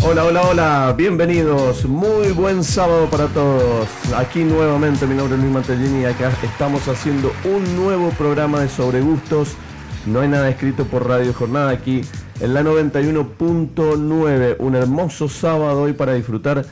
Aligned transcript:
Hola, 0.00 0.24
hola, 0.24 0.42
hola, 0.42 0.94
bienvenidos, 0.96 1.84
muy 1.84 2.30
buen 2.30 2.62
sábado 2.62 3.10
para 3.10 3.26
todos. 3.26 3.88
Aquí 4.16 4.44
nuevamente 4.44 5.06
mi 5.06 5.16
nombre 5.16 5.34
es 5.34 5.42
Luis 5.42 5.52
Mantellini 5.52 6.02
y 6.02 6.04
acá 6.04 6.30
estamos 6.42 6.86
haciendo 6.86 7.32
un 7.44 7.76
nuevo 7.76 8.10
programa 8.10 8.60
de 8.60 8.68
Sobre 8.68 9.00
Gustos. 9.00 9.54
No 10.06 10.20
hay 10.20 10.28
nada 10.28 10.48
escrito 10.48 10.84
por 10.84 11.08
Radio 11.08 11.34
Jornada 11.34 11.70
aquí 11.70 12.02
en 12.40 12.54
la 12.54 12.62
91.9. 12.62 14.56
Un 14.60 14.76
hermoso 14.76 15.28
sábado 15.28 15.82
hoy 15.82 15.94
para 15.94 16.14
disfrutar, 16.14 16.64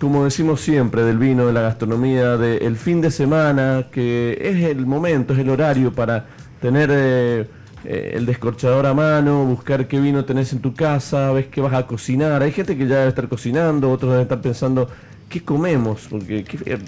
como 0.00 0.24
decimos 0.24 0.60
siempre, 0.60 1.04
del 1.04 1.16
vino, 1.16 1.46
de 1.46 1.52
la 1.52 1.60
gastronomía, 1.62 2.36
del 2.36 2.76
fin 2.76 3.00
de 3.00 3.12
semana, 3.12 3.86
que 3.92 4.36
es 4.40 4.64
el 4.64 4.84
momento, 4.84 5.32
es 5.32 5.38
el 5.38 5.50
horario 5.50 5.92
para 5.92 6.26
tener... 6.60 6.90
Eh, 6.92 7.57
eh, 7.84 8.12
el 8.14 8.26
descorchador 8.26 8.86
a 8.86 8.94
mano, 8.94 9.44
buscar 9.44 9.86
qué 9.86 10.00
vino 10.00 10.24
tenés 10.24 10.52
en 10.52 10.60
tu 10.60 10.74
casa, 10.74 11.32
ves 11.32 11.46
que 11.46 11.60
vas 11.60 11.74
a 11.74 11.86
cocinar. 11.86 12.42
Hay 12.42 12.52
gente 12.52 12.76
que 12.76 12.86
ya 12.86 12.96
debe 12.96 13.08
estar 13.08 13.28
cocinando, 13.28 13.90
otros 13.90 14.10
deben 14.12 14.22
estar 14.22 14.40
pensando, 14.40 14.88
¿qué 15.28 15.42
comemos? 15.42 16.06
Porque 16.10 16.44
eh, 16.64 16.78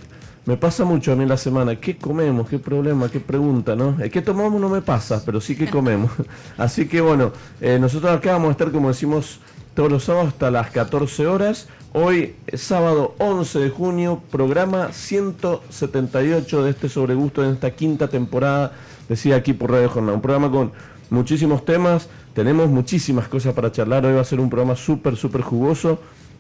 me 0.47 0.57
pasa 0.57 0.85
mucho 0.85 1.13
a 1.13 1.17
mí 1.17 1.23
en 1.23 1.29
la 1.29 1.37
semana, 1.37 1.77
¿qué 1.77 1.97
comemos? 1.97 2.49
¿Qué 2.49 2.59
problema? 2.59 3.09
¿Qué 3.09 3.21
pregunta? 3.21 3.77
¿no? 3.77 3.97
Que 4.11 4.23
tomamos 4.23 4.61
no 4.61 4.69
me 4.69 4.83
pasa, 4.83 5.23
pero 5.25 5.41
sí 5.41 5.55
que 5.55 5.69
comemos. 5.69 6.11
Así 6.59 6.89
que 6.89 7.01
bueno, 7.01 7.33
eh, 7.61 7.79
nosotros 7.79 8.11
acá 8.13 8.33
vamos 8.33 8.49
a 8.49 8.53
estar, 8.53 8.73
como 8.73 8.89
decimos, 8.89 9.41
todos 9.75 9.91
los 9.91 10.05
sábados 10.05 10.29
hasta 10.29 10.51
las 10.51 10.71
14 10.71 11.27
horas. 11.27 11.69
Hoy, 11.93 12.37
sábado 12.55 13.15
11 13.19 13.59
de 13.59 13.71
junio, 13.71 14.23
programa 14.31 14.93
178 14.93 16.65
de 16.65 16.71
este 16.71 16.89
sobregusto 16.89 17.45
en 17.45 17.53
esta 17.53 17.71
quinta 17.73 18.09
temporada 18.09 18.73
decía 19.11 19.35
aquí 19.35 19.53
por 19.53 19.73
Radio 19.73 19.91
Jornada. 19.91 20.15
Un 20.15 20.23
programa 20.23 20.51
con 20.51 20.71
muchísimos 21.11 21.65
temas, 21.65 22.09
tenemos 22.33 22.71
muchísimas 22.71 23.27
cosas 23.27 23.53
para 23.55 23.73
charlar. 23.73 24.07
Hoy 24.07 24.15
va 24.15 24.21
a 24.21 24.25
ser 24.25 24.39
un 24.39 24.49
programa 24.49 24.77
súper, 24.77 25.17
súper 25.17 25.43
jugoso. 25.43 25.99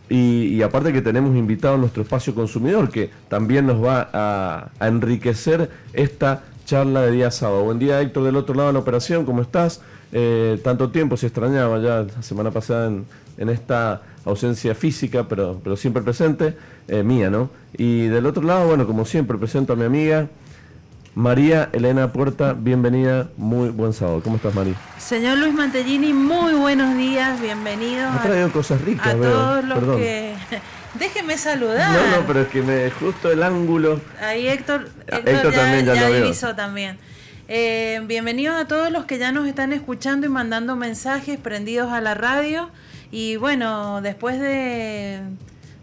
Y, 0.08 0.60
aparte 0.62 0.92
que 0.92 1.02
tenemos 1.02 1.36
invitado 1.36 1.74
a 1.74 1.78
nuestro 1.78 2.02
espacio 2.02 2.34
consumidor, 2.34 2.90
que 2.90 3.10
también 3.28 3.66
nos 3.66 3.84
va 3.84 4.08
a, 4.12 4.70
enriquecer 4.80 5.70
esta 5.92 6.42
charla 6.64 7.02
de 7.02 7.12
día 7.12 7.30
sábado. 7.30 7.64
Buen 7.64 7.78
día, 7.78 8.00
Héctor, 8.00 8.24
del 8.24 8.36
otro 8.36 8.54
lado 8.54 8.68
de 8.68 8.72
la 8.72 8.78
operación, 8.80 9.24
¿cómo 9.24 9.42
estás? 9.42 9.82
Eh, 10.12 10.60
tanto 10.64 10.90
tiempo 10.90 11.16
se 11.16 11.26
extrañaba 11.26 11.78
ya 11.78 12.02
la 12.02 12.22
semana 12.22 12.50
pasada 12.50 12.88
en, 12.88 13.48
esta 13.48 14.02
ausencia 14.24 14.74
física, 14.74 15.26
pero, 15.28 15.60
pero 15.62 15.76
siempre 15.76 16.02
presente, 16.02 16.56
eh, 16.88 17.02
mía, 17.02 17.30
¿no? 17.30 17.48
Y 17.76 18.06
del 18.08 18.26
otro 18.26 18.42
lado, 18.42 18.66
bueno, 18.66 18.86
como 18.86 19.04
siempre, 19.04 19.38
presento 19.38 19.72
a 19.72 19.76
mi 19.76 19.84
amiga, 19.84 20.28
María 21.14 21.68
Elena 21.72 22.12
Puerta, 22.12 22.52
bienvenida, 22.52 23.28
muy 23.36 23.70
buen 23.70 23.92
sábado. 23.92 24.20
¿Cómo 24.22 24.36
estás, 24.36 24.54
María? 24.54 24.74
Señor 24.98 25.38
Luis 25.38 25.52
Mantellini, 25.52 26.12
muy 26.12 26.54
buenos 26.54 26.96
días, 26.96 27.40
bienvenido. 27.40 28.10
Me 28.12 28.18
ha 28.18 28.22
traído 28.22 28.52
cosas 28.52 28.80
ricas, 28.82 29.08
a 29.08 29.16
todos 29.16 29.64
los 29.64 29.96
que... 29.96 30.34
Déjeme 30.94 31.38
saludar. 31.38 31.92
No, 31.92 32.16
no, 32.16 32.26
pero 32.26 32.42
es 32.42 32.48
que 32.48 32.62
me 32.62 32.90
justo 32.90 33.30
el 33.30 33.42
ángulo. 33.42 34.00
Ahí 34.20 34.48
Héctor, 34.48 34.88
ah, 35.10 35.18
Héctor, 35.18 35.52
ya, 35.52 35.60
también 35.60 35.86
ya, 35.86 36.08
lo 36.08 36.56
también. 36.56 36.98
Eh, 37.48 38.00
bienvenidos 38.06 38.60
a 38.60 38.66
todos 38.66 38.90
los 38.90 39.04
que 39.04 39.18
ya 39.18 39.30
nos 39.30 39.46
están 39.46 39.72
escuchando 39.72 40.26
y 40.26 40.30
mandando 40.30 40.74
mensajes 40.74 41.38
prendidos 41.38 41.92
a 41.92 42.00
la 42.00 42.14
radio. 42.14 42.70
Y 43.12 43.36
bueno, 43.36 44.00
después 44.00 44.40
de 44.40 45.20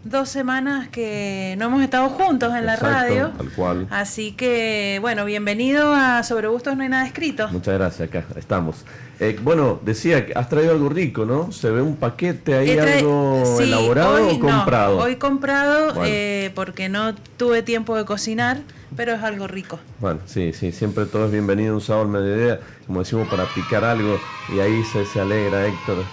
dos 0.04 0.28
semanas 0.28 0.88
que 0.88 1.54
no 1.58 1.66
hemos 1.66 1.82
estado 1.82 2.08
juntos 2.08 2.54
en 2.54 2.66
la 2.66 2.76
radio. 2.76 3.30
Tal 3.36 3.50
cual. 3.50 3.86
Así 3.90 4.32
que, 4.32 4.98
bueno, 5.00 5.24
bienvenido 5.24 5.92
a 5.92 6.22
Sobre 6.22 6.48
Gustos 6.48 6.76
No 6.76 6.82
hay 6.82 6.88
nada 6.88 7.06
escrito. 7.06 7.48
Muchas 7.48 7.74
gracias, 7.74 8.08
acá 8.08 8.24
estamos. 8.36 8.84
Eh, 9.20 9.38
bueno, 9.42 9.80
decía 9.82 10.24
que 10.26 10.32
has 10.34 10.48
traído 10.48 10.72
algo 10.72 10.88
rico, 10.88 11.24
¿no? 11.24 11.50
Se 11.50 11.70
ve 11.70 11.82
un 11.82 11.96
paquete 11.96 12.54
ahí, 12.54 12.78
algo 12.78 13.58
elaborado 13.60 14.28
o 14.28 14.38
comprado. 14.38 14.98
hoy 14.98 15.16
comprado 15.16 16.04
eh, 16.04 16.52
porque 16.54 16.88
no 16.88 17.14
tuve 17.36 17.62
tiempo 17.62 17.96
de 17.96 18.04
cocinar, 18.04 18.58
pero 18.96 19.14
es 19.14 19.22
algo 19.24 19.48
rico. 19.48 19.80
Bueno, 19.98 20.20
sí, 20.26 20.52
sí, 20.52 20.70
siempre 20.70 21.04
todo 21.06 21.26
es 21.26 21.32
bienvenido 21.32 21.74
un 21.74 21.80
sábado 21.80 22.04
al 22.04 22.10
mediodía, 22.12 22.60
como 22.86 23.00
decimos, 23.00 23.26
para 23.26 23.44
picar 23.46 23.84
algo 23.84 24.20
y 24.54 24.60
ahí 24.60 24.84
se, 24.84 25.04
se 25.04 25.20
alegra 25.20 25.66
Héctor 25.66 26.04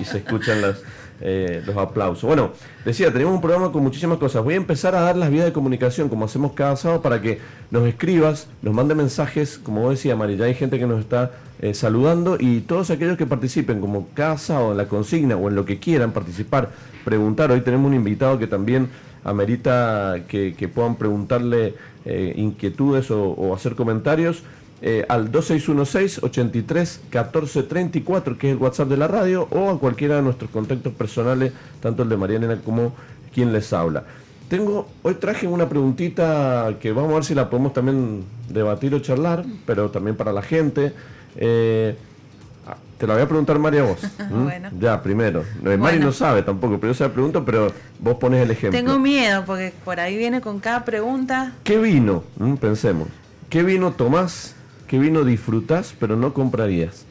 y 0.00 0.04
se 0.06 0.18
escuchan 0.18 0.62
las 0.62 0.78
eh, 1.20 1.62
los 1.66 1.76
aplausos. 1.76 2.24
Bueno, 2.24 2.52
decía, 2.84 3.12
tenemos 3.12 3.34
un 3.34 3.40
programa 3.40 3.72
con 3.72 3.82
muchísimas 3.82 4.18
cosas. 4.18 4.44
Voy 4.44 4.54
a 4.54 4.56
empezar 4.56 4.94
a 4.94 5.00
dar 5.00 5.16
las 5.16 5.30
vías 5.30 5.44
de 5.44 5.52
comunicación, 5.52 6.08
como 6.08 6.24
hacemos 6.24 6.52
cada 6.52 6.76
sábado, 6.76 7.02
para 7.02 7.20
que 7.20 7.40
nos 7.70 7.86
escribas, 7.86 8.46
nos 8.62 8.72
mande 8.72 8.94
mensajes, 8.94 9.58
como 9.58 9.90
decía, 9.90 10.14
Mari, 10.14 10.36
ya 10.36 10.44
hay 10.44 10.54
gente 10.54 10.78
que 10.78 10.86
nos 10.86 11.00
está 11.00 11.32
eh, 11.60 11.74
saludando 11.74 12.36
y 12.38 12.60
todos 12.60 12.90
aquellos 12.90 13.16
que 13.16 13.26
participen, 13.26 13.80
como 13.80 14.08
cada 14.14 14.38
sábado 14.38 14.70
en 14.72 14.76
la 14.76 14.86
consigna 14.86 15.36
o 15.36 15.48
en 15.48 15.56
lo 15.56 15.64
que 15.64 15.78
quieran 15.78 16.12
participar, 16.12 16.70
preguntar. 17.04 17.50
Hoy 17.50 17.62
tenemos 17.62 17.88
un 17.88 17.94
invitado 17.94 18.38
que 18.38 18.46
también 18.46 18.88
amerita 19.24 20.20
que, 20.28 20.70
puedan 20.72 20.94
preguntarle 20.94 21.74
eh, 22.04 22.32
inquietudes 22.36 23.10
o 23.10 23.54
hacer 23.54 23.74
comentarios. 23.74 24.44
Eh, 24.80 25.04
al 25.08 25.32
2616 25.32 26.22
83 26.22 27.00
14 27.10 27.62
34, 27.64 28.38
que 28.38 28.48
es 28.48 28.56
el 28.56 28.62
WhatsApp 28.62 28.88
de 28.88 28.96
la 28.96 29.08
radio, 29.08 29.48
o 29.50 29.70
a 29.70 29.80
cualquiera 29.80 30.16
de 30.16 30.22
nuestros 30.22 30.50
contactos 30.50 30.92
personales, 30.92 31.52
tanto 31.80 32.04
el 32.04 32.08
de 32.08 32.16
Mariana 32.16 32.60
como 32.64 32.94
quien 33.34 33.52
les 33.52 33.72
habla. 33.72 34.04
Tengo, 34.48 34.88
hoy 35.02 35.14
traje 35.14 35.46
una 35.48 35.68
preguntita 35.68 36.74
que 36.80 36.92
vamos 36.92 37.10
a 37.10 37.14
ver 37.16 37.24
si 37.24 37.34
la 37.34 37.50
podemos 37.50 37.72
también 37.72 38.24
debatir 38.48 38.94
o 38.94 39.00
charlar, 39.00 39.44
pero 39.66 39.90
también 39.90 40.16
para 40.16 40.32
la 40.32 40.42
gente. 40.42 40.94
Eh, 41.36 41.96
ah, 42.66 42.76
te 42.96 43.06
la 43.06 43.14
voy 43.14 43.24
a 43.24 43.28
preguntar 43.28 43.58
María 43.58 43.82
vos. 43.82 44.00
Ya, 44.80 45.02
primero. 45.02 45.44
Mari 45.60 45.98
no 45.98 46.12
sabe 46.12 46.42
tampoco, 46.42 46.78
pero 46.78 46.92
yo 46.92 46.96
se 46.96 47.04
la 47.04 47.12
pregunto, 47.12 47.44
pero 47.44 47.72
vos 47.98 48.14
pones 48.14 48.44
el 48.44 48.50
ejemplo. 48.52 48.78
Tengo 48.78 48.98
miedo 49.00 49.42
porque 49.44 49.72
por 49.84 49.98
ahí 49.98 50.16
viene 50.16 50.40
con 50.40 50.60
cada 50.60 50.84
pregunta. 50.84 51.52
¿Qué 51.64 51.78
vino? 51.78 52.22
¿Mm? 52.38 52.54
Pensemos. 52.54 53.08
¿Qué 53.50 53.62
vino 53.62 53.92
tomás 53.92 54.54
¿Qué 54.88 54.98
vino 54.98 55.22
disfrutas 55.22 55.94
pero 56.00 56.16
no 56.16 56.32
comprarías? 56.32 57.04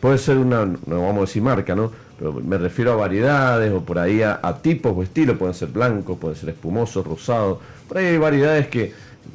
Puede 0.00 0.18
ser 0.18 0.38
una, 0.38 0.64
no 0.64 1.02
vamos 1.02 1.18
a 1.18 1.20
decir 1.20 1.42
marca, 1.42 1.74
¿no? 1.74 1.92
Pero 2.18 2.32
me 2.32 2.58
refiero 2.58 2.92
a 2.92 2.96
variedades 2.96 3.72
o 3.72 3.80
por 3.82 3.98
ahí 3.98 4.22
a, 4.22 4.40
tipos 4.62 4.92
o 4.96 5.02
estilos, 5.02 5.36
pueden 5.36 5.54
ser 5.54 5.68
blancos, 5.68 6.18
pueden 6.18 6.36
ser 6.36 6.50
espumosos, 6.50 7.06
rosados. 7.06 7.58
Por 7.88 7.98
ahí 7.98 8.06
hay 8.06 8.18
variedades 8.18 8.68
que 8.68 8.92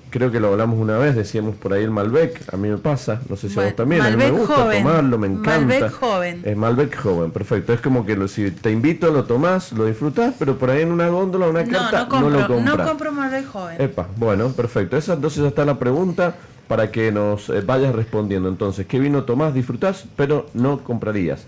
creo 0.10 0.32
que 0.32 0.40
lo 0.40 0.50
hablamos 0.50 0.80
una 0.80 0.98
vez, 0.98 1.16
decíamos 1.16 1.56
por 1.56 1.74
ahí 1.74 1.84
el 1.84 1.92
Malbec, 1.92 2.54
a 2.54 2.58
mí 2.58 2.68
me 2.68 2.78
pasa, 2.78 3.22
no 3.28 3.36
sé 3.36 3.50
si 3.50 3.60
a 3.60 3.64
vos 3.64 3.76
también, 3.76 4.02
a 4.02 4.10
mí 4.10 4.16
me 4.16 4.32
gusta 4.32 4.72
tomarlo, 4.72 5.18
me 5.18 5.28
encanta. 5.28 5.60
Malbec 5.60 5.92
joven. 5.92 6.42
Es 6.46 6.58
Malbec 6.58 6.96
joven, 6.96 7.32
perfecto. 7.32 7.74
Es 7.74 7.82
como 7.82 8.06
que 8.06 8.16
lo, 8.16 8.28
si 8.28 8.50
te 8.52 8.72
invito, 8.72 9.12
lo 9.12 9.26
tomás, 9.26 9.72
lo 9.74 9.86
disfrutás, 9.86 10.34
pero 10.40 10.58
por 10.58 10.70
ahí 10.70 10.82
en 10.82 10.92
una 10.92 11.10
góndola, 11.10 11.48
una 11.48 11.66
carta, 11.66 12.08
no, 12.20 12.30
lo 12.30 12.48
compras. 12.48 12.78
No 12.78 12.86
compro 12.86 13.12
Malbec 13.12 13.48
joven. 13.48 13.82
Epa, 13.82 14.08
bueno, 14.18 14.50
perfecto. 14.50 14.98
Esa 14.98 15.14
entonces 15.14 15.44
ya 15.44 15.50
está 15.50 15.66
la 15.66 15.78
pregunta 15.78 16.36
para 16.70 16.92
que 16.92 17.12
nos 17.12 17.50
eh, 17.50 17.62
vayas 17.62 17.94
respondiendo. 17.94 18.48
Entonces, 18.48 18.86
¿qué 18.86 19.00
vino 19.00 19.24
tomás? 19.24 19.56
Disfrutás, 19.56 20.06
pero 20.16 20.46
no 20.54 20.84
comprarías. 20.84 21.46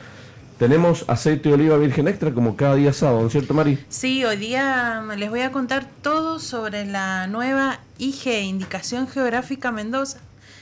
Tenemos 0.58 1.06
aceite 1.08 1.50
de 1.50 1.56
oliva 1.56 1.78
virgen 1.78 2.08
extra 2.08 2.32
como 2.34 2.56
cada 2.56 2.76
día 2.76 2.92
sábado, 2.92 3.22
¿no 3.22 3.28
es 3.28 3.32
cierto, 3.32 3.54
Mari? 3.54 3.78
Sí, 3.88 4.26
hoy 4.26 4.38
día 4.38 5.04
les 5.16 5.30
voy 5.30 5.42
a 5.42 5.52
contar 5.52 5.86
todo 6.02 6.40
sobre 6.40 6.86
la 6.86 7.28
nueva 7.28 7.80
IG, 8.00 8.42
Indicación 8.44 9.08
Geográfica 9.08 9.72
Mendoza, 9.72 10.20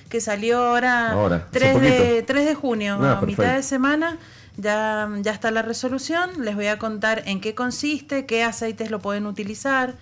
que 0.09 0.19
salió 0.19 0.59
ahora, 0.59 1.47
3, 1.51 1.81
de, 1.81 2.23
3 2.23 2.45
de 2.45 2.55
junio, 2.55 2.99
ah, 3.01 3.19
a 3.19 3.25
mitad 3.25 3.55
de 3.55 3.63
semana. 3.63 4.17
Ya, 4.57 5.09
ya 5.21 5.31
está 5.31 5.51
la 5.51 5.61
resolución. 5.61 6.29
Les 6.43 6.55
voy 6.55 6.67
a 6.67 6.77
contar 6.77 7.23
en 7.25 7.39
qué 7.39 7.55
consiste, 7.55 8.25
qué 8.25 8.43
aceites 8.43 8.91
lo 8.91 8.99
pueden 8.99 9.25
utilizar, 9.25 9.95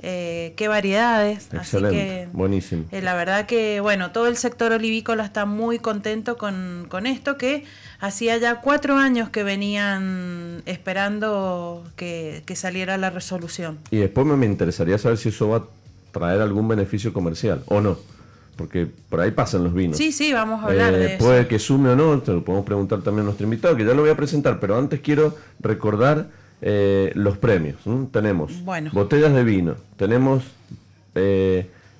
eh, 0.00 0.52
qué 0.56 0.68
variedades. 0.68 1.48
Excelente, 1.52 2.28
buenísimo. 2.32 2.84
Eh, 2.92 3.00
la 3.00 3.14
verdad 3.14 3.46
que, 3.46 3.80
bueno, 3.80 4.12
todo 4.12 4.26
el 4.26 4.36
sector 4.36 4.72
olivícola 4.72 5.24
está 5.24 5.46
muy 5.46 5.78
contento 5.78 6.36
con, 6.36 7.06
esto, 7.06 7.38
que 7.38 7.64
hacía 7.98 8.36
ya 8.36 8.60
cuatro 8.60 8.96
años 8.96 9.30
que 9.30 9.42
venían 9.42 10.62
esperando 10.66 11.84
que, 11.96 12.42
saliera 12.54 12.98
la 12.98 13.10
resolución. 13.10 13.78
Y 13.90 13.98
después 13.98 14.26
me, 14.26 14.46
interesaría 14.46 14.98
saber 14.98 15.18
si 15.18 15.30
eso 15.30 15.48
va 15.48 15.56
a 15.58 15.64
traer 16.12 16.40
algún 16.40 16.68
beneficio 16.68 17.12
comercial 17.12 17.62
o 17.66 17.80
no. 17.80 17.98
porque 18.56 18.86
por 19.08 19.20
ahí 19.20 19.30
pasan 19.30 19.64
los 19.64 19.72
vinos. 19.72 19.96
Sí, 19.96 20.12
sí, 20.12 20.32
vamos 20.32 20.62
a 20.62 20.68
hablar 20.68 20.94
de 20.94 21.14
eso. 21.14 21.24
Puede 21.24 21.46
que 21.46 21.58
sume 21.58 21.90
o 21.90 21.96
no, 21.96 22.20
te 22.20 22.32
lo 22.32 22.44
podemos 22.44 22.66
preguntar 22.66 23.02
también 23.02 23.22
a 23.22 23.24
nuestro 23.24 23.44
invitado, 23.44 23.76
que 23.76 23.84
ya 23.84 23.94
lo 23.94 24.02
voy 24.02 24.10
a 24.10 24.16
presentar, 24.16 24.60
pero 24.60 24.76
antes 24.76 25.00
quiero 25.00 25.36
recordar 25.58 26.28
los 26.60 27.38
premios. 27.38 27.76
Tenemos 28.10 28.52
botellas 28.92 29.34
de 29.34 29.44
vino, 29.44 29.74
tenemos 29.96 30.44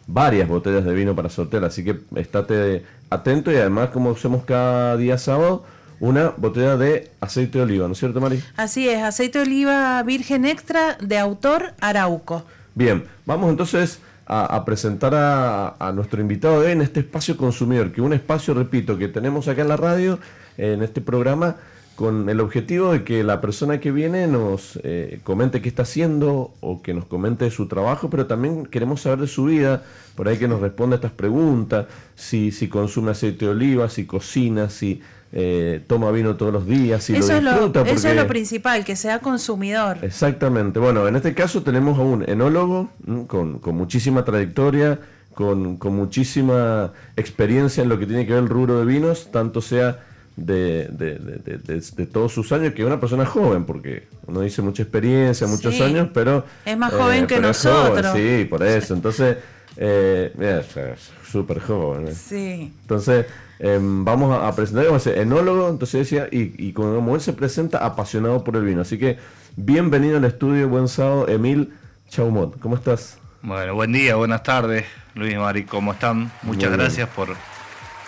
varias 0.07 0.49
botellas 0.49 0.85
de 0.85 0.95
vino 0.95 1.15
para 1.15 1.29
sortear, 1.29 1.65
así 1.65 1.85
que 1.85 2.01
estate 2.15 2.85
atento 3.11 3.53
y 3.53 3.57
además 3.57 3.91
como 3.91 4.13
hacemos 4.13 4.45
cada 4.45 4.97
día 4.97 5.19
sábado, 5.19 5.65
una 6.01 6.33
botella 6.37 6.77
de 6.77 7.11
aceite 7.21 7.59
de 7.59 7.65
oliva, 7.65 7.87
¿no 7.87 7.93
es 7.93 7.99
cierto, 7.99 8.21
Mari? 8.21 8.43
Así 8.57 8.89
es, 8.89 9.03
aceite 9.03 9.39
de 9.39 9.45
oliva 9.45 10.03
virgen 10.03 10.45
extra 10.45 10.97
de 11.01 11.19
autor 11.19 11.73
Arauco. 11.81 12.45
Bien, 12.75 13.05
vamos 13.25 13.51
entonces 13.51 14.01
a, 14.27 14.65
presentar 14.65 15.15
a, 15.15 15.93
nuestro 15.95 16.21
invitado 16.21 16.61
de 16.61 16.73
en 16.73 16.83
este 16.83 17.01
espacio 17.01 17.37
consumidor, 17.37 17.93
que 17.93 18.01
es 18.01 18.07
un 18.07 18.13
espacio, 18.13 18.55
repito, 18.55 18.99
que 18.99 19.09
tenemos 19.09 19.49
acá 19.49 19.63
en 19.63 19.69
la 19.69 19.77
radio, 19.77 20.19
en 20.59 20.83
este 20.83 21.01
programa, 21.01 21.57
con 21.97 22.29
el 22.29 22.41
objetivo 22.41 22.93
de 22.93 23.05
que 23.05 23.25
la 23.25 23.41
persona 23.41 23.81
que 23.81 23.91
viene 23.91 24.27
nos 24.27 24.79
eh, 24.85 25.19
comente 25.25 25.63
qué 25.63 25.69
está 25.69 25.83
haciendo 25.83 26.53
o 26.61 26.83
que 26.83 26.93
nos 26.93 27.07
comente 27.07 27.51
su 27.51 27.67
trabajo, 27.67 28.11
pero 28.11 28.27
también 28.27 28.67
queremos 28.67 29.01
saber 29.01 29.19
de 29.21 29.27
su 29.27 29.47
vida, 29.47 29.83
por 30.15 30.29
ahí 30.29 30.37
que 30.37 30.47
nos 30.47 30.61
responda 30.61 30.97
estas 30.97 31.13
preguntas, 31.13 31.87
si, 32.15 32.53
si 32.53 32.69
consume 32.69 33.13
aceite 33.13 33.47
de 33.47 33.51
oliva, 33.51 33.89
si 33.89 34.05
cocina, 34.05 34.69
si 34.69 35.01
eh, 35.33 35.81
toma 35.87 36.11
vino 36.11 36.37
todos 36.37 36.53
los 36.53 36.67
días, 36.67 37.03
si 37.03 37.17
eso 37.17 37.41
lo 37.41 37.51
disfruta. 37.51 37.81
Es 37.81 37.87
lo, 37.87 37.93
Eso 37.95 38.09
es 38.09 38.17
lo 38.17 38.27
principal, 38.29 38.85
que 38.85 38.95
sea 38.95 39.21
consumidor. 39.21 39.97
Exactamente. 40.03 40.79
Bueno, 40.79 41.09
en 41.09 41.17
este 41.17 41.33
caso 41.35 41.63
tenemos 41.63 41.99
a 41.99 42.03
un 42.03 42.29
enólogo 42.29 42.91
con, 43.27 43.59
con 43.59 43.75
muchísima 43.75 44.23
trayectoria, 44.23 45.01
con, 45.33 45.79
con 45.79 45.97
muchísima 45.97 46.93
experiencia 47.17 47.83
en 47.83 47.89
lo 47.89 47.99
que 47.99 48.07
tiene 48.07 48.27
que 48.27 48.35
ver 48.35 48.43
el 48.43 48.49
rubro 48.51 48.79
de 48.79 48.85
vinos, 48.85 49.31
tanto 49.33 49.63
sea 49.63 50.06
de, 50.37 50.89
de, 50.89 52.07
todos 52.07 52.33
sus 52.33 52.53
años, 52.53 52.75
que 52.75 52.83
es 52.83 52.87
una 52.87 53.01
persona 53.01 53.25
joven, 53.25 53.65
porque 53.65 54.07
uno 54.27 54.41
dice 54.41 54.63
mucha 54.63 54.83
experiencia, 54.83 55.47
muchos 55.47 55.81
años, 55.81 56.11
pero... 56.13 56.45
Es 56.65 56.77
más 56.77 56.93
joven 56.93 57.25
eh, 57.25 57.27
que 57.27 57.41
nosotros. 57.41 58.13
sí, 58.15 58.47
por 58.49 58.63
eso. 58.63 58.95
Entonces, 58.95 59.39
eh, 59.77 60.33
es 60.39 61.11
súper 61.31 61.61
joven. 61.61 62.09
Eh. 62.09 62.15
Sí. 62.15 62.73
Entonces, 62.83 63.27
em, 63.59 64.05
vamos 64.05 64.39
a, 64.39 64.55
presentar, 64.55 64.87
como 64.87 65.01
enólogo, 65.05 65.69
entonces 65.71 66.01
decía, 66.01 66.29
y, 66.31 66.55
y 66.59 66.73
como 66.73 67.15
él 67.15 67.21
se 67.21 67.33
presenta, 67.33 67.79
apasionado 67.79 68.45
por 68.45 68.57
el 68.57 68.65
vino. 68.65 68.83
Así 68.83 68.99
que, 68.99 69.17
bienvenido 69.57 70.19
al 70.19 70.25
estudio, 70.25 70.69
buen 70.69 70.89
sábado, 70.89 71.29
Emil 71.29 71.73
Chaumot. 72.11 72.59
¿Cómo 72.61 72.77
estás? 72.77 73.19
Bueno, 73.43 73.75
buen 73.75 73.93
día, 73.93 74.17
buenas 74.17 74.43
tardes, 74.43 74.85
Luis 75.15 75.33
y 75.33 75.37
Mari, 75.37 75.65
¿cómo 75.65 75.93
están? 75.93 76.33
Muchas 76.43 76.73
gracias 76.73 77.09
por 77.09 77.29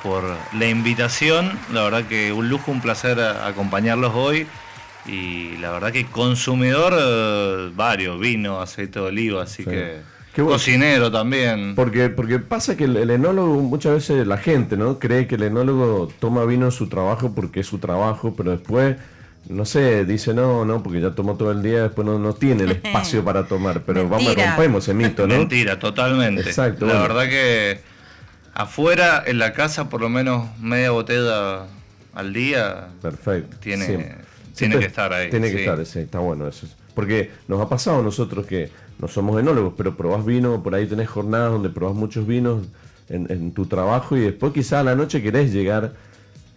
por 0.02 0.24
la 0.54 0.68
invitación. 0.68 1.58
La 1.72 1.82
verdad 1.82 2.04
que 2.04 2.32
un 2.32 2.48
lujo, 2.48 2.70
un 2.70 2.80
placer 2.80 3.20
acompañarlos 3.20 4.14
hoy. 4.14 4.46
Y 5.06 5.56
la 5.56 5.70
verdad 5.70 5.92
que 5.92 6.04
consumidor 6.06 6.94
eh, 6.98 7.70
varios, 7.74 8.20
vino, 8.20 8.60
aceite 8.60 8.98
de 8.98 9.06
oliva, 9.06 9.42
así 9.42 9.64
que 9.64 10.00
cocinero 10.44 11.10
también. 11.10 11.74
Porque, 11.74 12.08
porque 12.08 12.38
pasa 12.38 12.76
que 12.76 12.84
el, 12.84 13.10
enólogo, 13.10 13.60
muchas 13.62 13.94
veces 13.94 14.26
la 14.26 14.38
gente 14.38 14.76
no 14.76 14.98
cree 14.98 15.26
que 15.26 15.36
el 15.36 15.44
enólogo 15.44 16.12
toma 16.20 16.44
vino 16.44 16.66
en 16.66 16.72
su 16.72 16.88
trabajo 16.88 17.32
porque 17.34 17.60
es 17.60 17.66
su 17.66 17.78
trabajo, 17.78 18.34
pero 18.36 18.52
después 18.52 18.96
no 19.48 19.64
sé, 19.64 20.04
dice 20.04 20.34
no, 20.34 20.64
no, 20.64 20.82
porque 20.82 21.00
ya 21.00 21.12
tomó 21.12 21.36
todo 21.36 21.50
el 21.50 21.62
día, 21.62 21.84
después 21.84 22.06
no, 22.06 22.18
no 22.18 22.34
tiene 22.34 22.64
el 22.64 22.70
espacio 22.82 23.24
para 23.24 23.46
tomar, 23.46 23.82
pero 23.82 24.08
vamos 24.08 24.36
a 24.36 24.46
rompemos 24.46 24.84
ese 24.84 24.94
mito, 24.94 25.26
¿no? 25.26 25.36
Mentira, 25.36 25.78
totalmente. 25.78 26.42
Exacto. 26.42 26.86
La 26.86 27.00
verdad 27.00 27.28
que 27.28 27.80
Afuera, 28.58 29.22
en 29.24 29.38
la 29.38 29.52
casa, 29.52 29.88
por 29.88 30.00
lo 30.00 30.08
menos 30.08 30.48
media 30.58 30.90
botella 30.90 31.66
al 32.12 32.32
día. 32.32 32.88
Perfecto. 33.00 33.56
Tiene, 33.60 34.16
tiene 34.56 34.80
que 34.80 34.86
estar 34.86 35.12
ahí. 35.12 35.30
Tiene 35.30 35.48
que 35.52 35.60
estar, 35.60 35.86
sí, 35.86 36.00
está 36.00 36.18
bueno 36.18 36.48
eso. 36.48 36.66
Porque 36.92 37.30
nos 37.46 37.60
ha 37.60 37.68
pasado 37.68 38.00
a 38.00 38.02
nosotros 38.02 38.46
que 38.46 38.72
no 38.98 39.06
somos 39.06 39.38
enólogos, 39.38 39.74
pero 39.76 39.96
probás 39.96 40.24
vino, 40.26 40.60
por 40.60 40.74
ahí 40.74 40.86
tenés 40.86 41.08
jornadas 41.08 41.52
donde 41.52 41.68
probás 41.68 41.94
muchos 41.94 42.26
vinos 42.26 42.66
en, 43.08 43.52
tu 43.52 43.66
trabajo 43.66 44.16
y 44.16 44.22
después 44.22 44.52
quizá 44.52 44.80
a 44.80 44.82
la 44.82 44.96
noche 44.96 45.22
querés 45.22 45.52
llegar. 45.52 45.92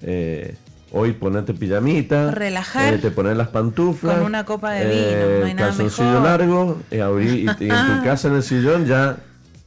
Eh, 0.01 0.56
hoy 0.92 1.12
ponerte 1.12 1.54
pijamita, 1.54 2.31
relajar, 2.31 2.95
eh, 2.95 2.97
te 2.97 3.12
pones 3.12 3.38
las 3.38 3.50
pantuflas, 3.50 4.18
con 4.18 4.25
una 4.25 4.44
copa 4.44 4.71
de 4.71 4.88
vino, 4.88 5.39
no 5.39 5.45
hay 5.45 5.54
nada 5.54 5.71
mejor. 5.71 6.24
largo, 6.24 6.81
y, 6.89 6.95
y, 6.95 7.47
en 7.47 7.56
tu 7.56 8.04
casa 8.04 8.27
en 8.27 8.33
el 8.33 8.44
sillón 8.44 8.88
ya 8.88 9.18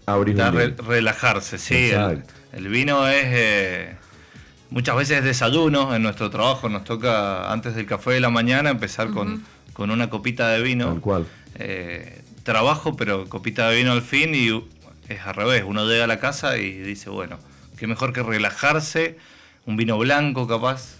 relajarse, 0.06 1.58
sí. 1.58 1.90
El, 2.52 2.68
vino 2.68 3.08
es. 3.08 3.24
Eh, 3.26 3.96
muchas 4.70 4.96
veces 4.96 5.24
desayuno 5.24 5.94
en 5.94 6.02
nuestro 6.02 6.30
trabajo. 6.30 6.68
Nos 6.68 6.84
toca 6.84 7.52
antes 7.52 7.74
del 7.74 7.86
café 7.86 8.12
de 8.12 8.20
la 8.20 8.30
mañana 8.30 8.70
empezar 8.70 9.10
con, 9.10 9.42
con, 9.72 9.90
una 9.90 10.10
copita 10.10 10.48
de 10.48 10.62
vino. 10.62 10.86
Tal 10.86 11.00
cual. 11.00 11.26
Eh, 11.56 12.22
trabajo, 12.42 12.96
pero 12.96 13.28
copita 13.28 13.68
de 13.70 13.76
vino 13.76 13.92
al 13.92 14.02
fin 14.02 14.34
y 14.34 14.50
es 15.08 15.20
al 15.24 15.34
revés. 15.34 15.64
Uno 15.66 15.86
llega 15.86 16.04
a 16.04 16.06
la 16.06 16.20
casa 16.20 16.58
y 16.58 16.72
dice, 16.72 17.10
bueno, 17.10 17.38
qué 17.76 17.86
mejor 17.86 18.12
que 18.12 18.22
relajarse, 18.22 19.16
un 19.66 19.76
vino 19.76 19.98
blanco 19.98 20.46
capaz, 20.46 20.96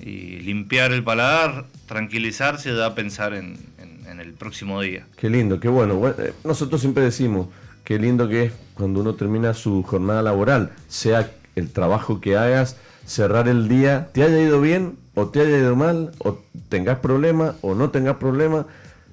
y 0.00 0.38
limpiar 0.40 0.92
el 0.92 1.04
paladar, 1.04 1.66
tranquilizarse 1.86 2.70
y 2.70 2.76
ya 2.76 2.94
pensar 2.94 3.34
en, 3.34 3.58
en, 3.78 4.20
el 4.20 4.32
próximo 4.32 4.80
día. 4.80 5.06
Qué 5.16 5.30
lindo, 5.30 5.60
qué 5.60 5.68
bueno. 5.68 6.08
Eh, 6.08 6.32
nosotros 6.42 6.80
siempre 6.80 7.04
decimos, 7.04 7.48
qué 7.88 7.98
lindo 7.98 8.28
que 8.28 8.42
es 8.42 8.52
cuando 8.74 9.00
uno 9.00 9.14
termina 9.14 9.54
su 9.54 9.82
jornada 9.82 10.20
laboral, 10.20 10.72
sea 10.88 11.30
el 11.56 11.70
trabajo 11.70 12.20
que 12.20 12.36
hagas, 12.36 12.76
cerrar 13.06 13.48
el 13.48 13.66
día, 13.66 14.10
te 14.12 14.22
haya 14.22 14.38
ido 14.38 14.60
bien 14.60 14.98
o 15.14 15.28
te 15.28 15.40
haya 15.40 15.56
ido 15.56 15.74
mal, 15.74 16.10
o 16.18 16.38
tengas 16.68 16.98
problema 16.98 17.54
o 17.62 17.74
no 17.74 17.88
tengas 17.88 18.16
problema, 18.16 18.66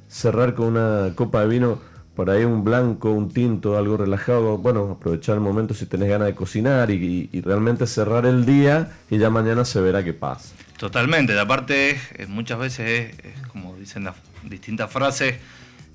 cerrar 0.10 0.56
con 0.56 0.76
una 0.76 1.16
copa 1.16 1.40
de 1.40 1.48
vino, 1.48 1.80
por 2.18 2.30
ahí 2.30 2.44
un 2.44 2.66
blanco, 2.66 3.12
un 3.12 3.32
tinto, 3.32 3.78
algo 3.78 3.96
relajado, 3.96 4.58
bueno, 4.58 4.98
aprovechar 5.00 5.36
el 5.36 5.42
momento 5.42 5.74
si 5.74 5.86
tenés 5.86 6.10
ganas 6.10 6.28
de 6.28 6.36
cocinar 6.36 6.92
y, 6.92 7.30
realmente 7.46 7.88
cerrar 7.88 8.26
el 8.26 8.46
día 8.46 8.92
y 9.10 9.18
ya 9.18 9.30
mañana 9.30 9.64
se 9.64 9.80
verá 9.80 10.04
qué 10.04 10.14
pasa. 10.14 10.54
Totalmente, 10.78 11.40
aparte 11.40 11.98
muchas 12.28 12.60
veces 12.60 13.16
es, 13.24 13.48
como 13.48 13.78
dicen 13.78 14.04
las 14.04 14.16
distintas 14.44 14.92
frases, 14.92 15.36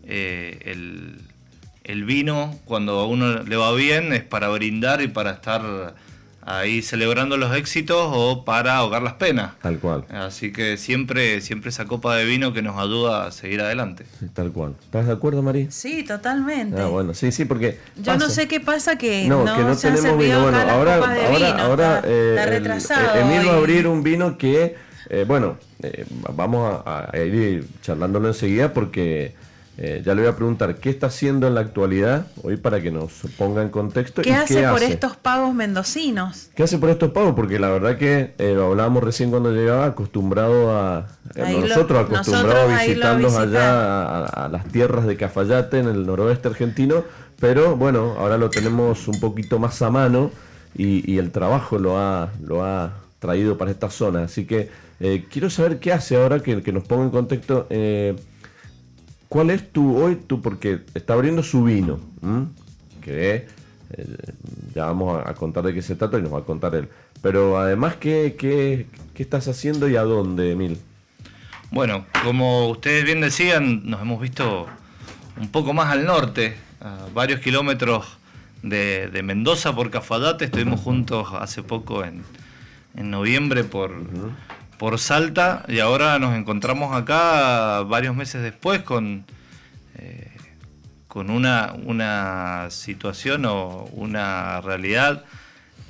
eh, 0.04 0.62
el 0.64 1.20
el 1.84 2.04
vino, 2.04 2.58
cuando 2.64 2.98
a 3.00 3.06
uno 3.06 3.42
le 3.42 3.56
va 3.56 3.72
bien, 3.74 4.12
es 4.12 4.22
para 4.22 4.48
brindar 4.48 5.00
y 5.02 5.08
para 5.08 5.32
estar 5.32 5.94
ahí 6.42 6.82
celebrando 6.82 7.36
los 7.36 7.54
éxitos 7.54 8.10
o 8.12 8.44
para 8.44 8.76
ahogar 8.76 9.02
las 9.02 9.14
penas. 9.14 9.52
Tal 9.62 9.78
cual. 9.78 10.04
Así 10.10 10.52
que 10.52 10.76
siempre, 10.76 11.40
siempre 11.40 11.70
esa 11.70 11.86
copa 11.86 12.16
de 12.16 12.24
vino 12.24 12.52
que 12.52 12.62
nos 12.62 12.78
ayuda 12.78 13.26
a 13.26 13.32
seguir 13.32 13.60
adelante. 13.60 14.04
tal 14.32 14.52
cual. 14.52 14.74
¿Estás 14.82 15.06
de 15.06 15.12
acuerdo, 15.12 15.42
María? 15.42 15.66
Sí, 15.70 16.02
totalmente. 16.02 16.80
Ah, 16.80 16.86
bueno, 16.86 17.14
sí, 17.14 17.32
sí, 17.32 17.44
porque. 17.44 17.78
Yo 17.96 18.16
no 18.16 18.28
sé 18.28 18.48
qué 18.48 18.60
pasa 18.60 18.96
que 18.96 19.26
no, 19.28 19.44
que 19.44 19.62
no 19.62 19.76
tenemos 19.76 20.18
vino. 20.18 20.42
Bueno, 20.42 20.58
ahora, 20.58 20.96
ahora, 20.96 21.62
ahora, 21.62 22.02
eh, 22.04 22.62
Emil 23.16 23.48
va 23.48 23.52
a 23.52 23.56
abrir 23.56 23.86
un 23.86 24.02
vino 24.02 24.36
que, 24.38 24.76
eh, 25.08 25.24
bueno, 25.26 25.58
eh, 25.82 26.04
vamos 26.34 26.82
a 26.84 27.10
ir 27.16 27.66
charlándolo 27.82 28.28
enseguida 28.28 28.72
porque 28.72 29.34
eh, 29.82 30.02
ya 30.04 30.14
le 30.14 30.20
voy 30.20 30.30
a 30.30 30.36
preguntar 30.36 30.76
qué 30.76 30.90
está 30.90 31.06
haciendo 31.06 31.46
en 31.46 31.54
la 31.54 31.62
actualidad 31.62 32.26
hoy 32.42 32.58
para 32.58 32.82
que 32.82 32.90
nos 32.90 33.12
ponga 33.38 33.62
en 33.62 33.70
contexto. 33.70 34.20
¿Qué, 34.20 34.34
hace, 34.34 34.68
por 34.68 34.82
estos 34.82 35.16
pagos 35.16 35.54
mendocinos? 35.54 36.50
¿Qué 36.54 36.64
hace 36.64 36.76
por 36.76 36.90
estos 36.90 37.12
pagos? 37.12 37.32
Porque 37.34 37.58
la 37.58 37.70
verdad 37.70 37.96
que 37.96 38.34
eh, 38.36 38.52
lo 38.54 38.66
hablábamos 38.66 39.02
recién 39.02 39.30
cuando 39.30 39.52
llegaba, 39.52 39.86
acostumbrado 39.86 40.76
a. 40.76 41.06
Eh, 41.34 41.56
nosotros 41.62 41.98
acostumbrados 41.98 42.70
a 42.70 42.82
visitarlos 42.82 43.34
allá 43.36 44.26
a, 44.26 44.48
las 44.48 44.66
tierras 44.66 45.06
de 45.06 45.16
Cafayate 45.16 45.78
en 45.78 45.86
el 45.86 46.04
noroeste 46.04 46.48
argentino, 46.48 47.04
pero 47.40 47.74
bueno, 47.74 48.16
ahora 48.18 48.36
lo 48.36 48.50
tenemos 48.50 49.08
un 49.08 49.18
poquito 49.18 49.58
más 49.58 49.80
a 49.80 49.88
mano 49.88 50.30
y, 50.76 51.16
el 51.16 51.30
trabajo 51.30 51.78
lo 51.78 51.98
ha, 51.98 52.28
lo 52.44 52.66
ha 52.66 52.98
traído 53.18 53.56
para 53.56 53.70
esta 53.70 53.88
zona. 53.88 54.24
Así 54.24 54.44
que 54.44 54.68
quiero 55.30 55.48
saber 55.48 55.78
qué 55.78 55.94
hace 55.94 56.16
ahora 56.16 56.40
que, 56.40 56.62
que 56.62 56.70
nos 56.70 56.84
ponga 56.84 57.04
en 57.04 57.10
contexto. 57.10 57.66
¿Cuál 59.30 59.50
es 59.50 59.72
tu 59.72 59.96
hoy 59.96 60.16
tu 60.16 60.42
porque 60.42 60.80
está 60.92 61.12
abriendo 61.12 61.44
su 61.44 61.62
vino? 61.62 62.00
Que 63.00 63.46
eh, 63.92 64.16
ya 64.74 64.86
vamos 64.86 65.22
a, 65.24 65.32
contar 65.34 65.62
de 65.62 65.72
qué 65.72 65.82
se 65.82 65.94
trata 65.94 66.18
y 66.18 66.22
nos 66.22 66.34
va 66.34 66.40
a 66.40 66.44
contar 66.44 66.74
él. 66.74 66.88
Pero 67.22 67.56
además, 67.56 67.94
¿qué, 67.94 68.34
qué, 68.36 68.88
qué 69.14 69.22
estás 69.22 69.46
haciendo 69.46 69.88
y 69.88 69.94
a 69.94 70.02
dónde, 70.02 70.50
Emil? 70.50 70.80
Bueno, 71.70 72.06
como 72.24 72.70
ustedes 72.70 73.04
bien 73.04 73.20
decían, 73.20 73.88
nos 73.88 74.00
hemos 74.00 74.20
visto 74.20 74.66
un 75.40 75.48
poco 75.48 75.72
más 75.74 75.92
al 75.92 76.06
norte, 76.06 76.56
a 76.80 77.06
varios 77.14 77.38
kilómetros 77.38 78.18
de, 78.64 79.20
Mendoza 79.22 79.72
por 79.76 79.92
Cafadate. 79.92 80.46
Estuvimos 80.46 80.80
juntos 80.80 81.28
hace 81.34 81.62
poco 81.62 82.02
en, 82.02 82.24
en 82.96 83.12
noviembre 83.12 83.62
por, 83.62 83.92
por 84.80 84.98
Salta 84.98 85.62
y 85.68 85.78
ahora 85.80 86.18
nos 86.18 86.34
encontramos 86.34 86.96
acá 86.96 87.82
varios 87.82 88.16
meses 88.16 88.42
después 88.42 88.80
con, 88.80 89.26
eh, 89.98 90.30
con 91.06 91.28
una, 91.28 91.74
una 91.84 92.68
situación 92.70 93.44
o 93.44 93.84
una 93.92 94.62
realidad 94.62 95.26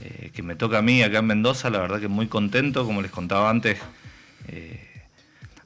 eh, 0.03 0.33
que 0.35 0.43
me 0.43 0.57
toca 0.57 0.79
a 0.79 0.83
mí 0.83 1.05
acá 1.05 1.19
en 1.19 1.27
Mendoza, 1.27 1.71
la 1.71 1.79
verdad 1.79 2.01
que 2.01 2.09
muy 2.09 2.27
contento, 2.27 2.85
como 2.85 3.01
les 3.01 3.13
contaba 3.13 3.49
antes, 3.49 3.79
eh, 4.49 5.05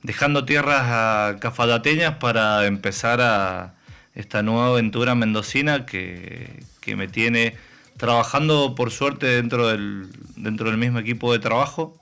dejando 0.03 0.45
tierras 0.45 1.39
cafadateñas 1.39 2.17
para 2.17 2.67
empezar 2.67 3.23
a 3.23 3.73
esta 4.15 4.43
nueva 4.43 4.67
aventura 4.67 5.15
mendocina 5.15 5.87
que, 5.87 6.63
me 6.95 7.09
tiene 7.09 7.57
trabajando 7.97 8.75
por 8.75 8.91
suerte 8.91 9.25
dentro 9.25 9.69
del, 9.69 10.11
dentro 10.37 10.69
del 10.69 10.77
mismo 10.77 10.99
equipo 10.99 11.33
de 11.33 11.39
trabajo, 11.39 11.99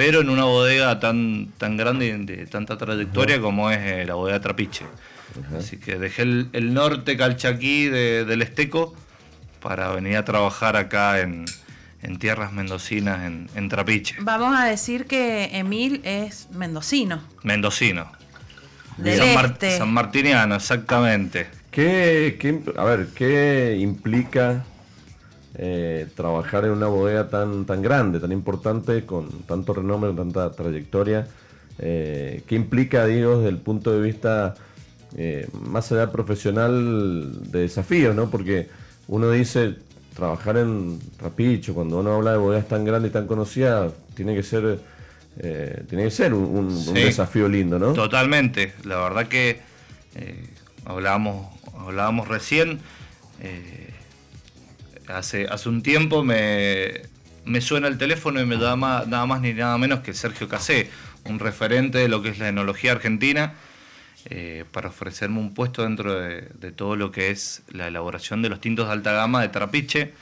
pero 0.00 0.22
en 0.22 0.30
una 0.30 0.44
bodega 0.44 0.98
tan, 0.98 1.48
tan 1.58 1.76
grande 1.76 2.06
y 2.06 2.24
de 2.24 2.46
tanta 2.46 2.78
trayectoria 2.78 3.38
como 3.38 3.70
es 3.70 4.06
la 4.06 4.14
bodega 4.14 4.40
Trapiche. 4.40 4.86
Así 5.58 5.76
que 5.76 5.98
dejé 5.98 6.22
el, 6.22 6.72
norte 6.72 7.18
calchaquí 7.18 7.84
del 7.84 8.40
Esteco 8.40 8.94
para 9.60 9.90
venir 9.90 10.16
a 10.16 10.24
trabajar 10.24 10.76
acá 10.76 11.20
en, 11.20 11.44
tierras 12.18 12.50
mendocinas, 12.50 13.30
en, 13.54 13.68
Trapiche. 13.68 14.16
Vamos 14.20 14.58
a 14.58 14.64
decir 14.64 15.04
que 15.04 15.50
Emil 15.58 16.00
es 16.04 16.48
mendocino. 16.50 17.22
Mendocino. 17.42 18.10
San, 18.96 19.06
este. 19.44 19.76
San, 19.76 19.92
Martiniano, 19.92 20.54
exactamente. 20.54 21.46
¿Qué, 21.70 22.62
a 22.74 22.84
ver, 22.84 23.08
¿qué 23.14 23.76
implica 23.78 24.64
eh, 25.62 26.06
trabajar 26.16 26.64
en 26.64 26.70
una 26.70 26.86
bodega 26.86 27.28
tan, 27.28 27.66
tan 27.66 27.82
grande, 27.82 28.18
tan 28.18 28.32
importante, 28.32 29.04
con 29.04 29.28
tanto 29.42 29.74
renombre, 29.74 30.08
con 30.14 30.32
tanta 30.32 30.50
trayectoria? 30.52 31.26
Eh, 31.78 32.42
¿Qué 32.46 32.54
implica, 32.54 33.04
digo, 33.04 33.36
desde 33.36 33.50
el 33.50 33.58
punto 33.58 33.92
de 33.92 34.00
vista 34.00 34.54
eh, 35.18 35.48
más 35.52 35.92
allá 35.92 36.10
profesional 36.10 37.50
de 37.50 37.60
desafíos, 37.60 38.16
¿no? 38.16 38.30
Porque 38.30 38.68
uno 39.06 39.30
dice, 39.30 39.76
trabajar 40.14 40.56
en 40.56 40.98
Rapicho, 41.20 41.74
cuando 41.74 42.00
uno 42.00 42.14
habla 42.14 42.32
de 42.32 42.38
bodegas 42.38 42.68
tan 42.68 42.84
grandes 42.86 43.10
y 43.10 43.12
tan 43.12 43.26
conocidas, 43.26 43.92
tiene 44.14 44.34
que 44.34 44.42
ser, 44.42 44.78
eh, 45.38 45.84
tiene 45.88 46.04
que 46.04 46.10
ser 46.10 46.32
un, 46.32 46.94
desafío 46.94 47.48
lindo, 47.48 47.78
¿no? 47.78 47.92
Totalmente. 47.92 48.72
La 48.84 48.96
verdad 48.96 49.28
que 49.28 49.60
eh, 50.14 50.46
hablábamos, 50.86 51.46
hablábamos 51.78 52.28
recién, 52.28 52.80
eh, 53.40 53.89
hace, 55.10 55.46
hace 55.46 55.68
un 55.68 55.82
tiempo 55.82 56.24
me, 56.24 57.02
me 57.44 57.60
suena 57.60 57.88
el 57.88 57.98
teléfono 57.98 58.40
y 58.40 58.46
me 58.46 58.56
da 58.56 58.76
nada 58.76 59.26
más 59.26 59.40
ni 59.40 59.52
nada 59.52 59.76
menos 59.78 60.00
que 60.00 60.14
Sergio 60.14 60.48
Casé, 60.48 60.90
un 61.24 61.38
referente 61.38 61.98
de 61.98 62.08
lo 62.08 62.22
que 62.22 62.30
es 62.30 62.38
la 62.38 62.48
enología 62.48 62.92
argentina 62.92 63.54
eh, 64.26 64.64
para 64.70 64.90
ofrecerme 64.90 65.38
un 65.38 65.54
puesto 65.54 65.82
dentro 65.82 66.20
de, 66.20 66.72
todo 66.72 66.94
lo 66.94 67.10
que 67.10 67.30
es 67.30 67.62
la 67.70 67.88
elaboración 67.88 68.42
de 68.42 68.50
los 68.50 68.60
tintos 68.60 68.86
de 68.86 68.92
alta 68.92 69.12
gama 69.12 69.40
de 69.40 69.48
Trapiche, 69.48 70.12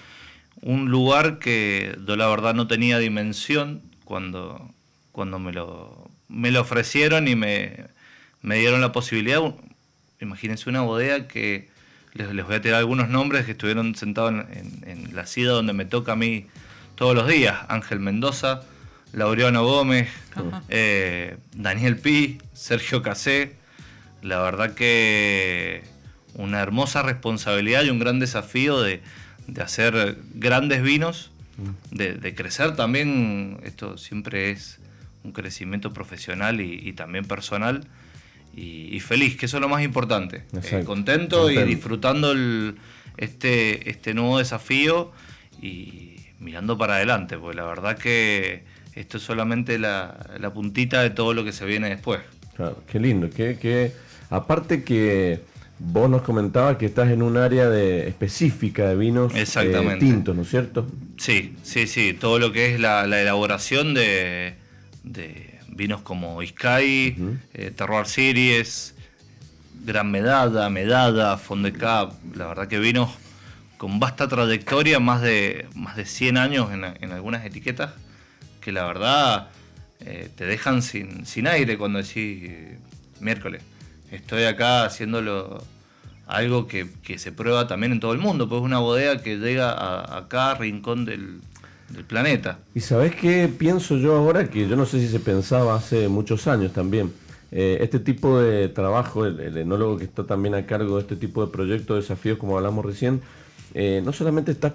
un 0.63 0.89
lugar 0.89 1.41
que 1.41 1.99
yo 2.07 2.17
la 2.17 2.29
verdad 2.29 2.55
no 2.55 2.69
tenía 2.69 2.99
dimensión 2.99 3.83
cuando, 4.05 4.73
cuando 5.11 5.39
me, 5.41 5.53
lo, 5.53 6.11
me 6.29 6.53
lo 6.53 6.61
ofrecieron 6.61 7.27
y 7.27 7.35
me, 7.35 7.89
dieron 8.43 8.81
la 8.81 8.93
posibilidad. 8.93 9.41
Imagínense 10.21 10.71
una 10.71 10.83
bodega 10.83 11.27
que 11.27 11.69
les, 12.19 12.45
voy 12.45 12.57
a 12.57 12.61
tirar 12.61 12.79
algunos 12.79 13.09
nombres 13.09 13.45
que 13.45 13.53
estuvieron 13.53 13.95
sentados 13.95 14.33
en, 14.33 15.15
la 15.15 15.27
sida 15.27 15.53
donde 15.53 15.73
me 15.73 15.85
toca 15.85 16.13
a 16.13 16.17
mí 16.17 16.47
todos 16.95 17.15
los 17.15 17.27
días. 17.27 17.59
Ángel 17.69 18.01
Mendoza, 18.01 18.63
Laureano 19.13 19.65
Gómez, 19.65 20.09
eh, 20.69 21.37
Daniel 21.55 21.97
Pi, 21.97 22.39
Sergio 22.53 23.03
Casé, 23.03 23.57
la 24.23 24.41
verdad 24.41 24.75
que 24.75 25.83
una 26.35 26.61
hermosa 26.61 27.03
responsabilidad 27.03 27.85
y 27.85 27.91
un 27.91 27.99
gran 27.99 28.19
desafío 28.19 28.81
de, 28.81 29.03
hacer 29.61 30.19
grandes 30.35 30.83
vinos, 30.83 31.31
de, 31.91 32.35
crecer 32.35 32.77
también, 32.77 33.61
esto 33.65 33.99
siempre 33.99 34.51
es 34.51 34.79
un 35.25 35.33
crecimiento 35.33 35.93
profesional 35.93 36.61
y, 36.61 36.93
también 36.93 37.25
personal, 37.25 37.87
y, 38.59 39.01
feliz, 39.01 39.37
que 39.37 39.47
eso 39.47 39.59
es 39.59 39.61
lo 39.61 39.69
más 39.69 39.83
importante. 39.83 40.45
Eh, 40.63 40.83
contento, 40.85 41.51
y 41.51 41.63
disfrutando 41.63 42.35
este, 43.17 43.89
este 43.89 44.15
nuevo 44.15 44.39
desafío 44.39 45.13
y 45.63 46.17
mirando 46.41 46.77
para 46.77 46.97
adelante, 46.97 47.39
porque 47.39 47.57
la 47.57 47.65
verdad 47.65 47.97
que 47.97 48.63
esto 48.95 49.19
es 49.19 49.23
solamente 49.23 49.79
la, 49.79 50.51
puntita 50.53 51.03
de 51.03 51.11
todo 51.11 51.35
lo 51.35 51.45
que 51.45 51.53
se 51.53 51.65
viene 51.65 51.89
después. 51.89 52.21
Claro, 52.57 52.83
qué 52.91 52.99
lindo, 52.99 53.31
qué, 53.31 53.57
qué 53.61 53.93
Aparte 54.31 54.83
que 54.83 55.41
vos 55.79 56.11
nos 56.11 56.23
comentabas 56.23 56.77
que 56.77 56.87
estás 56.87 57.11
en 57.11 57.23
un 57.23 57.37
área 57.37 57.71
de, 57.71 58.09
específica 58.09 58.89
de 58.89 58.97
vinos 58.97 59.33
eh, 59.35 59.97
tintos, 59.99 60.37
¿no 60.37 60.43
es 60.43 60.51
cierto? 60.51 60.87
Sí, 61.17 61.55
sí, 61.63 61.87
sí. 61.87 62.13
Todo 62.13 62.39
lo 62.39 62.53
que 62.53 62.75
es 62.75 62.81
la, 62.81 63.05
elaboración 63.05 63.95
de, 63.95 64.55
vinos 65.79 66.03
como 66.03 66.43
Iscay, 66.43 67.17
eh, 67.55 67.71
Terroir 67.75 68.07
Series, 68.07 68.95
Gran 69.87 70.11
Medada, 70.11 70.69
Medada, 70.69 71.39
Fondecap. 71.39 72.13
La 72.35 72.49
verdad 72.49 72.69
que 72.69 72.79
vinos 72.79 73.09
con 73.79 73.99
vasta 73.99 74.29
trayectoria, 74.29 74.99
más 74.99 75.23
de, 75.23 75.67
más 75.75 75.97
de 75.97 76.05
100 76.05 76.37
años 76.37 76.69
en, 76.73 77.13
algunas 77.13 77.47
etiquetas, 77.47 77.93
que 78.61 78.73
la 78.73 78.85
verdad 78.85 79.49
eh, 80.01 80.29
te 80.37 80.45
dejan 80.45 80.83
sin, 80.83 81.25
sin 81.25 81.47
aire 81.47 81.79
cuando 81.79 82.03
decís 82.03 82.51
miércoles 83.21 83.63
estoy 84.11 84.45
acá 84.45 84.85
haciéndolo 84.85 85.63
algo 86.27 86.67
que, 86.67 86.89
se 87.17 87.33
prueba 87.33 87.67
también 87.67 87.93
en 87.93 88.01
todo 88.01 88.13
el 88.13 88.19
mundo, 88.19 88.49
pues 88.49 88.61
es 88.61 88.65
una 88.65 88.79
bodega 88.79 89.23
que 89.23 89.37
llega 89.37 89.73
a, 89.73 90.29
cada 90.29 90.55
rincón 90.57 91.05
del, 91.05 91.41
planeta. 92.07 92.59
Y 92.75 92.81
sabes 92.81 93.15
qué 93.15 93.49
pienso 93.49 93.97
yo 93.97 94.17
ahora, 94.17 94.49
que 94.49 94.69
yo 94.69 94.77
no 94.77 94.87
sé 94.87 95.01
si 95.01 95.09
se 95.09 95.21
pensaba 95.21 95.75
hace 95.75 96.09
muchos 96.09 96.47
años 96.47 96.73
también. 96.73 97.13
Eh, 97.51 97.79
este 97.81 97.99
tipo 97.99 98.39
de 98.39 98.69
trabajo, 98.69 99.25
el, 99.25 99.57
enólogo 99.57 99.97
que 99.97 100.05
está 100.05 100.25
también 100.25 100.55
a 100.55 100.67
cargo 100.67 100.97
de 100.97 101.03
este 101.03 101.17
tipo 101.17 101.45
de 101.45 101.51
proyectos, 101.51 101.97
desafíos, 101.97 102.39
como 102.39 102.57
hablamos 102.57 102.85
recién, 102.85 103.23
eh, 103.75 104.03
no 104.05 104.13
solamente 104.13 104.53
está 104.53 104.75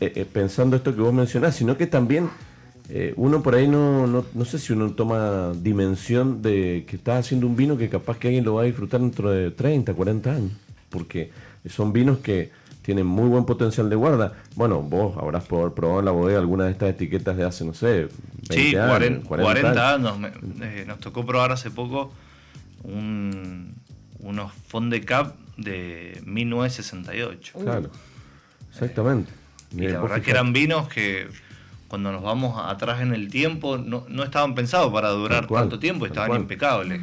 eh, 0.00 0.26
pensando 0.32 0.76
esto 0.76 0.94
que 0.94 1.02
vos 1.02 1.12
mencionás, 1.12 1.54
sino 1.54 1.76
que 1.76 1.86
también 1.86 2.30
uno 3.16 3.42
por 3.42 3.54
ahí 3.54 3.66
no, 3.66 4.06
no, 4.06 4.44
sé 4.44 4.58
si 4.58 4.74
uno 4.74 4.92
toma 4.92 5.52
dimensión 5.54 6.42
de 6.42 6.84
que 6.86 6.96
está 6.96 7.16
haciendo 7.16 7.46
un 7.46 7.56
vino 7.56 7.78
que 7.78 7.88
capaz 7.88 8.18
que 8.18 8.28
alguien 8.28 8.44
lo 8.44 8.56
va 8.56 8.62
a 8.62 8.64
disfrutar 8.66 9.00
dentro 9.00 9.30
de 9.30 9.50
30, 9.50 9.94
40 9.94 10.30
años, 10.30 10.52
porque 10.90 11.30
son 11.66 11.94
vinos 11.94 12.18
que 12.18 12.50
tienen 12.84 13.06
muy 13.06 13.28
buen 13.28 13.46
potencial 13.46 13.88
de 13.88 13.96
guarda. 13.96 14.34
Bueno, 14.56 14.82
vos 14.82 15.16
habrás 15.16 15.44
probado 15.44 16.00
en 16.00 16.04
la 16.04 16.10
bodega 16.10 16.38
alguna 16.38 16.66
de 16.66 16.72
estas 16.72 16.90
etiquetas 16.90 17.34
de 17.34 17.44
hace, 17.44 17.64
no 17.64 17.72
sé, 17.72 18.08
20 18.50 18.54
sí, 18.54 18.76
años, 18.76 19.26
40, 19.26 19.94
años. 19.94 20.18
Eh, 20.60 20.84
nos 20.86 21.00
tocó 21.00 21.24
probar 21.24 21.50
hace 21.50 21.70
poco 21.70 22.12
un, 22.82 23.74
unos 24.18 24.52
Fond 24.68 24.92
de 24.92 25.00
Cap 25.00 25.34
de 25.56 26.20
1968. 26.26 27.58
Claro, 27.58 27.90
exactamente. 28.70 29.32
y 29.72 29.88
la 29.88 30.02
verdad 30.02 30.20
que 30.20 30.30
eran 30.30 30.52
vinos 30.52 30.86
que 30.88 31.28
cuando 31.88 32.12
nos 32.12 32.22
vamos 32.22 32.62
atrás 32.62 33.00
en 33.00 33.14
el 33.14 33.30
tiempo, 33.30 33.78
no, 33.78 34.04
estaban 34.22 34.54
pensados 34.54 34.92
para 34.92 35.08
durar 35.08 35.46
tanto 35.46 35.78
tiempo, 35.78 36.04
estaban 36.04 36.38
impecables. 36.38 37.00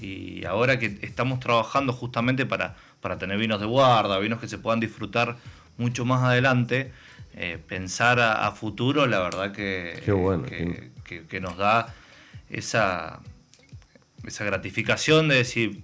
Y 0.00 0.44
ahora 0.44 0.78
que 0.78 0.98
estamos 1.02 1.40
trabajando 1.40 1.92
justamente 1.92 2.46
para, 2.46 2.76
para 3.00 3.18
tener 3.18 3.38
vinos 3.38 3.60
de 3.60 3.66
guarda, 3.66 4.18
vinos 4.18 4.40
que 4.40 4.48
se 4.48 4.58
puedan 4.58 4.80
disfrutar 4.80 5.36
mucho 5.76 6.04
más 6.04 6.22
adelante, 6.22 6.92
eh, 7.34 7.58
pensar 7.66 8.20
a, 8.20 8.50
futuro, 8.52 9.06
la 9.06 9.20
verdad 9.20 9.52
que, 9.52 10.02
que, 11.28 11.40
nos 11.40 11.56
da 11.56 11.94
esa, 12.48 13.20
esa 14.24 14.44
gratificación 14.44 15.28
de 15.28 15.36
decir, 15.36 15.82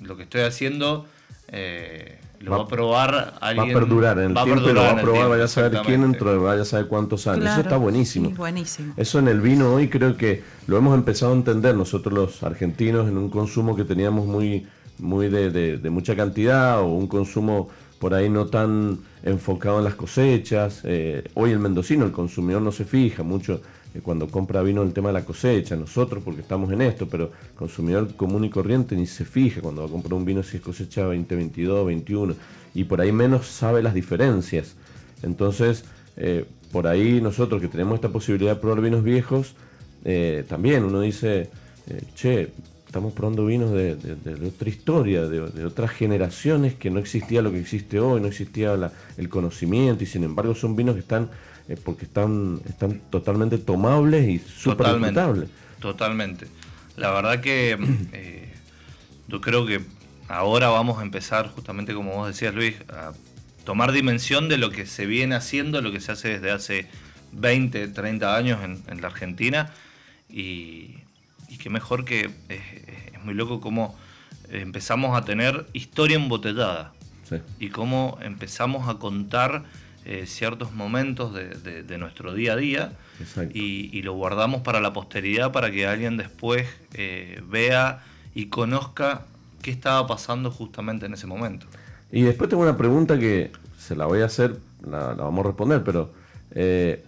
lo 0.00 0.16
que 0.16 0.24
estoy 0.24 0.42
haciendo 0.42 1.06
eh, 1.48 2.18
lo 2.42 2.50
va, 2.50 2.62
a 2.62 2.66
probar 2.66 3.34
alguien. 3.40 3.68
Va 3.68 3.70
a 3.70 3.80
perdurar 3.80 4.18
en 4.18 4.36
el 4.36 4.44
tiempo 4.44 4.68
y 4.68 4.72
lo 4.72 4.80
va 4.80 4.90
a 4.90 5.00
probar, 5.00 5.28
vaya 5.28 5.44
a 5.44 5.48
saber 5.48 5.80
quién 5.84 6.02
dentro 6.02 6.42
vaya 6.42 6.62
a 6.62 6.64
saber 6.64 6.88
cuántos 6.88 7.26
años. 7.26 7.46
Eso 7.50 7.60
está 7.60 7.76
buenísimo. 7.76 8.30
buenísimo. 8.30 8.94
Eso 8.96 9.18
en 9.18 9.28
el 9.28 9.40
vino 9.40 9.74
hoy 9.74 9.88
creo 9.88 10.16
que 10.16 10.42
lo 10.66 10.76
hemos 10.76 10.94
empezado 10.94 11.32
a 11.32 11.36
entender 11.36 11.74
nosotros 11.74 12.12
los 12.12 12.42
argentinos 12.42 13.08
en 13.08 13.16
un 13.16 13.28
consumo 13.28 13.76
que 13.76 13.84
teníamos 13.84 14.26
muy, 14.26 14.66
muy 14.98 15.28
de, 15.28 15.78
mucha 15.90 16.16
cantidad 16.16 16.80
o 16.80 16.86
un 16.86 17.06
consumo 17.06 17.68
por 17.98 18.14
ahí 18.14 18.28
no 18.28 18.46
tan 18.46 18.98
enfocado 19.22 19.78
en 19.78 19.84
las 19.84 19.94
cosechas. 19.94 20.80
Eh, 20.84 21.24
hoy 21.34 21.52
el 21.52 21.60
mendocino, 21.60 22.04
el 22.04 22.12
consumidor 22.12 22.60
no 22.62 22.72
se 22.72 22.84
fija 22.84 23.22
mucho 23.22 23.60
cuando 24.00 24.28
compra 24.28 24.62
vino 24.62 24.82
el 24.82 24.92
tema 24.92 25.10
de 25.10 25.14
la 25.14 25.24
cosecha, 25.24 25.76
nosotros 25.76 26.22
porque 26.24 26.40
estamos 26.40 26.72
en 26.72 26.80
esto, 26.80 27.08
pero 27.08 27.30
consumidor 27.54 28.14
común 28.14 28.44
y 28.44 28.50
corriente 28.50 28.96
ni 28.96 29.06
se 29.06 29.24
fija 29.24 29.60
cuando 29.60 29.82
va 29.82 29.88
a 29.88 29.90
comprar 29.90 30.14
un 30.14 30.24
vino 30.24 30.42
si 30.42 30.56
es 30.56 30.62
cosecha 30.62 31.02
2022, 31.02 31.86
21, 31.86 32.34
y 32.74 32.84
por 32.84 33.00
ahí 33.00 33.12
menos 33.12 33.46
sabe 33.46 33.82
las 33.82 33.92
diferencias. 33.92 34.76
Entonces, 35.22 35.84
eh, 36.16 36.46
por 36.70 36.86
ahí 36.86 37.20
nosotros 37.20 37.60
que 37.60 37.68
tenemos 37.68 37.96
esta 37.96 38.08
posibilidad 38.08 38.54
de 38.54 38.60
probar 38.60 38.80
vinos 38.80 39.04
viejos, 39.04 39.54
eh, 40.04 40.44
también 40.48 40.84
uno 40.84 41.00
dice, 41.00 41.50
eh, 41.88 42.02
che, 42.14 42.50
estamos 42.86 43.12
probando 43.14 43.46
vinos 43.46 43.72
de, 43.72 43.96
otra 44.46 44.68
historia, 44.68 45.26
de, 45.26 45.64
otras 45.64 45.90
generaciones 45.92 46.74
que 46.74 46.90
no 46.90 46.98
existía 46.98 47.40
lo 47.40 47.50
que 47.50 47.58
existe 47.58 47.98
hoy, 48.00 48.20
no 48.20 48.26
existía 48.26 48.74
el 49.16 49.28
conocimiento 49.30 50.04
y 50.04 50.06
sin 50.06 50.24
embargo 50.24 50.54
son 50.54 50.76
vinos 50.76 50.94
que 50.96 51.00
están, 51.00 51.30
eh, 51.68 51.76
porque 51.82 52.04
están, 52.04 52.60
están 52.68 53.00
totalmente 53.10 53.58
tomables 53.58 54.28
y 54.28 54.38
súper 54.38 54.86
totalmente, 54.86 55.48
totalmente. 55.80 56.46
La 56.96 57.10
verdad 57.10 57.40
que 57.40 57.78
eh, 58.12 58.52
yo 59.28 59.40
creo 59.40 59.66
que 59.66 59.80
ahora 60.28 60.68
vamos 60.68 60.98
a 60.98 61.02
empezar, 61.02 61.48
justamente 61.48 61.94
como 61.94 62.14
vos 62.14 62.28
decías 62.28 62.54
Luis, 62.54 62.74
a 62.88 63.12
tomar 63.64 63.92
dimensión 63.92 64.48
de 64.48 64.58
lo 64.58 64.70
que 64.70 64.86
se 64.86 65.06
viene 65.06 65.34
haciendo, 65.34 65.80
lo 65.80 65.92
que 65.92 66.00
se 66.00 66.12
hace 66.12 66.28
desde 66.30 66.50
hace 66.50 66.88
20, 67.32 67.88
30 67.88 68.36
años 68.36 68.60
en, 68.62 69.00
la 69.00 69.06
Argentina. 69.08 69.72
Y, 70.28 70.96
y 71.48 71.58
qué 71.58 71.70
mejor 71.70 72.04
que 72.04 72.30
es, 72.48 72.60
muy 73.24 73.34
loco 73.34 73.60
cómo 73.60 73.96
empezamos 74.50 75.16
a 75.16 75.24
tener 75.24 75.66
historia 75.72 76.16
embotellada. 76.16 76.92
Y 77.58 77.70
cómo 77.70 78.18
empezamos 78.20 78.90
a 78.90 78.98
contar 78.98 79.64
eh, 80.04 80.26
ciertos 80.26 80.72
momentos 80.72 81.32
de, 81.32 81.98
nuestro 81.98 82.34
día 82.34 82.54
a 82.54 82.56
día 82.56 82.92
y, 83.54 84.02
lo 84.02 84.14
guardamos 84.14 84.62
para 84.62 84.80
la 84.80 84.92
posteridad 84.92 85.52
para 85.52 85.70
que 85.70 85.86
alguien 85.86 86.16
después 86.16 86.66
eh, 86.94 87.40
vea 87.48 88.02
y 88.34 88.46
conozca 88.46 89.26
qué 89.62 89.70
estaba 89.70 90.06
pasando 90.08 90.50
justamente 90.50 91.06
en 91.06 91.14
ese 91.14 91.28
momento. 91.28 91.66
Y 92.10 92.22
después 92.22 92.50
tengo 92.50 92.64
una 92.64 92.76
pregunta 92.76 93.16
que 93.16 93.52
se 93.78 93.94
la 93.94 94.06
voy 94.06 94.22
a 94.22 94.24
hacer, 94.24 94.56
la, 94.84 95.14
vamos 95.14 95.44
a 95.44 95.48
responder, 95.48 95.84
pero 95.84 96.10
eh, 96.50 97.04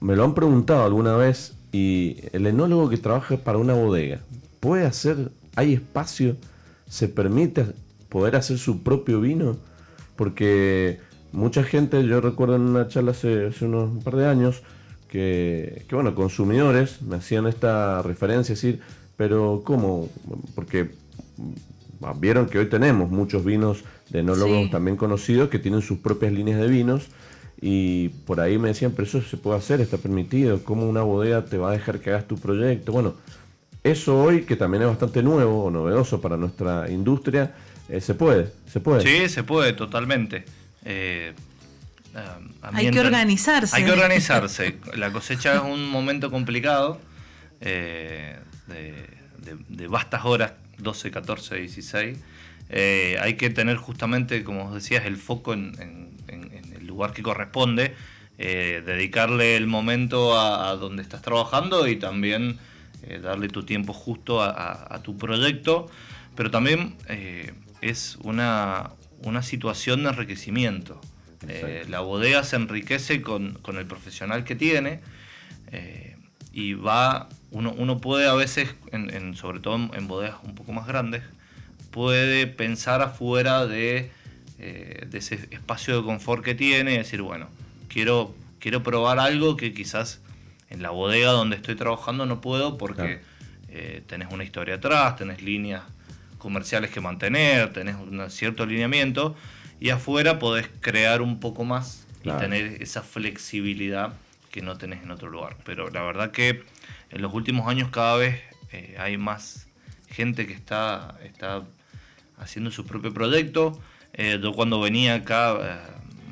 me 0.00 0.16
lo 0.16 0.24
han 0.24 0.34
preguntado 0.34 0.84
alguna 0.84 1.16
vez 1.16 1.54
y 1.70 2.16
el 2.32 2.46
enólogo 2.48 2.90
que 2.90 2.98
trabaja 2.98 3.36
para 3.36 3.58
una 3.58 3.74
bodega, 3.74 4.18
¿puede 4.58 4.84
hacer, 4.84 5.30
hay 5.54 5.74
espacio, 5.74 6.36
se 6.88 7.08
permite 7.08 7.66
poder 8.08 8.34
hacer 8.34 8.58
su 8.58 8.82
propio 8.82 9.20
vino? 9.20 9.56
Porque 10.16 11.00
mucha 11.32 11.64
gente, 11.64 12.04
yo 12.06 12.20
recuerdo 12.20 12.56
en 12.56 12.62
una 12.62 12.88
charla 12.88 13.12
hace, 13.12 13.50
unos 13.62 14.02
par 14.04 14.16
de 14.16 14.26
años, 14.26 14.62
que, 15.08 15.84
que, 15.88 15.94
bueno, 15.94 16.14
consumidores 16.14 17.02
me 17.02 17.16
hacían 17.16 17.46
esta 17.46 18.02
referencia, 18.02 18.54
decir, 18.54 18.80
pero 19.16 19.62
¿cómo? 19.64 20.08
Porque 20.54 20.90
vieron 22.18 22.46
que 22.46 22.58
hoy 22.58 22.66
tenemos 22.66 23.10
muchos 23.10 23.44
vinos 23.44 23.84
de 24.10 24.20
enólogos 24.20 24.70
también 24.70 24.96
conocidos 24.96 25.48
que 25.48 25.58
tienen 25.58 25.82
sus 25.82 25.98
propias 25.98 26.32
líneas 26.32 26.60
de 26.60 26.68
vinos 26.68 27.08
y 27.60 28.08
por 28.26 28.40
ahí 28.40 28.58
me 28.58 28.68
decían, 28.68 28.92
pero 28.92 29.06
eso 29.06 29.22
se 29.22 29.36
puede 29.36 29.58
hacer, 29.58 29.80
está 29.80 29.96
permitido, 29.96 30.64
¿cómo 30.64 30.88
una 30.88 31.02
bodega 31.02 31.44
te 31.44 31.58
va 31.58 31.70
a 31.70 31.72
dejar 31.72 32.00
que 32.00 32.10
hagas 32.10 32.26
tu 32.26 32.36
proyecto? 32.36 32.90
Bueno, 32.90 33.14
eso 33.84 34.20
hoy, 34.20 34.42
que 34.42 34.56
también 34.56 34.82
es 34.82 34.88
bastante 34.88 35.22
nuevo 35.22 35.64
o 35.64 35.70
novedoso 35.70 36.20
para 36.20 36.36
nuestra 36.36 36.90
industria, 36.90 37.54
eh, 37.88 38.00
se 38.00 38.14
puede, 38.14 38.50
se 38.66 38.80
puede. 38.80 39.02
Sí, 39.02 39.28
se 39.28 39.44
puede, 39.44 39.72
totalmente. 39.72 40.44
Eh, 40.84 41.32
hay 42.62 42.90
que 42.90 43.00
organizarse. 43.00 43.76
Hay 43.76 43.84
que 43.84 43.92
organizarse. 43.92 44.78
La 44.94 45.12
cosecha 45.12 45.54
es 45.54 45.62
un 45.62 45.88
momento 45.88 46.30
complicado, 46.30 47.00
eh, 47.60 48.38
de, 48.66 49.86
vastas 49.86 50.24
horas, 50.24 50.52
12, 50.78 51.10
14, 51.10 51.56
16. 51.56 52.18
hay 53.20 53.34
que 53.34 53.50
tener 53.50 53.76
justamente, 53.76 54.44
como 54.44 54.74
decías, 54.74 55.04
el 55.06 55.16
foco 55.16 55.52
en 55.52 55.72
lugar 56.92 57.12
que 57.12 57.22
corresponde, 57.22 57.94
eh, 58.38 58.82
dedicarle 58.84 59.56
el 59.56 59.66
momento 59.66 60.38
a, 60.38 60.74
donde 60.76 61.02
estás 61.02 61.22
trabajando 61.22 61.86
y 61.86 61.96
también 61.96 62.58
darle 63.22 63.48
tu 63.48 63.64
tiempo 63.64 63.92
justo 63.92 64.40
a, 64.42 65.00
tu 65.02 65.16
proyecto, 65.16 65.90
pero 66.36 66.50
también 66.50 66.94
es 67.80 68.16
una, 68.22 68.90
una, 69.24 69.42
situación 69.42 70.02
de 70.02 70.10
enriquecimiento. 70.10 71.00
la 71.88 72.00
bodega 72.00 72.44
se 72.44 72.56
enriquece 72.56 73.22
con, 73.22 73.58
el 73.66 73.86
profesional 73.86 74.44
que 74.44 74.54
tiene 74.54 75.00
y 76.52 76.74
va, 76.74 77.28
uno, 77.50 77.74
uno, 77.76 78.00
puede 78.00 78.28
a 78.28 78.34
veces, 78.34 78.74
en, 78.92 79.34
sobre 79.34 79.60
todo 79.60 79.76
en 79.94 80.06
bodegas 80.06 80.36
un 80.44 80.54
poco 80.54 80.72
más 80.72 80.86
grandes, 80.86 81.22
puede 81.90 82.46
pensar 82.46 83.02
afuera 83.02 83.66
de 83.66 84.10
eh, 84.64 85.08
de 85.10 85.18
ese 85.18 85.48
espacio 85.50 85.96
de 85.96 86.04
confort 86.04 86.44
que 86.44 86.54
tiene 86.54 86.94
y 86.94 86.98
decir, 86.98 87.20
bueno, 87.20 87.48
quiero, 87.88 88.32
quiero 88.60 88.84
probar 88.84 89.18
algo 89.18 89.56
que 89.56 89.74
quizás 89.74 90.20
en 90.70 90.82
la 90.82 90.90
bodega 90.90 91.32
donde 91.32 91.56
estoy 91.56 91.74
trabajando 91.74 92.26
no 92.26 92.40
puedo 92.40 92.78
porque 92.78 93.22
eh, 93.70 94.04
tenés 94.06 94.32
una 94.32 94.44
historia 94.44 94.76
atrás, 94.76 95.16
tenés 95.16 95.42
líneas 95.42 95.82
comerciales 96.42 96.90
que 96.90 97.00
mantener, 97.00 97.72
tenés 97.72 97.96
un 97.96 98.30
cierto 98.30 98.64
alineamiento 98.64 99.34
y 99.80 99.90
afuera 99.90 100.38
podés 100.38 100.68
crear 100.80 101.22
un 101.22 101.40
poco 101.40 101.64
más 101.64 102.06
y 102.22 102.30
tener 102.30 102.82
esa 102.82 103.02
flexibilidad 103.02 104.14
que 104.50 104.62
no 104.62 104.76
tenés 104.76 105.02
en 105.02 105.10
otro 105.10 105.30
lugar. 105.30 105.56
Pero 105.64 105.88
la 105.90 106.02
verdad 106.02 106.30
que 106.30 106.62
en 107.10 107.22
los 107.22 107.32
últimos 107.32 107.68
años 107.68 107.90
cada 107.90 108.16
vez 108.16 108.40
eh, 108.72 108.96
hay 108.98 109.16
más 109.16 109.66
gente 110.08 110.46
que 110.46 110.52
está, 110.52 111.16
está 111.24 111.62
haciendo 112.38 112.70
su 112.70 112.84
propio 112.84 113.12
proyecto. 113.12 113.80
Eh, 114.12 114.38
yo 114.42 114.52
cuando 114.52 114.80
venía 114.80 115.14
acá, 115.14 115.56
eh, 115.60 115.78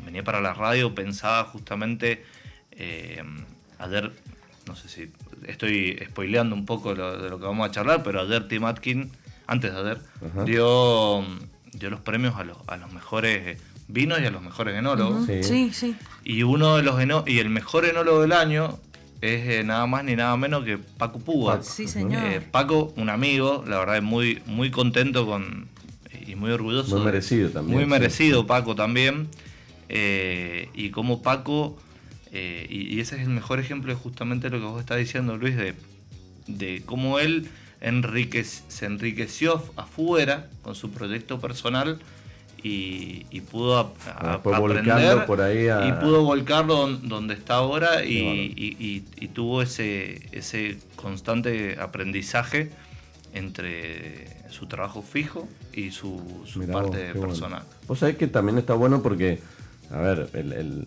venía 0.05 0.23
para 0.23 0.41
la 0.41 0.53
radio, 0.53 0.95
pensaba 0.95 1.45
justamente 1.45 2.25
eh, 2.73 3.23
ayer, 3.79 4.13
no 4.67 4.77
sé 4.77 4.89
si 4.89 5.13
estoy 5.47 5.99
spoileando 6.11 6.55
un 6.55 6.67
poco 6.67 6.95
de 6.95 7.31
lo 7.31 7.39
que 7.39 7.47
vamos 7.47 7.69
a 7.69 7.71
charlar, 7.71 8.03
pero 8.03 8.21
ayer 8.21 8.47
Tim 8.49 8.65
Atkin, 8.65 9.11
antes 9.51 9.73
de 9.73 9.81
ayer, 9.81 9.99
dio, 10.47 11.25
dio 11.73 11.91
los 11.91 12.01
premios 12.01 12.37
a 12.37 12.45
los, 12.45 12.57
a 12.69 12.77
los 12.77 12.93
mejores 12.93 13.59
vinos 13.89 14.21
y 14.21 14.27
a 14.27 14.31
los 14.31 14.43
mejores 14.43 14.79
enólogos. 14.79 15.27
sí. 15.43 15.73
sí, 15.73 15.97
Y 16.23 16.45
uno 16.45 16.77
de 16.77 16.85
los 16.85 17.27
y 17.27 17.41
el 17.41 17.51
mejor 17.51 17.85
enólogo 17.85 18.23
del 18.23 18.31
año 18.31 18.79
es 19.21 19.65
nada 19.65 19.87
más 19.89 20.05
ni 20.05 20.15
nada 20.15 20.37
menos 20.37 20.65
que 20.65 20.79
Paco 20.79 21.19
Púa. 21.19 21.65
Sí, 21.65 21.89
señor. 21.89 22.43
Paco, 22.53 22.95
un 22.97 23.11
amigo, 23.11 23.65
la 23.67 23.81
verdad 23.81 23.97
es 23.97 24.03
muy, 24.05 24.41
muy 24.47 24.71
contento 24.71 25.27
con, 25.27 25.69
y 26.25 26.37
muy 26.37 26.53
orgulloso. 26.53 26.97
Muy 26.97 27.05
merecido 27.05 27.51
también. 27.51 27.77
Muy 27.77 27.87
merecido 27.87 28.47
Paco 28.47 28.77
también. 28.77 29.27
Eh, 29.89 30.69
y 30.75 30.91
como 30.91 31.23
Paco, 31.23 31.77
eh, 32.31 32.69
y, 32.71 33.01
ese 33.01 33.17
es 33.17 33.23
el 33.23 33.31
mejor 33.31 33.59
ejemplo 33.59 33.93
de 33.93 33.99
justamente 33.99 34.49
lo 34.49 34.61
que 34.61 34.65
vos 34.67 34.79
estás 34.79 34.99
diciendo, 34.99 35.37
Luis, 35.37 35.57
de, 35.57 35.75
de 36.47 36.83
cómo 36.87 37.19
él 37.19 37.49
se 37.81 38.87
enriqueció 38.87 39.63
afuera 39.77 40.49
con 40.63 40.75
su 40.75 40.91
proyecto 40.91 41.41
personal 41.41 41.99
y, 42.63 43.41
pudo 43.51 43.95
ah, 44.07 44.41
aprender 44.45 45.25
por 45.25 45.41
ahí 45.41 45.67
y 45.67 45.93
pudo 45.93 46.25
volcarlo 46.25 46.89
donde 46.89 47.35
está 47.35 47.55
ahora 47.55 48.05
y, 48.05 49.01
tuvo 49.33 49.63
ese, 49.63 50.29
ese 50.33 50.79
constante 50.97 51.79
aprendizaje 51.81 52.71
entre 53.33 54.27
su 54.51 54.67
trabajo 54.67 55.03
fijo 55.03 55.49
y 55.73 55.91
su, 55.91 56.21
parte 56.71 57.15
personal. 57.15 57.63
Vos 57.87 58.01
sabés 58.01 58.17
que 58.17 58.27
también 58.27 58.59
está 58.59 58.75
bueno 58.75 59.03
porque, 59.03 59.41
a 59.91 59.99
ver, 59.99 60.29
el, 60.35 60.87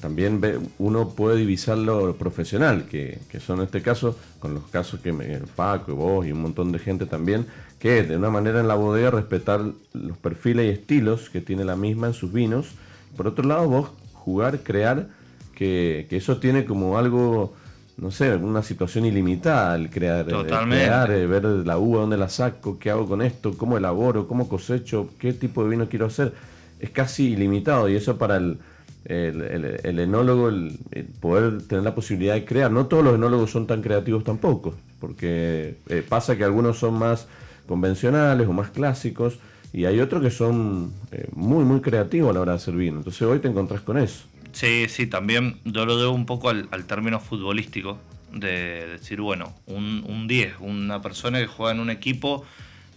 también 0.00 0.40
ve, 0.40 0.58
uno 0.78 1.10
puede 1.10 1.36
divisar 1.36 1.78
lo 1.78 2.14
profesional, 2.16 2.86
que, 2.86 3.20
son 3.44 3.58
en 3.58 3.66
este 3.66 3.82
caso, 3.82 4.16
con 4.38 4.54
los 4.54 4.64
casos 4.64 5.00
que 5.00 5.12
me, 5.12 5.38
Paco 5.54 5.92
y 5.92 5.94
vos 5.94 6.26
y 6.26 6.32
un 6.32 6.42
montón 6.42 6.72
de 6.72 6.78
gente 6.78 7.06
también, 7.06 7.46
que 7.78 8.02
de 8.02 8.16
una 8.16 8.30
manera 8.30 8.60
en 8.60 8.68
la 8.68 8.74
bodega 8.74 9.10
respetar 9.10 9.60
los 9.92 10.16
perfiles 10.18 10.66
y 10.66 10.68
estilos 10.70 11.30
que 11.30 11.40
tiene 11.40 11.64
la 11.64 11.76
misma 11.76 12.08
en 12.08 12.14
sus 12.14 12.32
vinos. 12.32 12.72
Por 13.16 13.26
otro 13.26 13.46
lado, 13.46 13.68
vos 13.68 13.90
jugar, 14.12 14.60
crear, 14.60 15.08
que, 15.54 16.06
que 16.08 16.16
eso 16.16 16.38
tiene 16.38 16.64
como 16.64 16.98
algo 16.98 17.54
no 18.00 18.10
sé, 18.10 18.34
una 18.34 18.62
situación 18.62 19.04
ilimitada 19.04 19.74
al 19.74 19.90
crear, 19.90 20.26
eh, 20.26 20.46
crear 20.46 21.10
eh, 21.10 21.26
ver 21.26 21.44
la 21.44 21.76
uva, 21.76 22.00
dónde 22.00 22.16
la 22.16 22.30
saco, 22.30 22.78
qué 22.78 22.90
hago 22.90 23.06
con 23.06 23.20
esto, 23.20 23.56
cómo 23.58 23.76
elaboro, 23.76 24.26
cómo 24.26 24.48
cosecho, 24.48 25.10
qué 25.18 25.34
tipo 25.34 25.62
de 25.62 25.70
vino 25.70 25.88
quiero 25.88 26.06
hacer. 26.06 26.32
Es 26.78 26.88
casi 26.90 27.32
ilimitado 27.32 27.90
y 27.90 27.96
eso 27.96 28.16
para 28.16 28.38
el, 28.38 28.58
el, 29.04 29.98
enólogo, 29.98 30.48
el, 30.48 30.78
poder 31.20 31.62
tener 31.62 31.84
la 31.84 31.94
posibilidad 31.94 32.34
de 32.34 32.44
crear. 32.44 32.70
No 32.70 32.86
todos 32.86 33.04
los 33.04 33.14
enólogos 33.14 33.50
son 33.50 33.66
tan 33.66 33.82
creativos 33.82 34.24
tampoco, 34.24 34.74
porque 35.00 35.76
eh, 35.88 36.04
pasa 36.08 36.36
que 36.36 36.44
algunos 36.44 36.78
son 36.78 36.94
más 36.94 37.28
convencionales 37.66 38.48
o 38.48 38.52
más 38.52 38.70
clásicos 38.70 39.38
y 39.72 39.84
hay 39.84 40.00
otros 40.00 40.22
que 40.22 40.30
son 40.30 40.92
muy, 41.32 41.64
muy 41.64 41.80
creativos 41.80 42.30
a 42.30 42.32
la 42.32 42.40
hora 42.40 42.52
de 42.52 42.56
hacer 42.56 42.74
vino. 42.74 42.98
Entonces 42.98 43.22
hoy 43.22 43.38
te 43.38 43.48
encontrás 43.48 43.80
con 43.80 43.98
eso. 43.98 44.24
Sí, 44.52 44.86
sí, 44.88 45.06
también 45.06 45.58
yo 45.64 45.86
lo 45.86 45.96
debo 45.96 46.12
un 46.12 46.26
poco 46.26 46.48
al, 46.48 46.84
término 46.86 47.20
futbolístico, 47.20 47.98
de 48.32 48.86
decir, 48.86 49.20
bueno, 49.20 49.54
un 49.66 50.26
10, 50.26 50.54
una 50.60 51.00
persona 51.00 51.38
que 51.38 51.46
juega 51.46 51.72
en 51.72 51.80
un 51.80 51.90
equipo 51.90 52.44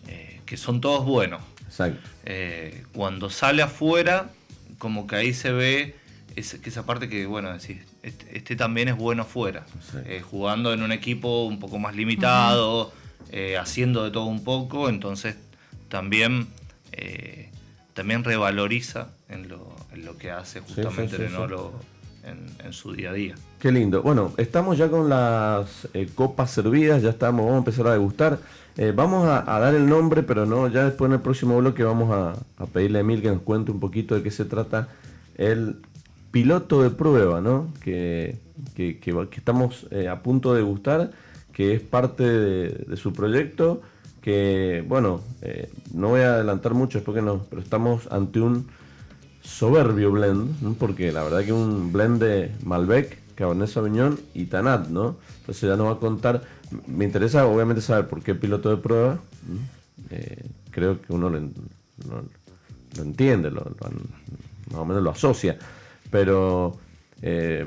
eh, 0.07 0.41
que 0.45 0.57
son 0.57 0.81
todos 0.81 1.05
buenos. 1.05 1.41
Exacto. 1.65 2.07
Eh, 2.25 2.83
cuando 2.93 3.29
sale 3.29 3.61
afuera, 3.61 4.29
como 4.83 5.07
que 5.07 5.15
ahí 5.15 5.33
se 5.33 5.53
ve 5.53 5.95
esa 6.35 6.85
parte 6.85 7.07
que, 7.07 7.25
bueno, 7.25 7.53
decir, 7.53 7.85
este, 8.01 8.37
este, 8.37 8.57
también 8.57 8.89
es 8.89 8.97
bueno 8.97 9.21
afuera, 9.21 9.65
eh, 10.05 10.21
jugando 10.21 10.73
en 10.73 10.83
un 10.83 10.91
equipo 10.91 11.45
un 11.45 11.57
poco 11.57 11.79
más 11.79 11.95
limitado, 11.95 12.91
eh, 13.31 13.57
haciendo 13.57 14.03
de 14.03 14.11
todo 14.11 14.25
un 14.25 14.43
poco, 14.43 14.89
entonces 14.89 15.37
también, 15.87 16.49
también 17.93 18.25
revaloriza 18.25 19.11
en 19.29 19.47
lo, 19.47 19.73
en 19.93 20.03
lo, 20.03 20.17
que 20.17 20.31
hace 20.31 20.59
justamente 20.59 21.15
el 21.15 21.23
enólogo 21.23 21.79
en, 22.25 22.73
su 22.73 22.93
día 22.93 23.12
a 23.12 23.13
día. 23.13 23.36
Qué 23.59 23.71
lindo. 23.71 24.01
Bueno, 24.01 24.31
estamos 24.38 24.77
ya 24.77 24.89
con 24.89 25.09
las 25.09 25.88
copas 26.15 26.51
servidas, 26.51 27.01
ya 27.01 27.09
estamos, 27.09 27.45
vamos 27.45 27.55
a 27.55 27.59
empezar 27.59 27.88
a 27.88 27.93
degustar. 27.93 28.39
vamos 28.95 29.27
a, 29.27 29.43
dar 29.59 29.75
el 29.75 29.88
nombre, 29.88 30.23
pero 30.23 30.45
no, 30.45 30.67
ya 30.67 30.86
después 30.86 31.09
en 31.09 31.13
el 31.13 31.21
próximo 31.21 31.57
bloque 31.57 31.83
vamos 31.83 32.12
a, 32.12 32.65
pedirle 32.67 32.99
a 32.99 33.01
Emil 33.01 33.21
que 33.21 33.29
nos 33.29 33.41
cuente 33.41 33.71
un 33.71 33.79
poquito 33.79 34.15
de 34.15 34.23
qué 34.23 34.31
se 34.31 34.45
trata 34.45 34.89
el 35.38 35.77
piloto 36.33 36.81
de 36.81 36.89
prueba, 36.89 37.41
¿no? 37.41 37.67
Que, 37.83 38.39
que, 38.75 38.99
estamos 39.33 39.86
eh, 39.91 40.07
a 40.07 40.23
punto 40.23 40.55
de 40.55 40.63
gustar, 40.63 41.12
que 41.53 41.75
es 41.75 41.81
parte 41.81 42.23
de, 42.23 42.97
su 42.97 43.13
proyecto, 43.13 43.81
que, 44.19 44.83
bueno, 44.88 45.21
eh, 45.41 45.69
no 45.93 46.09
voy 46.09 46.21
a 46.21 46.33
adelantar 46.33 46.73
mucho, 46.73 46.97
es 46.97 47.03
porque 47.03 47.21
no, 47.21 47.45
pero 47.49 47.62
estamos 47.62 48.12
ante 48.12 48.39
un 48.39 48.67
soberbio 49.43 50.12
blend, 50.12 50.77
porque 50.77 51.12
la 51.12 51.23
verdad 51.23 51.43
que 51.43 51.53
un 51.53 51.91
blend 51.91 52.21
de 52.21 52.51
Malbec, 52.63 53.19
Cabernet 53.36 53.67
Sauvignon 53.67 54.19
y 54.34 54.45
Tanat, 54.45 54.88
¿no? 54.88 55.17
Entonces 55.39 55.69
ya 55.69 55.75
nos 55.75 55.88
va 55.88 55.93
a 55.93 55.99
contar, 55.99 56.43
me 56.88 57.06
interesa 57.06 57.45
obviamente 57.45 57.82
saber 57.82 58.08
por 58.08 58.21
qué 58.21 58.36
piloto 58.36 58.69
de 58.69 58.77
prueba, 58.77 59.19
eh, 60.10 60.45
creo 60.71 61.01
que 61.01 61.13
uno 61.13 61.29
lo, 61.29 61.38
entiende, 63.01 63.51
más 63.51 63.63
o 64.75 64.86
menos 64.86 65.03
lo 65.03 65.12
asocia 65.12 65.58
pero 66.13 66.77
eh, 67.23 67.65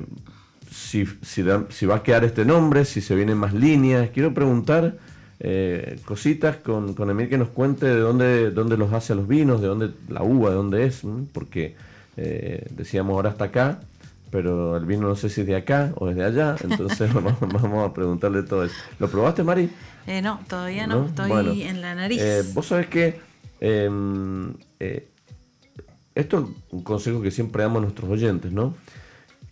si, 0.70 1.02
va 1.42 1.96
a 1.96 2.02
quedar 2.04 2.22
este 2.22 2.44
nombre, 2.44 2.84
si 2.84 3.00
se 3.00 3.16
vienen 3.16 3.36
más 3.36 3.52
líneas. 3.52 4.10
Quiero 4.10 4.32
preguntar 4.32 4.98
eh, 5.38 5.98
cositas 6.04 6.56
con, 6.56 6.94
con, 6.94 7.10
Emil 7.10 7.28
que 7.28 7.36
nos 7.36 7.48
cuente 7.48 7.86
de 7.86 7.98
dónde, 7.98 8.50
dónde 8.50 8.76
los 8.76 8.92
hace 8.92 9.14
los 9.14 9.28
vinos, 9.28 9.60
de 9.60 9.66
dónde 9.66 9.90
la 10.08 10.22
uva, 10.22 10.50
de 10.50 10.56
dónde 10.56 10.86
es, 10.86 11.02
porque 11.32 11.76
eh, 12.16 12.66
decíamos 12.70 13.14
ahora 13.14 13.30
hasta 13.30 13.44
acá, 13.44 13.80
pero 14.30 14.76
el 14.76 14.86
vino 14.86 15.08
no 15.08 15.14
sé 15.14 15.28
si 15.28 15.42
es 15.42 15.46
de 15.46 15.56
acá 15.56 15.92
o 15.96 16.08
es 16.08 16.16
de 16.16 16.24
allá, 16.24 16.56
entonces 16.64 17.12
vamos, 17.12 17.34
a 17.90 17.92
preguntarle 17.92 18.42
todo 18.44 18.64
eso. 18.64 18.74
¿Lo 18.98 19.08
probaste, 19.08 19.42
Mari? 19.42 19.70
no, 20.22 20.40
todavía 20.48 20.86
no, 20.86 21.06
estoy 21.06 21.62
en 21.62 21.82
la 21.82 21.94
nariz. 21.94 22.22
Vos 22.54 22.66
sabés 22.66 22.86
que 22.86 23.20
em, 23.60 24.54
esto 26.14 26.38
es 26.38 26.72
un 26.72 26.82
consejo 26.82 27.20
que 27.20 27.30
siempre 27.30 27.62
damos 27.62 27.78
a 27.78 27.82
nuestros 27.82 28.08
oyentes, 28.08 28.52
¿no? 28.52 28.74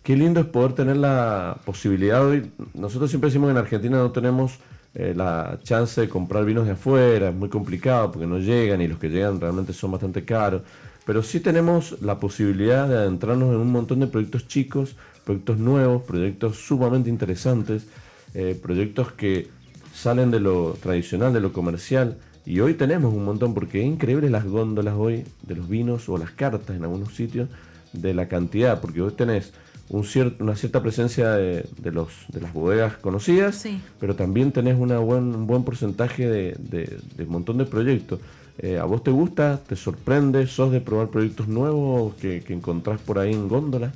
Qué 0.01 0.15
lindo 0.15 0.39
es 0.39 0.45
poder 0.47 0.73
tener 0.73 0.97
la 0.97 1.59
posibilidad 1.65 2.25
hoy. 2.25 2.51
Nosotros 2.73 3.09
siempre 3.09 3.29
decimos 3.29 3.47
que 3.47 3.51
en 3.51 3.57
Argentina 3.57 3.97
no 3.97 4.11
tenemos 4.11 4.59
eh, 4.95 5.13
la 5.15 5.59
chance 5.63 6.01
de 6.01 6.09
comprar 6.09 6.45
vinos 6.45 6.65
de 6.65 6.71
afuera, 6.71 7.29
es 7.29 7.35
muy 7.35 7.49
complicado 7.49 8.11
porque 8.11 8.27
no 8.27 8.39
llegan 8.39 8.81
y 8.81 8.87
los 8.87 8.97
que 8.97 9.09
llegan 9.09 9.39
realmente 9.39 9.73
son 9.73 9.91
bastante 9.91 10.25
caros. 10.25 10.63
Pero 11.05 11.21
sí 11.21 11.39
tenemos 11.39 12.01
la 12.01 12.19
posibilidad 12.19 12.87
de 12.87 12.95
adentrarnos 12.95 13.49
en 13.53 13.61
un 13.61 13.71
montón 13.71 13.99
de 13.99 14.07
proyectos 14.07 14.47
chicos, 14.47 14.95
proyectos 15.23 15.59
nuevos, 15.59 16.01
proyectos 16.03 16.57
sumamente 16.57 17.09
interesantes, 17.09 17.87
eh, 18.33 18.57
proyectos 18.59 19.11
que 19.11 19.49
salen 19.93 20.31
de 20.31 20.39
lo 20.39 20.73
tradicional, 20.81 21.31
de 21.31 21.41
lo 21.41 21.53
comercial 21.53 22.17
y 22.45 22.59
hoy 22.59 22.75
tenemos 22.75 23.11
un 23.13 23.25
montón, 23.25 23.55
porque 23.55 23.79
es 23.81 23.87
increíble 23.87 24.29
las 24.29 24.45
góndolas 24.45 24.93
hoy 24.95 25.23
de 25.41 25.55
los 25.55 25.67
vinos 25.67 26.07
o 26.09 26.17
las 26.17 26.29
cartas 26.29 26.75
en 26.75 26.83
algunos 26.83 27.15
sitios 27.15 27.49
de 27.91 28.13
la 28.13 28.27
cantidad, 28.27 28.79
porque 28.81 29.01
hoy 29.01 29.11
tenés 29.13 29.51
un 29.89 30.05
una 30.39 30.55
cierta 30.55 30.81
presencia 30.81 31.31
de, 31.31 31.65
los, 31.91 32.09
de 32.29 32.41
las 32.41 32.53
bodegas 32.53 32.97
conocidas, 32.97 33.67
pero 33.99 34.15
también 34.15 34.51
tenés 34.51 34.77
una 34.79 34.97
buen, 34.99 35.35
un 35.35 35.47
buen 35.47 35.63
porcentaje 35.63 36.27
de, 36.27 36.99
un 37.19 37.29
montón 37.29 37.57
de 37.57 37.65
proyectos. 37.65 38.19
Eh, 38.57 38.79
¿A 38.79 38.85
vos 38.85 39.03
te 39.03 39.11
gusta? 39.11 39.61
¿Te 39.67 39.75
sorprende? 39.75 40.47
¿Sos 40.47 40.71
de 40.71 40.79
probar 40.79 41.09
proyectos 41.09 41.47
nuevos 41.47 42.15
que, 42.15 42.41
que 42.41 42.53
encontrás 42.53 43.01
por 43.01 43.19
ahí 43.19 43.33
en 43.33 43.49
góndola? 43.49 43.91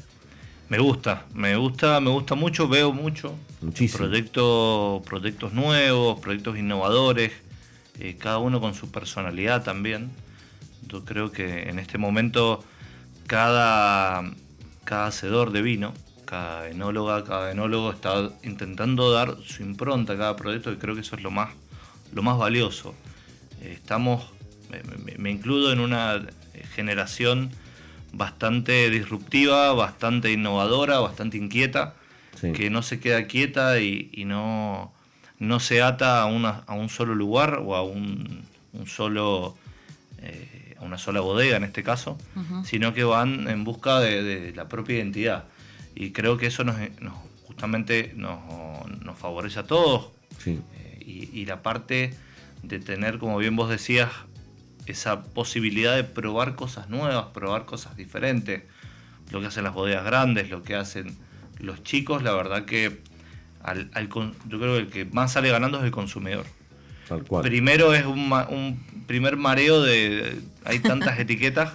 Me 0.70 0.78
gusta, 0.78 1.26
me 1.34 1.56
gusta, 1.56 2.00
me 2.00 2.12
gusta 2.12 2.36
mucho, 2.36 2.68
veo 2.68 2.94
mucho. 2.94 3.34
Muchísimo. 3.62 4.06
Proyectos, 4.06 5.02
proyectos 5.04 5.54
nuevos, 5.54 6.20
proyectos 6.20 6.60
innovadores. 6.60 7.32
Eh, 8.00 8.18
cada 8.20 8.38
uno 8.38 8.62
con 8.62 8.76
su 8.76 8.92
personalidad 8.92 9.64
también. 9.64 10.12
Yo 10.88 11.04
creo 11.06 11.32
que 11.32 11.70
en 11.70 11.80
este 11.80 11.98
momento 11.98 12.64
cada, 13.26 14.32
cada 14.90 15.06
hacedor 15.08 15.52
de 15.52 15.62
vino, 15.62 15.94
cada 16.26 16.68
enóloga, 16.68 17.24
cada 17.24 17.52
enólogo 17.52 17.92
está 17.92 18.32
intentando 18.42 19.12
dar 19.12 19.38
su 19.46 19.62
impronta 19.62 20.14
a 20.14 20.18
cada 20.18 20.36
proyecto 20.36 20.72
y 20.72 20.78
creo 20.78 20.96
que 20.96 21.02
eso 21.02 21.16
es 21.16 21.22
lo 21.22 21.30
más, 21.30 21.52
lo 22.12 22.24
más 22.24 22.40
valioso. 22.40 22.96
Estamos, 23.62 24.32
me, 25.20 25.30
incluyo 25.30 25.72
en 25.72 25.80
una 25.80 26.26
generación 26.74 27.52
bastante 28.14 28.90
disruptiva, 28.90 29.74
bastante 29.74 30.32
innovadora, 30.32 31.00
bastante 31.00 31.38
inquieta, 31.38 31.94
que 32.42 32.72
no 32.72 32.82
se 32.82 33.00
queda 33.00 33.28
quieta 33.28 33.80
y 33.80 34.24
no 34.26 34.92
no 35.40 35.60
se 35.62 35.82
ata 35.82 36.22
a, 36.22 36.26
una, 36.26 36.64
a 36.68 36.76
un 36.76 36.90
solo 36.90 37.16
lugar 37.16 37.62
o 37.66 37.76
a 37.76 37.84
un, 37.84 38.46
solo 38.86 39.56
eh, 40.22 40.59
a 40.80 40.84
una 40.84 40.98
sola 40.98 41.20
bodega 41.20 41.58
en 41.58 41.64
este 41.64 41.84
caso, 41.84 42.18
sino 42.64 42.94
que 42.94 43.04
van 43.04 43.50
en 43.50 43.64
busca 43.64 44.00
de, 44.00 44.54
la 44.56 44.68
propia 44.68 44.98
identidad. 44.98 45.46
Y 45.96 46.12
creo 46.12 46.38
que 46.38 46.48
eso 46.48 46.64
nos, 46.64 46.76
justamente 47.46 48.14
nos, 48.16 48.40
favorece 49.18 49.60
a 49.60 49.64
todos. 49.64 50.12
Eh, 50.46 51.30
y, 51.34 51.46
la 51.46 51.62
parte 51.62 52.14
de 52.64 52.80
tener, 52.80 53.20
como 53.20 53.38
bien 53.38 53.56
vos 53.56 53.70
decías, 53.70 54.10
esa 54.86 55.24
posibilidad 55.24 55.96
de 55.96 56.04
probar 56.04 56.56
cosas 56.56 56.90
nuevas, 56.90 57.28
probar 57.34 57.66
cosas 57.66 57.96
diferentes, 57.98 58.64
lo 59.32 59.42
que 59.42 59.48
hacen 59.48 59.64
las 59.64 59.74
bodegas 59.74 60.06
grandes, 60.06 60.50
lo 60.50 60.64
que 60.64 60.76
hacen 60.76 61.18
los 61.60 61.84
chicos, 61.84 62.24
la 62.24 62.34
verdad 62.34 62.66
que 62.66 63.02
al, 63.62 63.92
yo 64.48 64.60
creo 64.60 64.76
que 64.76 64.80
el 64.80 64.88
que 64.88 65.06
más 65.06 65.34
sale 65.34 65.50
ganando 65.50 65.80
es 65.80 65.84
el 65.84 65.92
consumidor. 65.92 66.46
Tal 67.10 67.24
cual. 67.24 67.44
Primero 67.44 67.94
es 67.94 68.06
un, 68.06 68.80
primer 69.08 69.36
mareo 69.36 69.82
de 69.82 70.40
hay 70.64 70.80
tantas 70.80 71.20
etiquetas, 71.20 71.74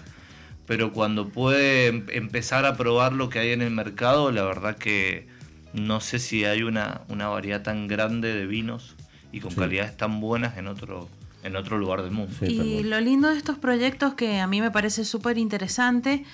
pero 0.66 0.92
cuando 0.92 1.28
puede 1.28 1.88
em, 1.88 2.06
empezar 2.10 2.64
a 2.64 2.76
probar 2.76 3.12
lo 3.12 3.28
que 3.28 3.40
hay 3.40 3.50
en 3.50 3.60
el 3.60 3.70
mercado, 3.70 4.30
la 4.30 4.44
verdad 4.44 4.78
que 4.78 5.26
no 5.72 6.00
sé 6.00 6.20
si 6.20 6.44
hay 6.44 6.62
una, 6.62 7.02
una 7.08 7.28
variedad 7.28 7.62
tan 7.62 7.88
grande 7.88 8.32
de 8.32 8.46
vinos 8.46 8.94
y 9.32 9.40
con 9.40 9.52
calidades 9.52 9.96
tan 9.96 10.20
buenas 10.20 10.56
en 10.56 10.68
otro, 10.68 11.08
en 11.42 11.56
otro 11.56 11.78
lugar 11.78 12.02
del 12.02 12.12
mundo. 12.12 12.32
y 12.42 12.84
lo 12.84 13.00
lindo 13.00 13.28
de 13.28 13.36
estos 13.36 13.58
proyectos 13.58 14.14
que 14.14 14.38
a 14.38 14.46
mí 14.46 14.60
me 14.60 14.70
parece 14.70 15.04
súper 15.04 15.36
interesante 15.36 16.24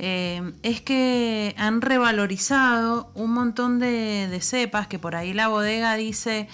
eh, 0.00 0.52
es 0.62 0.80
que 0.80 1.54
han 1.56 1.80
revalorizado 1.80 3.10
un 3.14 3.32
montón 3.32 3.80
de, 3.80 4.38
cepas 4.42 4.86
que 4.86 4.98
por 4.98 5.16
ahí 5.16 5.32
la 5.32 5.48
bodega 5.48 5.96
dice 5.96 6.48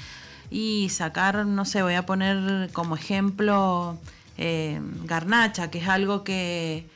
y 0.50 0.88
sacar, 0.90 1.46
no 1.46 1.64
sé, 1.64 1.82
voy 1.82 1.94
a 1.94 2.06
poner 2.06 2.70
como 2.72 2.96
ejemplo 2.96 3.98
eh, 4.36 4.80
garnacha, 5.04 5.70
que 5.70 5.78
es 5.78 5.88
algo 5.88 6.24
que, 6.24 6.86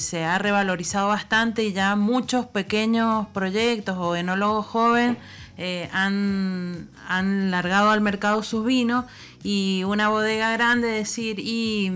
se 0.00 0.24
ha 0.24 0.38
revalorizado 0.38 1.06
bastante 1.06 1.62
y 1.62 1.72
ya 1.72 1.94
muchos 1.94 2.46
pequeños 2.46 3.28
proyectos 3.28 3.96
o 3.96 4.16
enólogos 4.16 4.66
jóvenes 4.66 5.18
eh, 5.56 5.88
han, 5.92 6.88
han, 7.06 7.52
largado 7.52 7.90
al 7.90 8.00
mercado 8.00 8.42
sus 8.42 8.64
vinos 8.64 9.04
y 9.44 9.84
una 9.84 10.08
bodega 10.08 10.50
grande 10.50 10.88
decir 10.88 11.36
y 11.38 11.92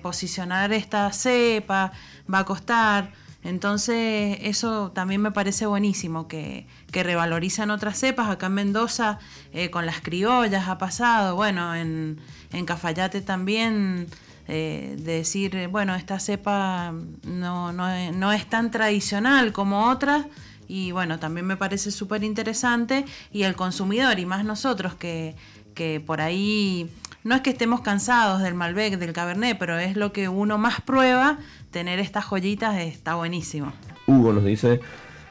posicionar 0.00 0.72
esta 0.72 1.12
cepa 1.12 1.92
va 2.32 2.38
a 2.38 2.44
costar. 2.46 3.12
Entonces, 3.44 4.38
eso 4.40 4.90
también 4.92 5.20
me 5.20 5.30
parece 5.30 5.66
buenísimo, 5.66 6.28
que, 6.28 6.66
que 6.90 7.02
revalorizan 7.02 7.70
otras 7.70 7.98
cepas. 7.98 8.28
Acá 8.28 8.46
en 8.46 8.54
Mendoza, 8.54 9.18
eh, 9.52 9.70
con 9.70 9.86
las 9.86 10.00
criollas 10.00 10.68
ha 10.68 10.78
pasado, 10.78 11.36
bueno, 11.36 11.74
en, 11.74 12.18
en 12.52 12.64
Cafayate 12.64 13.20
también, 13.20 14.06
eh, 14.48 14.94
de 14.98 15.12
decir, 15.14 15.68
bueno, 15.68 15.94
esta 15.94 16.20
cepa 16.20 16.94
no, 17.24 17.72
no, 17.72 18.32
es 18.32 18.46
tan 18.46 18.70
tradicional 18.70 19.52
como 19.52 19.90
otras. 19.90 20.26
Y 20.68 20.92
bueno, 20.92 21.18
también 21.18 21.46
me 21.46 21.56
parece 21.56 21.90
súper 21.90 22.24
interesante. 22.24 23.04
Y 23.32 23.42
el 23.42 23.54
consumidor, 23.54 24.18
y 24.18 24.26
más 24.26 24.44
nosotros 24.44 24.94
que, 24.94 25.36
que 25.74 26.00
por 26.00 26.20
ahí 26.20 26.90
no 27.24 27.34
es 27.34 27.40
que 27.40 27.50
estemos 27.50 27.80
cansados 27.80 28.40
del 28.40 28.54
Malbec, 28.54 28.98
del 28.98 29.12
Cabernet, 29.12 29.58
pero 29.58 29.78
es 29.78 29.96
lo 29.96 30.12
que 30.12 30.28
uno 30.28 30.58
más 30.58 30.80
prueba, 30.80 31.38
tener 31.72 31.98
estas 31.98 32.24
joyitas 32.24 32.78
está 32.78 33.16
buenísimo. 33.16 33.72
Hugo 34.06 34.32
nos 34.32 34.44
dice 34.44 34.80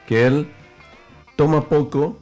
que 0.06 0.26
él 0.26 0.52
toma 1.36 1.68
poco 1.68 2.18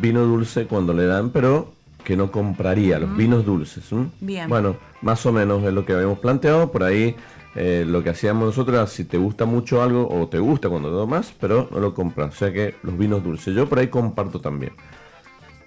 vino 0.00 0.24
dulce 0.24 0.66
cuando 0.66 0.92
le 0.92 1.06
dan, 1.06 1.30
pero 1.30 1.72
que 2.04 2.16
no 2.16 2.30
compraría 2.30 2.98
los 2.98 3.10
mm. 3.10 3.16
vinos 3.16 3.44
dulces. 3.44 3.84
Bien. 4.20 4.48
Bueno, 4.48 4.76
más 5.02 5.24
o 5.26 5.32
menos 5.32 5.64
es 5.64 5.72
lo 5.72 5.84
que 5.84 5.94
habíamos 5.94 6.18
planteado. 6.18 6.70
Por 6.70 6.84
ahí 6.84 7.16
eh, 7.54 7.84
lo 7.86 8.02
que 8.02 8.10
hacíamos 8.10 8.44
nosotros 8.46 8.90
si 8.90 9.04
te 9.04 9.16
gusta 9.16 9.44
mucho 9.44 9.82
algo 9.82 10.08
o 10.08 10.28
te 10.28 10.38
gusta 10.38 10.68
cuando 10.68 10.90
lo 10.90 11.06
más, 11.06 11.34
pero 11.40 11.68
no 11.70 11.80
lo 11.80 11.94
compras. 11.94 12.34
O 12.34 12.38
sea 12.38 12.52
que 12.52 12.76
los 12.82 12.96
vinos 12.96 13.22
dulces. 13.24 13.54
Yo 13.54 13.68
por 13.68 13.78
ahí 13.78 13.88
comparto 13.88 14.40
también. 14.40 14.72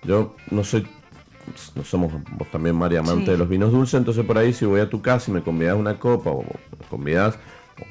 Yo 0.04 0.36
no 0.52 0.64
soy 0.64 0.88
no 1.76 1.84
somos 1.86 2.12
vos 2.32 2.52
también, 2.52 2.76
María, 2.76 3.00
amante 3.00 3.32
de 3.32 3.38
los 3.38 3.48
vinos 3.48 3.72
dulces, 3.72 3.94
entonces 3.94 4.26
por 4.26 4.38
ahí 4.38 4.52
si 4.52 4.66
voy 4.66 4.82
a 4.82 4.90
tu 4.90 5.02
casa 5.02 5.32
y 5.32 5.34
me 5.34 5.42
convidas 5.42 5.78
una 5.78 5.98
copa 5.98 6.30
o 6.30 6.44
me 6.44 6.88
convidas 6.90 7.40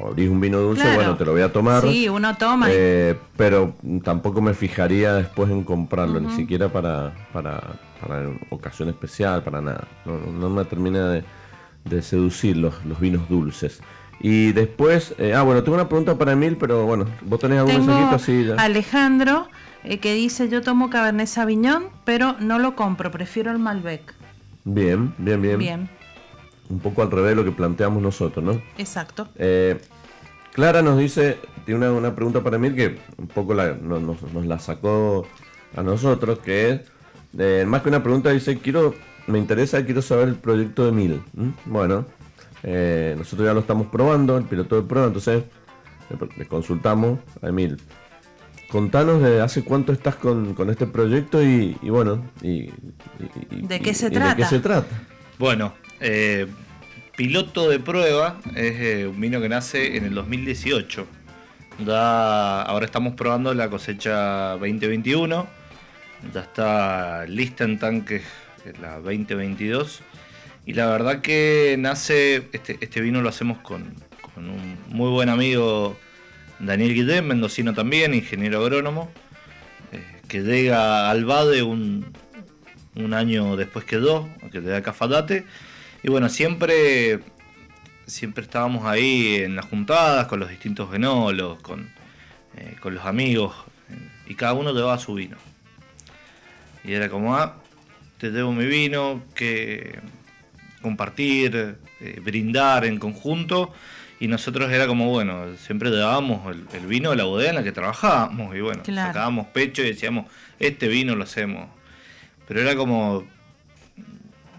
abrís 0.01 0.29
un 0.29 0.40
vino 0.40 0.59
dulce, 0.59 0.94
bueno, 0.94 1.16
te 1.16 1.25
lo 1.25 1.33
voy 1.33 1.42
a 1.42 1.53
tomar. 1.53 1.83
Sí, 1.83 2.09
uno 2.09 2.37
toma. 2.37 2.66
Eh, 2.70 3.16
pero 3.37 3.75
tampoco 4.03 4.40
me 4.40 4.55
fijaría 4.55 5.14
después 5.14 5.51
en 5.51 5.64
comprarlo, 5.64 6.20
ni 6.20 6.33
siquiera 6.35 6.68
para, 6.68 7.12
para, 7.33 7.62
para 8.01 8.29
ocasión 8.51 8.88
especial, 8.88 9.42
para 9.42 9.61
nada. 9.61 9.87
No, 10.05 10.49
me 10.51 10.64
termina 10.64 11.22
de, 11.85 12.03
seducir 12.03 12.57
los, 12.57 12.85
los 12.85 13.01
vinos 13.01 13.29
dulces. 13.29 13.81
Y 14.18 14.53
después, 14.53 15.14
eh, 15.18 15.35
ah, 15.35 15.42
bueno, 15.42 15.62
tengo 15.62 15.77
una 15.77 15.88
pregunta 15.88 16.16
para 16.16 16.33
Emil, 16.33 16.57
pero 16.57 16.87
bueno, 16.87 17.07
vos 17.22 17.38
tenés 17.38 17.59
algún 17.59 17.87
mensajito 17.87 18.14
así 18.14 18.44
ya. 18.44 18.55
Alejandro, 18.55 19.49
eh, 19.85 19.99
que 19.99 20.14
dice, 20.14 20.49
yo 20.49 20.62
tomo 20.62 20.88
Cabernet 20.90 21.29
Sauvignon, 21.29 21.88
pero 22.05 22.35
no 22.40 22.59
lo 22.59 22.75
compro, 22.75 23.11
prefiero 23.11 23.51
el 23.51 23.59
Malbec. 23.59 24.14
Bien, 24.64 25.14
bien, 25.18 25.42
bien. 25.42 25.59
Bien. 25.59 25.96
Un 26.69 26.81
poco 26.81 27.03
al 27.03 27.11
revés 27.11 27.31
de 27.31 27.37
lo 27.37 27.45
que 27.45 27.53
planteamos 27.53 28.03
nosotros, 28.03 28.45
¿no? 28.45 28.61
Exacto. 28.79 29.29
Eh, 29.37 29.81
Clara 30.57 30.81
nos 30.81 30.99
dice, 30.99 31.39
tiene 31.67 31.91
una, 31.91 32.15
pregunta 32.15 32.43
para 32.43 32.57
Emil 32.57 32.75
que 32.75 32.99
un 33.19 33.27
poco 33.27 33.53
nos, 33.55 34.47
la 34.47 34.59
sacó 34.59 35.27
a 35.77 35.83
nosotros, 35.83 36.39
que 36.39 36.81
es, 37.35 37.67
más 37.67 37.83
que 37.83 37.91
una 37.91 38.03
pregunta, 38.03 38.31
dice, 38.31 38.59
quiero, 38.59 38.95
me 39.27 39.39
interesa, 39.39 39.85
quiero 39.85 40.01
saber 40.01 40.29
el 40.29 40.37
proyecto 40.37 40.85
de 40.85 40.89
Emil. 40.89 41.23
Bueno, 41.67 42.07
eh, 42.63 43.15
nosotros 43.19 43.47
ya 43.47 43.53
lo 43.53 43.61
estamos 43.61 43.89
probando, 43.89 44.39
el 44.39 44.45
piloto 44.45 44.77
de 44.77 44.89
prueba, 44.89 45.09
entonces 45.09 45.45
le, 46.39 46.47
consultamos 46.47 47.19
a 47.43 47.49
Emil. 47.49 47.77
Contanos 48.71 49.23
de 49.23 49.43
hace 49.43 49.63
cuánto 49.63 49.93
estás 49.93 50.17
con, 50.17 50.57
este 50.71 50.87
proyecto 50.87 51.43
y, 51.43 51.77
bueno, 51.83 52.25
y, 52.43 52.71
¿De, 53.51 53.81
qué 53.81 53.93
se 53.93 54.11
trata? 54.11 54.31
¿De 54.31 54.37
qué 54.37 54.49
se 54.49 54.61
trata? 54.61 54.89
Bueno, 55.39 55.75
eh, 56.01 56.47
piloto 57.17 57.69
de 57.69 57.79
prueba 57.79 58.41
es 58.55 58.81
eh, 58.81 59.07
un 59.07 59.21
vino 59.21 59.41
que 59.41 59.49
nace 59.49 59.97
en 59.97 60.05
el 60.05 60.15
2018. 60.15 61.07
ahora 61.89 62.87
estamos 62.87 63.15
probando 63.15 63.55
la 63.55 63.69
cosecha 63.69 64.53
2021. 64.59 65.47
Ya 66.35 66.41
está 66.41 67.27
lista 67.27 67.65
en 67.65 67.79
tanques 67.79 68.23
la 68.81 68.99
2022 69.01 70.03
y 70.67 70.73
la 70.73 70.87
verdad 70.89 71.21
que 71.21 71.77
nace, 71.79 72.49
este, 72.53 72.77
este 72.81 73.01
vino 73.01 73.23
lo 73.23 73.29
hacemos 73.29 73.59
con, 73.59 73.95
un 74.37 74.77
muy 74.89 75.11
buen 75.11 75.29
amigo, 75.29 75.97
Daniel 76.59 76.93
Guillén, 76.93 77.27
mendocino 77.27 77.73
también, 77.73 78.15
ingeniero 78.15 78.59
agrónomo, 78.59 79.11
eh, 79.93 80.03
que 80.27 80.41
llega 80.41 81.09
al 81.09 81.25
BADE 81.25 81.63
un, 81.63 82.13
año 83.15 83.57
después 83.57 83.85
que 83.85 83.97
dos, 83.97 84.27
que 84.51 84.61
le 84.61 84.71
da 84.71 84.83
Cafadate. 84.83 85.45
Y 86.03 86.11
bueno, 86.11 86.29
siempre, 86.29 87.21
siempre 88.07 88.45
estábamos 88.45 88.85
ahí 88.87 89.37
en 89.37 89.57
las 89.57 89.67
juntadas 89.67 90.27
con 90.27 90.41
los 90.41 90.49
distintos 90.49 90.91
venolos, 90.91 91.61
con, 91.61 91.91
eh, 92.57 92.77
con 92.81 92.95
los 92.95 93.05
amigos, 93.05 93.55
y 94.27 94.35
cada 94.35 94.53
uno 94.53 94.73
llevaba 94.73 94.99
su 94.99 95.15
vino. 95.15 95.37
Y 96.85 96.93
era 96.93 97.09
como, 97.09 97.37
ah, 97.37 97.57
te 98.19 98.31
llevo 98.31 98.53
mi 98.53 98.67
vino, 98.67 99.23
que 99.35 99.99
compartir, 100.81 101.79
eh, 102.01 102.21
brindar 102.23 102.85
en 102.85 102.99
conjunto. 102.99 103.73
Y 104.19 104.29
nosotros 104.29 104.71
era 104.73 104.87
como, 104.87 105.11
bueno, 105.11 105.57
siempre 105.59 105.91
dábamos 105.91 106.57
el, 106.73 106.87
vino 106.87 107.11
de 107.11 107.17
la 107.17 107.25
bodega 107.25 107.51
en 107.51 107.57
la 107.57 107.63
que 107.63 107.73
trabajábamos. 107.73 108.57
Y 108.57 108.61
bueno, 108.61 108.83
sacábamos 108.85 109.49
pecho 109.49 109.83
y 109.83 109.87
decíamos, 109.87 110.27
este 110.59 110.89
vino 110.89 111.15
lo 111.15 111.25
hacemos. 111.25 111.69
Pero 112.49 112.61
era 112.61 112.77
como, 112.77 113.27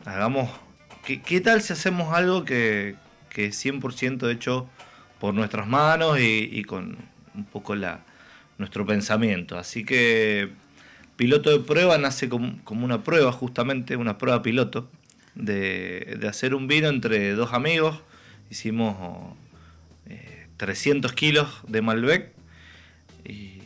hagamos, 0.05 0.49
¿qué, 1.15 1.41
tal 1.41 1.61
si 1.61 1.73
hacemos 1.73 2.13
algo 2.13 2.43
que, 2.43 2.95
que 3.29 3.45
es 3.45 3.65
100% 3.65 4.29
hecho 4.29 4.69
por 5.19 5.33
nuestras 5.33 5.67
manos 5.67 6.19
y, 6.19 6.61
con 6.63 6.97
un 7.33 7.45
poco 7.45 7.75
la, 7.75 8.01
nuestro 8.57 8.85
pensamiento? 8.85 9.57
Así 9.57 9.85
que 9.85 10.49
piloto 11.15 11.49
de 11.49 11.59
prueba 11.59 11.97
nace 11.97 12.27
como, 12.27 12.61
como 12.65 12.83
una 12.83 13.03
prueba, 13.03 13.31
justamente, 13.31 13.95
una 13.95 14.17
prueba 14.17 14.41
piloto 14.41 14.89
de, 15.35 16.19
hacer 16.27 16.53
un 16.53 16.67
vino 16.67 16.89
entre 16.89 17.31
dos 17.33 17.53
amigos. 17.53 18.01
Hicimos 18.49 19.33
300 20.57 21.11
eh, 21.11 21.15
kilos 21.15 21.61
de 21.67 21.81
Malbec 21.81 22.33
y 23.23 23.61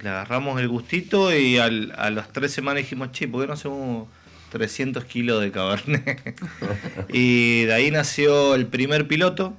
le 0.00 0.08
agarramos 0.08 0.60
el 0.60 0.68
gustito 0.68 1.36
y 1.36 1.58
a 1.58 1.70
las 1.70 2.32
tres 2.32 2.52
semanas 2.52 2.84
dijimos, 2.84 3.10
che, 3.10 3.26
¿por 3.26 3.42
qué 3.42 3.46
no 3.48 3.52
hacemos 3.54 4.08
300 4.52 5.04
kilos 5.06 5.40
de 5.40 5.50
Cabernet? 5.50 6.38
y 7.12 7.64
de 7.64 7.72
ahí 7.72 7.90
nació 7.90 8.54
el 8.54 8.66
primer 8.66 9.08
piloto, 9.08 9.56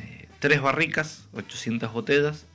eh, 0.00 0.28
tres 0.38 0.62
barricas, 0.62 1.26
800 1.34 1.92
botellas. 1.92 2.46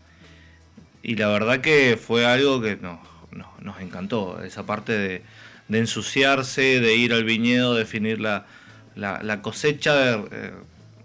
Y 1.04 1.15
la 1.15 1.27
verdad 1.27 1.60
que 1.60 1.99
fue 2.01 2.25
algo 2.25 2.62
que 2.62 2.77
nos 2.77 3.82
encantó, 3.82 4.41
esa 4.41 4.65
parte 4.65 4.97
de, 4.97 5.23
de 5.67 5.80
ensuciarse, 5.80 6.80
de 6.80 6.95
ir 6.95 7.12
al 7.13 7.25
viñedo, 7.25 7.75
definir 7.75 8.21
la, 8.21 8.45
la, 8.95 9.41
cosecha, 9.41 9.93
de, 9.93 10.27
eh, 10.32 10.51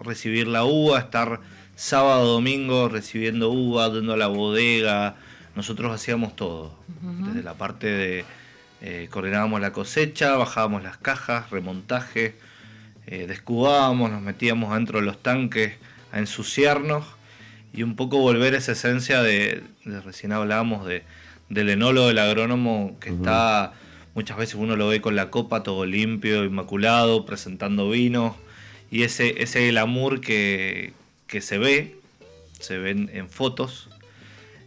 recibir 0.00 0.46
la 0.46 0.64
uva, 0.64 1.00
estar 1.00 1.40
sábado, 1.74 2.26
domingo 2.34 2.88
recibiendo 2.88 3.50
uva, 3.50 3.88
dando 3.88 4.12
a 4.12 4.16
la 4.16 4.28
bodega. 4.28 5.16
Nosotros 5.56 5.92
hacíamos 5.92 6.36
todo, 6.36 6.78
desde 7.00 7.42
la 7.42 7.54
parte 7.54 7.86
de 7.86 8.24
eh, 8.80 9.08
coordinábamos 9.10 9.60
la 9.60 9.72
cosecha, 9.72 10.36
bajábamos 10.36 10.82
las 10.82 10.98
cajas, 10.98 11.50
remontaje, 11.50 12.34
eh, 13.06 13.26
descubábamos, 13.26 14.10
nos 14.10 14.22
metíamos 14.22 14.74
dentro 14.74 15.00
de 15.00 15.06
los 15.06 15.22
tanques 15.22 15.74
a 16.12 16.18
ensuciarnos 16.18 17.04
y 17.72 17.82
un 17.82 17.96
poco 17.96 18.18
volver 18.18 18.54
esa 18.54 18.72
esencia 18.72 19.22
de, 19.22 19.62
recién 20.04 20.32
hablábamos 20.32 20.86
de, 20.86 21.02
del 21.48 21.70
enólogo, 21.70 22.08
del 22.08 22.18
agrónomo 22.18 22.96
que 23.00 23.10
está 23.10 23.72
Muchas 24.16 24.38
veces 24.38 24.54
uno 24.54 24.76
lo 24.76 24.88
ve 24.88 25.02
con 25.02 25.14
la 25.14 25.28
copa 25.28 25.62
todo 25.62 25.84
limpio, 25.84 26.42
inmaculado, 26.42 27.26
presentando 27.26 27.90
vinos. 27.90 28.34
Y 28.90 29.02
ese, 29.02 29.42
ese 29.42 29.68
glamour 29.68 30.22
que, 30.22 30.94
que 31.26 31.42
se 31.42 31.58
ve, 31.58 31.98
se 32.58 32.78
ven 32.78 33.10
en 33.12 33.28
fotos. 33.28 33.90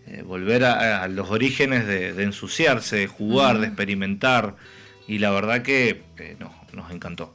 Eh, 0.10 0.24
volver 0.24 0.63
a, 0.63 1.08
los 1.08 1.30
orígenes 1.30 1.86
de, 1.86 2.24
ensuciarse, 2.24 2.98
de 2.98 3.08
jugar, 3.08 3.60
de 3.60 3.67
experimentar. 3.67 4.56
Y 5.08 5.19
la 5.19 5.32
verdad 5.32 5.62
que 5.62 6.04
eh, 6.17 6.38
nos 6.74 6.91
encantó. 6.91 7.34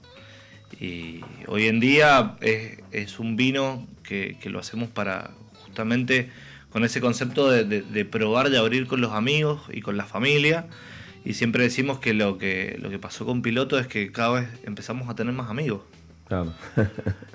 Y 0.80 1.20
hoy 1.46 1.66
en 1.66 1.80
día 1.80 2.36
es, 2.40 3.18
un 3.18 3.36
vino 3.36 3.86
que, 4.02 4.36
lo 4.44 4.58
hacemos 4.58 4.88
para 4.88 5.30
justamente 5.64 6.30
con 6.70 6.84
ese 6.84 7.00
concepto 7.00 7.50
de, 7.50 7.64
de, 7.64 8.04
probar, 8.04 8.50
de 8.50 8.58
abrir 8.58 8.86
con 8.86 9.00
los 9.00 9.12
amigos 9.12 9.62
y 9.72 9.80
con 9.80 9.96
la 9.96 10.04
familia 10.04 10.66
y 11.24 11.34
siempre 11.34 11.62
decimos 11.62 12.00
que 12.00 12.12
lo 12.12 12.36
que 12.36 12.76
lo 12.82 12.90
que 12.90 12.98
pasó 12.98 13.24
con 13.24 13.40
Piloto 13.40 13.78
es 13.78 13.86
que 13.86 14.12
cada 14.12 14.40
vez 14.40 14.48
empezamos 14.64 15.08
a 15.08 15.14
tener 15.14 15.32
más 15.32 15.48
amigos. 15.48 15.82
Claro. 16.28 16.52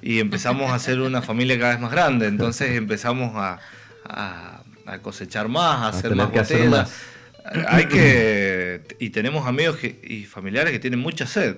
y 0.02 0.19
empezamos 0.19 0.71
a 0.71 0.75
hacer 0.75 0.99
una 0.99 1.21
familia 1.21 1.58
cada 1.58 1.71
vez 1.71 1.82
más 1.82 1.91
grande. 1.91 2.28
Entonces 2.28 2.75
empezamos 2.75 3.32
a, 3.36 4.59
cosechar 4.97 5.47
más, 5.47 5.82
a, 5.84 5.88
hacer 5.89 6.15
más 6.15 6.32
botellas. 6.32 6.91
Hay 7.67 7.86
que. 7.86 8.82
Y 8.99 9.12
tenemos 9.12 9.47
amigos 9.47 9.78
y 9.84 10.25
familiares 10.25 10.73
que 10.73 10.80
tienen 10.80 10.99
mucha 10.99 11.25
sed. 11.25 11.56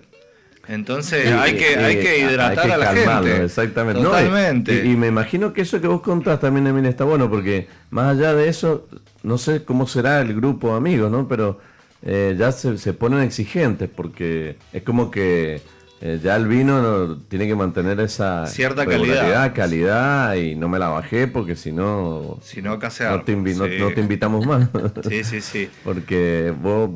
Entonces 0.67 1.31
hay, 1.31 1.55
que, 1.55 1.75
hay 1.75 1.97
que 1.97 2.19
hidratar 2.19 2.71
a 2.71 2.77
la 2.77 2.93
gente. 2.93 3.45
Exactamente. 3.45 4.01
Totalmente. 4.01 4.85
y, 4.85 4.95
me 4.95 5.07
imagino 5.07 5.53
que 5.53 5.61
eso 5.61 5.81
que 5.81 5.87
vos 5.87 6.01
contás 6.01 6.39
también, 6.39 6.67
Emil, 6.67 6.85
está 6.85 7.03
bueno, 7.03 7.29
porque 7.29 7.67
más 7.89 8.15
allá 8.15 8.35
de 8.35 8.47
eso, 8.47 8.87
no 9.23 9.37
sé 9.37 9.63
cómo 9.63 9.87
será 9.87 10.21
el 10.21 10.35
grupo 10.35 10.71
de 10.71 10.77
amigos, 10.77 11.11
¿no? 11.11 11.27
Pero 11.27 11.59
eh, 12.03 12.35
ya 12.37 12.51
se, 12.51 12.77
se, 12.77 12.93
ponen 12.93 13.21
exigentes 13.21 13.89
porque 13.89 14.57
es 14.71 14.83
como 14.83 15.09
que 15.09 15.61
eh, 16.03 16.19
ya 16.21 16.35
el 16.35 16.47
vino 16.47 17.17
tiene 17.29 17.47
que 17.47 17.53
mantener 17.53 17.99
esa 17.99 18.47
cierta 18.47 18.87
calidad. 18.87 19.53
calidad 19.53 20.33
y 20.33 20.55
no 20.55 20.67
me 20.67 20.79
la 20.79 20.89
bajé 20.89 21.27
porque 21.27 21.55
si 21.55 21.71
no 21.71 22.39
si 22.41 22.59
no, 22.59 22.77
no, 22.77 23.23
te 23.23 23.35
no, 23.35 23.91
te 23.93 24.01
invitamos 24.01 24.45
más. 24.45 24.67
Sí 25.07 25.23
sí 25.23 25.41
sí. 25.41 25.69
Porque 25.83 26.53
vos 26.59 26.89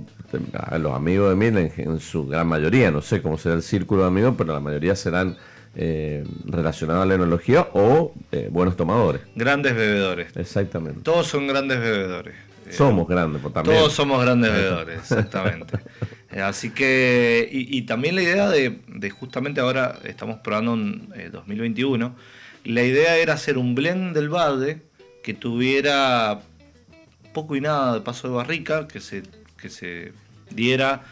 los 0.79 0.93
amigos 0.93 1.29
de 1.29 1.35
Mil 1.35 1.57
en, 1.57 1.99
su 1.99 2.25
gran 2.25 2.47
mayoría 2.47 2.89
no 2.89 3.01
sé 3.01 3.21
cómo 3.21 3.37
será 3.37 3.55
el 3.55 3.61
círculo 3.61 4.01
de 4.01 4.07
amigos 4.07 4.33
pero 4.37 4.53
la 4.53 4.59
mayoría 4.59 4.95
serán 4.95 5.37
eh, 5.75 6.23
relacionados 6.45 7.03
a 7.03 7.05
la 7.05 7.13
enología 7.13 7.67
o 7.73 8.11
buenos 8.49 8.75
tomadores. 8.75 9.21
Grandes 9.35 9.75
bebedores. 9.75 10.35
Exactamente. 10.35 11.01
Todos 11.03 11.27
son 11.27 11.47
grandes 11.47 11.79
bebedores. 11.79 12.33
Somos 12.71 13.07
grandes, 13.07 13.41
pues, 13.41 13.53
también. 13.53 13.77
Todos 13.77 13.93
somos 13.93 14.23
grandes 14.23 14.51
bebedores, 14.51 14.99
exactamente. 14.99 15.77
Eh, 16.35 16.41
así 16.41 16.71
que, 16.71 17.47
y, 17.49 17.81
también 17.83 18.13
la 18.15 18.21
idea 18.21 18.49
de, 18.49 19.09
justamente 19.09 19.61
ahora 19.61 19.97
estamos 20.03 20.39
probando 20.39 20.73
en 20.73 21.31
2021, 21.31 22.07
eh, 22.07 22.69
la 22.69 22.83
idea 22.83 23.15
era 23.15 23.35
hacer 23.35 23.57
un 23.57 23.73
blend 23.73 24.13
del 24.13 24.27
balde 24.27 24.81
que 25.23 25.33
tuviera 25.33 26.41
poco 27.33 27.55
y 27.55 27.61
nada 27.61 27.93
de 27.93 28.01
paso 28.01 28.27
de 28.27 28.33
barrica, 28.33 28.85
que 28.85 28.99
se, 28.99 29.23
que 29.57 29.69
se 29.69 30.11
diera 30.49 31.03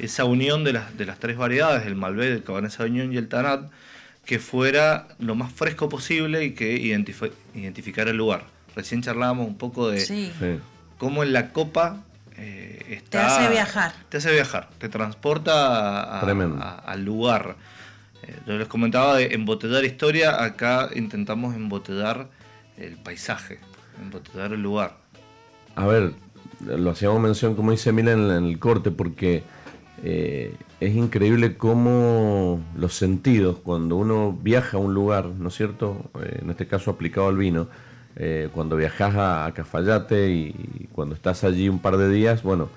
esa 0.00 0.24
unión 0.24 0.64
de 0.64 0.72
las, 0.72 0.98
de 0.98 1.06
las 1.06 1.20
tres 1.20 1.36
variedades, 1.36 1.86
el 1.86 1.94
Malbec, 1.94 2.32
el 2.32 2.42
Cabernet 2.42 2.72
Sauvignon 2.72 3.12
y 3.12 3.18
el 3.18 3.28
Tanat, 3.28 3.70
que 4.24 4.40
fuera 4.40 5.06
lo 5.20 5.36
más 5.36 5.52
fresco 5.52 5.88
posible 5.88 6.44
y 6.44 6.54
que 6.54 6.72
identificara 6.74 8.10
el 8.10 8.16
lugar. 8.16 8.46
Recién 8.74 9.00
charlábamos 9.00 9.46
un 9.46 9.58
poco 9.58 9.90
de 9.90 10.58
cómo 10.98 11.22
en 11.22 11.32
la 11.32 11.52
copa 11.52 12.02
eh, 12.36 12.84
está, 12.90 13.10
Te 13.10 13.18
hace 13.18 13.48
viajar. 13.50 13.92
Te 14.08 14.16
hace 14.18 14.32
viajar, 14.32 14.68
te 14.78 14.88
transporta 14.88 16.20
al 16.20 17.04
lugar. 17.04 17.56
Eh, 18.22 18.36
yo 18.46 18.56
les 18.56 18.68
comentaba 18.68 19.16
de 19.16 19.34
embotellar 19.34 19.84
historia, 19.84 20.42
acá 20.42 20.90
intentamos 20.94 21.54
embotellar 21.54 22.28
el 22.76 22.96
paisaje, 22.96 23.58
embotellar 24.00 24.52
el 24.52 24.62
lugar. 24.62 24.96
A 25.74 25.86
ver, 25.86 26.12
lo 26.64 26.90
hacíamos 26.90 27.20
mención, 27.20 27.54
como 27.54 27.70
dice 27.70 27.92
Mila 27.92 28.12
en, 28.12 28.30
el 28.30 28.58
corte, 28.58 28.90
porque 28.90 29.42
eh, 30.02 30.54
es 30.80 30.94
increíble 30.94 31.56
cómo 31.56 32.60
los 32.76 32.94
sentidos, 32.94 33.58
cuando 33.62 33.96
uno 33.96 34.32
viaja 34.32 34.76
a 34.76 34.80
un 34.80 34.94
lugar, 34.94 35.26
¿no 35.26 35.48
es 35.48 35.54
cierto? 35.54 36.10
Eh, 36.22 36.40
en 36.42 36.50
este 36.50 36.66
caso 36.66 36.90
aplicado 36.90 37.28
al 37.28 37.36
vino, 37.36 37.68
eh, 38.16 38.48
cuando 38.52 38.76
viajas 38.76 39.14
a, 39.16 39.52
Cafayate 39.54 40.30
y, 40.30 40.88
cuando 40.92 41.14
estás 41.14 41.44
allí 41.44 41.68
un 41.68 41.78
par 41.78 41.96
de 41.96 42.08
días, 42.10 42.42
bueno, 42.42 42.68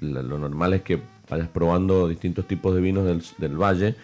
lo 0.00 0.38
normal 0.38 0.72
es 0.74 0.82
que 0.82 1.00
vayas 1.28 1.48
probando 1.48 2.08
distintos 2.08 2.46
tipos 2.46 2.74
de 2.74 2.80
vinos 2.80 3.04
del, 3.04 3.22
del, 3.38 3.56
valle. 3.56 3.94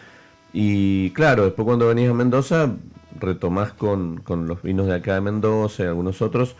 Y 0.52 1.10
claro, 1.10 1.44
después 1.44 1.64
cuando 1.64 1.88
venís 1.88 2.10
a 2.10 2.14
Mendoza, 2.14 2.70
retomás 3.18 3.72
con, 3.72 4.18
con 4.18 4.46
los 4.46 4.62
vinos 4.62 4.86
de 4.86 4.94
acá 4.94 5.14
de 5.14 5.22
Mendoza 5.22 5.84
y 5.84 5.86
algunos 5.86 6.20
otros 6.20 6.56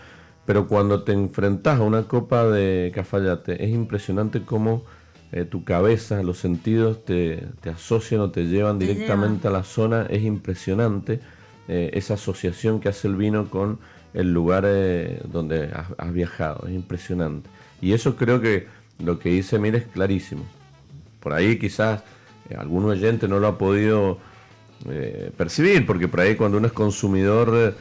pero 0.47 0.69
cuando 0.69 1.03
te 1.03 1.13
enfrentas 1.13 1.81
a 1.81 1.83
una 1.83 2.05
copa 2.05 2.47
de 2.47 2.93
Cafayate, 2.95 3.65
es 3.65 3.71
impresionante 3.71 4.43
cómo 4.43 4.85
eh, 5.33 5.45
tu 5.45 5.65
cabeza, 5.65 6.23
los 6.23 6.39
sentidos 6.39 7.05
te, 7.05 7.49
asocian 7.69 8.21
o 8.21 8.31
te 8.31 8.45
llevan 8.45 8.79
directamente 8.79 9.49
a 9.49 9.51
la 9.51 9.65
zona. 9.65 10.07
Es 10.09 10.23
impresionante 10.23 11.21
eh, 11.69 11.91
esa 11.95 12.15
asociación 12.15 12.81
que 12.81 12.89
hace 12.89 13.09
el 13.09 13.17
vino 13.17 13.49
con 13.51 13.79
el 14.15 14.33
lugar 14.33 14.65
eh, 14.67 15.21
donde 15.31 15.71
has, 15.99 16.13
viajado. 16.13 16.67
Es 16.67 16.75
impresionante. 16.75 17.49
Y 17.81 17.93
eso 17.93 18.17
creo 18.17 18.41
que 18.41 18.67
lo 18.99 19.19
que 19.19 19.31
dice 19.31 19.59
Mira 19.59 19.79
es 19.79 19.87
clarísimo. 19.87 20.45
Por 21.21 21.33
ahí 21.33 21.59
quizás 21.59 22.03
algún 22.57 22.85
oyente 22.85 23.29
no 23.29 23.41
lo 23.41 23.49
ha 23.49 23.59
podido 23.59 24.19
percibir, 25.37 25.85
porque 25.85 26.07
por 26.07 26.21
ahí 26.21 26.37
cuando 26.37 26.59
uno 26.59 26.69
es 26.69 26.73
consumidor 26.73 27.75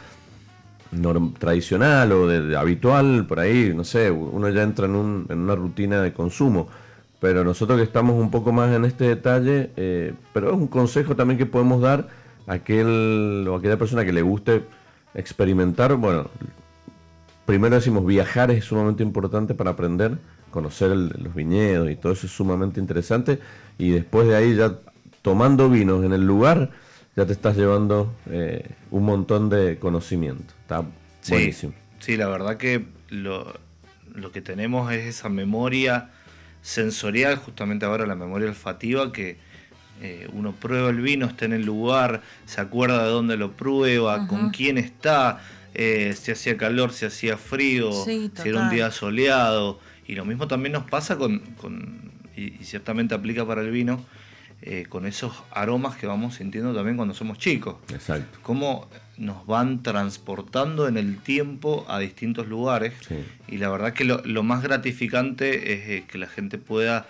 tradicional 1.40 2.12
o 2.12 2.28
de, 2.28 2.56
habitual, 2.58 3.26
por 3.28 3.40
ahí, 3.40 3.74
no 3.76 3.84
sé, 3.84 4.12
uno 4.12 4.50
ya 4.50 4.64
entra 4.64 4.86
en, 4.86 4.96
un, 4.96 5.26
en, 5.30 5.40
una 5.40 5.56
rutina 5.56 6.02
de 6.02 6.14
consumo. 6.14 6.68
Pero 7.20 7.44
nosotros 7.44 7.78
que 7.78 7.84
estamos 7.84 8.16
un 8.22 8.30
poco 8.30 8.52
más 8.52 8.74
en 8.76 8.86
este 8.86 9.06
detalle, 9.06 9.72
eh, 9.78 10.14
pero 10.34 10.50
es 10.50 10.54
un 10.54 10.68
consejo 10.68 11.16
también 11.16 11.38
que 11.38 11.46
podemos 11.46 11.82
dar 11.82 12.08
aquel 12.48 13.48
o 13.50 13.56
aquella 13.56 13.78
persona 13.78 14.06
que 14.06 14.14
le 14.14 14.22
guste 14.22 14.64
experimentar. 15.14 15.96
Bueno, 15.96 16.30
primero 17.46 17.76
decimos 17.76 18.06
viajar 18.06 18.52
es 18.52 18.66
sumamente 18.66 19.04
importante 19.04 19.54
para 19.54 19.72
aprender, 19.72 20.18
conocer 20.52 20.92
los 20.92 21.34
viñedos 21.34 21.90
y 21.90 21.96
todo 21.96 22.14
eso 22.14 22.28
es 22.28 22.34
sumamente 22.34 22.80
interesante. 22.80 23.40
Y 23.78 23.92
después 23.92 24.28
de 24.28 24.36
ahí 24.36 24.56
ya 24.56 24.80
tomando 25.22 25.70
vinos 25.70 26.06
en 26.06 26.14
el 26.14 26.26
lugar, 26.26 26.72
ya 27.16 27.26
te 27.26 27.34
estás 27.34 27.56
llevando 27.56 28.14
eh, 28.30 28.70
un 28.92 29.04
montón 29.04 29.50
de 29.50 29.80
conocimiento. 29.80 30.54
Está 30.62 30.84
buenísimo. 31.30 31.74
Sí, 32.00 32.18
la 32.18 32.28
verdad 32.28 32.58
que 32.58 32.86
lo, 33.10 33.54
que 34.32 34.42
tenemos 34.42 34.92
es 34.92 35.06
esa 35.06 35.30
memoria 35.30 36.12
sensorial, 36.62 37.38
justamente 37.38 37.86
ahora 37.86 38.06
la 38.06 38.16
memoria 38.16 38.48
olfativa, 38.48 39.12
que 39.12 39.38
eh, 40.02 40.28
uno 40.34 40.54
prueba 40.54 40.90
el 40.90 41.02
vino, 41.02 41.26
está 41.26 41.46
en 41.46 41.54
el 41.54 41.66
lugar, 41.66 42.22
se 42.46 42.62
acuerda 42.62 43.04
de 43.04 43.10
dónde 43.10 43.38
lo 43.38 43.54
prueba, 43.54 44.28
con 44.28 44.50
quién 44.50 44.78
está, 44.78 45.42
eh, 45.74 46.16
si 46.20 46.32
hacía 46.32 46.58
calor, 46.58 46.92
si 46.94 47.06
hacía 47.06 47.38
frío, 47.38 47.92
si 47.92 48.32
era 48.44 48.62
un 48.62 48.70
día 48.70 48.92
soleado. 48.92 49.80
Y 50.08 50.16
lo 50.16 50.26
mismo 50.26 50.48
también 50.48 50.74
nos 50.74 50.84
pasa 50.84 51.18
con, 51.18 51.42
y 52.36 52.64
ciertamente 52.64 53.16
aplica 53.16 53.46
para 53.46 53.62
el 53.62 53.72
vino, 53.72 54.06
eh, 54.62 54.86
con 54.88 55.06
esos 55.06 55.44
aromas 55.52 55.96
que 55.96 56.08
vamos 56.08 56.36
sintiendo 56.36 56.74
también 56.74 56.96
cuando 56.98 57.14
somos 57.14 57.38
chicos. 57.38 57.76
Exacto. 57.94 58.40
Cómo 58.42 58.90
nos 59.18 59.46
van 59.46 59.84
transportando 59.84 60.88
en 60.88 60.98
el 60.98 61.18
tiempo 61.18 61.86
a 61.88 62.00
distintos 62.00 62.48
lugares. 62.48 62.94
Y 63.48 63.58
la 63.58 63.70
verdad 63.70 63.94
que 63.94 64.04
lo, 64.06 64.44
más 64.44 64.64
gratificante 64.64 65.74
es 65.74 65.90
eh, 65.90 66.06
que 66.08 66.18
la 66.18 66.28
gente 66.28 66.58
pueda, 66.58 67.06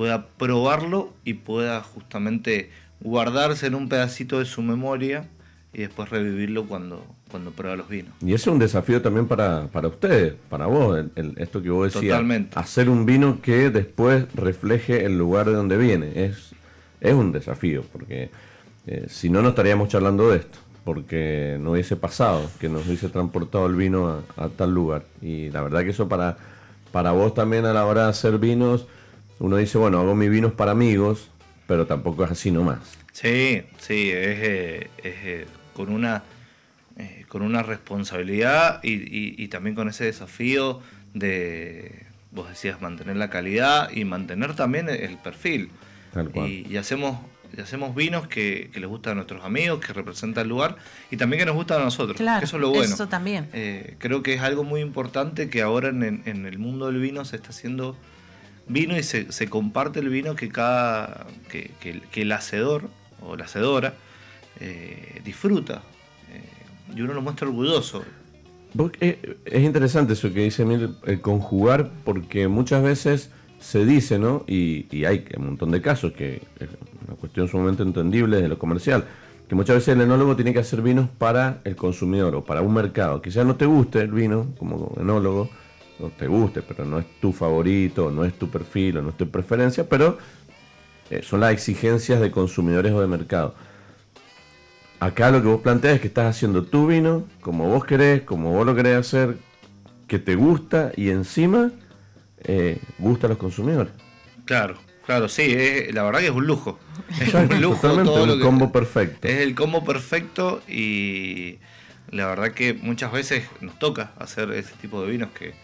pueda 0.00 0.28
probarlo 0.38 1.12
y 1.26 1.34
pueda 1.34 1.82
justamente 1.82 2.70
guardarse 3.02 3.66
en 3.66 3.74
un 3.74 3.90
pedacito 3.90 4.38
de 4.38 4.46
su 4.46 4.62
memoria 4.62 5.28
y 5.74 5.80
después 5.80 6.08
revivirlo 6.08 6.64
cuando, 6.64 7.04
cuando 7.30 7.50
prueba 7.50 7.76
los 7.76 7.86
vinos. 7.90 8.14
Y 8.22 8.32
ese 8.32 8.36
es 8.36 8.46
un 8.46 8.58
desafío 8.58 9.02
también 9.02 9.28
para, 9.28 9.66
para 9.66 9.88
ustedes, 9.88 10.36
para 10.48 10.64
vos, 10.64 11.04
esto 11.36 11.60
que 11.60 11.68
vos 11.68 11.92
decías. 11.92 12.12
Totalmente. 12.12 12.58
Hacer 12.58 12.88
un 12.88 13.04
vino 13.04 13.42
que 13.42 13.68
después 13.68 14.24
refleje 14.32 15.04
el 15.04 15.18
lugar 15.18 15.44
de 15.44 15.52
donde 15.52 15.76
viene. 15.76 16.24
Es, 16.24 16.52
es 17.02 17.12
un 17.12 17.30
desafío, 17.30 17.84
porque 17.92 18.30
eh, 18.86 19.04
si 19.06 19.28
no, 19.28 19.42
no 19.42 19.50
estaríamos 19.50 19.90
charlando 19.90 20.30
de 20.30 20.38
esto, 20.38 20.58
porque 20.82 21.58
no 21.60 21.72
hubiese 21.72 21.96
pasado 21.96 22.50
que 22.58 22.70
nos 22.70 22.86
hubiese 22.86 23.10
transportado 23.10 23.66
el 23.66 23.74
vino 23.74 24.22
a, 24.38 24.48
tal 24.48 24.72
lugar. 24.72 25.04
Y 25.20 25.50
la 25.50 25.60
verdad 25.60 25.82
que 25.82 25.90
eso 25.90 26.08
para, 26.08 26.38
para 26.90 27.12
vos 27.12 27.34
también 27.34 27.66
a 27.66 27.74
la 27.74 27.84
hora 27.84 28.04
de 28.04 28.08
hacer 28.08 28.38
vinos, 28.38 28.86
uno 29.40 29.56
dice, 29.56 29.78
bueno, 29.78 29.98
hago 29.98 30.14
mis 30.14 30.30
vinos 30.30 30.52
para 30.52 30.70
amigos, 30.70 31.30
pero 31.66 31.86
tampoco 31.86 32.24
es 32.24 32.30
así 32.30 32.52
nomás. 32.52 32.78
Sí, 33.12 33.62
sí, 33.78 34.10
es, 34.10 34.38
eh, 34.38 34.90
eh, 35.02 35.46
con 35.74 35.90
una 35.90 36.22
eh, 36.96 37.24
con 37.28 37.42
una 37.42 37.62
responsabilidad 37.62 38.80
y, 38.82 39.48
también 39.48 39.74
con 39.74 39.88
ese 39.88 40.04
desafío 40.04 40.80
de, 41.14 42.04
vos 42.30 42.48
decías, 42.48 42.82
mantener 42.82 43.16
la 43.16 43.30
calidad 43.30 43.90
y 43.90 44.04
mantener 44.04 44.54
también 44.54 44.88
el 44.88 45.16
perfil. 45.16 45.70
Y, 46.34 46.76
hacemos 46.76 47.18
y 47.56 47.60
hacemos 47.60 47.94
vinos 47.94 48.26
que, 48.28 48.70
les 48.74 48.86
gustan 48.86 49.12
a 49.12 49.14
nuestros 49.16 49.44
amigos, 49.44 49.80
que 49.80 49.92
representan 49.92 50.42
el 50.42 50.48
lugar 50.50 50.76
y 51.10 51.16
también 51.16 51.40
que 51.40 51.46
nos 51.46 51.54
gustan 51.54 51.80
a 51.80 51.84
nosotros. 51.84 52.16
Claro, 52.16 52.44
eso 52.44 52.56
es 52.56 52.60
lo 52.60 52.70
bueno. 52.70 52.84
Eso 52.84 53.08
también. 53.08 53.48
Eh, 53.52 53.96
creo 53.98 54.22
que 54.22 54.34
es 54.34 54.42
algo 54.42 54.62
muy 54.62 54.80
importante 54.80 55.48
que 55.48 55.62
ahora 55.62 55.88
en, 55.88 56.22
el 56.26 56.58
mundo 56.58 56.86
del 56.86 57.00
vino 57.00 57.24
se 57.24 57.36
está 57.36 57.48
haciendo 57.48 57.96
vino 58.72 58.96
y 58.96 59.02
se, 59.02 59.48
comparte 59.48 60.00
el 60.00 60.08
vino 60.08 60.34
que 60.34 60.48
cada 60.48 61.26
que, 61.48 61.70
el 62.14 62.32
hacedor 62.32 62.88
o 63.20 63.36
la 63.36 63.44
hacedora 63.44 63.94
eh, 64.60 65.20
disfruta 65.24 65.82
y 66.94 67.00
uno 67.00 67.14
lo 67.14 67.22
muestra 67.22 67.46
orgulloso. 67.48 68.02
Eh, 69.00 69.36
es 69.44 69.62
interesante 69.62 70.12
eso 70.12 70.32
que 70.32 70.44
dice 70.44 70.64
el 71.04 71.20
conjugar, 71.20 71.90
porque 72.04 72.48
muchas 72.48 72.82
veces 72.82 73.30
se 73.58 73.84
dice, 73.84 74.18
¿no? 74.18 74.44
Y, 74.46 75.04
hay 75.04 75.24
un 75.36 75.46
montón 75.46 75.70
de 75.70 75.82
casos, 75.82 76.12
que 76.12 76.42
es 76.58 76.68
una 77.06 77.16
cuestión 77.16 77.48
sumamente 77.48 77.82
entendible 77.82 78.40
de 78.40 78.48
lo 78.48 78.58
comercial, 78.58 79.04
que 79.48 79.54
muchas 79.54 79.76
veces 79.76 79.94
el 79.96 80.00
enólogo 80.00 80.36
tiene 80.36 80.52
que 80.52 80.60
hacer 80.60 80.82
vinos 80.82 81.08
para 81.18 81.60
el 81.64 81.74
consumidor 81.74 82.34
o 82.36 82.44
para 82.44 82.62
un 82.62 82.72
mercado. 82.72 83.20
Quizás 83.20 83.44
no 83.44 83.56
te 83.56 83.66
guste 83.66 84.00
el 84.00 84.12
vino 84.12 84.54
como 84.58 84.94
enólogo, 85.00 85.50
no 86.00 86.08
te 86.08 86.26
guste, 86.26 86.62
pero 86.62 86.84
no 86.84 86.98
es 86.98 87.06
tu 87.20 87.32
favorito, 87.32 88.10
no 88.10 88.24
es 88.24 88.32
tu 88.34 88.48
perfil 88.48 88.98
o 88.98 89.02
no 89.02 89.10
es 89.10 89.16
tu 89.16 89.28
preferencia, 89.30 89.88
pero 89.88 90.18
eh, 91.10 91.22
son 91.22 91.40
las 91.40 91.52
exigencias 91.52 92.20
de 92.20 92.30
consumidores 92.30 92.92
o 92.92 93.00
de 93.00 93.06
mercado. 93.06 93.54
Acá 94.98 95.30
lo 95.30 95.40
que 95.42 95.48
vos 95.48 95.60
planteas 95.60 95.94
es 95.94 96.00
que 96.00 96.08
estás 96.08 96.36
haciendo 96.36 96.64
tu 96.64 96.86
vino 96.86 97.26
como 97.40 97.68
vos 97.68 97.84
querés, 97.84 98.22
como 98.22 98.52
vos 98.52 98.66
lo 98.66 98.74
querés 98.74 98.96
hacer, 98.96 99.36
que 100.06 100.18
te 100.18 100.34
gusta 100.34 100.92
y 100.96 101.10
encima 101.10 101.70
eh, 102.42 102.78
gusta 102.98 103.26
a 103.26 103.30
los 103.30 103.38
consumidores. 103.38 103.92
Claro, 104.44 104.76
claro, 105.06 105.28
sí, 105.28 105.56
la 105.92 106.02
verdad 106.02 106.20
que 106.20 106.26
es 106.26 106.32
un 106.32 106.46
lujo. 106.46 106.78
Es 107.20 107.32
un 107.32 107.60
lujo. 107.60 107.80
Todo 107.80 108.34
el 108.34 108.40
combo 108.40 108.72
perfecto. 108.72 109.26
Es 109.26 109.40
el 109.40 109.54
combo 109.54 109.84
perfecto 109.84 110.60
y 110.68 111.58
la 112.10 112.26
verdad 112.26 112.52
que 112.52 112.74
muchas 112.74 113.12
veces 113.12 113.44
nos 113.60 113.78
toca 113.78 114.12
hacer 114.18 114.50
ese 114.52 114.74
tipo 114.80 115.02
de 115.02 115.10
vinos 115.10 115.30
que, 115.30 115.54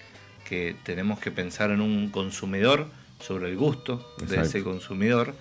tenemos 0.83 1.19
que 1.19 1.31
pensar 1.31 1.71
en 1.71 1.81
un 1.81 2.11
consumidor, 2.11 2.89
sobre 3.21 3.51
el 3.51 3.57
gusto 3.57 4.15
de 4.19 4.43
ese 4.43 4.63
consumidor. 4.63 5.35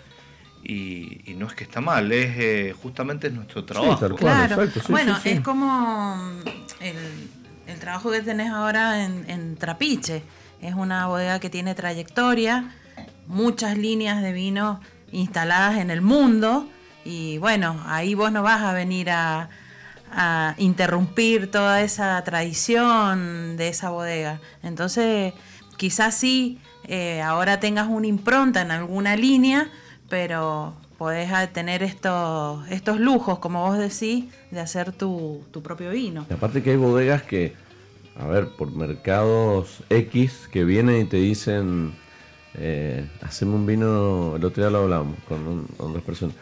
Y, 0.63 1.35
no 1.37 1.47
es 1.47 1.53
que 1.53 1.63
está 1.63 1.79
mal, 1.79 2.11
es 2.11 2.35
eh, 2.37 2.75
justamente 2.81 3.27
es 3.27 3.33
nuestro 3.33 3.65
trabajo. 3.65 4.15
claro, 4.15 4.67
bueno, 4.89 5.17
es 5.23 5.41
como 5.41 6.19
el, 6.79 6.95
el, 7.67 7.79
trabajo 7.79 8.09
que 8.09 8.21
tenés 8.21 8.49
ahora 8.49 9.03
en, 9.03 9.55
Trapiche. 9.57 10.23
Es 10.61 10.73
una 10.73 11.05
bodega 11.05 11.39
que 11.39 11.51
tiene 11.51 11.75
trayectoria, 11.75 12.73
muchas 13.27 13.77
líneas 13.77 14.23
de 14.23 14.33
vino 14.33 14.81
instaladas 15.11 15.77
en 15.77 15.91
el 15.91 16.01
mundo. 16.01 16.67
Y 17.03 17.37
bueno, 17.37 17.79
ahí 17.85 18.15
vos 18.15 18.31
no 18.31 18.41
vas 18.41 18.63
a 18.63 18.73
venir 18.73 19.11
a, 19.11 19.49
a 20.15 20.55
interrumpir 20.57 21.51
toda 21.51 21.81
esa 21.81 22.23
tradición 22.23 23.57
de 23.57 23.67
esa 23.67 23.89
bodega. 23.89 24.39
Entonces, 24.63 25.33
quizás 25.77 26.15
sí 26.15 26.59
eh, 26.87 27.21
ahora 27.21 27.59
tengas 27.59 27.87
una 27.87 28.07
impronta 28.07 28.61
en 28.61 28.71
alguna 28.71 29.15
línea, 29.15 29.69
pero 30.09 30.73
podés 30.97 31.29
tener 31.51 31.83
estos, 31.83 32.67
estos 32.69 32.99
lujos, 32.99 33.39
como 33.39 33.67
vos 33.67 33.77
decís, 33.77 34.25
de 34.51 34.59
hacer 34.59 34.91
tu, 34.91 35.43
tu 35.51 35.61
propio 35.61 35.91
vino. 35.91 36.25
Aparte 36.29 36.63
que 36.63 36.71
hay 36.71 36.77
bodegas 36.77 37.23
que, 37.23 37.53
a 38.17 38.25
ver, 38.27 38.49
por 38.55 38.71
mercados 38.71 39.83
X, 39.89 40.47
que 40.51 40.63
vienen 40.63 41.01
y 41.01 41.05
te 41.05 41.17
dicen, 41.17 41.93
eh, 42.55 43.09
haceme 43.21 43.55
un 43.55 43.65
vino, 43.65 44.35
el 44.37 44.45
otro 44.45 44.63
día 44.63 44.71
lo 44.71 44.83
hablamos 44.83 45.17
con, 45.27 45.67
otras 45.77 46.03
personas, 46.03 46.35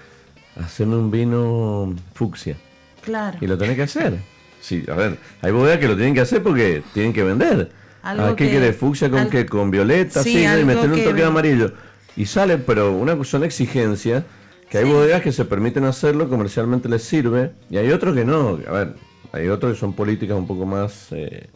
haceme 0.55 0.95
un 0.95 1.09
vino 1.09 1.95
fucsia. 2.13 2.57
Claro. 3.03 3.37
Y 3.41 3.47
lo 3.47 3.57
tenés 3.57 3.75
que 3.75 3.83
hacer. 3.83 4.17
Sí, 4.61 4.83
a 4.89 4.95
ver, 4.95 5.17
hay 5.41 5.51
bodegas 5.51 5.79
que 5.79 5.87
lo 5.87 5.95
tienen 5.95 6.13
que 6.13 6.21
hacer 6.21 6.41
porque 6.41 6.83
tienen 6.93 7.11
que 7.11 7.23
vender. 7.23 7.69
Ah, 8.01 8.33
¿Qué 8.35 8.49
quieres? 8.49 8.75
¿Fucsia 8.75 9.09
con 9.09 9.29
qué? 9.29 9.45
¿Con 9.45 9.71
violeta? 9.71 10.23
Sí, 10.23 10.43
y 10.43 10.65
meterle 10.65 10.95
un 10.95 11.03
toque 11.03 11.21
de 11.21 11.25
amarillo. 11.25 11.73
Y 12.15 12.25
sale, 12.25 12.57
pero 12.57 12.91
una 12.91 13.21
son 13.23 13.43
exigencias 13.43 14.23
que 14.69 14.77
hay 14.77 14.85
bodegas 14.85 15.21
que 15.21 15.31
se 15.31 15.45
permiten 15.45 15.85
hacerlo, 15.85 16.27
comercialmente 16.29 16.89
les 16.89 17.03
sirve, 17.03 17.51
y 17.69 17.77
hay 17.77 17.91
otros 17.91 18.15
que 18.15 18.25
no. 18.25 18.59
A 18.67 18.71
ver, 18.71 18.93
hay 19.31 19.47
otros 19.47 19.73
que 19.73 19.79
son 19.79 19.93
políticas 19.93 20.37
un 20.37 20.47
poco 20.47 20.65
más, 20.65 21.07
eh, 21.11 21.47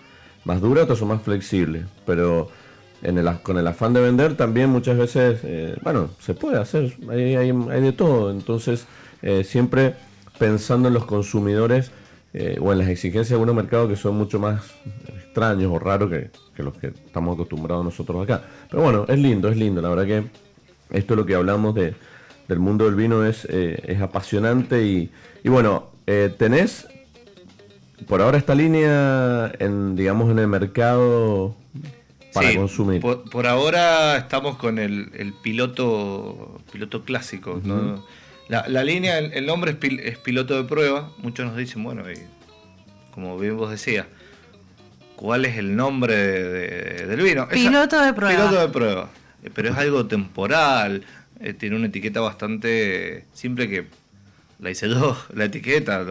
más 0.45 0.61
duras, 0.61 0.83
otros 0.83 0.99
son 0.99 1.07
más 1.09 1.21
flexibles. 1.21 1.85
Pero 2.05 2.49
en 3.01 3.17
el, 3.17 3.27
con 3.41 3.57
el 3.57 3.67
afán 3.67 3.93
de 3.93 4.01
vender 4.01 4.35
también 4.37 4.69
muchas 4.69 4.97
veces, 4.97 5.39
eh, 5.43 5.77
bueno, 5.81 6.11
se 6.19 6.33
puede 6.33 6.59
hacer, 6.59 6.93
hay, 7.09 7.35
hay, 7.35 7.49
hay 7.49 7.81
de 7.81 7.91
todo. 7.91 8.31
Entonces, 8.31 8.85
eh, 9.21 9.43
siempre 9.43 9.95
pensando 10.37 10.87
en 10.87 10.93
los 10.93 11.05
consumidores 11.05 11.91
o 12.61 12.71
en 12.71 12.77
las 12.77 12.89
exigencias 12.89 13.29
de 13.29 13.35
algunos 13.35 13.55
mercados 13.55 13.89
que 13.89 13.95
son 13.95 14.15
mucho 14.15 14.39
más 14.39 14.61
extraños 15.07 15.71
o 15.71 15.79
raros 15.79 16.09
que, 16.11 16.29
que 16.55 16.61
los 16.61 16.77
que 16.77 16.87
estamos 16.87 17.33
acostumbrados 17.33 17.83
nosotros 17.83 18.23
acá. 18.23 18.43
Pero 18.69 18.83
bueno, 18.83 19.05
es 19.07 19.17
lindo, 19.17 19.49
es 19.49 19.57
lindo. 19.57 19.81
La 19.81 19.89
verdad 19.89 20.05
que 20.05 20.97
esto 20.97 21.13
es 21.13 21.17
lo 21.17 21.25
que 21.25 21.33
hablamos 21.33 21.73
de 21.73 21.95
del 22.47 22.59
mundo 22.59 22.85
del 22.85 22.95
vino 22.95 23.25
es, 23.25 23.45
eh, 23.49 23.81
es 23.85 24.01
apasionante 24.01 24.85
y, 24.85 25.11
y 25.43 25.49
bueno, 25.49 25.89
eh, 26.05 26.33
tenés 26.37 26.87
por 28.07 28.21
ahora 28.21 28.37
esta 28.37 28.55
línea 28.55 29.51
en, 29.59 29.95
digamos, 29.95 30.31
en 30.31 30.39
el 30.39 30.47
mercado 30.47 31.55
para 32.33 32.55
consumir. 32.55 33.01
Por, 33.01 33.47
ahora 33.47 34.17
estamos 34.17 34.57
con 34.57 34.79
el, 34.79 35.33
piloto 35.41 36.61
piloto 36.71 37.03
clásico. 37.03 37.59
La, 38.49 38.83
línea, 38.83 39.19
el, 39.19 39.45
nombre 39.45 39.77
es, 39.81 40.17
piloto 40.19 40.55
de 40.55 40.67
prueba. 40.67 41.11
Muchos 41.17 41.45
nos 41.45 41.57
dicen, 41.57 41.83
bueno, 41.83 42.03
como 43.11 43.37
bien 43.37 43.57
vos 43.57 43.69
decías, 43.69 44.05
¿cuál 45.15 45.45
es 45.45 45.57
el 45.57 45.75
nombre 45.75 46.15
del 46.15 47.21
vino? 47.21 47.47
Piloto 47.49 48.01
de 48.01 48.13
prueba. 48.13 48.35
Piloto 48.35 48.61
de 48.61 48.69
prueba. 48.69 49.09
Pero 49.53 49.69
es 49.69 49.77
algo 49.77 50.05
temporal. 50.05 51.03
Eh, 51.39 51.53
tiene 51.53 51.75
una 51.75 51.87
etiqueta 51.87 52.21
bastante 52.21 53.25
simple 53.33 53.69
que 53.69 53.85
la 54.59 54.71
hice 54.71 54.89
yo, 54.89 55.17
la 55.33 55.45
etiqueta, 55.45 56.05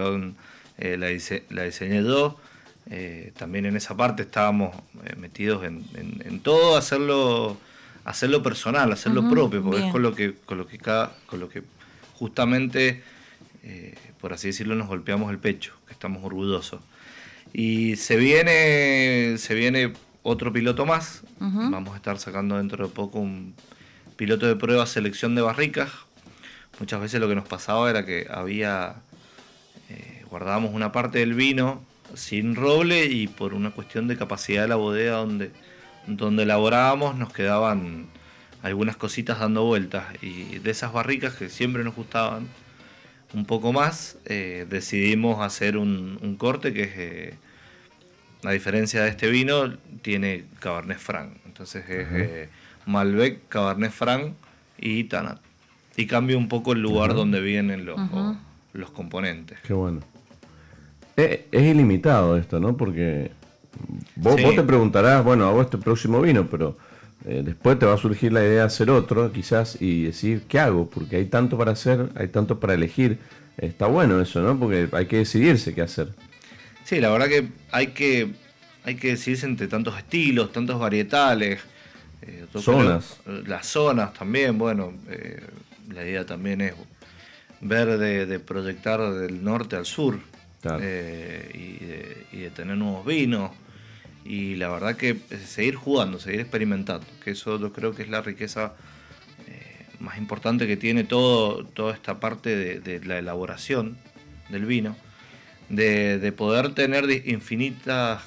eh, 0.78 0.96
la, 0.96 1.08
la 1.50 1.62
diseñé 1.62 2.02
yo. 2.04 2.38
Eh, 2.88 3.32
también 3.36 3.66
en 3.66 3.76
esa 3.76 3.96
parte 3.96 4.22
estábamos 4.22 4.76
metidos 5.16 5.64
en, 5.64 6.40
todo, 6.40 6.76
hacerlo, 6.76 7.56
hacerlo 8.04 8.42
personal, 8.42 8.92
hacerlo 8.92 9.28
propio, 9.28 9.62
porque 9.62 9.86
es 9.86 9.92
con 9.92 10.02
lo 10.02 10.14
que, 10.14 10.34
con 10.34 10.58
lo 10.58 10.68
que 10.68 10.78
cada, 10.78 11.12
con 11.26 11.40
lo 11.40 11.48
que 11.48 11.62
justamente, 12.18 13.02
por 14.20 14.32
así 14.32 14.48
decirlo, 14.48 14.74
nos 14.74 14.88
golpeamos 14.88 15.30
el 15.30 15.38
pecho, 15.38 15.74
que 15.86 15.92
estamos 15.92 16.24
orgullosos. 16.24 16.80
Y 17.52 17.96
se 17.96 18.16
viene, 18.16 19.38
se 19.38 19.54
viene 19.54 19.92
otro 20.22 20.52
piloto 20.52 20.86
más. 20.86 21.22
Vamos 21.38 21.94
a 21.94 21.96
estar 21.96 22.18
sacando 22.18 22.56
dentro 22.56 22.86
de 22.86 22.92
poco 22.92 23.20
un 23.20 23.54
piloto 24.16 24.46
de 24.46 24.56
prueba 24.56 24.86
selección 24.86 25.34
de 25.34 25.42
barricas. 25.42 25.90
Muchas 26.80 27.00
veces 27.00 27.20
lo 27.20 27.28
que 27.28 27.34
nos 27.34 27.46
pasaba 27.46 27.88
era 27.88 28.04
que 28.04 28.26
había, 28.30 28.96
eh, 29.88 30.24
guardábamos 30.28 30.74
una 30.74 30.92
parte 30.92 31.20
del 31.20 31.34
vino 31.34 31.82
sin 32.14 32.54
roble 32.54 33.06
y 33.06 33.28
por 33.28 33.54
una 33.54 33.70
cuestión 33.70 34.08
de 34.08 34.16
capacidad 34.16 34.62
de 34.62 34.68
la 34.68 34.76
bodega 34.76 35.16
donde, 35.16 35.52
donde 36.06 36.42
elaborábamos 36.42 37.16
nos 37.16 37.32
quedaban 37.32 38.06
algunas 38.62 38.96
cositas 38.96 39.38
dando 39.38 39.64
vueltas 39.64 40.04
y 40.22 40.58
de 40.58 40.70
esas 40.70 40.92
barricas 40.92 41.34
que 41.34 41.48
siempre 41.48 41.84
nos 41.84 41.94
gustaban 41.94 42.48
un 43.34 43.44
poco 43.44 43.72
más, 43.72 44.18
eh, 44.24 44.66
decidimos 44.68 45.40
hacer 45.40 45.76
un, 45.76 46.36
corte 46.38 46.72
que 46.72 46.82
es, 46.82 46.92
eh, 46.96 47.34
a 48.44 48.52
diferencia 48.52 49.02
de 49.02 49.10
este 49.10 49.28
vino, 49.28 49.76
tiene 50.02 50.44
Cabernet 50.60 50.98
Franc. 50.98 51.32
Entonces 51.44 51.84
es 51.88 52.48
Malbec, 52.86 53.48
Cabernet 53.48 53.90
Franc 53.90 54.34
y 54.78 55.04
Tanat. 55.04 55.40
Y 55.96 56.06
cambia 56.06 56.36
un 56.36 56.48
poco 56.48 56.72
el 56.72 56.82
lugar 56.82 57.14
donde 57.14 57.40
vienen 57.40 57.86
los, 57.86 57.98
los 58.72 58.90
componentes. 58.90 59.58
Qué 59.60 59.72
bueno. 59.72 60.00
Es, 61.16 61.46
ilimitado 61.52 62.36
esto, 62.36 62.60
¿no? 62.60 62.76
Porque 62.76 63.30
vos, 64.16 64.36
te 64.36 64.62
preguntarás, 64.62 65.24
bueno, 65.24 65.46
hago 65.48 65.62
este 65.62 65.78
próximo 65.78 66.20
vino, 66.20 66.46
pero 66.46 66.76
eh, 67.26 67.42
después 67.44 67.78
te 67.78 67.86
va 67.86 67.94
a 67.94 67.98
surgir 67.98 68.32
la 68.32 68.40
idea 68.40 68.60
de 68.60 68.60
hacer 68.60 68.90
otro, 68.90 69.32
quizás, 69.32 69.80
y 69.80 70.04
decir, 70.04 70.42
¿qué 70.48 70.58
hago? 70.58 70.88
Porque 70.88 71.16
hay 71.16 71.26
tanto 71.26 71.58
para 71.58 71.72
hacer, 71.72 72.10
hay 72.14 72.28
tanto 72.28 72.60
para 72.60 72.74
elegir. 72.74 73.18
Está 73.58 73.86
bueno 73.86 74.20
eso, 74.20 74.40
¿no? 74.40 74.58
Porque 74.58 74.88
hay 74.92 75.06
que 75.06 75.18
decidirse 75.18 75.74
qué 75.74 75.82
hacer. 75.82 76.10
Sí, 76.84 77.00
la 77.00 77.10
verdad 77.10 77.28
que 77.28 77.48
hay 77.72 77.88
que, 77.88 78.32
hay 78.84 78.94
que 78.94 79.08
decidirse 79.08 79.46
entre 79.46 79.66
tantos 79.66 79.96
estilos, 79.98 80.52
tantos 80.52 80.78
varietales. 80.78 81.60
Eh, 82.22 82.46
zonas. 82.58 83.18
las 83.46 83.66
zonas 83.66 84.12
también, 84.14 84.56
bueno, 84.58 84.94
eh, 85.08 85.40
la 85.92 86.04
idea 86.04 86.24
también 86.24 86.60
es 86.60 86.74
ver 87.60 87.98
de, 87.98 88.38
proyectar 88.40 89.00
del 89.12 89.42
norte 89.44 89.76
al 89.76 89.86
sur 89.86 90.18
eh, 90.80 91.50
y, 92.32 92.38
de, 92.38 92.50
tener 92.50 92.76
nuevos 92.76 93.04
vinos. 93.04 93.50
Y 94.26 94.56
la 94.56 94.68
verdad 94.68 94.96
que 94.96 95.16
seguir 95.46 95.76
jugando, 95.76 96.18
seguir 96.18 96.40
experimentando, 96.40 97.06
que 97.24 97.32
eso 97.32 97.60
yo 97.60 97.72
creo 97.72 97.94
que 97.94 98.02
es 98.02 98.08
la 98.08 98.22
riqueza 98.22 98.74
más 99.98 100.18
importante 100.18 100.66
que 100.66 100.76
tiene 100.76 101.04
todo, 101.04 101.64
toda 101.64 101.94
esta 101.94 102.20
parte 102.20 102.80
de, 102.80 103.00
la 103.04 103.18
elaboración 103.18 103.96
del 104.50 104.66
vino, 104.66 104.94
de, 105.70 106.18
de 106.18 106.32
poder 106.32 106.74
tener 106.74 107.08
infinitas 107.26 108.22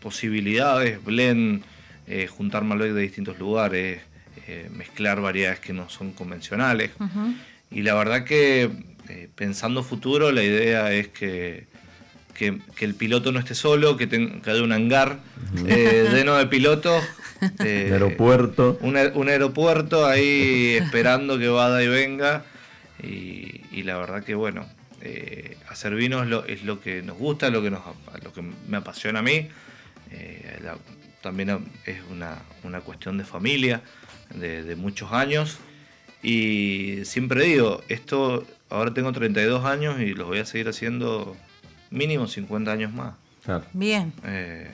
posibilidades, 0.00 1.02
blend, 1.04 1.62
eh, 2.06 2.26
juntar 2.26 2.64
Malbec 2.64 2.92
de 2.92 3.02
distintos 3.02 3.38
lugares, 3.38 4.00
eh, 4.48 4.68
mezclar 4.74 5.20
variedades 5.20 5.60
que 5.60 5.72
no 5.72 5.88
son 5.88 6.12
convencionales. 6.12 6.90
Y 7.70 7.82
la 7.82 7.94
verdad 7.94 8.24
que 8.24 8.68
eh, 9.08 9.28
pensando 9.36 9.84
futuro, 9.84 10.32
la 10.32 10.42
idea 10.42 10.92
es 10.92 11.06
que, 11.06 11.68
que, 12.34 12.58
el 12.80 12.94
piloto 12.94 13.32
no 13.32 13.38
esté 13.38 13.54
solo, 13.54 13.96
que, 13.96 14.06
tenga 14.06 14.52
haya 14.52 14.62
un 14.62 14.72
hangar 14.72 15.18
lleno 15.64 16.36
de 16.36 16.46
pilotos. 16.46 17.02
un 17.40 17.66
aeropuerto. 17.66 18.78
Un, 18.80 19.28
aeropuerto 19.28 20.06
ahí 20.06 20.78
esperando 20.80 21.38
que 21.38 21.48
vada 21.48 21.82
y 21.82 21.88
venga. 21.88 22.44
Y, 23.02 23.82
la 23.82 23.96
verdad 23.96 24.22
que 24.22 24.34
bueno, 24.34 24.66
hacer 25.68 25.94
vino 25.94 26.22
es 26.22 26.28
lo, 26.28 26.44
es 26.44 26.64
lo, 26.64 26.80
que 26.80 27.02
nos 27.02 27.16
gusta, 27.16 27.48
lo 27.48 27.62
que, 27.62 27.70
nos, 27.70 27.80
lo 28.22 28.32
que 28.32 28.42
me 28.68 28.76
apasiona 28.76 29.20
a 29.20 29.22
mí 29.22 29.48
también 31.20 31.66
es 31.86 32.00
una, 32.10 32.80
cuestión 32.80 33.18
de 33.18 33.24
familia, 33.24 33.82
de, 34.34 34.76
muchos 34.76 35.12
años. 35.12 35.58
Y 36.22 37.00
siempre 37.04 37.44
digo, 37.44 37.82
esto, 37.88 38.46
ahora 38.68 38.92
tengo 38.92 39.12
32 39.12 39.64
años 39.64 40.00
y 40.00 40.14
los 40.14 40.26
voy 40.26 40.38
a 40.38 40.44
seguir 40.44 40.68
haciendo 40.68 41.36
mínimo 41.90 42.26
50 42.26 42.70
años 42.70 42.92
más. 42.92 43.14
Bien. 43.72 44.12
Eh, 44.24 44.70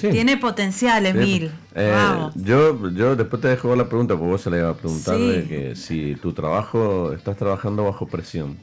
Tiene 0.00 0.36
potencial, 0.36 1.06
Emil. 1.06 1.50
Eh, 1.74 2.30
yo, 2.34 2.90
yo 2.90 3.16
después 3.16 3.42
te 3.42 3.48
dejo 3.48 3.74
la 3.74 3.88
pregunta, 3.88 4.14
porque 4.14 4.30
vos 4.30 4.40
se 4.40 4.50
le 4.50 4.58
iba 4.58 4.70
a 4.70 4.74
preguntar 4.74 5.18
de 5.18 5.46
que 5.46 5.76
si 5.76 6.14
tu 6.16 6.32
trabajo, 6.32 7.12
estás 7.12 7.36
trabajando 7.36 7.84
bajo 7.84 8.06
presión. 8.06 8.56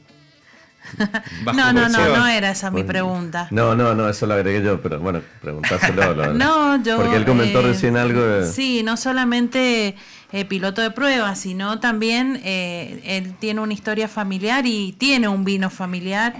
no, 1.46 1.72
no, 1.72 1.88
no, 1.88 2.16
no 2.16 2.26
era 2.26 2.50
esa 2.50 2.70
mi 2.70 2.84
pregunta. 2.84 3.48
No, 3.50 3.74
no, 3.74 3.94
no, 3.94 4.08
eso 4.08 4.26
lo 4.26 4.34
agregué 4.34 4.62
yo, 4.62 4.80
pero 4.80 5.00
bueno, 5.00 5.20
preguntáselo. 5.40 6.14
no, 6.34 6.82
yo. 6.82 6.96
Porque 6.96 7.16
él 7.16 7.24
comentó 7.24 7.60
eh, 7.60 7.62
recién 7.62 7.96
algo 7.96 8.20
de... 8.20 8.46
Sí, 8.46 8.82
no 8.82 8.96
solamente 8.96 9.96
eh, 10.32 10.44
piloto 10.44 10.82
de 10.82 10.90
pruebas, 10.90 11.38
sino 11.38 11.80
también 11.80 12.40
eh, 12.44 13.00
él 13.04 13.34
tiene 13.38 13.60
una 13.60 13.72
historia 13.72 14.08
familiar 14.08 14.66
y 14.66 14.92
tiene 14.92 15.28
un 15.28 15.44
vino 15.44 15.70
familiar 15.70 16.34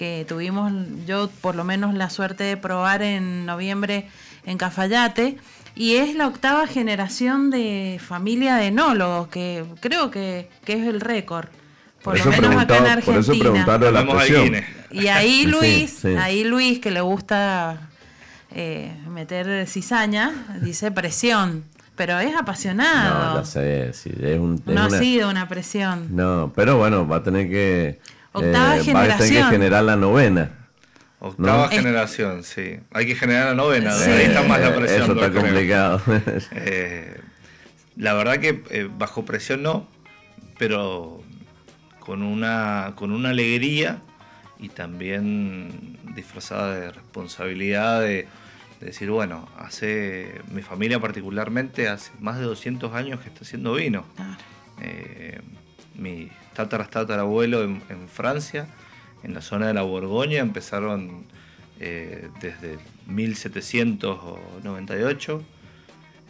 que 0.00 0.24
tuvimos 0.26 0.72
yo 1.04 1.28
por 1.42 1.54
lo 1.54 1.62
menos 1.62 1.92
la 1.92 2.08
suerte 2.08 2.42
de 2.42 2.56
probar 2.56 3.02
en 3.02 3.44
noviembre 3.44 4.08
en 4.46 4.56
Cafayate. 4.56 5.36
Y 5.74 5.96
es 5.96 6.14
la 6.14 6.26
octava 6.26 6.66
generación 6.66 7.50
de 7.50 8.00
familia 8.02 8.56
de 8.56 8.68
enólogos, 8.68 9.28
que 9.28 9.62
creo 9.80 10.10
que, 10.10 10.48
que 10.64 10.72
es 10.72 10.86
el 10.86 11.02
récord. 11.02 11.48
Por, 12.02 12.18
lo 12.18 12.24
menos 12.30 12.56
acá 12.56 12.78
en 12.78 12.86
Argentina. 12.86 13.66
Y 14.90 15.06
ahí 15.08 15.44
Luis, 15.44 16.02
ahí 16.06 16.44
Luis 16.44 16.78
que 16.78 16.90
le 16.90 17.02
gusta 17.02 17.90
eh, 18.52 18.96
meter 19.06 19.66
cizaña, 19.66 20.32
dice 20.62 20.90
presión. 20.92 21.64
pero 21.94 22.18
es 22.20 22.34
apasionado. 22.34 23.40
No, 23.40 23.44
sé, 23.44 23.92
sí, 23.92 24.10
es 24.18 24.38
un, 24.38 24.62
no 24.64 24.84
ha 24.84 24.88
sido 24.88 25.28
una 25.28 25.46
presión. 25.46 26.16
No, 26.16 26.54
pero 26.56 26.78
bueno, 26.78 27.06
va 27.06 27.16
a 27.16 27.22
tener 27.22 27.50
que... 27.50 28.00
Octava 28.32 28.78
generación. 28.78 28.96
Va 28.96 29.02
a 29.02 29.18
tener 29.18 29.42
que 29.42 29.50
generar 29.50 29.84
la 29.84 29.96
novena. 29.96 30.50
Octava 31.18 31.68
generación, 31.68 32.44
sí. 32.44 32.78
Hay 32.92 33.06
que 33.06 33.14
generar 33.14 33.48
la 33.48 33.54
novena, 33.54 33.94
ahí 33.94 34.22
está 34.22 34.42
más 34.42 34.60
la 34.60 34.74
presión. 34.74 35.02
Eso 35.02 35.12
está 35.14 35.30
complicado. 35.30 36.02
Eh, 36.52 37.20
la 37.96 38.14
verdad 38.14 38.38
que 38.38 38.62
eh, 38.70 38.88
bajo 38.90 39.24
presión 39.24 39.62
no, 39.62 39.86
pero 40.58 41.22
con 41.98 42.22
una, 42.22 42.94
con 42.96 43.12
una 43.12 43.30
alegría 43.30 44.00
y 44.58 44.68
también 44.70 45.98
disfrazada 46.14 46.74
de 46.74 46.92
responsabilidad 46.92 48.00
de, 48.00 48.26
decir, 48.80 49.10
bueno, 49.10 49.46
hace 49.58 50.40
mi 50.50 50.62
familia 50.62 50.98
particularmente 50.98 51.88
hace 51.88 52.12
más 52.20 52.38
de 52.38 52.44
200 52.44 52.94
años 52.94 53.20
que 53.20 53.28
está 53.28 53.42
haciendo 53.42 53.74
vino. 53.74 54.06
Eh, 54.80 55.38
mi 55.94 56.30
tatarabuelo 56.54 57.62
en, 57.62 57.82
en 57.88 58.08
Francia, 58.08 58.68
en 59.22 59.34
la 59.34 59.42
zona 59.42 59.66
de 59.66 59.74
la 59.74 59.82
Borgoña, 59.82 60.38
empezaron 60.38 61.26
eh, 61.82 62.28
desde 62.42 62.78
1798, 63.06 65.42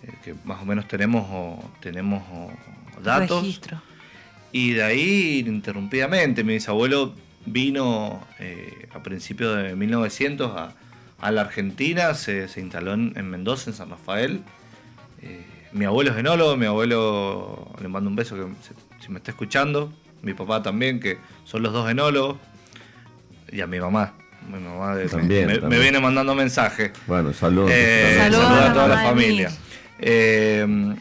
eh, 0.02 0.12
que 0.22 0.36
más 0.44 0.62
o 0.62 0.64
menos 0.64 0.86
tenemos, 0.86 1.58
tenemos 1.80 2.22
datos. 3.02 3.42
Registro. 3.42 3.82
Y 4.52 4.74
de 4.74 4.84
ahí, 4.84 5.40
ininterrumpidamente, 5.40 6.44
mi 6.44 6.52
bisabuelo 6.52 7.16
vino 7.46 8.24
eh, 8.38 8.88
a 8.94 9.02
principios 9.02 9.56
de 9.56 9.74
1900 9.74 10.72
a, 11.18 11.30
la 11.32 11.40
Argentina, 11.40 12.14
se, 12.14 12.48
instaló 12.56 12.94
en, 12.94 13.28
Mendoza, 13.28 13.70
en 13.70 13.76
San 13.76 13.90
Rafael. 13.90 14.42
mi 15.72 15.84
abuelo 15.84 16.12
es 16.12 16.18
enólogo, 16.18 16.56
mi 16.56 16.66
abuelo, 16.66 17.72
le 17.82 17.88
mando 17.88 18.08
un 18.08 18.14
beso 18.14 18.36
que 18.36 18.46
si 19.04 19.10
me 19.10 19.18
está 19.18 19.32
escuchando, 19.32 19.92
mi 20.22 20.34
papá 20.34 20.62
también, 20.62 21.00
que 21.00 21.18
son 21.44 21.62
los 21.62 21.72
dos 21.72 21.90
enólogos, 21.90 22.36
y 23.50 23.60
a 23.60 23.66
mi 23.66 23.80
mamá. 23.80 24.14
Mi 24.48 24.58
mamá 24.58 24.94
me, 24.94 25.78
viene 25.78 26.00
mandando 26.00 26.34
mensajes. 26.34 26.92
Bueno, 27.06 27.32
saludos. 27.32 27.70
Eh, 27.72 28.16
saludos, 28.18 28.50
a 28.50 28.72
toda 28.72 28.88
la 28.88 29.02
familia. 29.02 29.50
Eh, 29.98 30.94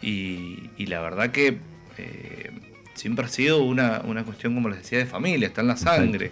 y, 0.00 0.86
la 0.86 1.00
verdad 1.00 1.30
que 1.30 1.58
eh, 1.98 2.50
siempre 2.94 3.24
ha 3.24 3.28
sido 3.28 3.62
una, 3.62 4.00
cuestión, 4.24 4.54
como 4.54 4.68
les 4.68 4.78
decía, 4.78 4.98
de 4.98 5.06
familia, 5.06 5.48
está 5.48 5.60
en 5.62 5.68
la 5.68 5.76
sangre. 5.76 6.30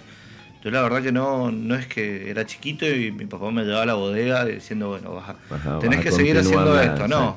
Yo 0.62 0.70
la 0.70 0.82
verdad 0.82 1.02
que 1.02 1.10
no, 1.10 1.50
no 1.50 1.74
es 1.74 1.86
que 1.86 2.30
era 2.30 2.46
chiquito 2.46 2.86
y 2.86 3.10
mi 3.10 3.26
papá 3.26 3.50
me 3.50 3.64
llevaba 3.64 3.82
a 3.82 3.86
la 3.86 3.94
bodega 3.94 4.44
diciendo, 4.44 4.90
bueno, 4.90 5.14
vas 5.14 5.80
tenés 5.80 6.00
que 6.00 6.12
seguir 6.12 6.38
haciendo 6.38 6.80
esto, 6.80 7.08
no. 7.08 7.36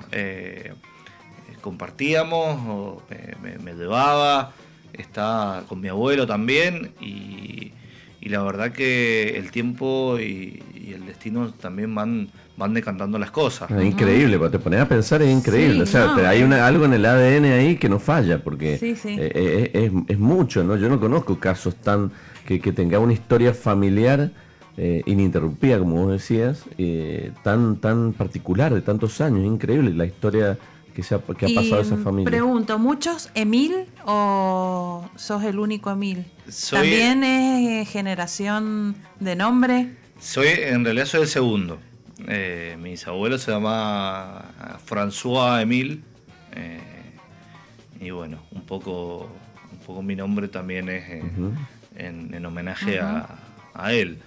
compartíamos, 1.62 3.02
me, 3.64 3.74
llevaba, 3.74 4.52
estaba 4.98 5.64
con 5.68 5.82
mi 5.82 5.88
abuelo 5.88 6.26
también 6.28 6.92
y, 7.00 7.72
y 8.26 8.30
la 8.30 8.42
verdad 8.42 8.72
que 8.72 9.38
el 9.38 9.52
tiempo 9.52 10.18
y, 10.20 10.62
el 10.86 11.06
destino 11.06 11.52
también 11.52 11.94
van, 11.94 12.30
van 12.58 12.74
decantando 12.74 13.20
las 13.20 13.32
cosas. 13.32 13.70
Es 13.70 13.84
increíble, 13.84 14.38
te 14.50 14.60
pones 14.60 14.80
a 14.80 14.88
pensar 14.88 15.22
es 15.22 15.30
increíble. 15.30 15.84
o 15.84 15.86
sea, 15.86 16.16
hay 16.28 16.42
algo 16.42 16.86
en 16.86 16.94
el 16.94 17.06
ADN 17.06 17.46
ahí 17.46 17.76
que 17.78 17.90
no 17.90 18.00
falla, 18.00 18.44
porque 18.44 18.80
eh, 18.82 19.02
eh, 19.04 19.92
es, 20.08 20.20
mucho, 20.20 20.64
¿no? 20.64 20.76
Yo 20.78 20.88
no 20.90 21.00
conozco 21.00 21.40
casos 21.40 21.76
tan 21.76 22.12
que, 22.46 22.60
que 22.60 22.72
tenga 22.72 23.00
una 23.00 23.14
historia 23.14 23.54
familiar 23.54 24.32
eh, 24.78 25.02
ininterrumpida, 25.06 25.80
como 25.80 26.06
vos 26.06 26.12
decías, 26.12 26.66
tan, 27.44 27.78
tan 27.78 28.14
particular, 28.14 28.74
de 28.74 28.82
tantos 28.82 29.22
años. 29.22 29.40
Es 29.40 29.48
increíble 29.48 29.92
la 29.94 30.06
historia 30.06 30.58
que, 30.96 31.04
se 31.04 31.14
ha, 31.14 31.20
que 31.20 31.46
ha 31.46 31.50
pasado 31.54 31.82
esa 31.82 31.98
familia. 31.98 32.26
Pregunto, 32.26 32.80
¿muchos 32.80 33.30
Emil 33.36 33.86
o 34.06 35.08
sos 35.16 35.44
el 35.44 35.60
único 35.60 35.92
Emil? 35.92 36.26
¿También 36.72 37.24
es 37.24 37.90
generación 37.90 38.96
de 39.20 39.36
nombre? 39.36 39.90
Soy, 40.20 40.48
en 40.48 40.86
realidad 40.86 41.06
soy 41.06 41.24
el 41.24 41.28
segundo. 41.28 41.80
Eh, 42.28 42.78
mis 42.82 43.06
abuelos 43.08 43.42
se 43.42 43.52
llama 43.52 44.46
François 44.88 45.62
Emil. 45.62 46.02
Eh, 46.56 46.80
y 48.00 48.10
bueno, 48.12 48.42
un 48.52 48.62
poco, 48.62 49.30
un 49.74 49.80
poco 49.86 50.02
mi 50.02 50.16
nombre 50.16 50.48
también 50.48 50.88
es 50.88 51.04
eh, 51.10 51.24
en, 51.98 52.46
homenaje 52.46 53.02
a, 53.02 53.92
él. 53.92 54.20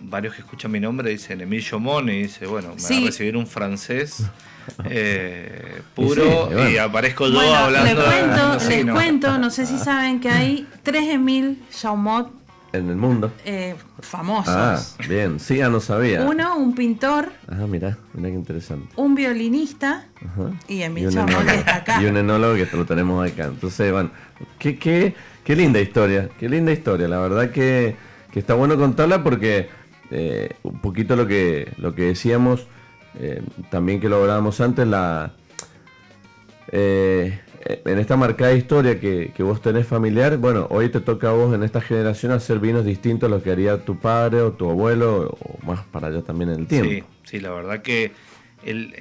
varios 0.00 0.34
que 0.34 0.42
escuchan 0.42 0.70
mi 0.70 0.78
nombre 0.78 1.10
dicen 1.10 1.40
Emil 1.40 1.64
Chomón 1.64 2.08
y 2.08 2.22
dice, 2.22 2.46
bueno, 2.46 2.76
me 2.76 2.96
va 2.96 3.02
a 3.02 3.06
recibir 3.06 3.36
un 3.36 3.48
francés. 3.48 4.24
Eh, 4.84 5.82
puro 5.94 6.50
y, 6.68 6.76
aparezco 6.76 7.28
yo 7.28 7.40
hablando. 7.40 7.94
Les 7.94 8.04
cuento, 8.04 8.68
les 8.68 8.92
cuento, 8.92 9.38
no 9.38 9.50
sé 9.50 9.66
si 9.66 9.78
saben 9.78 10.20
que 10.20 10.28
hay 10.28 10.66
tres 10.82 11.08
Emil 11.08 11.62
Chaumot 11.70 12.30
en 12.72 12.88
el 12.88 12.96
mundo. 12.96 13.30
Eh, 13.44 13.74
famosos. 14.00 14.54
Ah, 14.54 14.78
bien, 15.08 15.38
sí, 15.38 15.56
ya 15.56 15.68
no 15.68 15.80
sabía. 15.80 16.22
Uno, 16.22 16.56
un 16.56 16.74
pintor. 16.74 17.30
Ajá, 17.48 17.66
mira, 17.66 17.98
mira 18.14 18.30
qué 18.30 18.34
interesante. 18.34 18.88
Un 18.96 19.14
violinista. 19.14 20.06
Y 20.68 20.82
Emil 20.82 21.10
Chaumot 21.10 21.44
que 21.44 21.54
está 21.54 21.76
acá. 21.76 22.02
Y 22.02 22.06
un 22.06 22.16
enólogo 22.16 22.54
que 22.54 22.68
lo 22.76 22.86
tenemos 22.86 23.30
acá. 23.30 23.44
Entonces, 23.44 23.92
bueno, 23.92 24.10
qué, 24.58 24.78
qué, 24.78 25.14
qué 25.44 25.56
linda 25.56 25.80
historia, 25.80 26.28
qué 26.38 26.48
linda 26.48 26.72
historia. 26.72 27.08
La 27.08 27.18
verdad 27.18 27.50
que, 27.50 27.96
que 28.32 28.38
está 28.38 28.54
bueno 28.54 28.76
contarla 28.76 29.22
porque 29.22 29.68
eh, 30.10 30.50
un 30.62 30.80
poquito 30.80 31.16
lo 31.16 31.26
que, 31.26 31.72
lo 31.76 31.94
que 31.94 32.02
decíamos 32.02 32.66
eh, 33.18 33.42
también 33.70 34.00
que 34.00 34.08
lo 34.08 34.16
hablábamos 34.16 34.60
antes, 34.60 34.86
la 34.86 35.32
eh, 36.70 37.38
en 37.84 37.98
esta 37.98 38.16
marcada 38.16 38.52
historia 38.54 38.98
que, 38.98 39.32
vos 39.40 39.60
tenés 39.60 39.86
familiar, 39.86 40.36
bueno, 40.38 40.66
hoy 40.70 40.88
te 40.88 41.00
toca 41.00 41.28
a 41.28 41.32
vos 41.32 41.54
en 41.54 41.62
esta 41.62 41.80
generación 41.80 42.32
hacer 42.32 42.58
vinos 42.58 42.84
distintos 42.84 43.28
a 43.28 43.30
lo 43.30 43.42
que 43.42 43.50
haría 43.50 43.84
tu 43.84 43.98
padre 43.98 44.40
o 44.40 44.52
tu 44.52 44.68
abuelo, 44.68 45.36
o 45.38 45.64
más 45.64 45.84
para 45.86 46.08
allá 46.08 46.22
también 46.22 46.50
en 46.50 46.60
el 46.60 46.66
tiempo. 46.66 46.90
Sí, 46.90 47.04
sí, 47.24 47.40
la 47.40 47.50
verdad 47.50 47.82
que 47.82 48.12
el, 48.64 48.94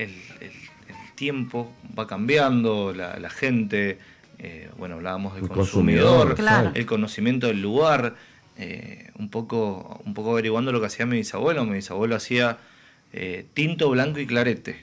tiempo 1.16 1.72
va 1.98 2.08
cambiando, 2.08 2.94
la, 2.94 3.30
gente, 3.30 4.00
eh, 4.40 4.70
bueno, 4.78 4.96
hablábamos 4.96 5.36
del 5.36 5.48
consumidor, 5.48 6.36
el 6.74 6.86
conocimiento 6.86 7.48
del 7.48 7.62
lugar, 7.62 8.16
un, 9.18 9.30
poco, 9.30 10.02
un 10.04 10.14
poco 10.14 10.32
averiguando 10.32 10.72
lo 10.72 10.80
que 10.80 10.88
hacía 10.88 11.06
mi 11.06 11.18
bisabuelo, 11.18 11.64
mi 11.66 11.76
bisabuelo 11.76 12.16
hacía 12.16 12.58
eh, 13.14 13.46
tinto, 13.54 13.90
blanco 13.90 14.20
y 14.20 14.26
clarete. 14.26 14.80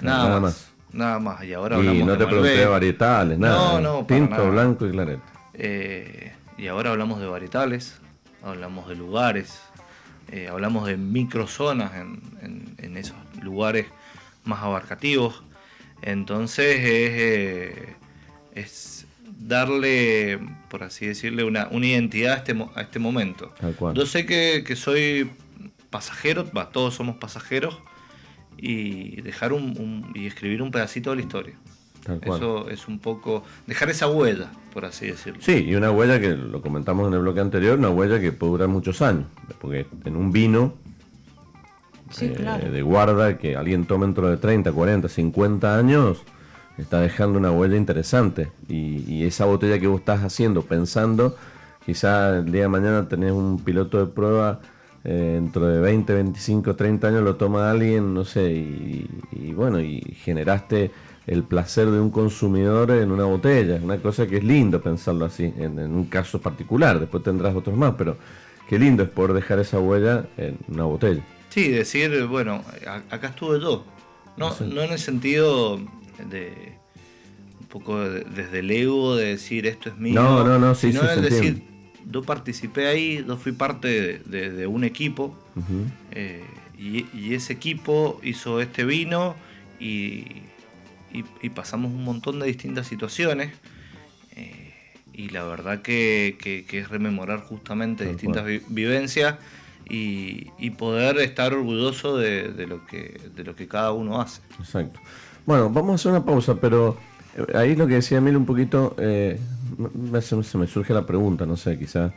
Nada, 0.00 0.40
más, 0.40 0.70
Nada 0.92 1.18
más. 1.18 1.44
Y 1.44 1.52
ahora 1.52 1.78
y 1.78 2.02
no 2.02 2.16
te 2.16 2.26
pregunté 2.26 2.64
varietales, 2.66 3.38
nada. 3.38 3.80
No, 3.80 4.00
no. 4.00 4.06
Tinto, 4.06 4.50
blanco 4.50 4.86
y 4.86 4.90
clarete. 4.90 5.22
Eh, 5.54 6.32
y 6.56 6.66
ahora 6.68 6.90
hablamos 6.90 7.20
de 7.20 7.26
varietales, 7.26 7.98
hablamos 8.42 8.88
de 8.88 8.94
lugares, 8.94 9.60
eh, 10.30 10.48
hablamos 10.48 10.86
de 10.86 10.96
microzonas 10.96 11.92
en, 11.94 12.74
en, 12.78 12.96
esos 12.96 13.16
lugares 13.42 13.86
más 14.44 14.62
abarcativos. 14.62 15.42
Entonces 16.02 16.80
es, 16.80 17.96
es 18.54 19.06
darle, 19.38 20.38
por 20.68 20.82
así 20.82 21.06
decirle, 21.06 21.44
una, 21.44 21.68
una 21.70 21.86
identidad 21.86 22.34
a 22.34 22.36
este, 22.36 22.66
a 22.74 22.80
este 22.82 22.98
momento. 22.98 23.54
Yo 23.94 24.06
sé 24.06 24.26
que, 24.26 24.64
que 24.66 24.76
soy 24.76 25.30
pasajeros, 25.90 26.50
todos 26.72 26.94
somos 26.94 27.16
pasajeros, 27.16 27.78
y 28.56 29.20
dejar 29.22 29.52
un, 29.52 30.12
y 30.14 30.26
escribir 30.26 30.62
un 30.62 30.70
pedacito 30.70 31.10
de 31.10 31.16
la 31.16 31.22
historia. 31.22 31.54
Eso 32.22 32.68
es 32.70 32.88
un 32.88 32.98
poco 32.98 33.44
dejar 33.66 33.90
esa 33.90 34.08
huella, 34.08 34.50
por 34.72 34.84
así 34.84 35.06
decirlo. 35.06 35.40
Sí, 35.42 35.64
y 35.68 35.74
una 35.74 35.90
huella 35.90 36.18
que 36.18 36.30
lo 36.30 36.62
comentamos 36.62 37.06
en 37.08 37.14
el 37.14 37.20
bloque 37.20 37.40
anterior, 37.40 37.78
una 37.78 37.90
huella 37.90 38.20
que 38.20 38.32
puede 38.32 38.52
durar 38.52 38.68
muchos 38.68 39.02
años, 39.02 39.26
porque 39.60 39.86
en 40.04 40.16
un 40.16 40.32
vino 40.32 40.74
eh, 42.20 42.70
de 42.72 42.82
guarda 42.82 43.38
que 43.38 43.54
alguien 43.54 43.84
tome 43.84 44.06
dentro 44.06 44.28
de 44.28 44.36
30, 44.38 44.72
40, 44.72 45.08
50 45.08 45.78
años, 45.78 46.22
está 46.78 47.00
dejando 47.00 47.38
una 47.38 47.52
huella 47.52 47.76
interesante. 47.76 48.50
Y, 48.68 49.04
y 49.06 49.24
esa 49.24 49.44
botella 49.44 49.78
que 49.78 49.86
vos 49.86 50.00
estás 50.00 50.24
haciendo, 50.24 50.62
pensando, 50.62 51.36
quizá 51.84 52.38
el 52.38 52.50
día 52.50 52.62
de 52.62 52.68
mañana 52.68 53.08
tenés 53.08 53.32
un 53.32 53.62
piloto 53.62 53.98
de 53.98 54.06
prueba 54.06 54.60
eh, 55.02 55.32
dentro 55.34 55.66
de 55.66 55.80
20, 55.80 56.12
25, 56.12 56.76
30 56.76 57.08
años 57.08 57.22
lo 57.22 57.36
toma 57.36 57.70
alguien, 57.70 58.12
no 58.12 58.24
sé, 58.24 58.52
y, 58.52 59.52
bueno, 59.54 59.80
y 59.80 60.00
generaste 60.22 60.90
el 61.26 61.42
placer 61.42 61.90
de 61.90 61.98
un 61.98 62.10
consumidor 62.10 62.90
en 62.90 63.10
una 63.10 63.24
botella, 63.24 63.80
una 63.82 63.96
cosa 63.96 64.26
que 64.26 64.38
es 64.38 64.44
lindo 64.44 64.82
pensarlo 64.82 65.24
así, 65.24 65.54
en, 65.56 65.78
un 65.78 66.04
caso 66.04 66.40
particular, 66.40 67.00
después 67.00 67.22
tendrás 67.22 67.54
otros 67.54 67.76
más, 67.78 67.94
pero 67.96 68.18
qué 68.68 68.78
lindo 68.78 69.02
es 69.02 69.08
poder 69.08 69.32
dejar 69.32 69.58
esa 69.60 69.80
huella 69.80 70.26
en 70.36 70.58
una 70.68 70.84
botella. 70.84 71.22
Sí, 71.48 71.68
decir, 71.68 72.26
bueno, 72.26 72.62
acá 73.10 73.28
estuve 73.28 73.58
yo, 73.58 73.86
no, 74.36 74.54
no 74.60 74.82
en 74.82 74.92
el 74.92 74.98
sentido 74.98 75.78
de 76.28 76.74
un 77.58 77.66
poco 77.68 77.98
desde 78.00 78.58
el 78.58 78.70
ego 78.70 79.16
de 79.16 79.28
decir 79.28 79.66
esto 79.66 79.88
es 79.88 79.96
mío, 79.96 80.20
no, 80.20 80.44
no, 80.44 80.58
no, 80.58 80.74
sí, 80.74 80.92
sino 80.92 81.08
sí, 81.08 81.20
decir 81.22 81.70
yo 82.08 82.22
participé 82.22 82.86
ahí, 82.86 83.24
yo 83.26 83.36
fui 83.36 83.52
parte 83.52 84.20
de, 84.24 84.66
un 84.66 84.84
equipo 84.84 85.36
eh, 86.10 86.44
y, 86.78 87.34
ese 87.34 87.52
equipo 87.52 88.20
hizo 88.22 88.60
este 88.60 88.84
vino 88.84 89.34
y, 89.78 90.26
y, 91.12 91.48
pasamos 91.50 91.92
un 91.92 92.04
montón 92.04 92.38
de 92.40 92.46
distintas 92.46 92.86
situaciones. 92.86 93.52
Eh, 94.36 94.72
y 95.12 95.28
la 95.30 95.44
verdad 95.44 95.82
que, 95.82 96.36
es 96.70 96.88
rememorar 96.88 97.40
justamente 97.40 98.06
distintas 98.06 98.44
vivencias 98.68 99.36
y, 99.88 100.70
poder 100.70 101.18
estar 101.18 101.52
orgulloso 101.52 102.16
de, 102.16 102.66
lo 102.66 102.86
que, 102.86 103.20
de 103.34 103.44
lo 103.44 103.54
que 103.54 103.68
cada 103.68 103.92
uno 103.92 104.20
hace. 104.20 104.40
Exacto. 104.58 105.00
Bueno, 105.46 105.68
vamos 105.70 105.92
a 105.92 105.94
hacer 105.96 106.12
una 106.12 106.24
pausa, 106.24 106.54
pero 106.60 106.96
eh, 107.36 107.56
ahí 107.56 107.76
lo 107.76 107.86
que 107.86 107.94
decía 107.94 108.18
Emil 108.18 108.36
un 108.36 108.46
poquito, 108.46 108.94
eh, 108.98 109.38
se, 110.20 110.58
me 110.58 110.66
surge 110.66 110.94
la 110.94 111.06
pregunta, 111.06 111.46
no 111.46 111.56
sé, 111.56 111.78
quizá 111.78 112.12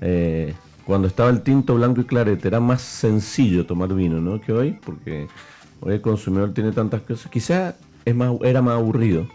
eh, 0.00 0.54
cuando 0.84 1.08
estaba 1.08 1.30
el 1.30 1.42
tinto 1.42 1.74
blanco 1.74 2.00
y 2.00 2.04
clarete 2.04 2.48
era 2.48 2.60
más 2.60 2.82
sencillo 2.82 3.66
tomar 3.66 3.92
vino, 3.94 4.20
¿no? 4.20 4.40
Que 4.40 4.52
hoy, 4.52 4.78
porque 4.84 5.26
hoy 5.80 5.94
el 5.94 6.00
consumidor 6.00 6.54
tiene 6.54 6.72
tantas 6.72 7.02
cosas, 7.02 7.30
quizá 7.30 7.74
es 8.04 8.14
más, 8.14 8.32
era 8.42 8.62
más 8.62 8.74
aburrido. 8.74 9.28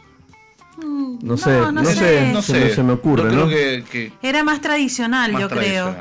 Mm, 0.78 1.20
no, 1.22 1.38
sé, 1.38 1.60
no, 1.72 1.86
sé, 1.86 2.32
no 2.32 2.42
sé, 2.42 2.74
se, 2.74 2.84
me 2.84 2.94
ocurre, 2.94 3.32
¿no? 3.32 3.48
Que, 3.48 4.14
era 4.22 4.44
más 4.44 4.62
tradicional, 4.62 5.38
yo 5.38 5.50
creo. 5.50 5.96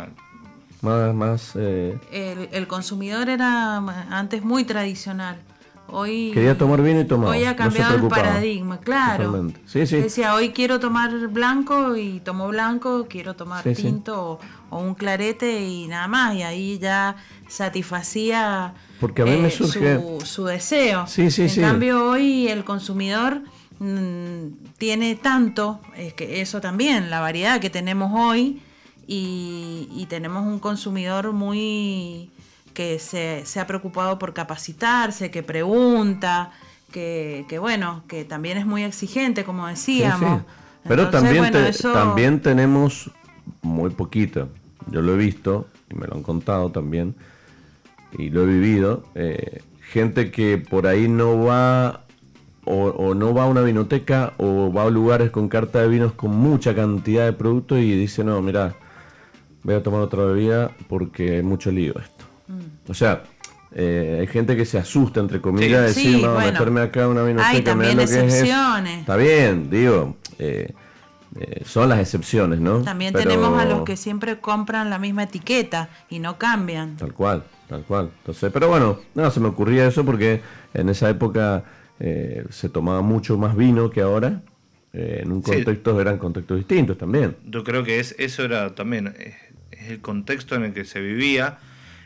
Más, 0.82 1.14
más. 1.14 1.52
Eh, 1.56 1.98
el, 2.10 2.48
el, 2.52 2.66
consumidor 2.66 3.28
era 3.28 3.76
antes 4.10 4.42
muy 4.42 4.64
tradicional. 4.64 5.42
Hoy, 5.92 6.30
Quería 6.32 6.56
tomar 6.56 6.82
vino 6.82 7.00
y 7.00 7.04
tomaba. 7.04 7.30
Hoy 7.30 7.44
ha 7.44 7.56
cambiado 7.56 7.96
el 7.96 8.08
paradigma, 8.08 8.78
claro. 8.78 9.48
Sí, 9.66 9.86
sí. 9.86 9.96
Decía, 9.96 10.34
hoy 10.34 10.50
quiero 10.50 10.80
tomar 10.80 11.28
blanco 11.28 11.96
y 11.96 12.20
tomo 12.20 12.48
blanco, 12.48 13.06
quiero 13.08 13.34
tomar 13.34 13.64
tinto 13.64 14.38
o, 14.70 14.78
un 14.78 14.94
clarete 14.94 15.64
y 15.66 15.88
nada 15.88 16.08
más. 16.08 16.34
Y 16.34 16.42
ahí 16.42 16.78
ya 16.78 17.16
satisfacía 17.48 18.74
Porque 19.00 19.22
a 19.22 19.24
mí 19.24 19.36
me 19.36 19.48
eh, 19.48 19.50
surge... 19.50 20.00
su, 20.24 20.44
deseo. 20.44 21.06
Sí, 21.06 21.30
sí, 21.30 21.46
en 21.46 21.62
cambio, 21.62 22.10
hoy 22.10 22.48
el 22.48 22.64
consumidor 22.64 23.42
mm, 23.78 24.74
tiene 24.78 25.16
tanto, 25.16 25.80
es 25.96 26.14
que 26.14 26.40
eso 26.40 26.60
también, 26.60 27.10
la 27.10 27.20
variedad 27.20 27.60
que 27.60 27.70
tenemos 27.70 28.12
hoy, 28.14 28.62
y 29.12 30.06
tenemos 30.08 30.46
un 30.46 30.60
consumidor 30.60 31.32
muy 31.32 32.30
que 32.80 32.98
se, 32.98 33.42
se, 33.44 33.60
ha 33.60 33.66
preocupado 33.66 34.18
por 34.18 34.32
capacitarse, 34.32 35.30
que 35.30 35.42
pregunta, 35.42 36.50
que, 36.90 37.44
bueno, 37.60 38.04
que 38.08 38.24
también 38.24 38.56
es 38.56 38.64
muy 38.64 38.84
exigente, 38.84 39.44
como 39.44 39.66
decíamos. 39.66 40.44
Pero 40.88 41.10
también, 41.10 41.52
también 41.92 42.40
tenemos 42.40 43.10
muy 43.60 43.90
poquito, 43.90 44.48
yo 44.90 45.02
lo 45.02 45.12
he 45.12 45.18
visto 45.18 45.68
y 45.90 45.94
me 45.94 46.06
lo 46.06 46.14
han 46.14 46.22
contado 46.22 46.70
también, 46.72 47.14
y 48.16 48.30
lo 48.30 48.44
he 48.44 48.46
vivido, 48.46 49.04
eh, 49.14 49.60
gente 49.82 50.30
que 50.30 50.56
por 50.56 50.86
ahí 50.86 51.06
no 51.06 51.44
va 51.44 52.06
o, 52.64 53.14
no 53.14 53.34
va 53.34 53.42
a 53.42 53.46
una 53.46 53.60
vinoteca 53.60 54.32
o 54.38 54.72
va 54.72 54.84
a 54.84 54.90
lugares 54.90 55.30
con 55.30 55.50
carta 55.50 55.82
de 55.82 55.88
vinos 55.88 56.12
con 56.12 56.30
mucha 56.30 56.74
cantidad 56.74 57.26
de 57.26 57.34
productos 57.34 57.78
y 57.80 57.94
dice, 57.94 58.24
no, 58.24 58.40
mira, 58.40 58.74
voy 59.64 59.74
a 59.74 59.82
tomar 59.82 60.00
otra 60.00 60.24
bebida 60.24 60.70
porque 60.88 61.36
hay 61.36 61.42
mucho 61.42 61.70
lío 61.70 61.92
esto. 61.98 62.19
O 62.90 62.94
sea, 62.94 63.22
eh, 63.72 64.18
hay 64.20 64.26
gente 64.26 64.56
que 64.56 64.64
se 64.64 64.76
asusta, 64.76 65.20
entre 65.20 65.40
comillas, 65.40 65.80
de 65.80 65.86
decir, 65.86 66.20
no, 66.20 66.36
meterme 66.36 66.80
acá 66.80 67.06
una 67.06 67.22
vinoteca. 67.22 67.48
Hay 67.48 67.62
también 67.62 68.00
excepciones. 68.00 69.00
Está 69.00 69.14
bien, 69.14 69.70
digo, 69.70 70.16
eh, 70.40 70.72
eh, 71.38 71.62
son 71.64 71.88
las 71.88 72.00
excepciones, 72.00 72.58
¿no? 72.58 72.82
También 72.82 73.14
tenemos 73.14 73.56
a 73.56 73.64
los 73.64 73.84
que 73.84 73.96
siempre 73.96 74.40
compran 74.40 74.90
la 74.90 74.98
misma 74.98 75.22
etiqueta 75.22 75.88
y 76.08 76.18
no 76.18 76.36
cambian. 76.36 76.96
Tal 76.96 77.14
cual, 77.14 77.44
tal 77.68 77.84
cual. 77.84 78.10
Entonces, 78.18 78.50
pero 78.52 78.66
bueno, 78.66 78.98
no, 79.14 79.30
se 79.30 79.38
me 79.38 79.46
ocurría 79.46 79.86
eso 79.86 80.04
porque 80.04 80.42
en 80.74 80.88
esa 80.88 81.08
época 81.08 81.62
se 82.00 82.70
tomaba 82.70 83.02
mucho 83.02 83.36
más 83.36 83.54
vino 83.54 83.90
que 83.90 84.00
ahora. 84.00 84.42
en 84.92 85.30
un 85.30 85.42
contexto 85.42 86.00
eran 86.00 86.18
contextos 86.18 86.56
distintos 86.56 86.98
también. 86.98 87.36
Yo 87.44 87.62
creo 87.62 87.84
que 87.84 88.00
es, 88.00 88.16
eso 88.18 88.42
era 88.42 88.74
también 88.74 89.14
es 89.70 89.90
el 89.90 90.00
contexto 90.00 90.56
en 90.56 90.64
el 90.64 90.72
que 90.72 90.84
se 90.84 91.00
vivía 91.00 91.58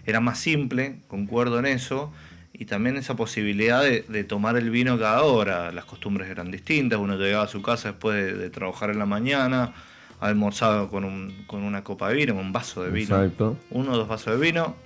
era 0.07 0.21
más 0.21 0.39
simple, 0.39 1.01
concuerdo 1.09 1.59
en 1.59 1.67
eso, 1.67 2.13
y 2.53 2.67
también 2.67 2.97
esa 2.97 3.17
posibilidad 3.17 3.83
de, 3.83 4.25
tomar 4.25 4.57
el 4.57 4.71
vino 4.71 4.99
cada 4.99 5.23
hora. 5.23 5.73
Las 5.73 5.85
costumbres 5.85 6.31
eran 6.31 6.51
distintas, 6.51 6.99
uno 6.99 7.17
llegaba 7.17 7.45
a 7.45 7.49
su 7.49 7.63
casa 7.63 7.91
después 7.91 8.39
de, 8.39 8.51
trabajar 8.51 8.91
en 8.91 8.99
la 8.99 9.07
mañana, 9.07 9.73
almorzado 10.21 10.89
con, 10.89 11.05
un, 11.05 11.45
con 11.47 11.65
una 11.65 11.83
copa 11.83 12.09
de 12.09 12.15
vino, 12.15 12.35
un 12.35 12.53
vaso 12.53 12.85
de 12.85 12.91
vino, 12.91 13.17
Exacto. 13.17 13.59
uno 13.71 13.93
o 13.93 13.97
dos 13.97 14.09
vasos 14.09 14.39
de 14.39 14.47
vino, 14.47 14.77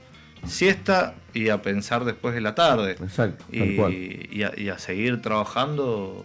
siesta 0.46 1.14
y 1.34 1.50
a 1.50 1.60
pensar 1.60 2.04
después 2.04 2.34
de 2.34 2.40
la 2.40 2.54
tarde. 2.54 2.92
Exacto, 2.92 3.44
y, 3.52 4.42
a, 4.42 4.78
seguir 4.78 5.20
trabajando 5.20 6.24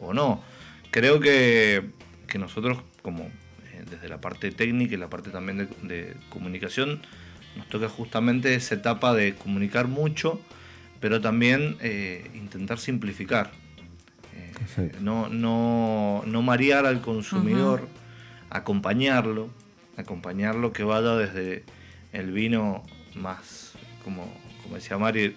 o, 0.00 0.14
no. 0.14 0.42
Creo 0.90 1.20
que, 1.20 1.90
nosotros, 2.38 2.78
como 3.02 3.24
eh, 3.24 3.84
desde 3.90 4.08
la 4.08 4.22
parte 4.22 4.50
técnica 4.50 4.94
y 4.94 4.96
la 4.96 5.10
parte 5.10 5.30
también 5.30 5.68
de 5.82 6.14
comunicación, 6.30 7.02
nos 7.56 7.68
toca 7.68 7.88
justamente 7.88 8.54
esa 8.54 8.74
etapa 8.74 9.14
de 9.14 9.34
comunicar 9.34 9.88
mucho, 9.88 10.40
pero 11.00 11.20
también 11.20 11.76
eh, 11.80 12.30
intentar 12.34 12.78
simplificar. 12.78 13.52
Eh, 14.78 14.92
no, 15.00 15.28
no, 15.28 16.22
no, 16.26 16.42
marear 16.42 16.86
al 16.86 17.00
consumidor, 17.00 17.88
acompañarlo, 18.50 19.50
acompañarlo 19.96 20.72
que 20.72 20.84
vaya 20.84 21.16
desde 21.16 21.64
el 22.12 22.32
vino 22.32 22.82
más, 23.14 23.72
como, 24.04 24.32
como 24.62 24.76
decía 24.76 24.98
Mari, 24.98 25.34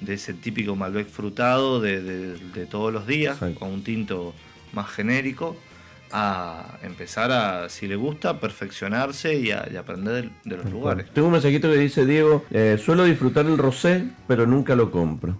de 0.00 0.14
ese 0.14 0.32
típico 0.34 0.76
Malbec 0.76 1.08
frutado 1.08 1.80
de, 1.80 2.66
todos 2.70 2.92
los 2.92 3.06
días, 3.06 3.38
con 3.58 3.70
un 3.70 3.82
tinto 3.82 4.34
más 4.72 4.88
genérico, 4.88 5.56
a 6.12 6.78
empezar 6.82 7.30
a, 7.32 7.68
si 7.68 7.86
le 7.86 7.96
gusta, 7.96 8.40
perfeccionarse 8.40 9.34
y, 9.34 9.50
a, 9.50 9.68
aprender 9.78 10.30
de, 10.44 10.56
los 10.56 10.70
lugares. 10.70 11.06
Tengo 11.12 11.28
un 11.28 11.32
mensajito 11.32 11.70
que 11.70 11.78
dice 11.78 12.06
Diego, 12.06 12.44
eh, 12.50 12.78
suelo 12.82 13.04
disfrutar 13.04 13.46
el 13.46 13.58
rosé, 13.58 14.04
pero 14.26 14.46
nunca 14.46 14.74
lo 14.74 14.90
compro. 14.90 15.38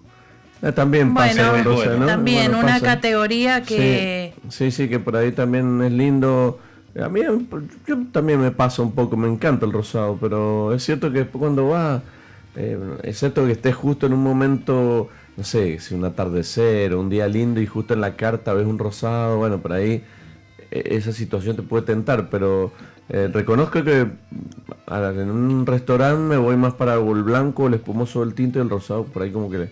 Eh, 0.63 0.73
también 0.73 1.15
pasa 1.15 1.57
el 1.57 1.65
rosé, 1.65 1.97
¿no? 1.99 2.07
También 2.07 2.55
una 2.55 2.81
categoría 2.81 3.63
que... 3.63 4.35
Sí, 4.49 4.71
sí, 4.71 4.89
que 4.89 4.99
por 4.99 5.17
ahí 5.17 5.33
también 5.33 5.81
es 5.83 5.93
lindo. 5.93 6.59
A 7.01 7.09
mí 7.09 7.21
yo 7.87 7.99
también 8.13 8.41
me 8.41 8.51
pasa 8.51 8.83
un 8.83 8.93
poco, 8.93 9.17
me 9.17 9.29
encanta 9.29 9.67
el 9.67 9.73
rosado, 9.73 10.19
pero 10.21 10.75
es 10.75 10.83
cierto 10.83 11.13
que 11.13 11.27
cuando 11.27 11.69
va, 11.69 12.03
eh, 12.57 12.79
excepto 13.05 13.47
que 13.47 13.53
estés 13.53 13.77
justo 13.77 14.07
en 14.07 14.15
un 14.15 14.23
momento, 14.23 15.09
no 15.37 15.45
sé, 15.45 15.79
si 15.79 15.95
un 15.95 16.05
atardecer 16.05 16.93
o 16.93 17.01
un 17.01 17.09
día 17.09 17.29
lindo 17.29 17.61
y 17.61 17.67
justo 17.67 17.95
en 17.95 18.01
la 18.01 18.17
carta 18.17 18.53
ves 18.53 18.67
un 18.67 18.79
rosado, 18.79 19.37
bueno, 19.39 19.59
por 19.59 19.75
ahí 19.75 20.03
esa 20.71 21.13
situación 21.13 21.57
te 21.57 21.63
puede 21.63 21.85
tentar, 21.85 22.29
pero 22.31 22.73
eh, 23.09 23.29
reconozco 23.33 23.83
que 23.83 24.07
en 24.91 25.31
un 25.31 25.67
restaurante 25.67 26.21
me 26.21 26.37
voy 26.37 26.57
más 26.57 26.75
para 26.75 26.95
el 26.95 27.23
blanco, 27.23 27.67
el 27.67 27.75
espumoso, 27.75 28.23
el 28.23 28.35
tinto 28.35 28.59
y 28.59 28.63
el 28.63 28.71
rosado, 28.71 29.05
por 29.05 29.23
ahí 29.23 29.31
como 29.31 29.51
que... 29.51 29.71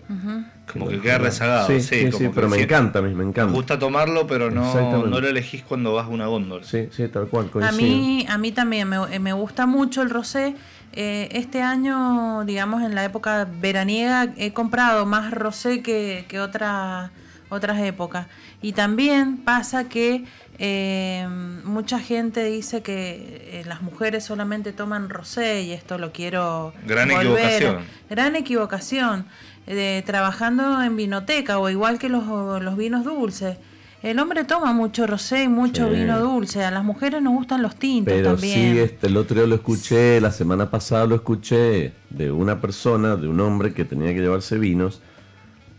Como 0.71 0.89
que 0.89 0.99
queda 0.99 1.17
rezagado, 1.17 1.67
sí, 1.67 1.79
sí, 1.79 2.29
pero 2.35 2.49
me 2.49 2.61
encanta 2.61 2.99
a 2.99 3.01
mí, 3.01 3.13
me 3.13 3.23
encanta. 3.23 3.51
Me 3.51 3.53
gusta 3.53 3.79
tomarlo, 3.79 4.27
pero 4.27 4.51
no, 4.51 5.07
no 5.07 5.21
lo 5.21 5.27
elegís 5.27 5.63
cuando 5.63 5.93
vas 5.93 6.07
a 6.07 6.09
una 6.09 6.27
góndola. 6.27 6.65
Sí, 6.65 6.89
sí, 6.91 7.07
tal 7.07 7.27
cual. 7.27 7.49
A 7.61 7.71
mí, 7.71 8.25
a 8.27 8.37
mí 8.37 8.51
también 8.51 8.89
me, 8.89 9.19
me 9.19 9.33
gusta 9.33 9.65
mucho 9.65 10.01
el 10.01 10.09
rosé. 10.09 10.55
Eh, 10.93 11.29
este 11.31 11.61
año, 11.61 12.43
digamos, 12.45 12.81
en 12.81 12.95
la 12.95 13.05
época 13.05 13.47
veraniega, 13.61 14.33
he 14.35 14.51
comprado 14.51 15.05
más 15.05 15.31
rosé 15.31 15.81
que, 15.81 16.25
que 16.27 16.39
otra, 16.39 17.11
otras 17.49 17.81
épocas. 17.81 18.27
Y 18.61 18.73
también 18.73 19.37
pasa 19.37 19.87
que 19.89 20.25
eh, 20.59 21.27
mucha 21.63 21.99
gente 21.99 22.43
dice 22.45 22.81
que 22.81 23.59
eh, 23.59 23.63
las 23.65 23.81
mujeres 23.81 24.23
solamente 24.23 24.73
toman 24.73 25.09
rosé 25.09 25.63
y 25.63 25.71
esto 25.71 25.97
lo 25.97 26.11
quiero. 26.11 26.73
Gran 26.85 27.11
equivocación. 27.11 27.77
Gran 28.09 28.35
equivocación. 28.35 29.25
Eh, 29.67 30.01
trabajando 30.05 30.81
en 30.81 30.95
vinoteca 30.95 31.59
o 31.59 31.69
igual 31.69 31.99
que 31.99 32.07
los, 32.09 32.25
los, 32.61 32.77
vinos 32.77 33.03
dulces. 33.03 33.57
El 34.01 34.19
hombre 34.19 34.45
toma 34.45 34.71
mucho 34.71 35.05
rosé 35.07 35.43
y 35.43 35.47
mucho 35.49 35.89
vino 35.89 36.19
dulce. 36.19 36.63
A 36.63 36.71
las 36.71 36.85
mujeres 36.85 37.21
nos 37.21 37.33
gustan 37.33 37.61
los 37.61 37.75
tintos 37.75 38.13
Pero 38.13 38.31
también. 38.31 38.73
Sí, 38.73 38.79
este, 38.79 39.07
el 39.07 39.17
otro 39.17 39.35
día 39.35 39.45
lo 39.45 39.55
escuché, 39.55 40.21
la 40.21 40.31
semana 40.31 40.69
pasada 40.69 41.05
lo 41.05 41.15
escuché 41.15 41.91
de 42.09 42.31
una 42.31 42.61
persona, 42.61 43.17
de 43.17 43.27
un 43.27 43.39
hombre 43.41 43.73
que 43.73 43.83
tenía 43.83 44.13
que 44.13 44.21
llevarse 44.21 44.57
vinos 44.57 45.01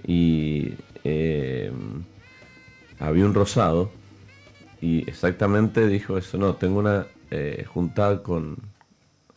y 0.06 0.72
eh, 1.04 1.72
había 2.98 3.24
un 3.24 3.34
rosado 3.34 3.90
y 4.80 5.08
exactamente 5.08 5.86
dijo 5.88 6.18
eso, 6.18 6.38
no, 6.38 6.54
tengo 6.54 6.78
una 6.78 7.06
eh, 7.30 7.64
juntada 7.66 8.22
con 8.22 8.56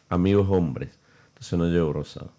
amigos 0.10 0.48
hombres, 0.50 0.90
entonces 1.30 1.58
no 1.58 1.66
llevo 1.68 1.94
rosado. 1.94 2.32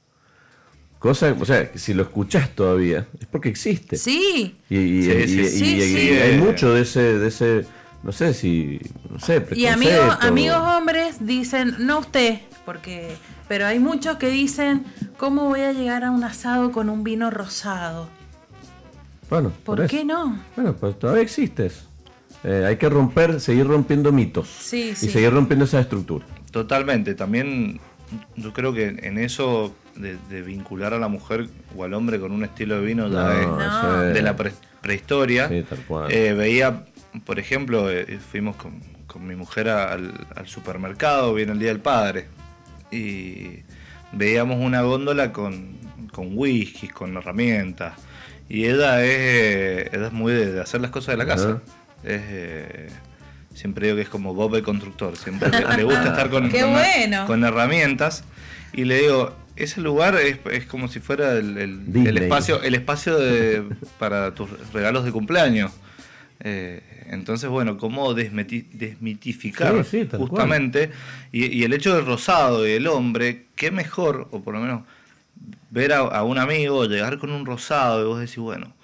Cosa, 0.98 1.34
o 1.38 1.44
sea, 1.44 1.68
si 1.74 1.94
lo 1.94 2.04
escuchas 2.04 2.50
todavía, 2.50 3.08
es 3.18 3.26
porque 3.26 3.48
existe. 3.48 3.96
Sí. 3.96 4.56
Y, 4.70 5.10
hay 5.10 6.38
mucho 6.38 6.72
de 6.72 6.82
ese, 6.82 7.18
de 7.18 7.26
ese, 7.26 7.66
no 8.04 8.12
sé 8.12 8.32
si, 8.34 8.80
no 9.10 9.18
sé, 9.18 9.44
Y 9.52 9.66
amigos, 9.66 10.16
amigos 10.20 10.58
hombres 10.58 11.26
dicen, 11.26 11.74
no 11.80 11.98
usted, 11.98 12.38
porque, 12.64 13.16
pero 13.48 13.66
hay 13.66 13.80
muchos 13.80 14.16
que 14.18 14.28
dicen, 14.28 14.84
¿cómo 15.16 15.48
voy 15.48 15.62
a 15.62 15.72
llegar 15.72 16.04
a 16.04 16.12
un 16.12 16.22
asado 16.22 16.70
con 16.70 16.88
un 16.88 17.02
vino 17.02 17.30
rosado? 17.30 18.08
Bueno, 19.32 19.50
¿por, 19.64 19.86
qué 19.86 20.04
no? 20.04 20.38
Bueno, 20.54 20.74
pues 20.74 20.98
todavía 20.98 21.22
existes. 21.22 21.86
Eh, 22.44 22.66
hay 22.68 22.76
que 22.76 22.86
romper, 22.90 23.40
seguir 23.40 23.66
rompiendo 23.66 24.12
mitos 24.12 24.74
y 24.74 24.94
seguir 24.94 25.32
rompiendo 25.32 25.64
esa 25.64 25.80
estructura. 25.80 26.26
Totalmente. 26.50 27.14
También 27.14 27.80
yo 28.36 28.52
creo 28.52 28.74
que 28.74 28.88
en 28.88 29.16
eso 29.16 29.74
de, 29.96 30.42
vincular 30.42 30.92
a 30.92 30.98
la 30.98 31.08
mujer 31.08 31.48
o 31.74 31.82
al 31.82 31.94
hombre 31.94 32.20
con 32.20 32.30
un 32.30 32.44
estilo 32.44 32.78
de 32.78 32.86
vino 32.86 33.08
de 33.08 34.20
la 34.22 34.36
prehistoria. 34.82 35.48
Eh, 36.10 36.34
veía, 36.36 36.84
por 37.24 37.38
ejemplo, 37.38 37.90
eh, 37.90 38.18
fuimos 38.18 38.56
con, 38.56 38.82
mi 39.26 39.34
mujer 39.34 39.70
al, 39.70 40.12
supermercado, 40.44 41.32
viene 41.32 41.52
el 41.52 41.58
Día 41.58 41.68
del 41.68 41.80
Padre, 41.80 42.26
y 42.90 43.62
veíamos 44.12 44.58
una 44.60 44.82
góndola 44.82 45.32
con, 45.32 45.78
con 46.12 46.36
whisky, 46.36 46.88
con 46.88 47.16
herramientas. 47.16 47.94
Y 48.49 48.66
ella 48.66 49.05
es, 49.05 49.93
ella 49.93 50.07
es 50.07 50.12
muy 50.12 50.32
de, 50.32 50.61
hacer 50.61 50.80
las 50.80 50.90
cosas 50.90 51.14
de 51.14 51.16
la 51.16 51.26
casa. 51.26 51.61
Es, 52.05 52.93
siempre 53.55 53.86
digo 53.86 53.97
que 53.97 54.03
es 54.03 54.09
como 54.09 54.34
Bob 54.34 54.55
el 54.57 54.62
constructor, 54.62 55.16
siempre 55.16 55.51
le, 55.51 55.84
gusta 55.84 56.09
estar 56.09 56.30
con, 56.30 56.51
con, 57.26 57.45
herramientas. 57.45 58.24
Y 58.72 58.84
le 58.84 59.01
digo, 59.01 59.34
ese 59.57 59.80
lugar 59.80 60.16
es, 60.16 60.66
como 60.66 60.88
si 60.88 61.01
fuera 61.01 61.34
el, 61.34 61.59
espacio, 62.16 62.62
el 62.62 62.74
espacio 62.74 63.18
de, 63.18 63.64
para 63.99 64.34
tus 64.34 64.49
regalos 64.72 65.05
de 65.05 65.12
cumpleaños. 65.12 65.72
Eh, 66.40 66.82
entonces, 67.11 67.49
bueno, 67.51 67.76
cómo 67.76 68.14
desmitificar 68.14 69.84
justamente. 70.16 70.90
Y, 71.30 71.62
el 71.62 71.72
hecho 71.72 71.95
del 71.95 72.07
rosado 72.07 72.66
y 72.66 72.72
el 72.72 72.86
hombre, 72.86 73.47
qué 73.55 73.70
mejor, 73.70 74.28
o 74.30 74.40
por 74.40 74.55
lo 74.55 74.61
menos 74.61 74.82
ver 75.72 75.94
a, 75.94 76.22
un 76.22 76.38
amigo 76.38 76.84
llegar 76.84 77.18
con 77.18 77.32
un 77.32 77.46
rosado 77.46 78.02
y 78.02 78.04
vos 78.04 78.20
decís, 78.20 78.36
bueno, 78.36 78.74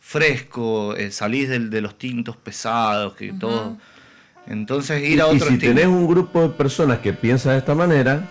fresco, 0.00 0.96
eh, 0.96 1.10
salís 1.10 1.48
de 1.48 1.80
los 1.80 1.98
tintos 1.98 2.36
pesados, 2.36 3.14
que 3.14 3.34
todo. 3.34 3.76
Entonces 4.46 5.06
ir 5.06 5.20
a 5.20 5.26
otro 5.26 5.46
y 5.46 5.50
si 5.50 5.58
tenés 5.58 5.86
un 5.86 6.08
grupo 6.08 6.40
de 6.40 6.48
personas 6.48 7.00
que 7.00 7.12
piensa 7.12 7.52
de 7.52 7.58
esta 7.58 7.74
manera, 7.74 8.26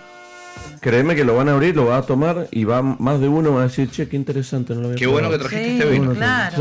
créeme 0.80 1.14
que 1.14 1.24
lo 1.24 1.36
van 1.36 1.48
a 1.48 1.52
abrir, 1.52 1.76
lo 1.76 1.86
va 1.86 1.98
a 1.98 2.02
tomar 2.02 2.48
y 2.50 2.64
va 2.64 2.82
más 2.82 3.20
de 3.20 3.28
uno 3.28 3.54
va 3.54 3.60
a 3.60 3.64
decir, 3.64 3.88
che, 3.88 4.08
qué 4.08 4.16
interesante, 4.16 4.74
no 4.74 4.88
lo 4.88 4.96
Qué 4.96 5.06
bueno 5.06 5.30
que 5.30 5.38
trajiste 5.38 5.78
este 5.78 5.88
vino. 5.88 6.14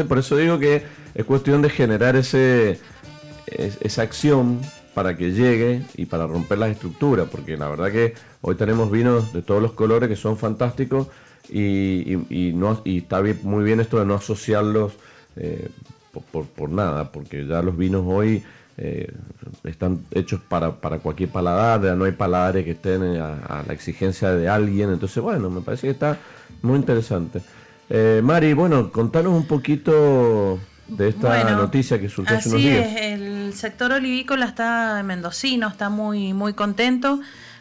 por 0.07 0.19
eso 0.19 0.37
digo 0.37 0.59
que 0.59 0.83
es 1.15 1.25
cuestión 1.25 1.63
de 1.63 1.71
generar 1.71 2.15
ese 2.15 2.79
esa 3.47 4.03
acción 4.03 4.59
para 4.93 5.15
que 5.17 5.31
llegue 5.31 5.81
y 5.95 6.05
para 6.05 6.27
romper 6.27 6.59
las 6.59 6.69
estructuras, 6.69 7.27
porque 7.31 7.57
la 7.57 7.67
verdad 7.67 7.91
que 7.91 8.13
hoy 8.41 8.53
tenemos 8.55 8.91
vinos 8.91 9.33
de 9.33 9.41
todos 9.41 9.61
los 9.61 9.71
colores 9.71 10.07
que 10.07 10.15
son 10.15 10.37
fantásticos 10.37 11.07
y, 11.49 12.51
no, 12.55 12.81
y 12.83 12.99
está 12.99 13.21
muy 13.43 13.63
bien 13.63 13.79
esto 13.79 13.99
de 13.99 14.05
no 14.05 14.15
asociarlos 14.15 14.93
eh, 15.35 15.69
por, 16.31 16.69
nada, 16.69 17.11
porque 17.11 17.45
ya 17.45 17.61
los 17.61 17.77
vinos 17.77 18.03
hoy 18.05 18.43
eh, 18.77 19.11
están 19.63 20.05
hechos 20.11 20.41
para, 20.47 20.75
para, 20.75 20.99
cualquier 20.99 21.29
paladar, 21.29 21.95
no 21.95 22.05
hay 22.05 22.11
paladares 22.11 22.65
que 22.65 22.71
estén 22.71 23.03
a, 23.03 23.63
la 23.65 23.73
exigencia 23.73 24.31
de 24.31 24.49
alguien, 24.49 24.91
entonces 24.91 25.21
bueno, 25.21 25.49
me 25.49 25.61
parece 25.61 25.87
que 25.87 25.91
está 25.91 26.17
muy 26.61 26.77
interesante. 26.77 27.41
Eh, 27.89 28.21
Mari, 28.23 28.53
bueno, 28.53 28.91
contanos 28.91 29.33
un 29.33 29.45
poquito 29.45 30.59
de 30.87 31.09
esta 31.09 31.55
noticia 31.55 31.99
que 31.99 32.09
surgió 32.09 32.37
hace 32.37 32.49
unos 32.49 32.61
días. 32.61 32.87
Es, 32.87 33.01
el 33.01 33.53
sector 33.53 33.91
olivícola 33.91 34.45
está 34.45 35.01
mendocino, 35.03 35.67
está 35.67 35.89
muy, 35.89 36.33
muy 36.33 36.53
contento 36.53 37.19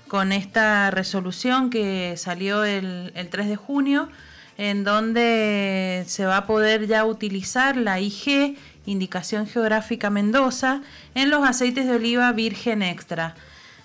con 0.08 0.32
esta 0.32 0.90
resolución 0.90 1.70
que 1.70 2.14
salió 2.16 2.64
el, 2.64 3.12
el 3.14 3.28
3 3.28 3.48
de 3.48 3.56
junio, 3.56 4.08
en 4.58 4.84
donde 4.84 6.04
se 6.06 6.24
va 6.24 6.38
a 6.38 6.46
poder 6.46 6.86
ya 6.86 7.04
utilizar 7.04 7.76
la 7.76 8.00
IG 8.00 8.56
Indicación 8.86 9.46
Geográfica 9.46 10.10
Mendoza, 10.10 10.80
en 11.14 11.30
los 11.30 11.46
aceites 11.46 11.86
de 11.86 11.96
oliva 11.96 12.32
virgen 12.32 12.82
extra. 12.82 13.34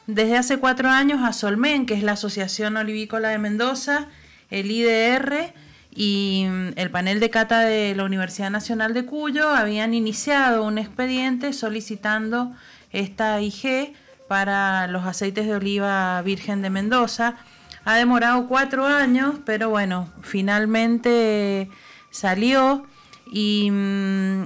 Desde 0.07 0.37
hace 0.37 0.57
cuatro 0.57 0.89
años, 0.89 1.21
a 1.23 1.33
Solmen, 1.33 1.85
que 1.85 1.95
es 1.95 2.03
la 2.03 2.13
Asociación 2.13 2.77
Olivícola 2.77 3.29
de 3.29 3.37
Mendoza, 3.37 4.07
el 4.49 4.69
IDR 4.69 5.53
y 5.93 6.45
mm, 6.47 6.69
el 6.75 6.91
panel 6.91 7.19
de 7.19 7.29
cata 7.29 7.61
de 7.61 7.95
la 7.95 8.03
Universidad 8.03 8.51
Nacional 8.51 8.93
de 8.93 9.05
Cuyo 9.05 9.49
habían 9.49 9.93
iniciado 9.93 10.63
un 10.63 10.77
expediente 10.77 11.53
solicitando 11.53 12.51
esta 12.91 13.41
IG 13.41 13.93
para 14.31 14.87
los 14.87 15.03
aceites 15.03 15.45
de 15.45 15.55
oliva 15.55 16.21
virgen 16.21 16.61
de 16.61 16.69
Mendoza. 16.69 17.35
Ha 17.83 17.97
demorado 17.97 18.47
cuatro 18.47 18.85
años, 18.85 19.35
pero 19.43 19.69
bueno, 19.69 20.07
finalmente 20.21 21.67
salió 22.11 22.85
y 23.29 23.69
mm, 23.69 24.43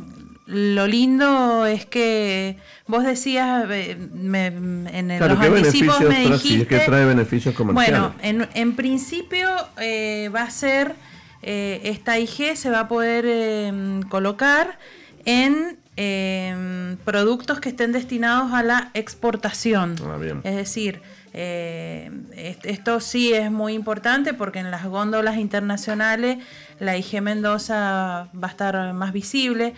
lo 0.47 0.87
lindo 0.87 1.67
es 1.67 1.85
que 1.85 2.57
vos 2.87 3.03
decías 3.03 3.69
eh, 3.69 3.91
en 3.91 5.19
los 5.19 5.39
anticipos 5.39 6.01
me 6.01 6.31
dijiste 6.31 6.65
que 6.65 6.79
trae 6.79 7.05
beneficios 7.05 7.53
comerciales. 7.53 8.01
Bueno, 8.01 8.15
en, 8.23 8.49
en 8.55 8.75
principio 8.75 9.47
eh, 9.77 10.31
va 10.33 10.41
a 10.41 10.49
ser 10.49 10.95
eh, 11.43 11.81
esta 11.83 12.17
IG 12.17 12.57
se 12.57 12.71
va 12.71 12.79
a 12.79 12.87
poder 12.87 13.23
em, 13.27 14.01
colocar 14.01 14.79
en 15.25 15.77
em, 15.95 16.97
productos 16.97 17.59
que 17.59 17.69
estén 17.69 17.91
destinados 17.91 18.53
a 18.53 18.63
la 18.63 18.91
exportación. 18.93 19.95
Ah, 20.03 20.17
es 20.43 20.55
decir, 20.55 21.01
esto 21.33 22.99
sí 23.01 23.33
es 23.33 23.51
muy 23.51 23.73
importante 23.73 24.33
porque 24.33 24.59
en 24.59 24.71
las 24.71 24.85
góndolas 24.85 25.37
internacionales 25.37 26.37
la 26.79 26.95
IG 26.97 27.21
Mendoza 27.21 28.29
va 28.33 28.47
a 28.47 28.49
estar 28.49 28.93
más 28.93 29.11
visible. 29.11 29.73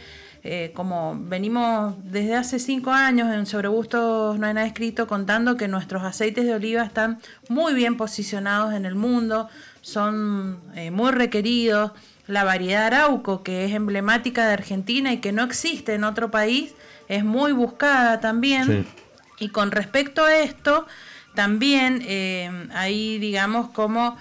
Eh, 0.49 0.71
como 0.73 1.17
venimos 1.19 1.95
desde 2.03 2.35
hace 2.35 2.59
cinco 2.59 2.91
años 2.91 3.33
en 3.33 3.45
Sobre 3.45 3.67
Gustos 3.67 4.39
No 4.39 4.45
hay 4.45 4.53
nada 4.53 4.65
escrito 4.65 5.05
contando 5.05 5.57
que 5.57 5.67
nuestros 5.67 6.03
aceites 6.03 6.45
de 6.45 6.53
oliva 6.53 6.83
están 6.83 7.19
muy 7.49 7.73
bien 7.73 7.97
posicionados 7.97 8.73
en 8.73 8.85
el 8.85 8.95
mundo, 8.95 9.49
son 9.81 10.61
eh, 10.75 10.89
muy 10.89 11.11
requeridos. 11.11 11.91
La 12.27 12.43
variedad 12.43 12.87
Arauco, 12.87 13.43
que 13.43 13.65
es 13.65 13.73
emblemática 13.73 14.45
de 14.45 14.53
Argentina 14.53 15.13
y 15.13 15.17
que 15.17 15.31
no 15.31 15.43
existe 15.43 15.93
en 15.93 16.03
otro 16.03 16.29
país, 16.29 16.73
es 17.07 17.23
muy 17.23 17.53
buscada 17.53 18.19
también. 18.19 18.85
Y 19.39 19.49
con 19.49 19.71
respecto 19.71 20.25
a 20.25 20.37
esto, 20.37 20.85
también 21.35 22.03
eh, 22.05 22.49
hay, 22.73 23.17
digamos, 23.19 23.69
como 23.69 24.17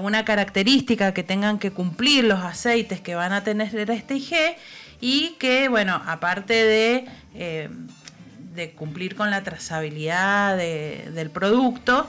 una 0.00 0.26
característica 0.26 1.14
que 1.14 1.22
tengan 1.22 1.58
que 1.58 1.70
cumplir 1.70 2.24
los 2.24 2.40
aceites 2.40 3.00
que 3.00 3.14
van 3.14 3.32
a 3.32 3.42
tener 3.42 3.90
este 3.90 4.16
IG 4.16 4.56
y 5.02 5.34
que, 5.40 5.68
bueno, 5.68 6.00
aparte 6.06 6.54
de, 6.54 7.06
eh, 7.34 7.68
de 8.54 8.70
cumplir 8.70 9.16
con 9.16 9.30
la 9.30 9.42
trazabilidad 9.42 10.56
del 10.56 11.30
producto, 11.30 12.08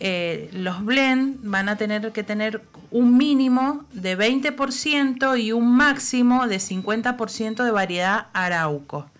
eh, 0.00 0.50
los 0.52 0.84
blend 0.84 1.38
van 1.42 1.68
a 1.68 1.76
tener 1.76 2.10
que 2.12 2.22
tener 2.22 2.62
un 2.90 3.16
mínimo 3.16 3.84
de 3.92 4.18
20% 4.18 5.40
y 5.40 5.52
un 5.52 5.76
máximo 5.76 6.48
de 6.48 6.56
50% 6.56 7.64
de 7.64 7.70
variedad 7.70 8.26
arauco. 8.32 9.10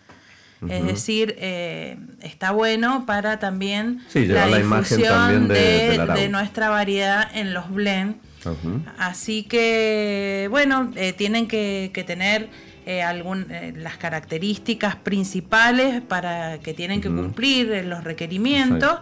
Es 0.68 0.84
decir, 0.84 1.36
eh, 1.38 1.96
está 2.20 2.50
bueno 2.50 3.06
para 3.06 3.38
también 3.38 4.02
la, 4.12 4.46
difusión 4.46 5.48
de, 5.48 6.28
nuestra 6.30 6.68
variedad 6.68 7.30
en 7.34 7.54
los 7.54 7.70
blend. 7.70 8.16
Así 8.98 9.44
que, 9.44 10.46
bueno, 10.50 10.90
tienen 11.16 11.48
que, 11.48 11.90
que 11.94 12.04
tener 12.04 12.50
eh, 12.86 13.02
eh, 13.02 13.72
las 13.76 13.98
características 13.98 14.96
principales 14.96 16.00
para 16.00 16.58
que 16.58 16.74
tienen 16.74 17.00
que 17.00 17.08
cumplir 17.08 17.70
eh, 17.70 17.82
los 17.84 18.02
requerimientos. 18.02 18.98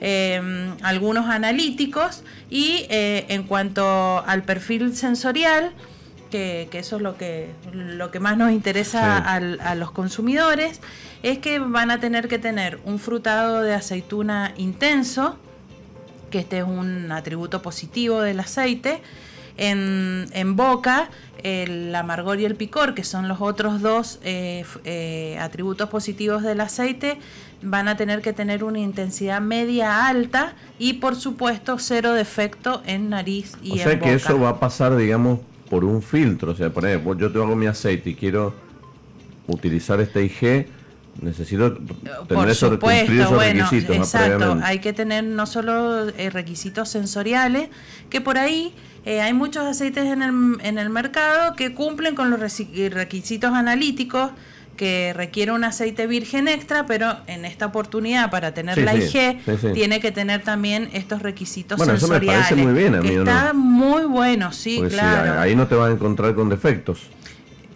Algunos 0.00 1.26
analíticos 1.26 2.22
y 2.48 2.86
en 2.88 3.42
cuanto 3.42 4.24
al 4.26 4.42
perfil 4.44 4.96
sensorial, 4.96 5.72
que, 6.30 6.68
eso 6.72 6.96
es 6.96 7.02
lo 7.02 7.16
que, 7.16 7.50
lo 7.72 8.10
que 8.10 8.20
más 8.20 8.38
nos 8.38 8.52
interesa 8.52 9.18
a 9.18 9.74
los 9.74 9.90
consumidores, 9.90 10.80
es 11.22 11.38
que 11.38 11.58
van 11.58 11.90
a 11.90 12.00
tener 12.00 12.28
que 12.28 12.38
tener 12.38 12.80
un 12.84 12.98
frutado 12.98 13.62
de 13.62 13.74
aceituna 13.74 14.54
intenso, 14.56 15.36
que 16.30 16.38
este 16.38 16.58
es 16.58 16.64
un 16.64 17.12
atributo 17.12 17.60
positivo 17.60 18.22
del 18.22 18.40
aceite, 18.40 19.02
en, 19.56 20.56
boca 20.56 21.10
el 21.42 21.94
amargor 21.94 22.40
y 22.40 22.44
el 22.44 22.56
picor, 22.56 22.94
que 22.94 23.04
son 23.04 23.28
los 23.28 23.40
otros 23.40 23.82
dos 23.82 24.20
eh, 24.22 24.64
eh, 24.84 25.38
atributos 25.38 25.88
positivos 25.90 26.42
del 26.42 26.60
aceite, 26.60 27.18
van 27.62 27.88
a 27.88 27.96
tener 27.96 28.22
que 28.22 28.32
tener 28.32 28.64
una 28.64 28.78
intensidad 28.78 29.40
media 29.40 30.06
alta 30.06 30.54
y 30.78 30.94
por 30.94 31.16
supuesto 31.16 31.78
cero 31.78 32.12
defecto 32.14 32.82
en 32.86 33.10
nariz 33.10 33.56
y 33.62 33.72
o 33.72 33.82
sea 33.82 33.98
que 33.98 34.14
eso 34.14 34.38
va 34.40 34.50
a 34.50 34.60
pasar, 34.60 34.96
digamos, 34.96 35.40
por 35.68 35.84
un 35.84 36.02
filtro. 36.02 36.52
O 36.52 36.56
sea, 36.56 36.70
por 36.70 36.86
ejemplo, 36.86 37.16
yo 37.16 37.32
tengo 37.32 37.54
mi 37.56 37.66
aceite 37.66 38.10
y 38.10 38.14
quiero 38.14 38.54
utilizar 39.46 40.00
este 40.00 40.24
IG, 40.24 40.68
necesito 41.20 41.74
tener 41.74 42.26
Por 42.28 42.54
supuesto, 42.54 43.34
bueno, 43.34 43.68
exacto. 43.72 44.58
Hay 44.62 44.80
que 44.80 44.92
tener 44.92 45.24
no 45.24 45.46
solo 45.46 46.08
eh, 46.08 46.30
requisitos 46.30 46.88
sensoriales, 46.88 47.68
que 48.10 48.20
por 48.20 48.38
ahí 48.38 48.74
eh, 49.04 49.20
hay 49.20 49.32
muchos 49.32 49.64
aceites 49.64 50.04
en 50.04 50.22
el, 50.22 50.58
en 50.62 50.78
el 50.78 50.90
mercado 50.90 51.54
que 51.56 51.74
cumplen 51.74 52.14
con 52.14 52.30
los 52.30 52.40
requisitos 52.40 53.52
analíticos 53.52 54.30
que 54.80 55.12
requiere 55.14 55.52
un 55.52 55.62
aceite 55.62 56.06
virgen 56.06 56.48
extra, 56.48 56.86
pero 56.86 57.14
en 57.26 57.44
esta 57.44 57.66
oportunidad 57.66 58.30
para 58.30 58.54
tener 58.54 58.78
la 58.78 58.94
IG 58.94 59.38
tiene 59.74 60.00
que 60.00 60.10
tener 60.10 60.40
también 60.40 60.88
estos 60.94 61.20
requisitos 61.20 61.76
bueno, 61.76 61.98
sensoriales. 61.98 62.46
Eso 62.46 62.56
me 62.56 62.62
parece 62.62 62.88
muy 62.94 63.02
bien, 63.04 63.18
Está 63.18 63.52
muy 63.52 64.04
bueno, 64.04 64.52
sí, 64.52 64.82
claro. 64.88 65.38
ahí 65.38 65.54
no 65.54 65.66
te 65.66 65.74
vas 65.74 65.90
a 65.90 65.92
encontrar 65.92 66.34
con 66.34 66.48
defectos. 66.48 67.10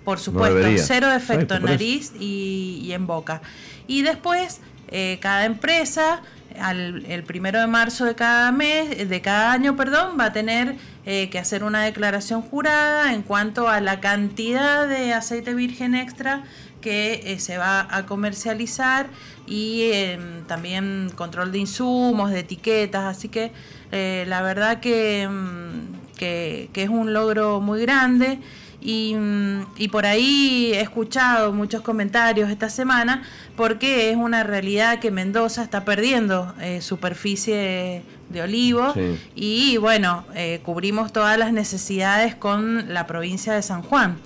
Por 0.03 0.19
supuesto, 0.19 0.67
cero 0.79 1.09
defecto 1.11 1.57
en 1.57 1.65
nariz 1.65 2.11
y, 2.19 2.91
en 2.93 3.07
boca. 3.07 3.43
Y 3.87 4.01
después, 4.01 4.63
eh, 4.89 5.19
cada 5.21 5.45
empresa, 5.45 6.23
al, 6.59 7.05
el 7.05 7.23
primero 7.25 7.61
de 7.61 7.67
marzo 7.67 8.07
de 8.07 8.15
cada 8.15 8.51
mes, 8.51 9.11
de 9.11 9.21
cada 9.21 9.53
año, 9.53 9.77
perdón, 9.77 10.17
va 10.19 10.27
a 10.27 10.33
tener 10.33 10.77
eh, 11.05 11.29
que 11.29 11.39
hacer 11.39 11.65
una 11.65 11.83
declaración 11.83 12.41
jurada 12.41 13.13
en 13.13 13.21
cuanto 13.21 13.69
a 13.69 13.83
la 13.83 14.01
cantidad 14.01 14.89
de 14.89 15.13
aceite 15.13 15.53
virgen 15.53 15.95
extra 15.95 16.45
que 16.85 17.33
eh, 17.33 17.41
se 17.41 17.57
va 17.57 17.89
a 17.91 18.05
comercializar 18.05 19.07
y 19.47 19.89
em, 19.93 20.45
también 20.45 21.11
control 21.17 21.51
de 21.51 21.59
insumos, 21.59 22.31
de 22.31 22.41
etiquetas, 22.41 23.05
así 23.05 23.31
que 23.31 23.53
eh, 23.91 24.27
la 24.29 24.43
verdad 24.43 24.79
em, 24.85 25.87
que, 26.19 26.69
que, 26.75 26.83
es 26.83 26.91
un 26.91 27.15
logro 27.15 27.63
muy 27.63 27.81
grande. 27.81 28.39
Y, 28.83 29.15
mm, 29.15 29.61
y, 29.79 29.89
por 29.89 30.05
ahí 30.05 30.73
he 30.75 30.83
escuchado 30.83 31.55
muchos 31.55 31.81
comentarios 31.81 32.51
esta 32.51 32.69
semana 32.69 33.23
porque 33.57 34.11
es 34.11 34.17
una 34.17 34.43
realidad 34.45 34.99
que 34.99 35.11
Mendoza 35.11 35.63
está 35.63 35.87
perdiendo 35.87 36.53
eh, 36.61 36.83
superficie 36.83 38.03
de 38.29 38.43
olivo 38.43 38.93
y 39.35 39.79
bueno, 39.79 40.25
cubrimos 40.65 41.13
todas 41.13 41.39
las 41.39 41.53
necesidades 41.53 42.35
con 42.35 42.93
la 42.93 43.07
provincia 43.07 43.55
de 43.55 43.63
San 43.63 43.83
Juan. 43.83 44.19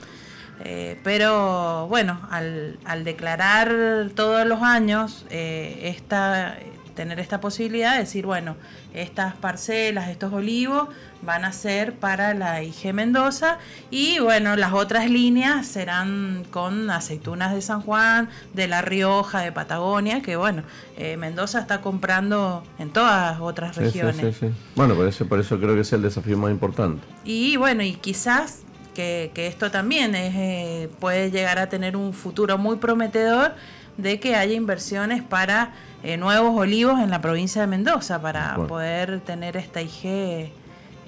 Eh, 0.64 0.98
pero 1.04 1.86
bueno, 1.88 2.20
al, 2.30 2.78
al, 2.84 3.04
declarar 3.04 4.10
todos 4.14 4.46
los 4.46 4.62
años 4.62 5.24
eh, 5.30 5.80
esta, 5.84 6.58
tener 6.98 7.20
esta 7.20 7.40
posibilidad 7.40 7.92
de 7.92 8.00
decir, 8.00 8.26
bueno, 8.26 8.56
estas 8.92 9.36
parcelas, 9.36 10.08
estos 10.08 10.32
olivos 10.32 10.88
van 11.22 11.44
a 11.44 11.52
ser 11.52 11.94
para 11.94 12.34
la 12.34 12.60
IG 12.64 12.92
Mendoza 12.92 13.58
y 13.88 14.18
bueno, 14.18 14.56
las 14.56 14.72
otras 14.72 15.08
líneas 15.08 15.68
serán 15.68 16.44
con 16.50 16.90
aceitunas 16.90 17.54
de 17.54 17.62
San 17.62 17.82
Juan, 17.82 18.28
de 18.52 18.66
La 18.66 18.82
Rioja, 18.82 19.42
de 19.42 19.52
Patagonia, 19.52 20.22
que 20.22 20.34
bueno, 20.34 20.64
eh, 20.96 21.16
Mendoza 21.16 21.60
está 21.60 21.80
comprando 21.80 22.64
en 22.80 22.90
todas 22.90 23.38
otras 23.40 23.76
regiones. 23.76 24.36
bueno, 24.74 24.96
por 24.96 25.06
eso, 25.06 25.24
por 25.28 25.38
eso 25.38 25.56
creo 25.60 25.76
que 25.76 25.82
es 25.82 25.92
el 25.92 26.02
desafío 26.02 26.36
más 26.36 26.50
importante. 26.50 27.06
Y 27.24 27.56
bueno, 27.56 27.84
y 27.84 27.94
quizás 27.94 28.64
que, 28.98 29.46
esto 29.46 29.70
también 29.70 30.16
es, 30.16 30.34
eh, 30.34 30.90
puede 30.98 31.30
llegar 31.30 31.58
a 31.60 31.68
tener 31.68 31.96
un 31.96 32.12
futuro 32.12 32.58
muy 32.58 32.76
prometedor 32.76 33.52
de 33.96 34.18
que 34.18 34.34
haya 34.34 34.54
inversiones 34.54 35.22
para 35.22 35.72
eh, 36.02 36.16
nuevos 36.16 36.56
olivos 36.56 36.98
en 37.00 37.10
la 37.10 37.20
provincia 37.20 37.60
de 37.60 37.68
Mendoza, 37.68 38.20
para 38.20 38.56
poder 38.66 39.20
tener 39.20 39.56
esta 39.56 39.82
IG. 39.82 40.50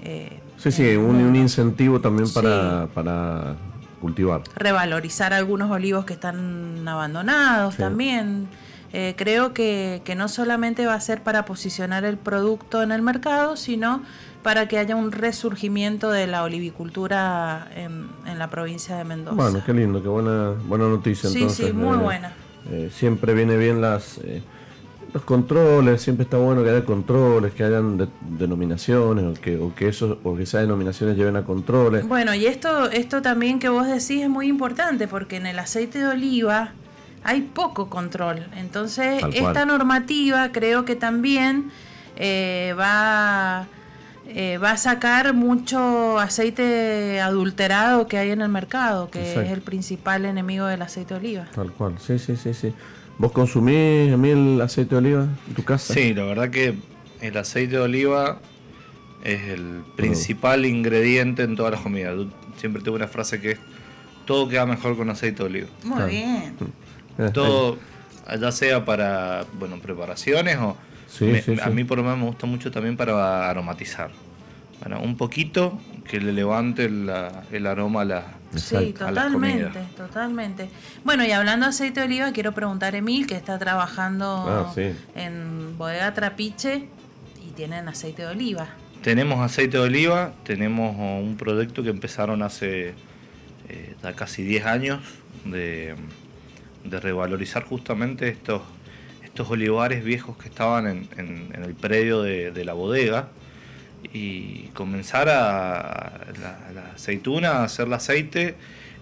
Eh, 0.03 0.41
sí, 0.57 0.71
sí, 0.71 0.97
un, 0.97 1.35
incentivo 1.35 2.01
también 2.01 2.33
para, 2.33 2.87
para 2.95 3.57
cultivar. 4.01 4.43
Revalorizar 4.55 5.33
algunos 5.33 5.71
olivos 5.71 6.05
que 6.05 6.13
están 6.13 6.87
abandonados 6.87 7.77
también. 7.77 8.49
creo 9.17 9.53
que, 9.53 10.03
que, 10.05 10.15
no 10.15 10.29
solamente 10.29 10.87
va 10.87 10.95
a 10.95 11.01
ser 11.01 11.23
para 11.23 11.45
posicionar 11.45 12.05
el 12.05 12.19
producto 12.19 12.83
en 12.83 12.93
el 12.93 13.03
mercado, 13.03 13.57
sino 13.57 14.03
para 14.43 14.69
que 14.69 14.79
haya 14.79 14.97
un 14.97 15.13
resurgimiento 15.13 16.11
de 16.11 16.27
la 16.27 16.43
olivicultura 16.43 17.69
en, 17.75 18.09
la 18.39 18.49
provincia 18.49 18.97
de 18.97 19.05
Mendoza. 19.05 19.37
Bueno, 19.37 19.63
qué 19.65 19.75
lindo, 19.75 20.03
qué 20.03 20.09
buena, 20.09 20.55
buena 20.65 20.89
noticia. 20.89 21.29
Sí, 21.29 21.51
sí, 21.51 21.73
muy 21.73 21.99
eh, 21.99 22.01
buena. 22.01 22.33
Eh, 22.71 22.91
siempre 22.93 23.35
viene 23.35 23.57
bien 23.59 23.83
las 23.83 24.19
eh, 24.19 24.43
los 25.13 25.25
controles, 25.25 26.01
siempre 26.01 26.25
está 26.25 26.39
bueno 26.39 26.63
que 26.63 26.71
haya 26.71 26.85
controles, 26.85 27.53
que 27.53 27.65
hayan 27.65 28.09
denominaciones 28.39 29.25
o 29.25 29.41
que, 29.41 29.59
o 29.59 29.75
que 29.75 29.89
eso, 29.89 30.19
o 30.23 30.37
que 30.37 30.45
esas 30.45 30.63
denominaciones 30.63 31.17
lleven 31.17 31.37
a 31.37 31.45
controles. 31.45 32.07
Bueno, 32.07 32.33
y 32.33 32.47
esto, 32.47 32.89
esto 32.91 33.21
también 33.21 33.59
que 33.59 33.69
vos 33.69 33.87
decís 33.87 34.23
es 34.23 34.29
muy 34.31 34.47
importante 34.47 35.09
porque 35.09 35.37
en 35.37 35.47
el 35.47 35.59
aceite 35.59 35.99
de 35.99 36.07
oliva 36.07 36.73
hay 37.25 37.43
poco 37.43 37.91
control. 37.91 38.47
Entonces, 38.57 39.23
esta 39.35 39.67
normativa 39.67 40.51
creo 40.53 40.85
que 40.85 40.95
también 40.97 41.73
va 42.19 43.67
eh, 44.35 44.59
va 44.59 44.73
a 44.73 44.77
sacar 44.77 45.35
mucho 45.35 46.19
aceite 46.19 47.21
adulterado 47.21 48.07
que 48.07 48.19
hay 48.19 48.31
en 48.31 48.41
el 48.41 48.49
mercado, 48.49 49.11
que 49.11 49.33
es 49.33 49.51
el 49.51 49.61
principal 49.61 50.25
enemigo 50.25 50.67
del 50.67 50.83
aceite 50.83 51.15
de 51.15 51.21
oliva. 51.21 51.49
Tal 51.55 51.73
cual, 51.73 51.95
sí, 51.99 52.19
sí, 52.19 52.37
sí, 52.37 52.55
sí. 52.55 52.73
¿Vos 53.19 53.33
consumís 53.33 54.13
a 54.13 54.17
mí 54.17 54.31
el 54.31 54.61
aceite 54.61 54.95
de 54.95 54.97
oliva 54.97 55.29
en 55.49 55.55
tu 55.55 55.63
casa? 55.65 55.93
Sí, 55.93 56.15
la 56.15 56.25
verdad 56.25 56.51
que 56.51 56.75
el 57.21 57.37
aceite 57.37 57.77
de 57.77 57.83
oliva 57.83 58.39
es 59.25 59.43
el 59.49 59.83
principal 59.97 60.65
ingrediente 60.65 61.43
en 61.43 61.57
todas 61.57 61.73
las 61.73 61.81
comidas. 61.81 62.15
Siempre 62.57 62.83
tengo 62.83 62.97
una 62.97 63.09
frase 63.09 63.41
que 63.41 63.53
es, 63.53 63.59
todo 64.25 64.49
queda 64.49 64.65
mejor 64.65 64.97
con 64.97 65.11
aceite 65.11 65.43
de 65.43 65.45
oliva. 65.45 65.69
Muy 65.85 66.11
bien. 66.11 66.57
Todo, 67.35 67.79
ya 68.41 68.53
sea 68.53 68.85
para, 68.85 69.45
bueno, 69.59 69.79
preparaciones 69.81 70.57
o 70.57 70.77
a 71.63 71.71
mí 71.71 71.85
por 71.85 71.99
lo 71.99 72.05
menos 72.05 72.19
me 72.19 72.27
gusta 72.27 72.47
mucho 72.47 72.71
también 72.71 72.97
para 72.97 73.49
aromatizar. 73.49 74.11
Bueno, 74.81 75.01
un 75.03 75.17
poquito 75.17 75.79
que 76.09 76.21
le 76.21 76.33
levante 76.33 76.87
el 76.87 77.67
aroma 77.67 78.03
a 78.03 78.05
la 78.05 78.41
Sí, 78.57 78.93
totalmente, 78.99 79.79
totalmente. 79.97 80.69
Bueno, 81.05 81.25
y 81.25 81.31
hablando 81.31 81.67
de 81.67 81.71
aceite 81.71 82.01
de 82.01 82.07
oliva, 82.07 82.33
quiero 82.33 82.53
preguntar 82.53 82.95
a 82.95 82.99
Emil, 82.99 83.27
que 83.27 83.37
está 83.37 83.59
trabajando 83.59 84.27
ah, 84.27 84.75
en 85.15 85.79
Bodega 85.79 86.13
Trapiche 86.15 86.89
y 87.47 87.53
tienen 87.53 87.89
aceite 87.89 88.23
de 88.23 88.29
oliva. 88.29 88.67
Tenemos 89.03 89.41
aceite 89.41 89.77
de 89.77 89.85
oliva, 89.85 90.33
tenemos 90.43 90.97
un 90.97 91.37
proyecto 91.37 91.83
que 91.83 91.91
empezaron 91.91 92.43
hace 92.43 92.95
eh, 93.69 93.95
casi 94.17 94.43
10 94.43 94.67
años 94.67 95.01
de, 95.45 95.95
de 96.85 97.01
revalorizar 97.01 97.65
justamente 97.65 98.29
estos 98.29 98.63
estos 99.31 99.49
olivares 99.49 100.05
viejos 100.05 100.37
que 100.37 100.49
estaban 100.49 100.87
en, 100.89 101.53
el 101.55 101.75
predio 101.75 102.23
de, 102.23 102.65
la 102.65 102.73
bodega 102.73 103.29
y 104.13 104.65
comenzar 104.75 105.29
a 105.29 106.27
la, 106.75 106.93
aceituna, 106.97 107.51
a 107.51 107.65
hacer 107.65 107.87
el 107.87 107.93
aceite, 107.93 108.57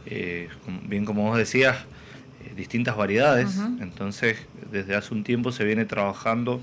eh, 0.04 0.48
bien 0.86 1.06
como 1.06 1.22
vos 1.22 1.38
decías, 1.38 1.78
eh, 2.44 2.52
distintas 2.54 2.94
variedades. 2.94 3.56
Entonces, 3.80 4.36
desde 4.70 4.96
hace 4.96 5.14
un 5.14 5.24
tiempo 5.24 5.50
se 5.50 5.64
viene 5.64 5.86
trabajando 5.86 6.60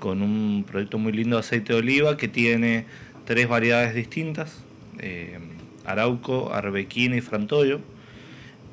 con 0.00 0.20
un 0.20 0.64
proyecto 0.68 0.98
muy 0.98 1.12
lindo 1.12 1.36
de 1.36 1.40
aceite 1.40 1.74
de 1.74 1.78
oliva 1.78 2.16
que 2.16 2.26
tiene 2.26 2.84
tres 3.26 3.48
variedades 3.48 3.94
distintas, 3.94 4.64
eh, 4.98 5.38
Arauco, 5.86 6.52
Arbequina 6.52 7.14
y 7.14 7.20
Frantoyo, 7.20 7.80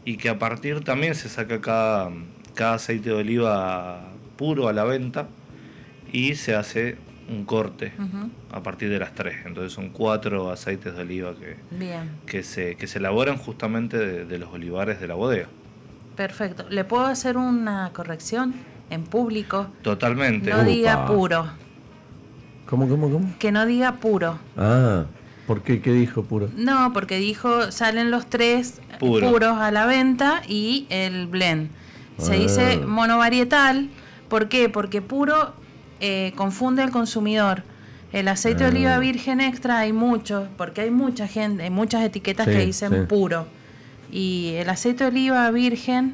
y 0.04 0.18
que 0.18 0.30
a 0.30 0.40
partir 0.40 0.84
también 0.84 1.14
se 1.14 1.30
saca 1.30 1.62
cada, 1.62 2.10
cada 2.56 2.74
aceite 2.74 3.10
de 3.10 3.16
oliva 3.16 4.14
puro 4.36 4.68
a 4.68 4.74
la 4.74 4.84
venta 4.84 5.28
y 6.12 6.36
se 6.36 6.56
hace 6.56 6.98
un 7.30 7.46
corte 7.46 7.94
a 8.52 8.62
partir 8.62 8.90
de 8.90 9.00
las 9.00 9.14
tres. 9.14 9.36
Entonces 9.46 9.74
son 9.74 9.90
cuatro 9.90 10.52
aceites 10.52 10.96
de 10.96 11.02
oliva 11.02 11.34
que, 11.36 11.58
que, 12.26 12.44
se, 12.44 12.76
que 12.76 12.88
se 12.88 13.00
elaboran 13.00 13.38
justamente 13.38 13.98
de, 14.26 14.38
los 14.38 14.54
olivares 14.54 15.00
de 15.00 15.08
la 15.08 15.16
bodega. 15.16 15.48
Perfecto. 16.16 16.66
¿Le 16.70 16.84
puedo 16.86 17.06
hacer 17.06 17.38
una 17.38 17.92
corrección 17.94 18.54
en 18.90 19.04
público? 19.04 19.68
Totalmente. 19.82 20.50
No 20.50 20.64
diga 20.64 21.06
puro. 21.06 21.48
¿Cómo, 22.66 22.88
cómo, 22.88 23.10
cómo? 23.10 23.34
Que 23.38 23.52
no 23.52 23.66
diga 23.66 23.94
puro. 23.98 24.40
Ah, 24.58 25.06
¿por 25.46 25.62
qué? 25.62 25.82
¿Qué 25.82 25.92
dijo 25.92 26.24
puro? 26.24 26.50
No, 26.56 26.94
porque 26.94 27.18
dijo 27.18 27.72
salen 27.72 28.12
los 28.12 28.28
tres 28.28 28.82
puros 29.00 29.58
a 29.58 29.72
la 29.72 29.86
venta 29.86 30.42
y 30.48 30.88
el 30.90 31.28
blend. 31.28 31.70
Se 32.18 32.34
ah. 32.34 32.38
dice 32.38 32.78
monovarietal 32.78 33.90
¿Por 34.30 34.50
qué? 34.50 34.70
Porque 34.70 35.02
puro 35.02 35.54
eh, 36.00 36.34
confunde 36.36 36.82
al 36.82 36.92
consumidor. 36.92 37.64
El 38.12 38.28
aceite 38.28 38.64
de 38.64 38.70
oliva 38.70 38.96
ah. 38.96 39.00
virgen 39.00 39.42
extra 39.42 39.80
hay 39.80 39.92
mucho, 39.92 40.48
porque 40.58 40.82
hay 40.82 40.92
mucha 40.92 41.28
gente, 41.28 41.64
hay 41.64 41.70
muchas 41.70 42.04
etiquetas 42.04 42.48
que 42.48 42.66
dicen 42.66 43.08
puro. 43.08 43.48
Y 44.12 44.54
el 44.56 44.70
aceite 44.70 45.04
de 45.04 45.10
oliva 45.10 45.52
virgen 45.52 46.14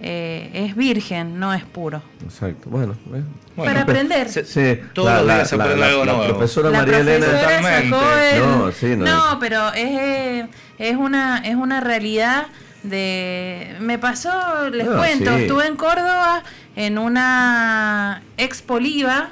eh, 0.00 0.50
es 0.52 0.76
virgen, 0.76 1.38
no 1.38 1.52
es 1.54 1.64
puro. 1.64 2.02
Exacto. 2.24 2.70
Bueno, 2.70 2.96
eh. 3.14 3.22
para 3.56 3.82
aprender. 3.82 4.28
sí, 4.28 4.80
todos 4.92 5.12
los 5.12 5.24
días 5.24 5.48
se 5.48 5.54
aprende 5.56 5.84
algo 5.84 6.04
nuevo. 6.04 6.22
La 6.22 6.28
profesora 6.28 6.70
María 6.70 6.98
Elena 7.00 7.26
totalmente. 7.26 8.38
no, 8.38 8.72
sí, 8.72 8.96
no, 8.96 9.04
no, 9.04 9.38
pero 9.40 9.72
es, 9.74 10.48
es, 10.78 10.96
una, 10.96 11.38
es 11.38 11.56
una 11.56 11.80
realidad 11.80 12.46
de 12.82 13.76
me 13.80 13.98
pasó, 13.98 14.70
les 14.70 14.88
cuento, 14.88 15.30
estuve 15.30 15.66
en 15.66 15.76
Córdoba 15.76 16.42
en 16.78 16.96
una 16.96 18.22
expo 18.36 18.74
Oliva 18.74 19.30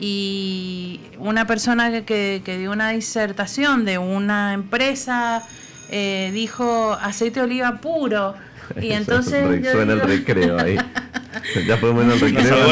y 0.00 0.98
una 1.18 1.46
persona 1.46 2.04
que, 2.04 2.42
que, 2.44 2.58
dio 2.58 2.72
una 2.72 2.90
disertación 2.90 3.84
de 3.84 3.98
una 3.98 4.54
empresa 4.54 5.44
eh, 5.88 6.32
dijo 6.34 6.98
aceite 7.00 7.38
de 7.38 7.46
oliva 7.46 7.80
puro 7.80 8.34
y 8.80 8.90
entonces 8.90 9.70
suena 9.70 9.92
el 9.92 10.00
recreo 10.00 10.58
ahí. 10.58 10.76
Ya 11.66 11.78
podemos 11.78 12.04
ir 12.06 12.12
al 12.12 12.20
recreo 12.20 12.66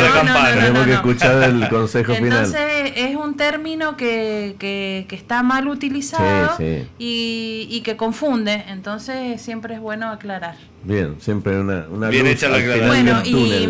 tenemos 0.54 0.86
que 0.86 0.92
escuchar 0.92 1.42
el 1.44 1.68
consejo 1.68 2.12
final. 2.14 2.44
Entonces 2.44 2.92
es 2.96 3.14
un 3.14 3.36
término 3.36 3.96
que, 3.96 4.56
que, 4.58 5.06
que 5.08 5.14
está 5.14 5.44
mal 5.44 5.68
utilizado 5.68 6.56
Y, 6.60 7.68
y, 7.70 7.80
que 7.82 7.96
confunde. 7.96 8.64
Entonces 8.68 9.40
siempre 9.40 9.74
es 9.74 9.80
bueno 9.80 10.10
aclarar. 10.10 10.56
Bien 10.82 11.20
siempre 11.20 11.58
una, 11.60 11.86
una 11.88 12.08
bien 12.08 12.26
hecha 12.26 12.48
la 12.48 12.58
bueno 12.86 13.22
y, 13.24 13.68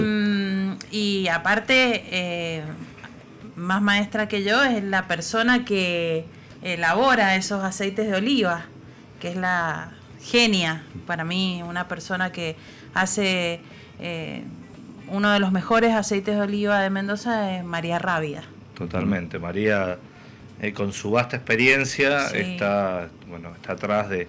y 0.90 1.28
aparte 1.28 2.04
eh, 2.10 2.62
más 3.56 3.82
maestra 3.82 4.28
que 4.28 4.42
yo 4.42 4.62
es 4.62 4.82
la 4.82 5.06
persona 5.08 5.64
que 5.64 6.24
elabora 6.62 7.36
esos 7.36 7.62
aceites 7.62 8.08
de 8.08 8.16
oliva, 8.16 8.66
que 9.20 9.28
es 9.30 9.36
la 9.36 9.92
genia, 10.20 10.82
para 11.06 11.24
mí, 11.24 11.62
una 11.66 11.88
persona 11.88 12.32
que 12.32 12.56
hace 12.94 13.60
eh, 14.00 14.42
uno 15.08 15.30
de 15.30 15.40
los 15.40 15.52
mejores 15.52 15.94
aceites 15.94 16.36
de 16.36 16.42
oliva 16.42 16.80
de 16.80 16.90
Mendoza 16.90 17.56
es 17.56 17.64
María 17.64 17.98
Rabia. 17.98 18.42
Totalmente, 18.74 19.38
María 19.38 19.98
eh, 20.60 20.72
con 20.72 20.92
su 20.92 21.10
vasta 21.10 21.36
experiencia 21.36 22.28
está, 22.30 23.08
bueno, 23.28 23.54
está 23.54 23.72
atrás 23.72 24.08
de, 24.08 24.26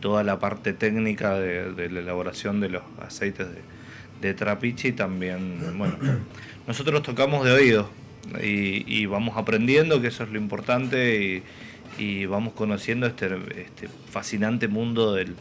toda 0.00 0.22
la 0.22 0.38
parte 0.38 0.74
técnica 0.74 1.34
de, 1.34 1.88
la 1.90 2.00
elaboración 2.00 2.60
de 2.60 2.68
los 2.68 2.82
aceites 3.00 3.48
de, 3.48 3.62
de 4.20 4.34
Trapiche 4.34 4.88
y 4.88 4.92
también, 4.92 5.78
bueno, 5.78 5.96
nosotros 6.66 7.02
tocamos 7.02 7.44
de 7.44 7.52
oído, 7.52 7.90
y, 8.42 9.06
vamos 9.06 9.36
aprendiendo, 9.36 10.00
que 10.00 10.08
eso 10.08 10.24
es 10.24 10.30
lo 10.30 10.38
importante, 10.38 11.42
y, 11.98 12.26
vamos 12.26 12.52
conociendo 12.52 13.06
este, 13.06 13.26
este 13.56 13.88
fascinante 14.10 14.68
mundo 14.68 15.14
del, 15.14 15.34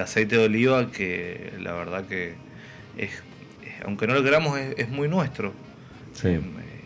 aceite 0.00 0.38
de 0.38 0.44
oliva 0.44 0.90
que 0.90 1.52
la 1.60 1.72
verdad 1.72 2.06
que 2.06 2.34
es, 2.96 3.10
aunque 3.84 4.06
no 4.06 4.14
lo 4.14 4.22
queramos, 4.22 4.58
es, 4.58 4.88
muy 4.88 5.08
nuestro. 5.08 5.52
Eh, 6.24 6.40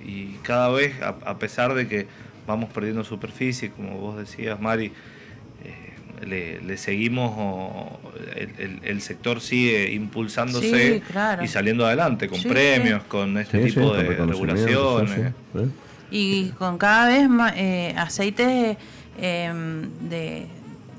y 0.05 0.39
cada 0.43 0.71
vez, 0.71 0.95
a, 1.03 1.39
pesar 1.39 1.75
de 1.75 1.87
que 1.87 2.07
vamos 2.47 2.71
perdiendo 2.71 3.05
superficie, 3.05 3.71
como 3.71 3.99
vos 3.99 4.19
decías, 4.19 4.61
Mari, 4.61 4.93
le, 6.25 6.77
seguimos, 6.77 7.99
el, 8.37 9.01
sector 9.01 9.41
sigue 9.41 9.93
impulsándose 9.93 11.03
y 11.43 11.49
saliendo 11.49 11.87
adelante 11.87 12.29
con 12.29 12.43
premios, 12.43 13.03
con 13.05 13.39
este 13.39 13.65
tipo 13.65 13.95
de 13.95 14.05
regulaciones. 14.05 15.33
Y 16.11 16.49
con 16.51 16.77
cada 16.79 17.09
vez 17.09 17.29
más 17.29 17.53
eh, 17.57 17.95
aceites 17.97 18.77
em, 19.21 19.89
de, 20.09 20.47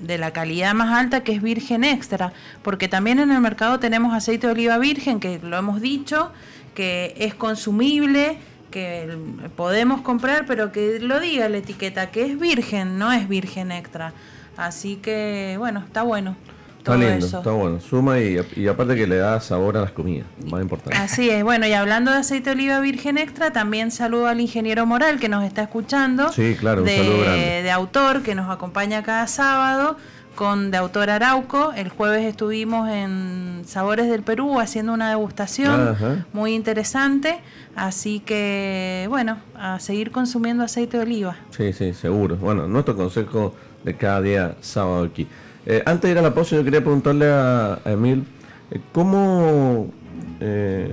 de 0.01 0.17
la 0.17 0.31
calidad 0.31 0.73
más 0.73 0.97
alta 0.97 1.21
que 1.23 1.33
es 1.33 1.41
virgen 1.41 1.83
extra, 1.83 2.31
porque 2.61 2.87
también 2.87 3.19
en 3.19 3.31
el 3.31 3.41
mercado 3.41 3.79
tenemos 3.79 4.13
aceite 4.13 4.47
de 4.47 4.53
oliva 4.53 4.77
virgen, 4.77 5.19
que 5.19 5.39
lo 5.39 5.57
hemos 5.57 5.81
dicho, 5.81 6.31
que 6.75 7.13
es 7.17 7.35
consumible, 7.35 8.37
que 8.71 9.17
podemos 9.55 10.01
comprar, 10.01 10.45
pero 10.47 10.71
que 10.71 10.99
lo 10.99 11.19
diga 11.19 11.49
la 11.49 11.57
etiqueta, 11.57 12.09
que 12.09 12.25
es 12.25 12.39
virgen, 12.39 12.97
no 12.97 13.11
es 13.11 13.27
virgen 13.27 13.71
extra. 13.71 14.13
Así 14.61 14.97
que, 14.97 15.55
bueno, 15.57 15.83
está 15.85 16.03
bueno. 16.03 16.35
Está 16.77 16.97
lindo, 16.97 17.25
está 17.25 17.51
bueno. 17.51 17.79
Suma 17.79 18.19
y, 18.19 18.67
aparte 18.67 18.95
que 18.95 19.05
le 19.05 19.17
da 19.17 19.39
sabor 19.39 19.77
a 19.77 19.81
las 19.81 19.91
comidas, 19.91 20.25
más 20.49 20.61
importante. 20.61 20.97
Así 20.97 21.29
es. 21.29 21.43
Bueno, 21.43 21.67
y 21.67 21.73
hablando 21.73 22.09
de 22.09 22.17
aceite 22.17 22.49
de 22.49 22.55
oliva 22.55 22.79
virgen 22.79 23.19
extra, 23.19 23.51
también 23.51 23.91
saludo 23.91 24.27
al 24.27 24.39
ingeniero 24.39 24.87
Moral 24.87 25.19
que 25.19 25.29
nos 25.29 25.43
está 25.43 25.61
escuchando. 25.61 26.29
Sí, 26.29 26.55
claro, 26.59 26.81
un 26.81 26.87
de, 26.87 26.97
saludo 26.97 27.21
grande. 27.21 27.61
De 27.63 27.71
autor 27.71 28.23
que 28.23 28.33
nos 28.33 28.49
acompaña 28.49 29.03
cada 29.03 29.27
sábado 29.27 29.97
con 30.33 30.71
de 30.71 30.77
autor 30.77 31.11
Arauco. 31.11 31.71
El 31.75 31.89
jueves 31.89 32.25
estuvimos 32.25 32.89
en 32.89 33.61
Sabores 33.65 34.09
del 34.09 34.23
Perú 34.23 34.59
haciendo 34.59 34.93
una 34.93 35.09
degustación 35.09 35.95
muy 36.33 36.55
interesante. 36.55 37.41
Así 37.75 38.21
que, 38.21 39.05
bueno, 39.09 39.37
a 39.55 39.79
seguir 39.79 40.11
consumiendo 40.11 40.63
aceite 40.63 40.97
de 40.97 41.03
oliva. 41.03 41.35
Sí, 41.51 41.73
sí, 41.73 41.93
seguro. 41.93 42.37
Bueno, 42.37 42.67
nuestro 42.67 42.95
consejo 42.95 43.53
de 43.83 43.95
cada 43.95 44.21
día 44.21 44.55
sábado 44.61 45.03
aquí. 45.03 45.27
Eh, 45.65 45.83
antes 45.85 46.03
de 46.03 46.11
ir 46.11 46.17
a 46.17 46.21
la 46.21 46.33
pausa, 46.33 46.55
yo 46.55 46.63
quería 46.63 46.81
preguntarle 46.81 47.27
a, 47.29 47.79
Emil, 47.85 48.25
eh, 48.71 48.79
¿cómo, 48.91 49.91
eh, 50.39 50.91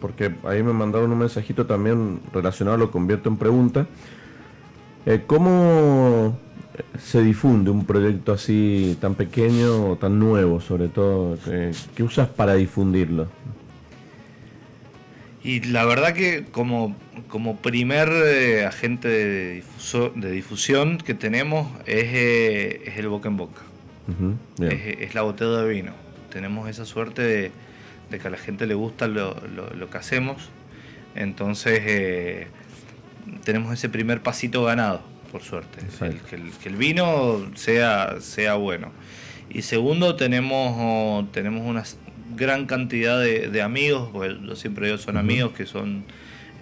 porque 0.00 0.34
ahí 0.44 0.62
me 0.62 0.72
mandaron 0.72 1.12
un 1.12 1.18
mensajito 1.18 1.66
también 1.66 2.20
relacionado, 2.32 2.76
lo 2.76 2.90
convierto 2.90 3.28
en 3.28 3.36
pregunta, 3.36 3.86
¿cómo 5.26 6.38
se 6.98 7.22
difunde 7.22 7.70
un 7.70 7.84
proyecto 7.84 8.32
así 8.32 8.96
tan 9.00 9.14
pequeño 9.14 9.96
tan 9.96 10.18
nuevo, 10.18 10.60
sobre 10.60 10.88
todo? 10.88 11.36
¿Qué 11.94 12.02
usas 12.02 12.28
para 12.28 12.54
difundirlo? 12.54 13.26
Y 15.44 15.60
la 15.60 15.84
verdad 15.84 16.14
que 16.14 16.44
como, 16.52 16.94
como 17.28 17.58
primer 17.58 18.08
agente 18.66 19.08
de, 19.08 19.64
de, 20.14 20.30
difusión 20.30 20.98
que 20.98 21.14
tenemos 21.14 21.68
es, 21.86 22.84
es, 22.86 22.96
el 22.98 23.08
boca 23.08 23.28
en 23.28 23.36
boca 23.36 23.62
es, 24.60 25.14
la 25.14 25.22
botella 25.22 25.62
de 25.62 25.68
vino. 25.68 25.92
Tenemos 26.30 26.68
esa 26.68 26.84
suerte 26.84 27.22
de, 27.22 28.18
que 28.18 28.28
a 28.28 28.30
la 28.30 28.36
gente 28.36 28.66
le 28.66 28.74
gusta 28.74 29.08
lo, 29.08 29.90
que 29.90 29.98
hacemos. 29.98 30.50
Entonces 31.14 31.80
eh, 31.84 32.46
tenemos 33.44 33.72
ese 33.72 33.88
primer 33.88 34.22
pasito 34.22 34.64
ganado, 34.64 35.02
por 35.30 35.42
suerte. 35.42 35.80
que, 36.28 36.68
el, 36.68 36.76
vino 36.76 37.50
sea, 37.54 38.20
sea 38.20 38.54
bueno. 38.54 38.92
Y 39.50 39.62
segundo, 39.62 40.16
tenemos, 40.16 41.30
tenemos 41.32 41.66
una 41.66 41.84
gran 42.34 42.66
cantidad 42.66 43.20
de, 43.20 43.62
amigos, 43.62 44.08
porque 44.12 44.38
yo 44.42 44.56
siempre 44.56 44.86
digo 44.86 44.98
son 44.98 45.18
amigos 45.18 45.52
que 45.52 45.66
son 45.66 46.04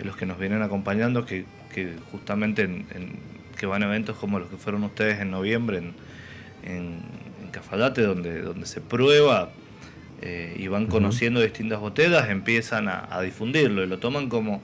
los 0.05 0.17
que 0.17 0.27
nos 0.27 0.39
vienen 0.39 0.63
acompañando, 0.63 1.25
que, 1.25 1.45
justamente 2.11 2.69
que 3.57 3.67
van 3.67 3.83
a 3.83 3.87
eventos 3.87 4.17
como 4.17 4.39
los 4.39 4.49
que 4.49 4.57
fueron 4.57 4.85
ustedes 4.85 5.21
en 5.21 5.31
noviembre 5.31 5.83
en 6.63 7.03
Cafadate, 7.51 8.03
donde, 8.03 8.43
donde 8.43 8.67
se 8.67 8.81
prueba 8.81 9.51
eh, 10.23 10.55
y 10.59 10.69
van 10.69 10.87
conociendo 10.87 11.41
distintas 11.41 11.81
botellas, 11.81 12.29
empiezan 12.29 12.89
a, 12.89 13.21
difundirlo 13.23 13.83
y 13.83 13.87
lo 13.87 13.99
toman 13.99 14.29
como, 14.29 14.63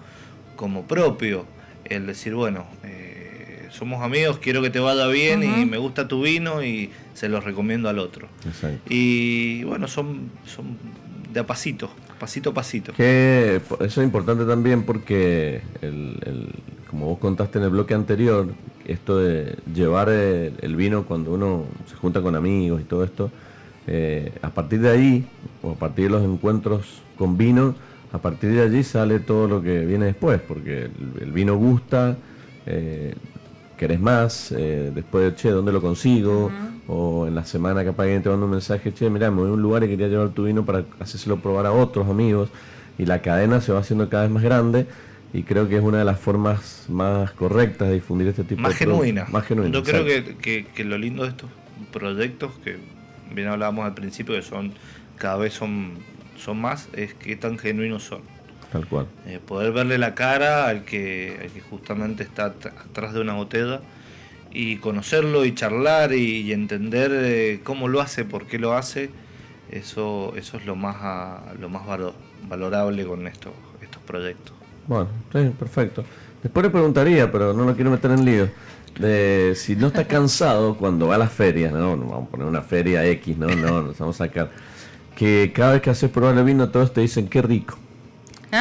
como 0.54 0.86
propio. 0.86 1.46
El 1.84 2.06
decir, 2.06 2.34
bueno, 2.34 2.66
eh, 2.84 3.68
somos 3.70 4.02
amigos, 4.02 4.38
quiero 4.38 4.60
que 4.60 4.70
te 4.70 4.80
vaya 4.80 5.06
bien 5.06 5.42
y 5.42 5.64
me 5.64 5.78
gusta 5.78 6.08
tu 6.08 6.22
vino 6.22 6.62
y 6.62 6.90
se 7.14 7.28
los 7.28 7.44
recomiendo 7.44 7.88
al 7.88 7.98
otro. 7.98 8.28
Y 8.88 9.64
bueno, 9.64 9.88
son, 9.88 10.30
son 10.44 10.76
de 11.32 11.40
a 11.40 11.46
pasito, 11.46 11.90
pasito 12.18 12.50
a 12.50 12.54
pasito. 12.54 12.92
Que 12.92 13.60
eso 13.80 14.00
es 14.00 14.04
importante 14.04 14.44
también 14.44 14.84
porque, 14.84 15.62
el, 15.82 16.50
como 16.90 17.06
vos 17.06 17.18
contaste 17.18 17.58
en 17.58 17.64
el 17.64 17.70
bloque 17.70 17.94
anterior, 17.94 18.48
esto 18.86 19.18
de 19.18 19.56
llevar 19.74 20.08
el, 20.08 20.76
vino 20.76 21.04
cuando 21.04 21.32
uno 21.32 21.64
se 21.86 21.96
junta 21.96 22.22
con 22.22 22.36
amigos 22.36 22.80
y 22.80 22.84
todo 22.84 23.04
esto, 23.04 23.30
eh, 23.86 24.32
a 24.42 24.50
partir 24.50 24.80
de 24.80 24.90
ahí, 24.90 25.26
o 25.62 25.72
a 25.72 25.74
partir 25.74 26.06
de 26.06 26.10
los 26.10 26.24
encuentros 26.24 27.02
con 27.16 27.36
vino, 27.36 27.74
a 28.12 28.18
partir 28.18 28.52
de 28.52 28.62
allí 28.62 28.82
sale 28.82 29.18
todo 29.20 29.48
lo 29.48 29.62
que 29.62 29.84
viene 29.84 30.06
después, 30.06 30.40
porque 30.40 30.88
el, 31.20 31.32
vino 31.32 31.56
gusta, 31.56 32.16
eh, 32.66 33.14
querés 33.76 34.00
más, 34.00 34.52
eh, 34.52 34.90
después 34.94 35.24
de, 35.24 35.34
che, 35.34 35.50
¿dónde 35.50 35.72
lo 35.72 35.80
consigo? 35.80 36.50
O 36.88 37.26
en 37.26 37.34
la 37.34 37.44
semana 37.44 37.84
capaz 37.84 38.04
alguien 38.04 38.22
te 38.22 38.28
manda 38.28 38.44
un 38.44 38.52
mensaje, 38.52 38.94
che, 38.94 39.10
mira, 39.10 39.30
me 39.30 39.40
voy 39.40 39.50
a 39.50 39.52
un 39.52 39.62
lugar 39.62 39.82
y 39.84 39.88
quería 39.88 40.06
llevar 40.06 40.28
tu 40.28 40.44
vino 40.44 40.64
para 40.64 40.84
hacérselo 41.00 41.38
probar 41.38 41.66
a 41.66 41.72
otros 41.72 42.08
amigos, 42.08 42.48
y 42.98 43.06
la 43.06 43.22
cadena 43.22 43.60
se 43.60 43.72
va 43.72 43.80
haciendo 43.80 44.08
cada 44.08 44.22
vez 44.22 44.32
más 44.32 44.42
grande 44.42 44.86
y 45.32 45.42
creo 45.42 45.68
que 45.68 45.76
es 45.76 45.82
una 45.82 45.98
de 45.98 46.04
las 46.04 46.18
formas 46.18 46.86
más 46.88 47.32
correctas 47.32 47.88
de 47.88 47.94
difundir 47.94 48.28
este 48.28 48.44
tipo 48.44 48.62
más 48.62 48.72
de 48.72 48.78
genuina. 48.78 49.26
Más 49.30 49.44
genuina. 49.44 49.72
Yo 49.72 49.82
creo 49.82 50.04
que, 50.04 50.66
que, 50.66 50.84
lo 50.84 50.96
lindo 50.96 51.24
de 51.24 51.30
estos 51.30 51.50
proyectos, 51.92 52.52
que 52.64 52.78
bien 53.34 53.48
hablábamos 53.48 53.84
al 53.84 53.94
principio, 53.94 54.34
que 54.34 54.42
son 54.42 54.72
cada 55.18 55.36
vez 55.36 55.52
son, 55.52 55.98
son 56.38 56.60
más, 56.60 56.88
es 56.94 57.14
que 57.14 57.36
tan 57.36 57.58
genuinos 57.58 58.04
son. 58.04 58.22
Tal 58.72 58.86
cual. 58.86 59.06
Eh, 59.26 59.38
poder 59.44 59.72
verle 59.72 59.98
la 59.98 60.14
cara 60.14 60.68
al 60.68 60.84
que, 60.84 61.50
que 61.52 61.60
justamente 61.60 62.22
está 62.22 62.46
atrás 62.46 63.12
de 63.12 63.20
una 63.20 63.34
botella 63.34 63.80
y 64.52 64.76
conocerlo 64.76 65.44
y 65.44 65.54
charlar 65.54 66.12
y, 66.12 66.52
entender 66.52 67.10
eh, 67.14 67.60
cómo 67.62 67.88
lo 67.88 68.00
hace, 68.00 68.24
por 68.24 68.46
qué 68.46 68.58
lo 68.58 68.74
hace, 68.74 69.10
eso, 69.70 70.32
eso 70.36 70.56
es 70.56 70.66
lo 70.66 70.76
más, 70.76 70.96
lo 71.60 71.68
más 71.68 71.82
valorable 72.48 73.04
con 73.04 73.26
estos, 73.26 73.52
estos 73.82 74.02
proyectos. 74.02 74.54
Bueno, 74.86 75.08
sí, 75.32 75.52
perfecto. 75.58 76.04
Después 76.42 76.64
le 76.64 76.70
preguntaría, 76.70 77.30
pero 77.30 77.52
no 77.52 77.64
lo 77.64 77.74
quiero 77.74 77.90
meter 77.90 78.10
en 78.12 78.24
lío. 78.24 78.48
De 78.98 79.52
si 79.56 79.76
no 79.76 79.88
está 79.88 80.06
cansado 80.06 80.76
cuando 80.76 81.08
va 81.08 81.16
a 81.16 81.18
las 81.18 81.32
ferias, 81.32 81.72
no, 81.72 81.96
no 81.96 82.06
vamos 82.06 82.28
a 82.28 82.30
poner 82.30 82.46
una 82.46 82.62
feria 82.62 83.04
X, 83.04 83.36
no, 83.36 83.48
no, 83.48 83.82
nos 83.82 83.98
vamos 83.98 84.20
a 84.20 84.26
sacar. 84.26 84.50
Que 85.14 85.52
cada 85.54 85.72
vez 85.72 85.82
que 85.82 85.90
haces 85.90 86.10
probar 86.10 86.36
el 86.38 86.44
vino, 86.44 86.68
todos 86.70 86.94
te 86.94 87.02
dicen 87.02 87.28
qué 87.28 87.42
rico. 87.42 87.76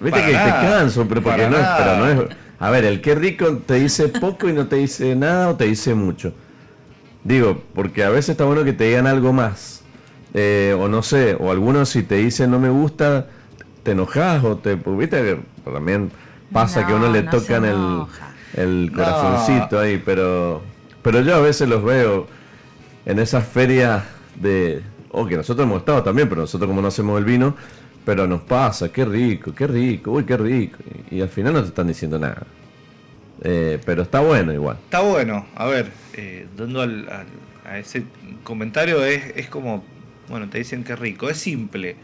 Viste 0.00 0.20
que 0.20 0.32
te 0.32 0.34
canso, 0.34 1.06
pero 1.08 1.22
porque 1.22 1.48
no, 1.48 1.56
pero 1.78 1.96
no 1.96 2.08
es. 2.08 2.36
A 2.62 2.70
ver, 2.70 2.84
el 2.84 3.00
qué 3.00 3.16
rico 3.16 3.56
te 3.66 3.74
dice 3.74 4.06
poco 4.06 4.48
y 4.48 4.52
no 4.52 4.68
te 4.68 4.76
dice 4.76 5.16
nada 5.16 5.48
o 5.48 5.56
te 5.56 5.64
dice 5.64 5.96
mucho. 5.96 6.32
Digo, 7.24 7.60
porque 7.74 8.04
a 8.04 8.08
veces 8.08 8.28
está 8.28 8.44
bueno 8.44 8.62
que 8.62 8.72
te 8.72 8.84
digan 8.84 9.08
algo 9.08 9.32
más. 9.32 9.82
Eh, 10.32 10.72
o 10.78 10.86
no 10.86 11.02
sé, 11.02 11.36
o 11.40 11.50
algunos 11.50 11.88
si 11.88 12.04
te 12.04 12.14
dicen 12.14 12.52
no 12.52 12.60
me 12.60 12.70
gusta, 12.70 13.26
te 13.82 13.90
enojas 13.90 14.44
o 14.44 14.58
te. 14.58 14.76
Pues, 14.76 14.96
viste 14.96 15.16
que 15.16 15.70
también 15.72 16.12
pasa 16.52 16.86
que 16.86 16.94
uno 16.94 17.10
le 17.10 17.24
tocan 17.24 17.64
el, 17.64 18.04
el 18.54 18.92
corazoncito 18.94 19.80
ahí, 19.80 20.00
pero. 20.04 20.62
Pero 21.02 21.20
yo 21.20 21.34
a 21.34 21.40
veces 21.40 21.68
los 21.68 21.82
veo 21.82 22.28
en 23.06 23.18
esas 23.18 23.44
ferias 23.44 24.04
de. 24.36 24.84
O 25.10 25.26
que 25.26 25.36
nosotros 25.36 25.66
hemos 25.66 25.80
estado 25.80 26.04
también, 26.04 26.28
pero 26.28 26.42
nosotros 26.42 26.68
como 26.68 26.80
no 26.80 26.86
hacemos 26.86 27.18
el 27.18 27.24
vino, 27.24 27.56
pero 28.04 28.26
nos 28.26 28.42
pasa, 28.42 28.90
qué 28.92 29.04
rico, 29.04 29.54
qué 29.54 29.66
rico, 29.66 30.12
uy, 30.12 30.24
qué 30.24 30.36
rico. 30.36 30.78
Y, 31.10 31.20
al 31.20 31.28
final 31.28 31.54
no 31.54 31.62
te 31.62 31.68
están 31.68 31.86
diciendo 31.86 32.18
nada. 32.18 32.42
Eh, 33.42 33.78
pero 33.84 34.02
está 34.02 34.20
bueno 34.20 34.52
igual. 34.52 34.76
Está 34.84 35.00
bueno, 35.00 35.46
a 35.54 35.66
ver, 35.66 35.90
eh, 36.14 36.46
dando 36.56 36.82
al, 36.82 37.08
a 37.64 37.78
ese 37.78 38.04
comentario 38.44 39.04
es, 39.04 39.36
es 39.36 39.48
como, 39.48 39.84
bueno, 40.28 40.48
te 40.48 40.58
dicen 40.58 40.84
qué 40.84 40.96
rico, 40.96 41.28
es 41.28 41.38
simple. 41.38 41.96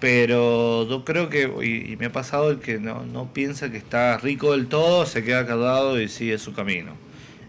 Pero 0.00 0.88
yo 0.88 1.04
creo 1.04 1.28
que, 1.28 1.42
y, 1.44 1.96
me 1.96 2.06
ha 2.06 2.12
pasado 2.12 2.50
el 2.50 2.58
que 2.58 2.80
no, 2.80 3.04
no, 3.04 3.32
piensa 3.32 3.70
que 3.70 3.76
está 3.76 4.18
rico 4.18 4.52
del 4.52 4.66
todo, 4.66 5.06
se 5.06 5.22
queda 5.22 5.46
callado 5.46 6.00
y 6.00 6.08
sigue 6.08 6.38
su 6.38 6.52
camino. 6.52 6.94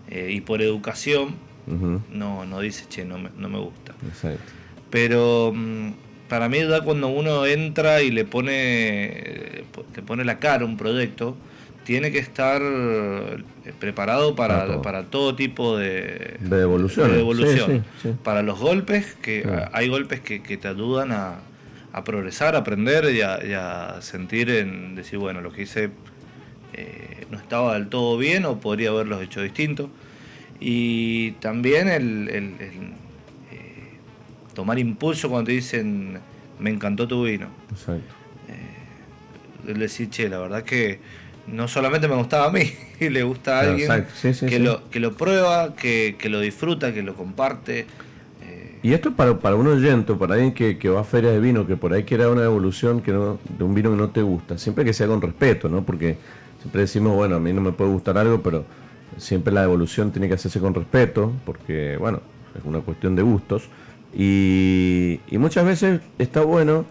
Eh, 0.10 0.30
y 0.32 0.42
por 0.42 0.62
educación, 0.62 1.36
no, 2.12 2.46
no 2.46 2.60
dice, 2.60 2.86
che, 2.90 3.06
no 3.06 3.18
me, 3.18 3.30
no 3.38 3.50
me 3.50 3.58
gusta. 3.58 3.96
Exacto. 4.08 4.52
Pero 4.92 5.52
mm, 5.56 5.92
para 6.30 6.50
mí 6.50 6.62
da 6.64 6.82
cuando 6.82 7.08
uno 7.10 7.46
entra 7.46 8.02
y 8.02 8.12
le 8.12 8.26
pone, 8.26 9.64
le 9.96 10.02
pone 10.06 10.24
la 10.24 10.40
cara 10.40 10.64
a 10.64 10.66
un 10.66 10.78
proyecto, 10.78 11.36
tiene 11.84 12.12
que 12.12 12.20
estar 12.20 12.62
eh, 12.64 13.44
preparado 13.80 14.36
para, 14.36 14.66
todo, 14.66 14.82
para 14.82 15.04
todo 15.04 15.36
tipo 15.36 15.78
de, 15.78 16.38
de 17.12 17.20
evolución. 17.20 17.86
Para 18.24 18.42
los 18.42 18.60
golpes, 18.60 19.16
que 19.22 19.48
hay 19.72 19.90
golpes 19.90 20.22
que, 20.22 20.40
te 20.40 20.68
ayudan 20.68 21.12
a, 21.12 21.40
progresar, 22.06 22.56
a 22.56 22.60
aprender 22.60 23.14
y 23.14 23.22
a, 23.22 23.98
sentir 24.02 24.50
en 24.50 24.96
decir, 24.96 25.20
bueno, 25.20 25.42
lo 25.42 25.52
que 25.52 25.64
hice 25.64 25.92
eh, 26.74 27.26
no 27.30 27.38
estaba 27.38 27.74
del 27.74 27.90
todo 27.90 28.18
bien 28.18 28.46
o 28.46 28.60
podría 28.60 28.90
haberlos 28.90 29.22
hecho 29.22 29.42
distinto. 29.42 29.90
Y 30.60 31.32
también 31.34 31.90
el 31.90 32.30
tomar 34.54 34.80
impulso 34.80 35.30
cuando 35.30 35.48
te 35.48 35.54
dicen, 35.54 36.20
me 36.60 36.70
encantó 36.70 37.08
tu 37.08 37.26
vino. 37.26 37.48
Exacto. 37.72 38.14
Eh, 38.50 39.74
decir, 39.74 40.10
che, 40.10 40.30
la 40.30 40.40
verdad 40.40 40.64
que 40.64 41.00
no 41.48 41.68
solamente 41.68 42.08
me 42.08 42.16
gustaba 42.16 42.46
a 42.46 42.52
mí, 42.52 42.72
le 43.00 43.24
gusta 43.24 43.60
a 43.60 43.62
alguien 43.62 44.06
que, 44.48 44.60
Lo, 44.60 44.90
que 44.90 45.00
lo 45.00 45.14
prueba, 45.14 45.76
que, 45.76 46.16
lo 46.30 46.40
disfruta, 46.40 46.94
que 46.94 47.04
lo 47.04 47.16
comparte. 47.16 47.86
Eh. 48.42 48.80
Y 48.84 48.94
esto 48.94 49.10
es 49.10 49.16
para, 49.16 49.38
para 49.40 49.56
un 49.56 49.68
oyente, 49.68 50.14
para 50.14 50.36
alguien 50.36 50.54
que, 50.54 50.90
va 50.90 51.02
a 51.02 51.04
feria 51.04 51.32
de 51.32 51.40
vino, 51.40 51.68
que 51.68 51.76
por 51.76 51.94
ahí 51.94 52.04
quiera 52.04 52.30
una 52.30 52.44
evolución 52.44 53.02
que 53.02 53.12
no, 53.12 53.40
de 53.58 53.64
un 53.64 53.74
vino 53.74 53.92
que 53.92 53.98
no 53.98 54.10
te 54.10 54.22
gusta, 54.22 54.58
siempre 54.58 54.86
que 54.86 54.94
sea 54.94 55.08
con 55.08 55.22
respeto, 55.22 55.70
¿no? 55.70 55.84
Porque 55.84 56.18
siempre 56.62 56.82
decimos, 56.82 57.16
bueno, 57.16 57.36
a 57.36 57.40
mí 57.40 57.52
no 57.52 57.62
me 57.62 57.72
puede 57.72 57.92
gustar 57.92 58.18
algo, 58.18 58.42
pero 58.42 58.66
siempre 59.18 59.54
la 59.54 59.64
evolución 59.64 60.12
tiene 60.12 60.28
que 60.28 60.36
hacerse 60.36 60.60
con 60.60 60.74
respeto, 60.74 61.34
porque, 61.46 61.98
bueno, 61.98 62.22
es 62.58 62.64
una 62.64 62.80
cuestión 62.80 63.16
de 63.16 63.22
gustos. 63.22 63.64
Y, 64.16 65.20
muchas 65.32 65.66
veces 65.66 66.02
está 66.20 66.42
bueno 66.42 66.86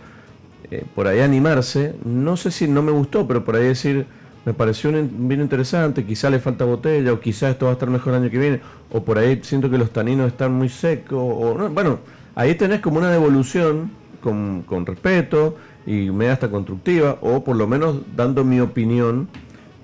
eh, 0.71 0.85
por 0.95 1.07
ahí 1.07 1.21
animarse, 1.21 1.95
no 2.05 2.37
sé 2.37 2.51
si 2.51 2.69
no 2.69 2.83
me 2.83 2.93
gustó, 2.93 3.27
pero 3.27 3.45
por 3.45 3.57
ahí 3.57 3.65
decir, 3.65 4.07
me 4.45 4.53
pareció 4.53 4.91
un 4.91 5.29
vino 5.29 5.43
interesante, 5.43 6.05
quizá 6.05 6.29
le 6.31 6.41
falta 6.41 6.65
botella, 6.65 7.13
o 7.13 7.21
quizá 7.21 7.51
esto 7.51 7.67
va 7.67 7.73
a 7.73 7.75
estar 7.75 7.89
mejor 7.89 8.15
el 8.15 8.23
año 8.23 8.31
que 8.31 8.39
viene, 8.39 8.61
o 8.91 9.03
por 9.05 9.19
ahí 9.19 9.41
siento 9.43 9.71
que 9.71 9.79
los 9.79 9.91
taninos 9.91 10.27
están 10.27 10.53
muy 10.53 10.69
secos, 10.69 11.19
o 11.19 11.69
bueno, 11.71 12.01
ahí 12.35 12.55
tenés 12.55 12.81
como 12.81 12.99
una 12.99 13.11
devolución 13.11 13.91
con, 14.21 14.63
con 14.63 14.85
respeto 14.87 15.57
y 15.87 16.11
media 16.11 16.35
hasta 16.35 16.51
constructiva, 16.51 17.19
o 17.21 17.45
por 17.45 17.57
lo 17.57 17.67
menos 17.67 18.01
dando 18.17 18.45
mi 18.45 18.61
opinión 18.61 19.29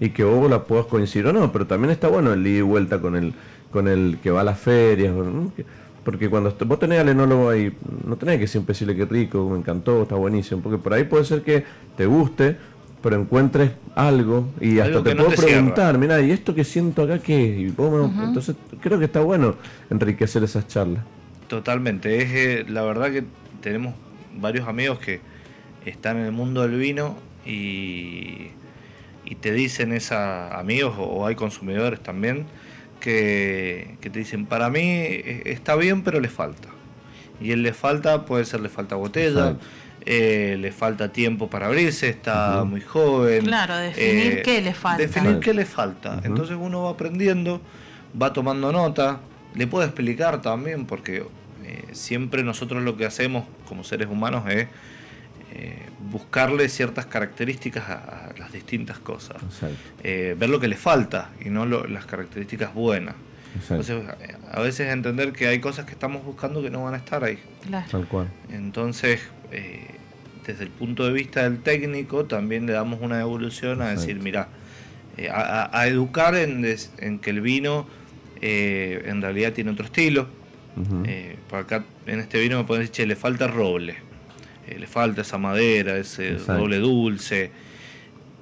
y 0.01 0.11
que 0.11 0.25
vos 0.25 0.49
la 0.51 0.65
puedas 0.65 0.87
coincidir 0.87 1.27
o 1.27 1.33
no, 1.33 1.53
pero 1.53 1.67
también 1.67 1.91
está 1.91 2.09
bueno 2.09 2.33
el 2.33 2.47
ida 2.47 2.59
y 2.59 2.63
vuelta 2.63 3.01
con 3.01 3.17
el, 3.17 3.35
con 3.71 3.89
el 3.89 4.19
que 4.23 4.31
va 4.31 4.43
a 4.43 4.45
las 4.45 4.59
ferias, 4.59 5.13
porque 6.09 6.31
cuando 6.31 6.57
vos 6.65 6.79
tenés 6.79 7.01
al 7.01 7.11
enólogo 7.11 7.51
ahí, 7.51 7.71
no 8.07 8.17
tenés 8.17 8.39
que 8.39 8.47
siempre 8.47 8.73
decirle 8.73 8.97
que 8.97 9.05
rico, 9.05 9.47
me 9.51 9.59
encantó, 9.59 10.05
está 10.05 10.15
buenísimo. 10.15 10.63
Porque 10.63 10.79
por 10.79 10.95
ahí 10.95 11.05
puede 11.05 11.23
ser 11.27 11.43
que 11.43 11.65
te 11.99 12.07
guste, 12.07 12.57
pero 13.03 13.21
encuentres 13.21 13.73
algo 13.95 14.49
y 14.59 14.79
hasta 14.79 15.03
te 15.03 15.15
puedo 15.15 15.29
preguntar, 15.33 15.99
mira, 15.99 16.19
¿y 16.23 16.31
esto 16.31 16.55
que 16.55 16.65
siento 16.65 17.03
acá 17.03 17.19
qué? 17.19 17.39
Y 17.39 17.67
Entonces 17.67 18.57
creo 18.81 18.99
que 18.99 19.05
está 19.05 19.21
bueno 19.21 19.57
enriquecer 19.91 20.43
esas 20.43 20.67
charlas. 20.67 21.05
Totalmente, 21.47 22.23
es 22.23 22.31
eh, 22.33 22.65
la 22.67 22.85
verdad 22.85 23.13
que 23.13 23.25
tenemos 23.61 23.95
varios 24.35 24.67
amigos 24.67 25.01
que 25.01 25.21
están 25.85 26.17
en 26.17 26.25
el 26.25 26.33
mundo 26.33 26.63
del 26.63 26.79
vino 26.79 27.17
y, 27.45 28.47
y 29.27 29.35
te 29.35 29.53
dicen 29.53 29.93
esa 29.93 30.59
amigos 30.59 30.95
o 30.97 31.27
hay 31.27 31.35
consumidores 31.35 32.01
también 32.01 32.47
que, 33.09 34.11
te 34.11 34.19
dicen, 34.19 34.47
para 34.47 34.69
mí 34.71 34.81
eh, 34.83 35.43
está 35.47 35.77
bien, 35.77 36.03
pero 36.03 36.21
le 36.21 36.29
falta. 36.29 36.69
Y 37.41 37.53
él 37.53 37.63
le 37.63 37.73
falta, 37.73 38.27
puede 38.27 38.45
ser 38.45 38.61
le 38.61 38.69
falta 38.69 38.97
botella, 38.97 39.57
eh, 40.05 40.57
le 40.61 40.73
falta 40.73 41.13
tiempo 41.13 41.49
para 41.49 41.67
abrirse, 41.67 42.09
está 42.09 42.65
muy 42.65 42.81
joven. 42.81 43.45
Claro, 43.45 43.77
definir 43.77 44.33
eh, 44.33 44.43
qué 44.45 44.61
le 44.61 44.75
falta. 44.75 45.03
Definir 45.03 45.41
qué 45.41 45.55
le 45.55 45.65
falta. 45.65 46.21
Entonces 46.25 46.57
uno 46.61 46.83
va 46.83 46.91
aprendiendo, 46.91 47.61
va 48.21 48.33
tomando 48.33 48.73
nota, 48.73 49.21
le 49.55 49.67
puede 49.67 49.87
explicar 49.87 50.43
también, 50.43 50.85
porque 50.85 51.25
siempre 51.93 52.43
nosotros 52.43 52.83
lo 52.83 52.97
que 52.97 53.05
hacemos 53.07 53.45
como 53.69 53.85
seres 53.85 54.09
humanos 54.09 54.45
es 54.49 54.69
eh, 55.61 55.75
buscarle 56.13 56.69
ciertas 56.69 57.07
características 57.07 57.89
a, 57.89 58.33
las 58.39 58.53
distintas 58.53 59.01
cosas. 59.01 59.39
Eh, 60.05 60.37
ver 60.39 60.51
lo 60.51 60.61
que 60.61 60.69
le 60.69 60.77
falta 60.77 61.33
y 61.45 61.49
no 61.49 61.67
las 61.67 62.07
características 62.07 62.73
buenas. 62.73 63.17
Entonces, 63.69 64.05
eh, 64.21 64.37
a 64.53 64.61
veces 64.61 64.93
entender 64.93 65.33
que 65.33 65.49
hay 65.49 65.59
cosas 65.59 65.85
que 65.85 65.93
estamos 65.93 66.25
buscando 66.25 66.63
que 66.63 66.71
no 66.71 66.85
van 66.85 66.95
a 66.95 66.99
estar 66.99 67.25
ahí. 67.25 67.41
Tal 67.91 68.07
cual. 68.07 68.29
Entonces, 68.51 69.21
desde 70.47 70.63
el 70.63 70.71
punto 70.71 71.05
de 71.05 71.13
vista 71.13 71.43
del 71.43 71.59
técnico, 71.59 72.25
también 72.27 72.67
le 72.67 72.73
damos 72.73 73.01
una 73.03 73.21
evolución 73.21 73.83
a 73.83 73.89
decir, 73.89 74.21
mira, 74.21 74.49
a, 75.33 75.87
educar 75.89 76.37
en, 76.37 77.19
que 77.19 77.31
el 77.31 77.41
vino 77.41 77.89
en 78.41 79.21
realidad 79.21 79.55
tiene 79.55 79.73
otro 79.73 79.87
estilo. 79.87 80.29
por 81.49 81.59
acá 81.59 81.85
en 82.07 82.21
este 82.21 82.39
vino 82.39 82.59
me 82.59 82.65
pueden 82.65 82.83
decir, 82.83 82.95
che, 82.95 83.07
le 83.07 83.17
falta 83.17 83.49
roble 83.49 84.08
le 84.77 84.87
falta 84.87 85.23
esa 85.23 85.39
madera, 85.39 85.97
ese 85.97 86.35
doble 86.35 86.79
dulce. 86.79 87.51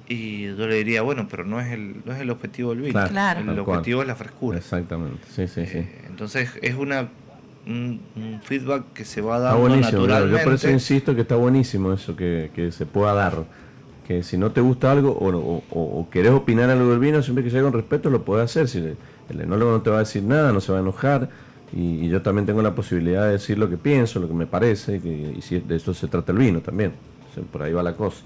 Y 0.09 0.45
yo 0.55 0.67
le 0.67 0.75
diría, 0.75 1.01
bueno, 1.01 1.27
pero 1.29 1.43
no 1.43 1.59
es 1.59 1.71
el, 1.71 1.97
no 2.05 2.13
es 2.13 2.21
el 2.21 2.29
objetivo 2.29 2.71
del 2.73 2.81
vino. 2.81 3.05
el 3.05 3.59
objetivo 3.59 4.01
es 4.01 4.07
la 4.07 4.15
frescura. 4.15 4.57
Exactamente, 4.57 5.21
sí, 5.29 5.47
sí, 5.47 5.65
sí. 5.65 5.79
Eh, 5.79 6.05
entonces 6.07 6.51
es 6.61 6.75
una 6.75 7.09
un, 7.67 8.39
feedback 8.43 8.93
que 8.93 9.05
se 9.05 9.21
va 9.21 9.39
dando 9.39 9.69
naturalmente. 9.69 10.37
Yo 10.37 10.43
por 10.43 10.53
eso 10.53 10.69
insisto 10.69 11.13
que 11.13 11.21
está 11.21 11.35
buenísimo 11.35 11.93
eso, 11.93 12.15
que, 12.15 12.51
que 12.55 12.71
se 12.71 12.85
pueda 12.85 13.13
dar. 13.13 13.43
Que 14.07 14.23
si 14.23 14.37
no 14.37 14.51
te 14.51 14.61
gusta 14.61 14.89
algo 14.89 15.11
o, 15.11 15.63
o, 15.69 16.09
querés 16.09 16.31
opinar 16.31 16.69
algo 16.69 16.91
del 16.91 16.99
vino, 16.99 17.21
siempre 17.21 17.43
que 17.43 17.49
sea 17.49 17.61
con 17.61 17.73
respeto, 17.73 18.09
lo 18.09 18.23
puedes 18.23 18.45
hacer. 18.45 18.69
Si 18.69 18.77
el 18.77 19.41
enólogo 19.41 19.71
no 19.71 19.81
te 19.81 19.89
va 19.89 19.97
a 19.97 19.99
decir 19.99 20.23
nada, 20.23 20.53
no 20.53 20.61
se 20.61 20.71
va 20.71 20.77
a 20.77 20.81
enojar 20.81 21.29
y, 21.73 22.07
yo 22.07 22.21
también 22.21 22.45
tengo 22.45 22.61
la 22.61 22.73
posibilidad 22.73 23.25
de 23.25 23.33
decir 23.33 23.57
lo 23.57 23.69
que 23.69 23.77
pienso, 23.77 24.19
lo 24.19 24.27
que 24.27 24.33
me 24.33 24.47
parece, 24.47 24.97
y, 24.97 25.41
si 25.41 25.59
de 25.59 25.75
eso 25.75 25.93
se 25.93 26.07
trata 26.07 26.31
el 26.31 26.37
vino 26.37 26.61
también. 26.61 26.93
por 27.51 27.63
ahí 27.63 27.73
va 27.73 27.83
la 27.83 27.93
cosa. 27.93 28.23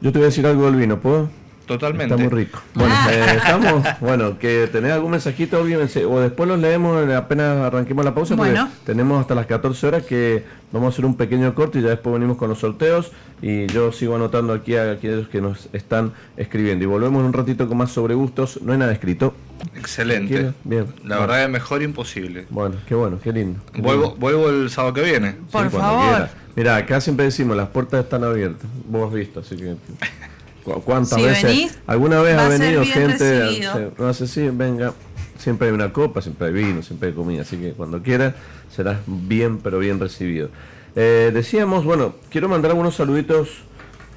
Yo 0.00 0.12
te 0.12 0.18
voy 0.18 0.24
a 0.24 0.26
decir 0.26 0.46
algo 0.46 0.64
del 0.66 0.76
vino, 0.76 1.00
¿puedo? 1.00 1.28
Totalmente. 1.66 2.14
Está 2.14 2.28
muy 2.28 2.44
rico. 2.44 2.60
Bueno, 2.74 2.94
eh, 3.10 3.24
estamos, 3.36 3.84
bueno, 4.00 4.38
que 4.38 4.68
tenés 4.70 4.92
algún 4.92 5.12
mensajito 5.12 5.60
o 5.60 6.20
después 6.20 6.48
los 6.48 6.58
leemos 6.58 7.08
apenas 7.12 7.58
arranquemos 7.58 8.04
la 8.04 8.14
pausa, 8.14 8.36
porque 8.36 8.58
tenemos 8.84 9.20
hasta 9.20 9.34
las 9.34 9.46
14 9.46 9.86
horas 9.86 10.02
que 10.04 10.44
vamos 10.72 10.86
a 10.86 10.92
hacer 10.94 11.06
un 11.06 11.16
pequeño 11.16 11.54
corte 11.54 11.78
y 11.78 11.82
ya 11.82 11.90
después 11.90 12.12
venimos 12.12 12.36
con 12.36 12.48
los 12.48 12.58
sorteos 12.58 13.12
y 13.40 13.66
yo 13.68 13.92
sigo 13.92 14.16
anotando 14.16 14.52
aquí 14.52 14.76
a 14.76 14.92
aquellos 14.92 15.28
que 15.28 15.40
nos 15.40 15.68
están 15.72 16.12
escribiendo 16.36 16.84
y 16.84 16.86
volvemos 16.86 17.24
un 17.24 17.32
ratito 17.32 17.68
con 17.68 17.78
más 17.78 17.90
sobre 17.90 18.14
gustos, 18.14 18.60
no 18.62 18.72
hay 18.72 18.78
nada 18.78 18.92
escrito. 18.92 19.34
Excelente. 19.76 20.52
Bien. 20.64 20.86
La 21.04 21.18
verdad 21.18 21.44
es 21.44 21.50
mejor 21.50 21.82
imposible. 21.82 22.46
Bueno, 22.50 22.76
qué 22.86 22.94
bueno, 22.94 23.18
qué 23.22 23.32
lindo. 23.32 23.60
vuelvo, 23.78 24.14
vuelvo 24.16 24.50
el 24.50 24.68
sábado 24.68 24.94
que 24.94 25.02
viene. 25.02 25.36
Por 25.50 25.70
favor. 25.70 26.28
Mira, 26.56 26.76
acá 26.76 27.00
siempre 27.00 27.24
decimos, 27.24 27.56
las 27.56 27.68
puertas 27.68 28.04
están 28.04 28.22
abiertas. 28.22 28.68
Vos 28.86 29.08
has 29.08 29.14
visto, 29.14 29.40
así 29.40 29.56
que 29.56 29.74
¿Cuántas 30.64 31.22
veces? 31.22 31.78
¿Alguna 31.86 32.20
vez 32.20 32.38
ha 32.38 32.48
venido 32.48 32.84
gente? 32.84 33.60
No 33.98 34.08
hace 34.08 34.26
sí, 34.26 34.48
venga. 34.52 34.92
Siempre 35.38 35.68
hay 35.68 35.74
una 35.74 35.92
copa, 35.92 36.22
siempre 36.22 36.46
hay 36.48 36.52
vino, 36.54 36.82
siempre 36.82 37.08
hay 37.08 37.14
comida. 37.14 37.42
Así 37.42 37.56
que 37.56 37.72
cuando 37.72 38.02
quieras 38.02 38.34
serás 38.74 38.98
bien, 39.06 39.58
pero 39.58 39.78
bien 39.78 40.00
recibido. 40.00 40.48
Eh, 40.96 41.30
decíamos, 41.34 41.84
bueno, 41.84 42.14
quiero 42.30 42.48
mandar 42.48 42.70
algunos 42.70 42.94
saluditos 42.94 43.48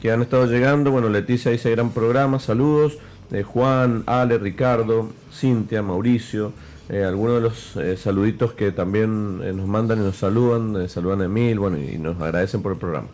que 0.01 0.11
han 0.11 0.21
estado 0.21 0.45
llegando. 0.45 0.91
Bueno, 0.91 1.09
Leticia 1.09 1.51
dice 1.51 1.71
gran 1.71 1.91
programa, 1.91 2.39
saludos. 2.39 2.97
Eh, 3.31 3.43
Juan, 3.43 4.03
Ale, 4.05 4.37
Ricardo, 4.37 5.09
Cintia, 5.33 5.81
Mauricio. 5.81 6.53
Eh, 6.89 7.03
algunos 7.03 7.35
de 7.35 7.41
los 7.41 7.75
eh, 7.75 7.97
saluditos 7.97 8.53
que 8.53 8.71
también 8.71 9.39
nos 9.57 9.67
mandan 9.67 9.99
y 9.99 10.03
nos 10.03 10.15
saludan, 10.15 10.87
saludan 10.87 11.21
a 11.21 11.25
Emil, 11.25 11.59
bueno, 11.59 11.77
y 11.77 11.97
nos 11.97 12.19
agradecen 12.21 12.61
por 12.61 12.71
el 12.71 12.77
programa. 12.77 13.07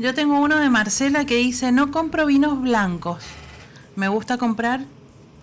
Yo 0.00 0.14
tengo 0.14 0.40
uno 0.40 0.58
de 0.58 0.70
Marcela 0.70 1.26
que 1.26 1.36
dice, 1.36 1.72
no 1.72 1.90
compro 1.90 2.24
vinos 2.24 2.58
blancos, 2.62 3.22
me 3.96 4.08
gusta 4.08 4.38
comprar 4.38 4.80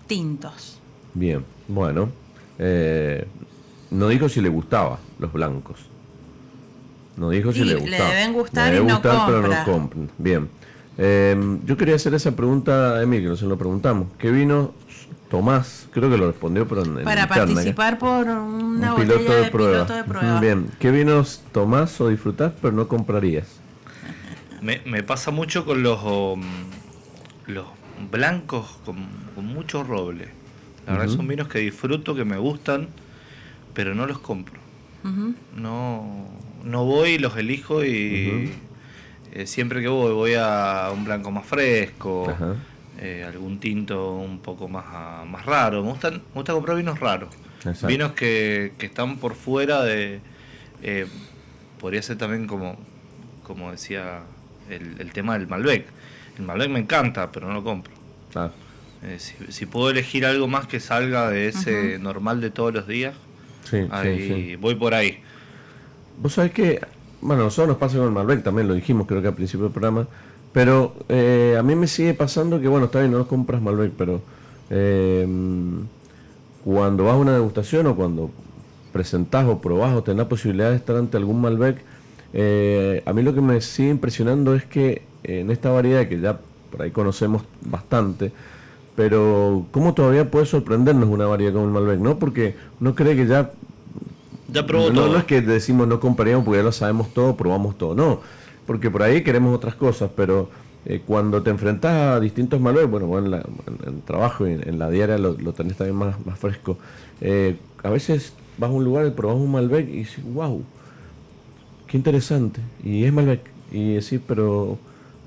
tintos. 0.08 0.80
Bien, 1.14 1.44
bueno, 1.68 2.08
no 3.92 4.08
dijo 4.08 4.28
si 4.28 4.40
le 4.40 4.48
gustaba 4.48 4.98
los 5.20 5.32
blancos. 5.32 5.78
No 7.16 7.30
dijo 7.30 7.52
si 7.52 7.62
le 7.62 7.76
gustaba. 7.76 8.08
Le 8.08 8.14
deben 8.16 8.32
gustar 8.32 8.74
y 8.74 8.84
no 8.84 9.00
pero 9.00 9.46
no 9.46 9.64
compran. 9.64 10.10
Bien. 10.18 10.48
Em, 10.96 11.64
yo 11.64 11.76
quería 11.76 11.94
hacer 11.94 12.14
esa 12.14 12.34
pregunta 12.34 12.96
a 12.96 13.02
Emil, 13.04 13.22
que 13.22 13.28
nos 13.28 13.42
lo 13.42 13.56
preguntamos. 13.56 14.08
¿Qué 14.18 14.32
vino 14.32 14.72
Tomás? 15.30 15.86
Creo 15.92 16.10
que 16.10 16.16
lo 16.16 16.26
respondió, 16.26 16.66
pero 16.66 16.82
en, 16.82 17.04
Para 17.04 17.28
participar 17.28 17.96
por 17.96 18.26
una 18.26 18.94
un 18.94 19.00
piloto 19.00 19.32
de, 19.34 19.50
prueba. 19.50 20.40
Bien. 20.40 20.68
¿Qué 20.80 20.90
vinos 20.90 21.44
tomás 21.52 22.00
o 22.00 22.08
disfrutás, 22.08 22.52
pero 22.60 22.72
no 22.72 22.88
comprarías? 22.88 23.46
Me, 24.60 25.02
pasa 25.02 25.30
mucho 25.30 25.64
con 25.64 25.82
los, 25.82 26.02
um, 26.04 26.42
los 27.46 27.66
blancos 28.10 28.78
con, 28.84 28.96
mucho 29.36 29.84
roble. 29.84 30.28
La 30.86 30.94
verdad 30.94 31.08
son 31.08 31.28
vinos 31.28 31.48
que 31.48 31.58
disfruto, 31.58 32.14
que 32.14 32.24
me 32.24 32.38
gustan, 32.38 32.88
pero 33.74 33.94
no 33.94 34.06
los 34.06 34.18
compro. 34.18 34.58
No 35.54 36.28
no 36.64 36.84
voy, 36.84 37.18
los 37.18 37.36
elijo 37.36 37.84
y 37.84 38.52
eh, 39.32 39.46
siempre 39.46 39.80
que 39.80 39.88
voy 39.88 40.12
voy 40.12 40.34
a 40.34 40.90
un 40.92 41.04
blanco 41.04 41.30
más 41.30 41.46
fresco, 41.46 42.26
eh, 43.00 43.24
algún 43.26 43.58
tinto 43.58 44.14
un 44.14 44.40
poco 44.40 44.68
más, 44.68 45.26
más 45.26 45.44
raro. 45.46 45.82
Me, 45.82 45.90
gustan, 45.90 46.14
me 46.14 46.34
gusta 46.34 46.52
comprar 46.52 46.76
vinos 46.76 47.00
raros, 47.00 47.34
vinos 47.86 48.12
que, 48.12 48.72
están 48.78 49.16
por 49.16 49.34
fuera 49.34 49.82
de... 49.82 50.20
Eh, 50.82 51.06
podría 51.80 52.02
ser 52.02 52.18
también 52.18 52.46
como, 52.46 52.76
como 53.44 53.70
decía 53.70 54.22
el, 54.70 55.12
tema 55.12 55.38
del 55.38 55.46
Malbec. 55.46 55.86
El 56.38 56.44
Malbec 56.44 56.70
me 56.70 56.78
encanta, 56.78 57.30
pero 57.32 57.48
no 57.48 57.54
lo 57.54 57.64
compro. 57.64 57.92
si, 59.48 59.66
puedo 59.66 59.90
elegir 59.90 60.26
algo 60.26 60.48
más 60.48 60.66
que 60.66 60.80
salga 60.80 61.30
de 61.30 61.48
ese 61.48 61.98
normal 61.98 62.40
de 62.40 62.50
todos 62.50 62.72
los 62.72 62.86
días, 62.86 63.14
voy 64.60 64.74
por 64.74 64.94
ahí. 64.94 65.20
Vos 66.20 66.34
sabés 66.34 66.52
que, 66.52 66.80
bueno, 67.20 67.44
nosotros 67.44 67.68
nos 67.68 67.76
pasa 67.78 67.96
con 67.96 68.06
el 68.06 68.12
Malbec, 68.12 68.42
también 68.42 68.66
lo 68.66 68.74
dijimos 68.74 69.06
creo 69.06 69.22
que 69.22 69.28
al 69.28 69.34
principio 69.34 69.64
del 69.64 69.72
programa, 69.72 70.06
pero 70.52 70.94
eh, 71.08 71.56
a 71.58 71.62
mí 71.62 71.76
me 71.76 71.86
sigue 71.86 72.14
pasando 72.14 72.60
que, 72.60 72.68
bueno, 72.68 72.86
está 72.86 73.00
bien, 73.00 73.12
no 73.12 73.26
compras 73.28 73.62
Malbec, 73.62 73.92
pero 73.96 74.20
em, 74.70 75.86
cuando 76.64 77.04
vas 77.04 77.14
a 77.14 77.16
una 77.16 77.32
degustación 77.34 77.86
o 77.86 77.94
cuando 77.94 78.30
presentás 78.92 79.46
o 79.46 79.60
probás 79.60 79.94
o 79.94 80.02
tenés 80.02 80.18
la 80.18 80.28
posibilidad 80.28 80.70
de 80.70 80.76
estar 80.76 80.96
ante 80.96 81.16
algún 81.16 81.40
Malbec, 81.40 81.82
eh, 82.32 83.02
a 83.06 83.12
mí 83.12 83.22
lo 83.22 83.34
que 83.34 83.40
me 83.40 83.60
sigue 83.60 83.90
impresionando 83.90 84.54
es 84.54 84.64
que 84.64 85.02
en 85.22 85.50
esta 85.50 85.70
variedad 85.70 86.06
que 86.08 86.20
ya 86.20 86.38
por 86.70 86.82
ahí 86.82 86.90
conocemos 86.90 87.42
bastante, 87.62 88.32
pero 88.96 89.66
cómo 89.70 89.94
todavía 89.94 90.30
puede 90.30 90.46
sorprendernos 90.46 91.08
una 91.08 91.26
variedad 91.26 91.52
como 91.52 91.66
el 91.66 91.70
Malbec, 91.70 92.00
¿no? 92.00 92.18
Porque 92.18 92.56
uno 92.80 92.94
cree 92.94 93.16
que 93.16 93.26
ya 93.26 93.52
ya 94.52 94.66
probó 94.66 94.88
no, 94.88 94.94
todo. 94.94 95.12
No 95.12 95.18
es 95.18 95.24
que 95.24 95.40
decimos 95.40 95.86
no 95.86 96.00
compraríamos 96.00 96.44
porque 96.44 96.58
ya 96.58 96.64
lo 96.64 96.72
sabemos 96.72 97.12
todo, 97.12 97.36
probamos 97.36 97.76
todo, 97.78 97.94
no. 97.94 98.20
Porque 98.66 98.90
por 98.90 99.02
ahí 99.02 99.22
queremos 99.22 99.54
otras 99.54 99.74
cosas, 99.74 100.10
pero 100.14 100.48
eh, 100.84 101.02
cuando 101.06 101.42
te 101.42 101.50
enfrentas 101.50 101.92
a 101.92 102.20
distintos 102.20 102.60
Malbec, 102.60 102.88
bueno, 102.90 103.06
bueno 103.06 103.36
en, 103.36 103.42
el 103.86 104.02
trabajo 104.02 104.46
y 104.46 104.52
en, 104.52 104.78
la 104.78 104.90
diaria 104.90 105.18
lo, 105.18 105.34
tenés 105.52 105.76
también 105.76 105.96
más, 105.96 106.26
más 106.26 106.38
fresco. 106.38 106.78
Eh, 107.20 107.56
a 107.82 107.90
veces 107.90 108.32
vas 108.58 108.70
a 108.70 108.72
un 108.72 108.84
lugar 108.84 109.06
y 109.06 109.10
probas 109.10 109.36
un 109.36 109.52
Malbec 109.52 109.88
y 109.88 109.98
dices, 109.98 110.24
wow, 110.32 110.62
qué 111.88 111.96
interesante. 111.96 112.60
Y 112.84 113.04
es 113.04 113.12
Malbec. 113.12 113.40
Y 113.72 113.94
decís, 113.94 114.20
pero 114.26 114.78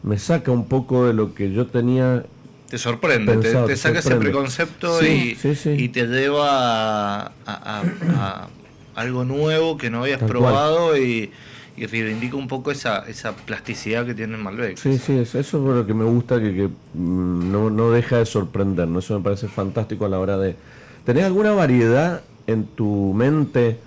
me 0.04 0.18
saca 0.18 0.52
un 0.52 0.68
poco 0.68 1.06
de 1.06 1.14
lo 1.14 1.34
que 1.34 1.52
yo 1.52 1.68
tenía 1.68 2.24
te 2.72 2.78
sorprende, 2.78 3.36
te, 3.36 3.76
saca 3.76 4.00
ese 4.00 4.16
preconcepto 4.16 5.06
y, 5.06 5.38
y, 5.78 5.90
te 5.90 6.08
lleva 6.08 7.34
a, 7.46 8.48
algo 8.96 9.26
nuevo 9.26 9.78
que 9.78 9.90
no 9.90 10.04
habías 10.04 10.24
probado 10.24 10.98
y, 10.98 11.32
y, 11.76 11.86
reivindica 11.86 12.38
un 12.38 12.48
poco 12.48 12.72
esa, 12.72 13.00
esa 13.10 13.36
plasticidad 13.36 14.06
que 14.06 14.14
tiene 14.14 14.36
el 14.36 14.42
Malbec. 14.42 14.78
Sí, 14.78 14.98
sí, 15.00 15.18
eso 15.18 15.40
es 15.40 15.54
lo 15.54 15.86
que 15.86 15.94
me 15.94 16.06
gusta, 16.06 16.40
que, 16.40 16.70
mm, 16.94 17.52
no, 17.52 17.70
no, 17.70 17.92
deja 17.92 18.20
de 18.20 18.26
sorprendernos. 18.26 19.04
Eso 19.04 19.18
me 19.18 19.24
parece 19.26 19.50
fantástico 19.50 20.06
a 20.06 20.10
la 20.10 20.20
hora 20.20 20.38
de... 20.38 20.56
¿Tenés 21.04 21.26
alguna 21.26 21.52
variedad 21.52 22.22
en 22.48 22.68
tu 22.68 23.14
mente 23.14 23.80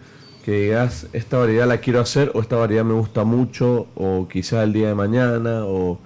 que 0.45 0.53
digas, 0.53 1.07
esta 1.15 1.39
variedad 1.39 1.67
la 1.67 1.79
quiero 1.79 2.01
hacer 2.01 2.31
o 2.35 2.41
esta 2.41 2.57
variedad 2.57 2.85
me 2.85 2.93
gusta 2.93 3.25
mucho 3.25 3.87
o 3.95 4.29
quizá 4.29 4.63
el 4.63 4.75
día 4.75 4.89
de 4.89 4.95
mañana 4.95 5.65
o, 5.65 5.99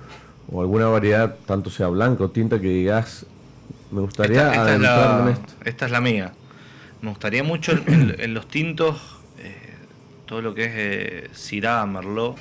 alguna 0.50 0.86
variedad, 0.86 1.36
tanto 1.44 1.70
sea 1.70 1.88
blanca 1.88 2.24
o 2.24 2.30
tinta, 2.30 2.60
que 2.60 2.68
digas, 2.68 3.26
me 3.90 4.00
gustaría 4.00 4.48
esta, 4.52 4.74
en 4.74 5.28
esto? 5.28 5.52
Esta 5.64 5.86
es 5.86 5.92
la 5.92 6.00
mía. 6.00 6.32
Me 7.02 7.10
gustaría 7.10 7.42
mucho 7.42 7.72
en, 7.86 8.32
los 8.32 8.46
tintos, 8.48 9.18
eh, 9.40 9.74
todo 10.24 10.40
lo 10.40 10.54
que 10.54 10.64
es 10.64 10.72
eh, 10.74 11.30
Syrah, 11.32 11.84
Merlot, 11.86 12.36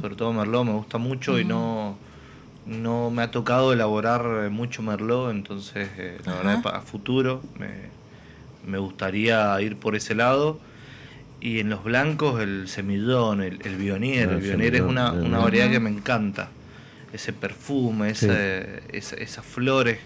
sobre 0.00 0.16
todo 0.16 0.32
Merlot 0.32 0.64
me 0.64 0.72
gusta 0.72 0.96
mucho 0.96 1.38
y 1.38 1.44
no, 1.44 1.98
no 2.64 3.10
me 3.10 3.22
ha 3.22 3.30
tocado 3.30 3.72
elaborar 3.72 4.44
eh, 4.44 4.48
mucho 4.48 4.82
Merlot, 4.82 5.30
entonces 5.30 5.88
eh, 5.98 6.18
la 6.24 6.34
verdad 6.36 6.74
a 6.74 6.80
futuro 6.80 7.42
me, 7.58 8.78
gustaría 8.78 9.60
ir 9.60 9.76
por 9.76 9.94
ese 9.96 10.14
lado. 10.14 10.58
Y 11.40 11.60
en 11.60 11.70
los 11.70 11.84
blancos 11.84 12.40
el 12.40 12.68
semillón, 12.68 13.42
el, 13.42 13.60
el 13.64 13.76
bionier, 13.76 14.28
el, 14.28 14.40
bionier 14.40 14.74
es 14.74 14.80
una, 14.80 15.12
una, 15.12 15.38
variedad 15.38 15.70
que 15.70 15.78
me 15.78 15.90
encanta. 15.90 16.48
Ese 17.12 17.32
perfume, 17.32 18.10
esas 18.10 19.44
flores, 19.44 19.98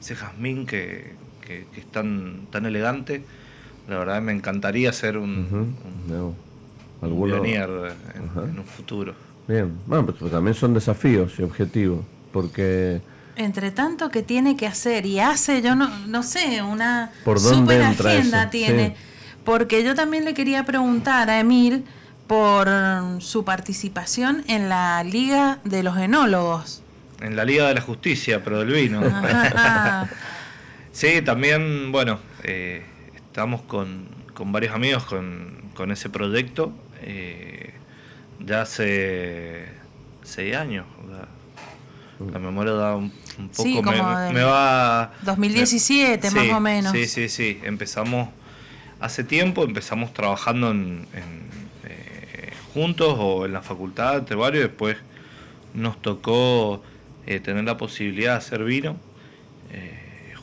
ese 0.00 0.16
jazmín 0.16 0.66
que, 0.66 1.12
que, 1.46 1.66
es 1.76 1.86
tan, 1.86 2.46
tan 2.50 2.64
elegante. 2.64 3.22
La 3.88 3.98
verdad 3.98 4.22
me 4.22 4.32
encantaría 4.32 4.92
ser 4.92 5.18
un, 5.18 5.74
en, 6.08 6.24
un 8.58 8.64
futuro. 8.64 9.14
Bien, 9.46 9.72
bueno, 9.86 10.06
pues, 10.06 10.30
también 10.30 10.54
son 10.54 10.74
desafíos 10.74 11.38
y 11.38 11.42
objetivos, 11.42 12.04
porque... 12.32 13.00
Entre 13.36 13.70
tanto 13.70 14.10
que 14.10 14.22
tiene 14.22 14.56
que 14.56 14.66
hacer 14.66 15.06
y 15.06 15.18
hace, 15.18 15.62
yo 15.62 15.74
no, 15.74 15.88
no 16.06 16.22
sé, 16.22 16.62
una 16.62 17.10
super 17.24 17.82
agenda 17.82 18.50
tiene. 18.50 18.94
Porque 19.50 19.82
yo 19.82 19.96
también 19.96 20.24
le 20.24 20.32
quería 20.32 20.62
preguntar 20.62 21.28
a 21.28 21.40
Emil 21.40 21.84
por 22.28 22.70
su 23.18 23.44
participación 23.44 24.44
en 24.46 24.68
la 24.68 25.02
Liga 25.02 25.58
de 25.64 25.82
los 25.82 25.98
Enólogos. 25.98 26.84
En 27.20 27.34
la 27.34 27.44
Liga 27.44 27.66
de 27.66 27.74
la 27.74 27.80
Justicia, 27.80 28.44
pero 28.44 28.60
del 28.60 28.72
vino. 28.72 29.02
Sí, 30.92 31.22
también, 31.22 31.90
bueno, 31.90 32.20
eh, 32.44 32.84
estamos 33.16 33.62
con, 33.62 34.06
varios 34.46 34.72
amigos 34.72 35.04
con, 35.04 35.90
ese 35.90 36.10
proyecto. 36.10 36.72
Eh, 37.02 37.74
ya 38.38 38.62
hace 38.62 39.66
seis 40.22 40.54
años. 40.54 40.86
La, 42.20 42.38
memoria 42.38 42.72
da 42.72 42.94
un, 42.94 43.10
poco. 43.56 43.62
Sí, 43.64 43.82
me, 44.32 44.42
va. 44.44 45.12
2017, 45.22 46.30
más 46.30 46.48
o 46.50 46.60
menos. 46.60 46.92
Sí, 46.92 47.06
sí, 47.06 47.28
sí. 47.28 47.60
Empezamos 47.64 48.28
hace 49.00 49.24
tiempo, 49.24 49.64
empezamos 49.64 50.12
trabajando 50.12 50.70
en, 50.70 51.06
eh, 51.84 52.52
juntos 52.74 53.16
o 53.18 53.46
en 53.46 53.52
la 53.52 53.62
facultad, 53.62 54.18
entre 54.18 54.36
varios. 54.36 54.64
Después 54.64 54.96
nos 55.74 56.00
tocó 56.02 56.82
tener 57.44 57.62
la 57.62 57.76
posibilidad 57.76 58.32
de 58.32 58.38
hacer 58.38 58.64
vino 58.64 58.96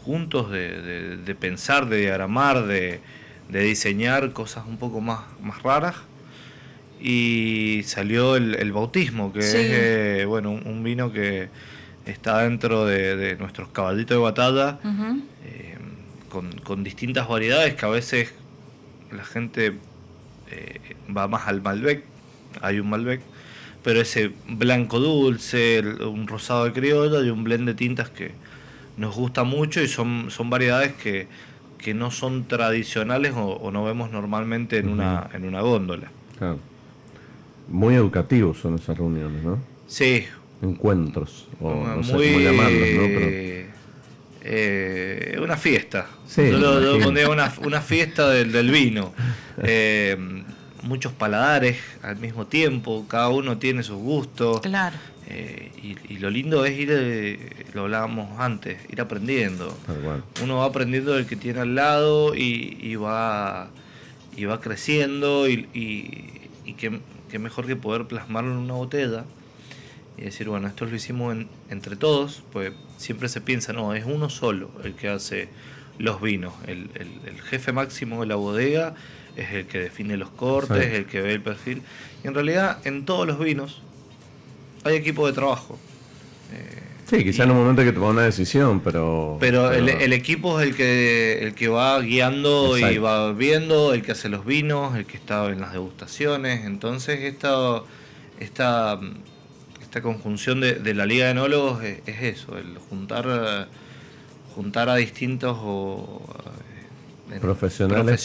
juntos, 0.08 0.50
de, 0.52 1.36
pensar, 1.38 1.90
de 1.90 1.98
diagramar, 1.98 2.66
de, 2.66 3.02
diseñar 3.50 4.32
cosas 4.32 4.66
un 4.66 4.78
poco 4.78 5.02
más, 5.02 5.20
más 5.42 5.62
raras. 5.64 5.96
Y 7.02 7.82
salió 7.84 8.38
el, 8.38 8.72
bautismo, 8.72 9.34
que 9.34 9.40
es 9.40 9.54
eh, 9.54 10.26
bueno, 10.26 10.52
un, 10.52 10.82
vino 10.82 11.12
que 11.12 11.50
está 12.06 12.44
dentro 12.44 12.86
de, 12.86 13.36
nuestros 13.38 13.68
caballitos 13.68 14.16
de 14.18 14.24
batalla, 14.24 14.80
eh, 15.44 15.76
con, 16.64 16.84
distintas 16.86 17.28
variedades 17.28 17.76
que 17.76 17.86
a 17.86 17.90
veces 17.90 18.34
la 19.12 19.24
gente 19.24 19.74
eh, 20.52 20.80
va 21.16 21.28
más 21.28 21.48
al 21.48 21.62
Malbec, 21.62 22.04
hay 22.62 22.80
un 22.80 22.90
Malbec, 22.90 23.22
pero 23.84 24.02
ese 24.02 24.32
blanco 24.48 25.00
dulce, 25.00 25.82
un 25.82 26.28
rosado 26.28 26.66
de 26.66 26.74
criolla 26.74 27.26
y 27.26 27.30
un 27.30 27.44
blend 27.44 27.68
de 27.68 27.74
tintas 27.74 28.10
que 28.10 28.32
nos 28.98 29.16
gusta 29.16 29.44
mucho 29.44 29.82
y 29.82 29.88
son, 29.88 30.30
son 30.30 30.50
variedades 30.50 30.94
que, 30.94 31.28
que 31.78 31.94
no 31.94 32.12
son 32.12 32.48
tradicionales 32.48 33.34
o, 33.36 33.72
no 33.72 33.84
vemos 33.84 34.12
normalmente 34.12 34.80
en, 34.80 34.90
una, 34.90 35.30
en 35.34 35.46
una 35.46 35.62
góndola. 35.62 36.12
Muy 37.70 37.96
educativos 37.96 38.58
son 38.60 38.76
esas 38.76 38.98
reuniones, 38.98 39.44
¿no? 39.44 39.60
Sí. 39.88 40.26
Encuentros, 40.62 41.48
o 41.62 41.74
no 41.74 42.04
sé 42.04 42.14
cómo 42.14 42.40
llamarlos, 42.40 42.90
¿no? 42.96 43.04
Eh, 44.50 45.38
una 45.42 45.58
fiesta. 45.58 46.08
Sí, 46.28 46.50
Yo 46.50 46.58
lo, 46.58 47.00
pondría 47.00 47.30
una, 47.30 47.54
una, 47.64 47.82
fiesta 47.82 48.30
del, 48.30 48.52
del 48.52 48.72
vino. 48.72 49.14
Eh, 49.64 50.16
muchos 50.84 51.12
paladares 51.12 51.78
al 52.04 52.18
mismo 52.18 52.46
tiempo, 52.46 53.06
cada 53.08 53.30
uno 53.30 53.58
tiene 53.58 53.82
sus 53.82 53.98
gustos. 53.98 54.62
Claro. 54.62 54.96
Eh, 55.30 55.72
y, 56.10 56.18
lo 56.20 56.30
lindo 56.30 56.66
es 56.66 56.78
ir, 56.78 56.90
eh, 56.92 57.66
lo 57.74 57.82
hablábamos 57.84 58.40
antes, 58.40 58.78
ir 58.90 59.02
aprendiendo. 59.02 59.78
Uno 60.42 60.58
va 60.58 60.66
aprendiendo 60.66 61.14
del 61.14 61.26
que 61.26 61.36
tiene 61.36 61.60
al 61.60 61.76
lado 61.76 62.34
y, 62.34 62.96
va 62.96 63.70
y 64.36 64.46
va 64.46 64.62
creciendo 64.62 65.50
y, 65.50 65.68
y 65.74 66.74
que, 66.74 67.00
mejor 67.40 67.68
que 67.68 67.76
poder 67.76 68.06
plasmarlo 68.06 68.52
en 68.52 68.58
una 68.58 68.74
botella 68.76 69.26
y 70.18 70.24
decir, 70.24 70.50
bueno, 70.50 70.68
esto 70.68 70.86
lo 70.86 70.96
hicimos 70.96 71.36
entre 71.70 71.96
todos, 71.96 72.44
pues 72.52 72.74
siempre 72.98 73.30
se 73.30 73.42
piensa, 73.42 73.74
no, 73.74 73.94
es 73.94 74.06
uno 74.06 74.30
solo 74.30 74.72
el 74.84 74.94
que 74.94 75.10
hace 75.10 75.50
los 76.00 76.22
vinos, 76.22 76.54
el, 76.68 76.90
el 76.96 77.42
jefe 77.42 77.72
máximo 77.72 78.22
de 78.22 78.28
la 78.28 78.36
bodega 78.36 78.96
es 79.38 79.54
el 79.54 79.68
que 79.68 79.80
define 79.80 80.18
los 80.18 80.30
cortes, 80.32 80.94
el 80.94 81.06
que 81.06 81.22
ve 81.22 81.34
el 81.34 81.42
perfil. 81.42 81.84
Y 82.24 82.28
en 82.28 82.34
realidad 82.34 82.80
en 82.86 83.06
todos 83.06 83.26
los 83.28 83.40
vinos 83.40 83.82
hay 84.84 84.96
equipo 84.96 85.28
de 85.28 85.34
trabajo. 85.34 85.78
Eh, 86.54 86.82
sí, 87.06 87.24
quizá 87.24 87.44
en 87.44 87.52
un 87.52 87.58
momento 87.58 87.84
que 87.84 87.92
toma 87.92 88.10
una 88.10 88.24
decisión, 88.24 88.80
pero... 88.80 89.38
Pero, 89.40 89.72
El, 89.72 90.12
equipo 90.12 90.60
es 90.60 90.68
el 90.68 90.76
que, 90.76 91.40
el 91.44 91.54
que 91.54 91.68
va 91.68 92.00
guiando 92.02 92.78
y 92.78 92.98
va 92.98 93.32
viendo, 93.34 93.94
el 93.94 94.02
que 94.02 94.14
hace 94.14 94.28
los 94.28 94.44
vinos, 94.44 94.96
el 94.96 95.06
que 95.06 95.18
está 95.18 95.46
en 95.48 95.62
las 95.62 95.72
degustaciones. 95.72 96.66
Entonces 96.66 97.20
esta, 97.22 97.84
esta, 98.40 99.00
esta 99.98 100.02
conjunción 100.02 100.62
de, 100.62 100.94
la 100.94 101.06
Liga 101.06 101.26
de 101.26 101.32
Enólogos 101.32 101.84
es, 101.84 102.02
eso, 102.22 102.58
el 102.58 102.78
juntar, 102.90 103.68
juntar 104.56 104.90
a 104.90 104.96
distintos... 104.96 105.58
O, 105.60 106.22
profesionales, 107.42 108.24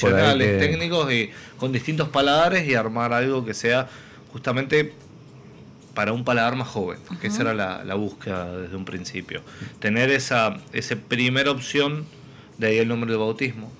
técnicos 0.60 1.12
y 1.12 1.30
con 1.56 1.72
distintos 1.72 2.08
paladares 2.08 2.68
y 2.68 2.74
armar 2.74 3.12
algo 3.12 3.44
que 3.44 3.52
sea 3.52 3.88
justamente 4.32 4.92
para 5.92 6.12
un 6.12 6.24
paladar 6.24 6.54
más 6.54 6.68
joven, 6.68 7.00
que 7.20 7.26
esa 7.26 7.42
era 7.42 7.54
la, 7.84 7.94
búsqueda 7.94 8.56
desde 8.56 8.76
un 8.76 8.84
principio. 8.84 9.42
Tener 9.80 10.10
esa, 10.10 10.56
esa 10.72 10.94
primera 10.96 11.50
opción, 11.50 12.04
de 12.58 12.68
ahí 12.68 12.78
el 12.78 12.86
nombre 12.86 13.10
de 13.10 13.16
bautismo, 13.16 13.72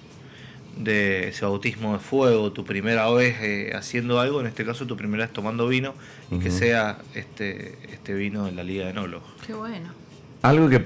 de 0.77 1.29
ese 1.29 1.45
bautismo 1.45 1.93
de 1.93 1.99
fuego, 1.99 2.53
tu 2.53 2.65
primera 2.65 3.11
vez 3.11 3.37
eh, 3.41 3.73
haciendo 3.75 4.21
algo, 4.21 4.41
en 4.41 4.47
este 4.47 4.65
caso 4.65 4.87
tu 4.87 4.97
primera 4.97 5.25
vez 5.25 5.33
tomando 5.33 5.69
vino, 5.69 5.95
y 6.31 6.39
que 6.39 6.51
sea 6.51 6.99
este, 7.15 7.79
este 7.93 8.15
vino 8.15 8.47
de 8.47 8.53
la 8.53 8.65
Liga 8.65 8.85
de 8.85 8.91
Enólogos. 8.91 9.29
Qué 9.47 9.55
bueno. 9.55 9.91
Algo 10.43 10.69
que 10.69 10.85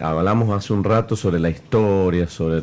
hablamos 0.00 0.50
hace 0.50 0.72
un 0.72 0.84
rato 0.84 1.16
sobre 1.16 1.38
la 1.38 1.50
historia, 1.50 2.28
sobre 2.28 2.62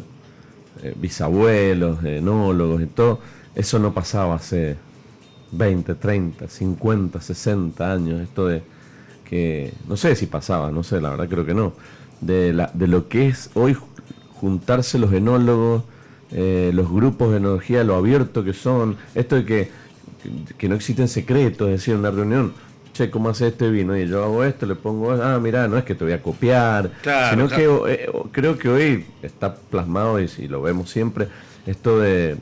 eh, 0.84 0.93
bisabuelos, 0.95 2.03
enólogos 2.03 2.81
y 2.81 2.88
todo, 2.88 3.19
eso 3.55 3.80
no 3.80 3.93
pasaba 3.93 4.35
hace 4.35 4.77
20, 5.51 5.95
30, 5.95 6.47
50, 6.47 7.22
60 7.22 7.91
años, 7.91 8.22
esto 8.22 8.47
de 8.47 8.63
que, 9.26 9.73
no 9.88 9.95
sé 9.95 10.15
si 10.15 10.26
pasaba, 10.26 10.72
no 10.72 10.84
sé, 10.84 10.99
la 10.99 11.11
verdad 11.11 11.30
creo 11.30 11.45
que 11.45 11.53
no, 11.53 11.73
de, 12.19 12.51
la, 12.53 12.72
de 12.73 12.88
lo 12.88 13.07
que 13.07 13.27
es 13.27 13.49
hoy 13.53 13.77
juntarse 14.34 14.97
los 14.97 15.13
enólogos, 15.13 15.84
eh, 16.32 16.72
los 16.74 16.90
grupos 16.91 17.32
de 17.32 17.38
energía, 17.38 17.84
lo 17.84 17.95
abierto 17.95 18.44
que 18.44 18.53
son, 18.53 18.98
esto 19.16 19.36
de 19.36 19.45
que, 19.45 19.72
que 20.58 20.70
no 20.70 20.76
existen 20.76 21.08
secretos, 21.08 21.68
es 21.68 21.74
decir, 21.74 21.94
en 21.94 22.02
una 22.02 22.12
reunión, 22.12 22.53
che, 22.94 23.10
¿cómo 23.10 23.30
hace 23.30 23.48
este 23.48 23.70
vino? 23.70 23.98
Y 23.98 24.08
yo 24.08 24.24
hago 24.24 24.44
esto, 24.44 24.66
le 24.66 24.76
pongo, 24.76 25.12
ah, 25.12 25.40
mira, 25.40 25.68
no 25.68 25.78
es 25.78 25.84
que 25.84 25.95
te 25.95 26.03
voy 26.03 26.14
a 26.14 26.22
copiar, 26.22 26.91
sino 27.30 27.48
que 27.48 27.66
eh, 27.88 28.10
creo 28.32 28.58
que 28.58 28.70
hoy 28.70 29.06
está 29.22 29.56
plasmado, 29.56 30.20
y 30.20 30.48
lo 30.48 30.62
vemos 30.62 30.90
siempre, 30.90 31.28
esto 31.66 31.99
de, 31.99 32.38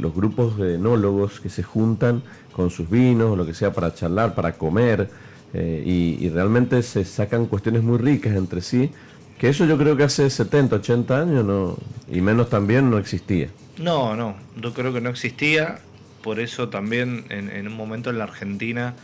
los 0.00 0.14
grupos 0.14 0.56
de 0.56 0.74
enólogos 0.74 1.40
que 1.40 1.48
se 1.48 1.62
juntan 1.62 2.22
con 2.52 2.70
sus 2.70 2.88
vinos, 2.88 3.32
o 3.32 3.36
lo 3.36 3.46
que 3.46 3.54
sea, 3.54 3.72
para 3.72 3.94
charlar, 3.94 4.34
para 4.34 4.52
comer, 4.52 5.08
eh, 5.54 5.82
y, 5.84 6.28
realmente 6.28 6.82
se 6.82 7.04
sacan 7.04 7.46
cuestiones 7.46 7.82
muy 7.82 7.98
ricas 7.98 8.36
entre 8.36 8.60
sí, 8.60 8.90
que 9.38 9.48
eso 9.48 9.64
yo 9.64 9.78
creo 9.78 9.96
que 9.96 10.04
hace 10.04 10.28
70, 10.28 10.76
80 10.76 11.20
años, 11.20 11.44
no 11.44 11.76
y 12.10 12.20
menos 12.20 12.50
también, 12.50 12.90
no 12.90 12.98
existía. 12.98 13.48
No, 13.78 14.16
no, 14.16 14.36
yo 14.56 14.72
creo 14.74 14.92
que 14.92 15.00
no 15.00 15.10
existía, 15.10 15.78
por 16.22 16.40
eso 16.40 16.68
también 16.68 17.24
en, 17.28 17.48
en 17.50 17.68
un 17.68 17.76
momento 17.76 18.10
en 18.10 18.18
la 18.18 18.24
Argentina 18.24 18.94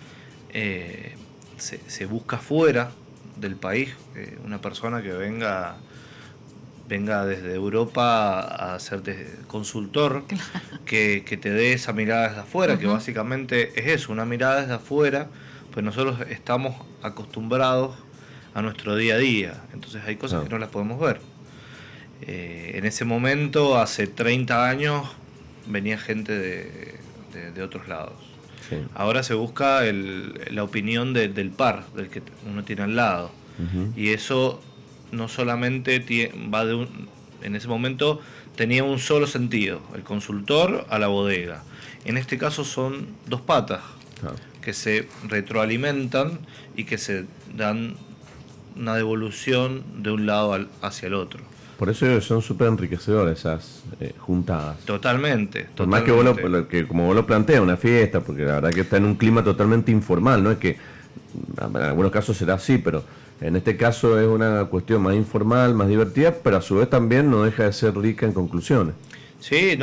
eh, 0.52 1.14
se, 1.58 2.06
busca 2.06 2.38
fuera 2.38 2.92
del 3.36 3.56
país 3.56 3.90
eh, 4.14 4.38
una 4.44 4.60
persona 4.60 5.02
que 5.02 5.12
venga 5.12 5.76
venga 6.88 7.24
desde 7.24 7.54
Europa 7.54 8.40
a 8.40 8.78
ser 8.78 9.02
consultor, 9.48 10.24
que, 10.84 11.22
te 11.40 11.50
dé 11.50 11.72
esa 11.72 11.92
mirada 11.92 12.28
desde 12.28 12.40
afuera, 12.42 12.78
que 12.78 12.86
básicamente 12.86 13.72
es 13.74 14.00
eso, 14.00 14.12
una 14.12 14.26
mirada 14.26 14.60
desde 14.60 14.74
afuera, 14.74 15.28
pues 15.72 15.84
nosotros 15.84 16.20
estamos 16.28 16.76
acostumbrados 17.02 17.96
a 18.54 18.62
nuestro 18.62 18.96
día 18.96 19.14
a 19.16 19.18
día, 19.18 19.62
entonces 19.72 20.02
hay 20.06 20.16
cosas 20.16 20.44
que 20.44 20.48
no 20.48 20.58
las 20.58 20.70
podemos 20.70 21.00
ver. 21.00 21.20
Eh, 22.22 22.72
en 22.74 22.86
ese 22.86 23.04
momento, 23.04 23.78
hace 23.78 24.06
30 24.06 24.68
años, 24.68 25.08
venía 25.66 25.98
gente 25.98 26.32
de 26.38 27.62
otros 27.62 27.88
lados. 27.88 28.34
Ahora 28.94 29.22
se 29.22 29.34
busca 29.34 29.82
la 29.82 30.64
opinión 30.64 31.12
del 31.12 31.50
par, 31.50 31.86
del 31.94 32.08
que 32.08 32.22
uno 32.46 32.64
tiene 32.64 32.82
al 32.82 32.96
lado. 32.96 33.30
Y 33.96 34.10
eso 34.10 34.60
no 35.12 35.28
solamente 35.28 36.32
va 36.52 36.64
de 36.64 36.74
un... 36.74 37.08
En 37.42 37.54
ese 37.54 37.68
momento 37.68 38.20
tenía 38.56 38.84
un 38.84 38.98
solo 38.98 39.26
sentido, 39.26 39.82
el 39.94 40.02
consultor 40.02 40.86
a 40.88 40.98
la 40.98 41.08
bodega. 41.08 41.62
En 42.04 42.16
este 42.16 42.38
caso 42.38 42.64
son 42.64 43.08
dos 43.26 43.42
patas 43.42 43.82
que 44.62 44.72
se 44.72 45.08
retroalimentan 45.28 46.38
y 46.74 46.84
que 46.84 46.96
se 46.96 47.26
dan 47.54 47.96
una 48.76 48.94
devolución 48.94 49.82
de 50.02 50.10
un 50.10 50.26
lado 50.26 50.58
hacia 50.82 51.06
el 51.06 51.14
otro. 51.14 51.40
Por 51.78 51.90
eso 51.90 52.20
son 52.20 52.40
súper 52.40 52.68
enriquecedoras 52.68 53.38
esas 53.38 53.82
eh, 54.00 54.14
juntadas. 54.18 54.78
Totalmente. 54.84 55.68
Más 55.86 56.02
que, 56.02 56.12
vos 56.12 56.24
lo, 56.24 56.68
que 56.68 56.86
como 56.86 57.06
vos 57.06 57.16
lo 57.16 57.26
planteas, 57.26 57.60
una 57.60 57.76
fiesta, 57.76 58.20
porque 58.20 58.44
la 58.44 58.54
verdad 58.54 58.70
que 58.70 58.82
está 58.82 58.96
en 58.96 59.04
un 59.04 59.16
clima 59.16 59.42
totalmente 59.42 59.90
informal, 59.90 60.42
no 60.42 60.52
es 60.52 60.58
que 60.58 60.78
en 61.60 61.76
algunos 61.76 62.12
casos 62.12 62.36
será 62.36 62.54
así, 62.54 62.78
pero 62.78 63.02
en 63.40 63.56
este 63.56 63.76
caso 63.76 64.18
es 64.20 64.26
una 64.26 64.64
cuestión 64.66 65.02
más 65.02 65.14
informal, 65.14 65.74
más 65.74 65.88
divertida, 65.88 66.32
pero 66.32 66.58
a 66.58 66.62
su 66.62 66.76
vez 66.76 66.88
también 66.88 67.30
no 67.30 67.42
deja 67.42 67.64
de 67.64 67.72
ser 67.72 67.96
rica 67.96 68.24
en 68.24 68.32
conclusiones. 68.32 68.94
Sí, 69.40 69.76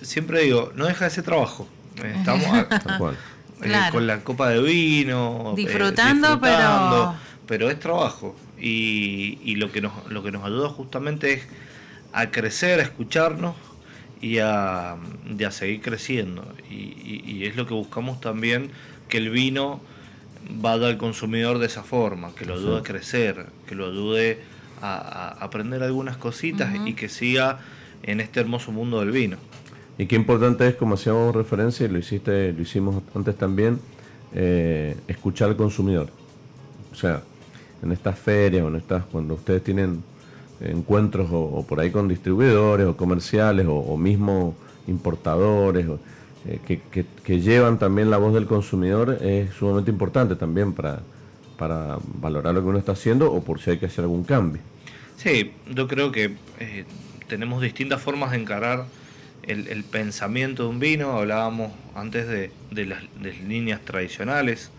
siempre 0.00 0.42
digo, 0.42 0.72
no 0.74 0.86
deja 0.86 1.04
de 1.04 1.10
ser 1.10 1.24
trabajo. 1.24 1.68
Estamos 2.02 2.44
eh, 3.62 3.72
con 3.92 4.06
la 4.06 4.20
copa 4.20 4.48
de 4.48 4.62
vino, 4.62 5.52
eh, 5.52 5.56
disfrutando, 5.56 6.40
pero 6.40 7.14
pero 7.46 7.70
es 7.70 7.78
trabajo 7.78 8.34
y, 8.58 9.54
lo, 9.56 9.70
que 9.70 9.80
nos, 9.80 9.92
lo 10.10 10.22
que 10.22 10.30
nos 10.30 10.44
ayuda 10.44 10.68
justamente 10.68 11.34
es 11.34 11.42
a 12.12 12.30
crecer, 12.30 12.80
a 12.80 12.82
escucharnos 12.84 13.56
y 14.20 14.38
a, 14.38 14.96
seguir 15.50 15.82
creciendo. 15.82 16.44
Y, 16.70 17.44
es 17.44 17.56
lo 17.56 17.66
que 17.66 17.74
buscamos 17.74 18.20
también, 18.20 18.70
que 19.08 19.18
el 19.18 19.30
vino 19.30 19.80
vaya 20.48 20.86
al 20.86 20.96
consumidor 20.96 21.58
de 21.58 21.66
esa 21.66 21.82
forma, 21.82 22.34
que 22.34 22.46
lo 22.46 22.54
ayude 22.54 22.78
a 22.78 22.82
crecer, 22.82 23.46
que 23.66 23.74
lo 23.74 23.86
ayude 23.86 24.40
a, 24.80 25.36
aprender 25.40 25.82
algunas 25.82 26.16
cositas 26.16 26.74
y 26.86 26.94
que 26.94 27.08
siga 27.08 27.60
en 28.02 28.20
este 28.20 28.40
hermoso 28.40 28.72
mundo 28.72 29.00
del 29.00 29.10
vino. 29.10 29.36
Y 29.98 30.06
qué 30.06 30.16
importante 30.16 30.66
es, 30.66 30.74
como 30.74 30.94
hacíamos 30.94 31.34
referencia, 31.34 31.86
y 31.86 31.88
lo 31.88 31.98
hiciste, 31.98 32.52
lo 32.52 32.62
hicimos 32.62 33.02
antes 33.14 33.36
también, 33.36 33.78
eh, 34.34 34.96
escuchar 35.06 35.50
al 35.50 35.56
consumidor. 35.56 36.08
O 36.92 36.96
sea, 36.96 37.22
en 37.84 37.92
estas 37.92 38.18
ferias 38.18 38.64
o 38.64 38.68
en 38.68 38.76
estas, 38.76 39.04
cuando 39.04 39.34
ustedes 39.34 39.62
tienen 39.62 40.02
encuentros 40.60 41.28
o, 41.30 41.64
por 41.68 41.80
ahí 41.80 41.90
con 41.90 42.08
distribuidores 42.08 42.86
o 42.86 42.96
comerciales 42.96 43.66
o, 43.68 43.96
mismo 43.96 44.56
importadores 44.86 45.86
eh, 46.46 46.80
que, 47.24 47.40
llevan 47.40 47.78
también 47.78 48.10
la 48.10 48.16
voz 48.16 48.34
del 48.34 48.46
consumidor 48.46 49.18
es 49.20 49.52
sumamente 49.54 49.90
importante 49.90 50.36
también 50.36 50.72
para, 50.72 51.00
para 51.58 51.98
valorar 52.20 52.54
lo 52.54 52.62
que 52.62 52.68
uno 52.68 52.78
está 52.78 52.92
haciendo 52.92 53.32
o 53.32 53.42
por 53.42 53.60
si 53.60 53.70
hay 53.70 53.78
que 53.78 53.86
hacer 53.86 54.04
algún 54.04 54.24
cambio. 54.24 54.62
Sí, 55.16 55.52
yo 55.70 55.86
creo 55.86 56.10
que 56.12 56.34
eh, 56.60 56.84
tenemos 57.28 57.62
distintas 57.62 58.00
formas 58.00 58.32
de 58.32 58.38
encarar 58.38 58.86
el, 59.42 59.84
pensamiento 59.84 60.62
de 60.62 60.68
un 60.70 60.78
vino, 60.78 61.12
hablábamos 61.12 61.72
antes 61.94 62.26
de, 62.26 62.50
las, 62.86 63.02
líneas 63.46 63.80
tradicionales, 63.82 64.70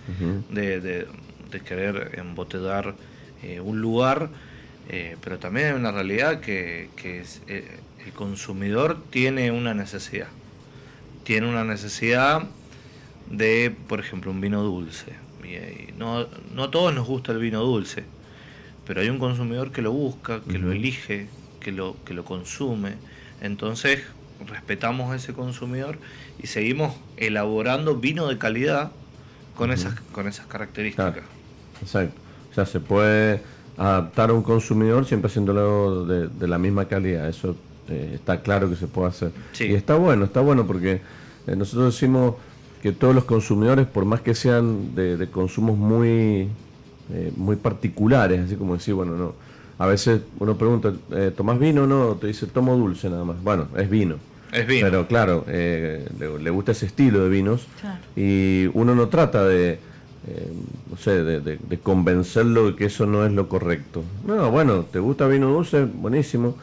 de, 0.49 1.07
querer 1.61 2.11
embotellar 2.17 2.95
eh, 3.43 3.59
un 3.59 3.81
lugar, 3.81 4.29
eh, 4.89 5.17
pero 5.21 5.39
también 5.39 5.67
hay 5.67 5.73
una 5.73 5.91
realidad 5.91 6.39
que, 6.41 6.89
es, 7.03 7.41
eh, 7.47 7.79
el 8.05 8.11
consumidor 8.13 9.01
tiene 9.09 9.51
una 9.51 9.73
necesidad. 9.73 10.27
Tiene 11.23 11.49
una 11.49 11.63
necesidad 11.63 12.43
de, 13.29 13.75
por 13.87 13.99
ejemplo, 13.99 14.31
un 14.31 14.41
vino 14.41 14.63
dulce. 14.63 15.13
Y, 15.43 15.93
no, 15.97 16.27
no 16.53 16.63
a 16.63 16.71
todos 16.71 16.93
nos 16.93 17.07
gusta 17.07 17.31
el 17.31 17.39
vino 17.39 17.61
dulce, 17.61 18.03
pero 18.85 19.01
hay 19.01 19.09
un 19.09 19.19
consumidor 19.19 19.71
que 19.71 19.81
lo 19.81 19.91
busca, 19.91 20.41
que 20.41 20.57
lo 20.57 20.71
elige, 20.71 21.27
que 21.59 21.71
lo, 21.71 21.95
que 22.05 22.13
lo 22.13 22.25
consume. 22.25 22.93
Entonces, 23.41 24.03
respetamos 24.47 25.11
a 25.11 25.15
ese 25.15 25.33
consumidor 25.33 25.97
y 26.41 26.47
seguimos 26.47 26.95
elaborando 27.17 27.95
vino 27.95 28.27
de 28.27 28.37
calidad 28.37 28.91
con, 29.55 29.71
esas, 29.71 29.99
con 30.11 30.27
esas 30.27 30.45
características. 30.47 31.23
Exacto. 31.81 32.19
O 32.51 32.53
sea, 32.53 32.65
se 32.65 32.79
puede 32.79 33.41
adaptar 33.77 34.29
a 34.29 34.33
un 34.33 34.41
consumidor 34.41 35.05
siempre 35.05 35.27
haciéndolo 35.27 36.05
de, 36.05 36.27
de 36.27 36.47
la 36.47 36.57
misma 36.57 36.85
calidad. 36.85 37.27
Eso 37.27 37.55
eh, 37.89 38.11
está 38.15 38.41
claro 38.41 38.69
que 38.69 38.75
se 38.75 38.87
puede 38.87 39.09
hacer. 39.09 39.31
Y 39.59 39.73
está 39.73 39.95
bueno, 39.95 40.25
está 40.25 40.41
bueno 40.41 40.65
porque 40.65 41.01
eh, 41.47 41.55
nosotros 41.55 41.93
decimos 41.93 42.35
que 42.81 42.91
todos 42.91 43.13
los 43.15 43.25
consumidores, 43.25 43.87
por 43.87 44.05
más 44.05 44.21
que 44.21 44.35
sean 44.35 44.95
de, 44.95 45.27
consumos 45.31 45.77
muy, 45.77 46.47
eh, 47.13 47.31
muy 47.35 47.55
particulares, 47.55 48.41
así 48.45 48.55
como 48.55 48.75
decir, 48.75 48.93
bueno, 48.93 49.15
no 49.15 49.45
a 49.77 49.85
veces 49.87 50.21
uno 50.39 50.57
pregunta, 50.57 50.93
eh, 51.11 51.31
¿tomás 51.35 51.59
vino 51.59 51.83
o 51.83 51.87
no? 51.87 52.15
Te 52.15 52.27
dice, 52.27 52.47
tomo 52.47 52.77
dulce 52.77 53.09
nada 53.09 53.25
más. 53.25 53.41
Bueno, 53.43 53.67
es 53.77 53.89
vino. 53.89 54.15
Es 54.51 54.65
vino. 54.65 54.85
Pero 54.85 55.07
claro, 55.07 55.43
eh, 55.47 56.07
le, 56.17 56.49
gusta 56.49 56.71
ese 56.71 56.85
estilo 56.85 57.23
de 57.23 57.29
vinos. 57.29 57.67
Y 58.15 58.67
uno 58.73 58.95
no 58.95 59.09
trata 59.09 59.43
de, 59.45 59.79
eh, 60.27 60.51
no 60.89 60.97
sé, 60.97 61.23
de, 61.23 61.79
convencerlo 61.79 62.67
de 62.67 62.75
que 62.75 62.85
eso 62.85 63.05
no 63.05 63.25
es 63.25 63.31
lo 63.31 63.47
correcto. 63.47 64.03
No, 64.25 64.49
bueno, 64.51 64.83
¿te 64.83 64.99
gusta 64.99 65.27
vino 65.27 65.49
dulce? 65.49 65.85
Buenísimo. 65.85 66.55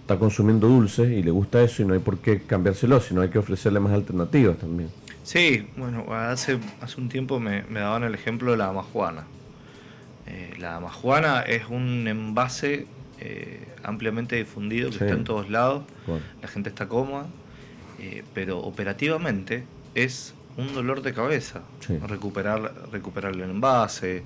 está 0.00 0.18
consumiendo 0.18 0.66
dulce 0.66 1.02
y 1.14 1.22
le 1.22 1.30
gusta 1.30 1.62
eso 1.62 1.82
y 1.82 1.84
no 1.84 1.94
hay 1.94 2.00
por 2.00 2.18
qué 2.18 2.40
cambiárselo, 2.40 3.00
sino 3.00 3.20
hay 3.20 3.28
que 3.28 3.38
ofrecerle 3.38 3.80
más 3.80 3.92
alternativas 3.92 4.56
también. 4.58 4.88
Sí, 5.24 5.68
bueno, 5.76 6.06
hace, 6.10 6.58
hace 6.80 7.00
un 7.00 7.10
tiempo 7.10 7.38
me, 7.38 7.62
me 7.64 7.80
daban 7.80 8.02
el 8.04 8.14
ejemplo 8.14 8.52
de 8.52 8.56
la 8.56 8.72
majuana. 8.72 9.24
Eh, 10.28 10.54
la 10.58 10.78
majuana 10.78 11.40
es 11.40 11.68
un 11.68 12.06
envase 12.06 12.86
eh, 13.20 13.66
ampliamente 13.82 14.36
difundido 14.36 14.90
que 14.90 14.96
está 14.96 15.14
en 15.14 15.24
todos 15.24 15.48
lados, 15.48 15.84
la 16.42 16.48
gente 16.48 16.68
está 16.68 16.86
cómoda, 16.86 17.26
eh, 17.98 18.24
pero 18.34 18.58
operativamente 18.58 19.64
es 19.94 20.34
un 20.58 20.74
dolor 20.74 21.00
de 21.02 21.14
cabeza 21.14 21.62
recuperar, 22.06 22.74
recuperar 22.92 23.32
el 23.32 23.42
envase, 23.42 24.24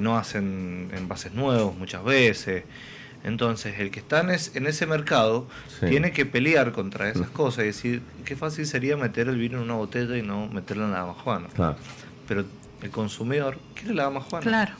no 0.00 0.16
hacen 0.16 0.88
envases 0.94 1.34
nuevos 1.34 1.76
muchas 1.76 2.02
veces. 2.04 2.64
Entonces, 3.24 3.80
el 3.80 3.90
que 3.90 4.00
está 4.00 4.20
en, 4.20 4.30
ese 4.66 4.86
mercado 4.86 5.48
tiene 5.80 6.12
que 6.12 6.26
pelear 6.26 6.72
contra 6.72 7.08
esas 7.08 7.30
mm. 7.30 7.32
cosas 7.32 7.64
y 7.64 7.66
decir, 7.68 8.02
qué 8.24 8.36
fácil 8.36 8.66
sería 8.66 8.96
meter 8.96 9.28
el 9.28 9.38
vino 9.38 9.58
en 9.58 9.64
una 9.64 9.74
botella 9.74 10.16
y 10.16 10.22
no 10.22 10.46
meterlo 10.48 10.84
en 10.84 10.92
la 10.92 11.06
majuana. 11.06 11.48
Pero 12.28 12.44
el 12.82 12.90
consumidor 12.90 13.58
quiere 13.74 13.94
la 13.94 14.10
majuana. 14.10 14.46
Claro. 14.46 14.72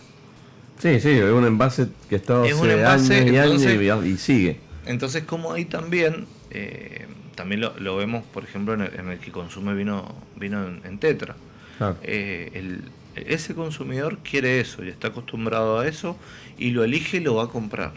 Sí, 0.78 1.00
sí, 1.00 1.10
es 1.10 1.30
un 1.30 1.46
envase 1.46 1.88
que 2.08 2.16
está 2.16 2.42
hace 2.42 2.84
años 2.86 3.62
y 3.62 3.78
años 3.88 4.04
y, 4.04 4.18
sigue. 4.18 4.60
Entonces, 4.84 5.24
como 5.24 5.52
ahí 5.52 5.64
también, 5.64 6.26
eh, 6.50 7.06
también 7.34 7.60
lo, 7.60 7.96
vemos, 7.96 8.24
por 8.24 8.44
ejemplo, 8.44 8.74
en 8.74 9.08
el, 9.08 9.18
que 9.18 9.30
consume 9.30 9.74
vino, 9.74 10.14
vino 10.36 10.66
en, 10.66 10.98
tetra. 10.98 11.36
Eh, 12.02 12.80
ese 13.16 13.54
consumidor 13.54 14.18
quiere 14.18 14.60
eso 14.60 14.84
y 14.84 14.88
está 14.88 15.08
acostumbrado 15.08 15.78
a 15.78 15.86
eso 15.86 16.16
y 16.58 16.70
lo 16.70 16.84
elige 16.84 17.18
y 17.18 17.20
lo 17.20 17.36
va 17.36 17.44
a 17.44 17.48
comprar. 17.48 17.92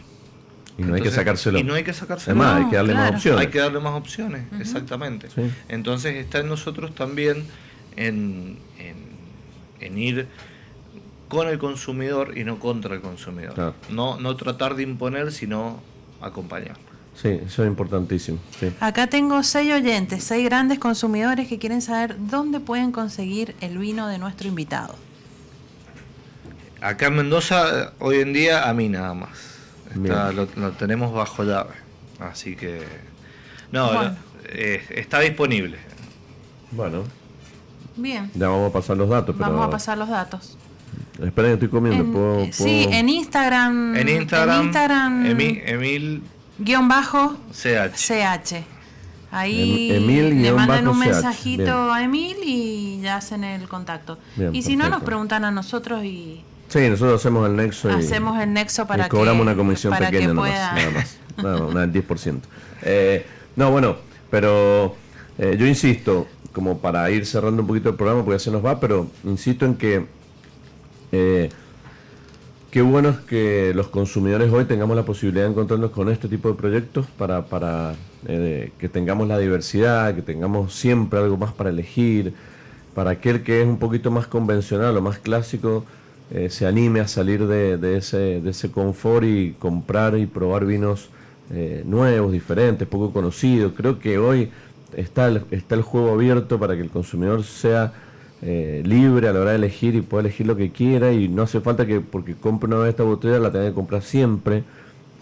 Y 0.76 0.82
no 0.82 0.94
hay 0.94 1.02
que 1.02 1.10
sacárselo. 1.10 1.58
Y 1.58 1.64
no 1.64 1.74
hay 1.74 1.82
que 1.82 1.92
sacárselo. 1.92 2.40
Además, 2.40 2.64
hay 2.64 2.70
que 2.70 2.76
darle 2.76 2.94
más 2.94 3.12
opciones. 3.12 3.40
Hay 3.40 3.46
que 3.48 3.58
darle 3.58 3.80
más 3.80 3.94
opciones, 3.94 4.44
exactamente. 4.60 5.28
Entonces 5.68 6.16
está 6.16 6.38
en 6.38 6.48
nosotros 6.48 6.94
también 6.94 7.44
en, 7.96 8.58
en, 8.78 8.96
en 9.80 9.98
ir 9.98 10.28
con 11.28 11.48
el 11.48 11.58
consumidor 11.58 12.36
y 12.36 12.44
no 12.44 12.58
contra 12.58 12.94
el 12.94 13.00
consumidor. 13.00 13.74
No, 13.90 14.18
no 14.18 14.36
tratar 14.36 14.74
de 14.76 14.82
imponer, 14.82 15.32
sino 15.32 15.82
acompañar. 16.20 16.76
Sí, 17.20 17.40
eso 17.44 17.64
es 17.64 17.68
importantísimo. 17.68 18.38
Acá 18.78 19.08
tengo 19.08 19.42
seis 19.42 19.72
oyentes, 19.72 20.22
seis 20.22 20.44
grandes 20.44 20.78
consumidores 20.78 21.48
que 21.48 21.58
quieren 21.58 21.82
saber 21.82 22.14
dónde 22.16 22.60
pueden 22.60 22.92
conseguir 22.92 23.56
el 23.60 23.76
vino 23.78 24.06
de 24.06 24.18
nuestro 24.18 24.46
invitado. 24.46 24.94
Acá 26.80 27.06
en 27.06 27.16
Mendoza, 27.16 27.92
hoy 27.98 28.20
en 28.20 28.32
día, 28.32 28.68
a 28.68 28.72
mí 28.72 28.88
nada 28.88 29.14
más. 29.14 29.30
lo, 29.96 30.72
tenemos 30.72 31.12
bajo 31.12 31.42
llave. 31.42 31.74
Así 32.20 32.54
que. 32.54 32.84
No, 33.72 33.90
eh, 34.44 34.84
está 34.90 35.18
disponible. 35.18 35.78
Bueno. 36.70 37.02
Bien. 37.96 38.30
Ya 38.34 38.48
vamos 38.48 38.70
a 38.70 38.72
pasar 38.72 38.96
los 38.96 39.08
datos. 39.08 39.36
Vamos 39.36 39.66
a 39.66 39.70
pasar 39.70 39.98
los 39.98 40.08
datos. 40.08 40.56
Espera, 41.20 41.50
estoy 41.50 41.66
comiendo. 41.66 42.46
Sí, 42.52 42.86
en 42.88 43.08
Instagram. 43.08 43.96
En 43.96 44.08
Instagram. 44.08 45.26
Emil. 45.26 46.22
Guión 46.58 46.88
bajo. 46.88 47.36
CH. 47.52 47.94
CH. 47.94 48.64
Ahí 49.30 49.92
em, 49.92 50.42
le 50.42 50.52
mandan 50.52 50.88
un 50.88 50.98
mensajito 50.98 51.92
a 51.92 52.02
Emil 52.02 52.36
y 52.42 53.00
ya 53.02 53.16
hacen 53.16 53.44
el 53.44 53.68
contacto. 53.68 54.18
y 54.52 54.62
si 54.62 54.76
no, 54.76 54.88
nos 54.88 55.02
preguntan 55.02 55.44
a 55.44 55.50
nosotros 55.50 56.04
y. 56.04 56.42
Sí, 56.68 56.80
nosotros 56.88 57.20
hacemos 57.20 57.48
el 57.48 57.56
nexo. 57.56 57.90
hacemos 57.90 58.40
el 58.40 58.52
nexo 58.52 58.86
para 58.86 59.04
que. 59.04 59.10
Cobramos 59.10 59.42
una 59.42 59.54
comisión 59.54 59.94
pequeña 59.96 60.32
nada 60.32 60.90
más. 60.92 61.18
Nada 61.38 61.68
más, 61.68 61.84
el 61.84 61.92
10%. 61.92 62.40
Eh, 62.82 63.24
no, 63.54 63.70
bueno, 63.70 63.96
pero 64.28 64.96
eh, 65.38 65.56
yo 65.56 65.66
insisto, 65.66 66.26
como 66.52 66.78
para 66.78 67.08
ir 67.12 67.24
cerrando 67.26 67.62
un 67.62 67.68
poquito 67.68 67.90
el 67.90 67.94
programa, 67.94 68.24
porque 68.24 68.38
ya 68.38 68.44
se 68.44 68.50
nos 68.50 68.64
va, 68.64 68.80
pero 68.80 69.06
insisto 69.22 69.64
en 69.64 69.76
que 69.76 70.06
eh, 71.12 71.48
qué 72.70 72.82
bueno 72.82 73.10
es 73.10 73.18
que 73.18 73.72
los 73.74 73.88
consumidores 73.88 74.52
hoy 74.52 74.64
tengamos 74.64 74.96
la 74.96 75.04
posibilidad 75.04 75.44
de 75.44 75.50
encontrarnos 75.50 75.90
con 75.90 76.08
este 76.08 76.28
tipo 76.28 76.48
de 76.48 76.54
proyectos 76.54 77.06
para, 77.06 77.46
para 77.46 77.94
eh, 78.26 78.72
que 78.78 78.88
tengamos 78.88 79.26
la 79.28 79.38
diversidad, 79.38 80.14
que 80.14 80.22
tengamos 80.22 80.74
siempre 80.74 81.18
algo 81.18 81.36
más 81.36 81.52
para 81.52 81.70
elegir, 81.70 82.34
para 82.94 83.10
aquel 83.10 83.42
que 83.42 83.62
es 83.62 83.66
un 83.66 83.78
poquito 83.78 84.10
más 84.10 84.26
convencional 84.26 84.96
o 84.96 85.02
más 85.02 85.18
clásico, 85.18 85.84
eh, 86.30 86.50
se 86.50 86.66
anime 86.66 87.00
a 87.00 87.08
salir 87.08 87.46
de, 87.46 87.96
ese, 87.96 88.40
de 88.40 88.50
ese 88.50 88.70
confort 88.70 89.24
y 89.24 89.52
comprar 89.58 90.18
y 90.18 90.26
probar 90.26 90.66
vinos 90.66 91.10
nuevos, 91.86 92.30
diferentes, 92.30 92.86
poco 92.86 93.10
conocidos. 93.10 93.72
Creo 93.74 93.98
que 93.98 94.18
hoy 94.18 94.50
está 94.94 95.34
está 95.50 95.74
el 95.76 95.80
juego 95.80 96.12
abierto 96.12 96.58
para 96.58 96.74
que 96.74 96.82
el 96.82 96.90
consumidor 96.90 97.42
sea 97.42 97.94
eh, 98.40 98.82
libre 98.84 99.28
a 99.28 99.32
la 99.32 99.40
hora 99.40 99.50
de 99.50 99.56
elegir 99.56 99.96
y 99.96 100.00
puede 100.00 100.28
elegir 100.28 100.46
lo 100.46 100.56
que 100.56 100.70
quiera 100.70 101.12
y 101.12 101.28
no 101.28 101.42
hace 101.42 101.60
falta 101.60 101.86
que 101.86 102.00
porque 102.00 102.34
compre 102.34 102.68
una 102.68 102.78
vez 102.78 102.90
esta 102.90 103.02
botella 103.02 103.38
la 103.40 103.50
tenga 103.50 103.66
que 103.66 103.74
comprar 103.74 104.02
siempre, 104.02 104.62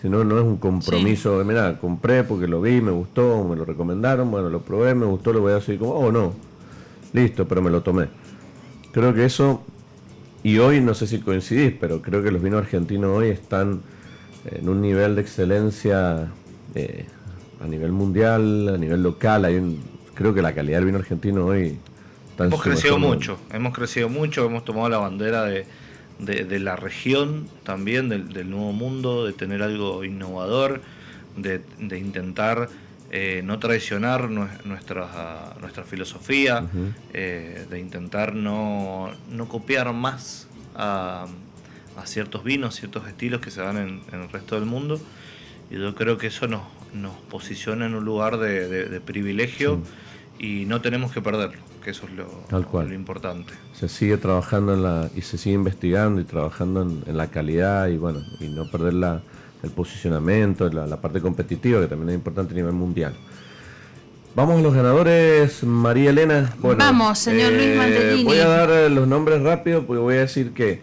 sino 0.02 0.22
no 0.22 0.38
es 0.38 0.44
un 0.44 0.58
compromiso 0.58 1.38
de, 1.38 1.44
mira, 1.44 1.78
compré 1.78 2.24
porque 2.24 2.46
lo 2.46 2.60
vi, 2.60 2.80
me 2.80 2.90
gustó, 2.90 3.42
me 3.44 3.56
lo 3.56 3.64
recomendaron, 3.64 4.30
bueno, 4.30 4.50
lo 4.50 4.60
probé, 4.60 4.94
me 4.94 5.06
gustó, 5.06 5.32
lo 5.32 5.40
voy 5.40 5.54
a 5.54 5.60
seguir 5.60 5.80
como, 5.80 5.92
oh 5.94 6.12
no, 6.12 6.34
listo, 7.14 7.48
pero 7.48 7.62
me 7.62 7.70
lo 7.70 7.82
tomé. 7.82 8.08
Creo 8.92 9.14
que 9.14 9.24
eso, 9.24 9.62
y 10.42 10.58
hoy 10.58 10.82
no 10.82 10.92
sé 10.92 11.06
si 11.06 11.18
coincidís, 11.20 11.72
pero 11.80 12.02
creo 12.02 12.22
que 12.22 12.30
los 12.30 12.42
vinos 12.42 12.60
argentinos 12.60 13.16
hoy 13.16 13.28
están 13.28 13.80
en 14.44 14.68
un 14.68 14.82
nivel 14.82 15.16
de 15.16 15.22
excelencia 15.22 16.28
eh, 16.74 17.06
a 17.62 17.66
nivel 17.66 17.92
mundial, 17.92 18.68
a 18.74 18.76
nivel 18.76 19.02
local, 19.02 19.46
hay 19.46 19.80
creo 20.14 20.34
que 20.34 20.42
la 20.42 20.54
calidad 20.54 20.78
del 20.78 20.86
vino 20.86 20.98
argentino 20.98 21.46
hoy 21.46 21.78
hemos 22.38 22.62
crecido 22.62 22.98
mucho, 22.98 23.38
hemos 23.52 23.72
crecido 23.72 24.08
mucho, 24.08 24.44
hemos 24.44 24.64
tomado 24.64 24.88
la 24.88 24.98
bandera 24.98 25.44
de, 25.44 25.66
la 26.60 26.76
región 26.76 27.48
también, 27.62 28.08
del, 28.08 28.50
nuevo 28.50 28.72
mundo, 28.72 29.26
de 29.26 29.32
tener 29.32 29.62
algo 29.62 30.04
innovador, 30.04 30.82
de, 31.36 31.62
intentar 31.98 32.68
eh, 33.10 33.42
no 33.44 33.58
traicionar 33.58 34.30
nuestra, 34.30 35.54
nuestra 35.60 35.84
filosofía, 35.84 36.66
eh, 37.12 37.66
de 37.70 37.78
intentar 37.78 38.34
no, 38.34 39.12
copiar 39.48 39.92
más 39.92 40.48
a, 40.74 41.26
ciertos 42.04 42.44
vinos, 42.44 42.76
ciertos 42.76 43.08
estilos 43.08 43.40
que 43.40 43.50
se 43.50 43.62
dan 43.62 43.78
en, 43.78 44.02
el 44.12 44.28
resto 44.28 44.56
del 44.56 44.66
mundo. 44.66 45.00
Y 45.70 45.74
yo 45.74 45.94
creo 45.94 46.18
que 46.18 46.28
eso 46.28 46.46
nos, 46.46 46.62
nos 46.92 47.16
posiciona 47.30 47.86
en 47.86 47.94
un 47.94 48.04
lugar 48.04 48.36
de, 48.36 49.00
privilegio 49.04 49.80
y 50.38 50.66
no 50.66 50.82
tenemos 50.82 51.12
que 51.12 51.22
perderlo 51.22 51.65
que 51.86 51.92
eso 51.92 52.04
es 52.06 52.14
lo, 52.14 52.92
importante. 52.92 53.52
Se 53.72 53.88
sigue 53.88 54.16
trabajando 54.16 54.74
en 54.74 54.82
la, 54.82 55.08
y 55.14 55.20
se 55.20 55.38
sigue 55.38 55.54
investigando 55.54 56.20
y 56.20 56.24
trabajando 56.24 56.82
en, 56.82 57.16
la 57.16 57.28
calidad 57.28 57.86
y 57.86 57.96
bueno, 57.96 58.24
y 58.40 58.48
no 58.48 58.68
perder 58.68 58.94
la, 58.94 59.22
el 59.62 59.70
posicionamiento, 59.70 60.68
la, 60.68 61.00
parte 61.00 61.20
competitiva, 61.20 61.80
que 61.80 61.86
también 61.86 62.08
es 62.08 62.14
importante 62.16 62.54
a 62.54 62.56
nivel 62.56 62.72
mundial. 62.72 63.14
Vamos 64.34 64.58
a 64.58 64.62
los 64.62 64.74
ganadores, 64.74 65.62
María 65.62 66.10
Elena. 66.10 66.56
Vamos, 66.60 67.20
señor 67.20 67.52
Luis 67.52 67.68
eh, 67.68 67.76
Mantellini. 67.78 68.24
Voy 68.24 68.38
a 68.38 68.48
dar 68.48 68.90
los 68.90 69.06
nombres 69.06 69.40
rápido 69.42 69.86
porque 69.86 70.02
voy 70.02 70.16
a 70.16 70.20
decir 70.22 70.54
que, 70.54 70.82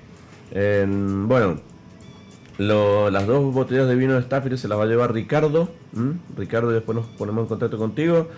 bueno, 1.27 1.59
las 2.57 3.27
dos 3.27 3.53
botellas 3.53 3.89
de 3.89 3.95
vino 3.95 4.13
de 4.13 4.21
Stafford 4.21 4.55
se 4.55 4.69
las 4.69 4.79
va 4.79 4.83
a 4.83 4.87
llevar 4.87 5.11
Ricardo. 5.11 5.69
Ricardo, 6.37 6.71
y 6.71 6.75
después 6.75 6.95
nos 6.95 7.07
ponemos 7.07 7.41
en 7.41 7.49
contacto 7.49 7.77
contigo. 7.77 8.29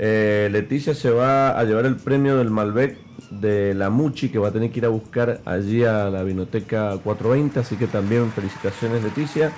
Eh, 0.00 0.48
Leticia 0.52 0.94
se 0.94 1.10
va 1.10 1.58
a 1.58 1.64
llevar 1.64 1.84
el 1.84 1.96
premio 1.96 2.36
del 2.36 2.50
Malbec 2.50 2.96
de 3.30 3.74
la 3.74 3.90
Muchi 3.90 4.28
que 4.28 4.38
va 4.38 4.48
a 4.48 4.52
tener 4.52 4.70
que 4.70 4.78
ir 4.78 4.86
a 4.86 4.90
buscar 4.90 5.40
allí 5.44 5.82
a 5.82 6.08
la 6.08 6.22
Vinoteca 6.22 6.96
420, 7.02 7.58
así 7.58 7.74
que 7.76 7.88
también 7.88 8.30
felicitaciones 8.30 9.02
Leticia. 9.02 9.50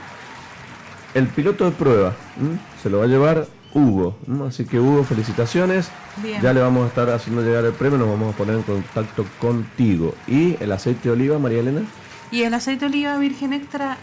El 1.13 1.27
piloto 1.27 1.67
de 1.67 1.73
prueba 1.73 2.15
se 2.83 2.89
lo 2.89 2.99
va 2.99 3.05
a 3.05 3.09
llevar 3.09 3.47
Hugo, 3.75 4.17
así 4.49 4.65
que 4.65 4.81
Hugo, 4.81 5.05
felicitaciones. 5.05 5.91
Ya 6.43 6.53
le 6.55 6.61
vamos 6.61 6.85
a 6.85 6.89
estar 6.89 7.11
haciendo 7.11 7.43
llegar 7.43 7.65
el 7.65 7.73
premio, 7.73 7.99
nos 7.99 8.09
vamos 8.09 8.35
a 8.35 8.39
poner 8.39 8.57
en 8.57 8.63
contacto 8.63 9.27
contigo. 9.41 10.15
¿Y 10.27 10.57
el 10.63 10.73
aceite 10.73 11.09
de 11.09 11.11
oliva, 11.11 11.39
María 11.39 11.61
Elena? 11.61 11.83
Y 12.31 12.43
el 12.43 12.55
aceite 12.55 12.87
de 12.87 12.87
oliva 12.87 13.19
virgen 13.19 13.53
extra 13.53 13.99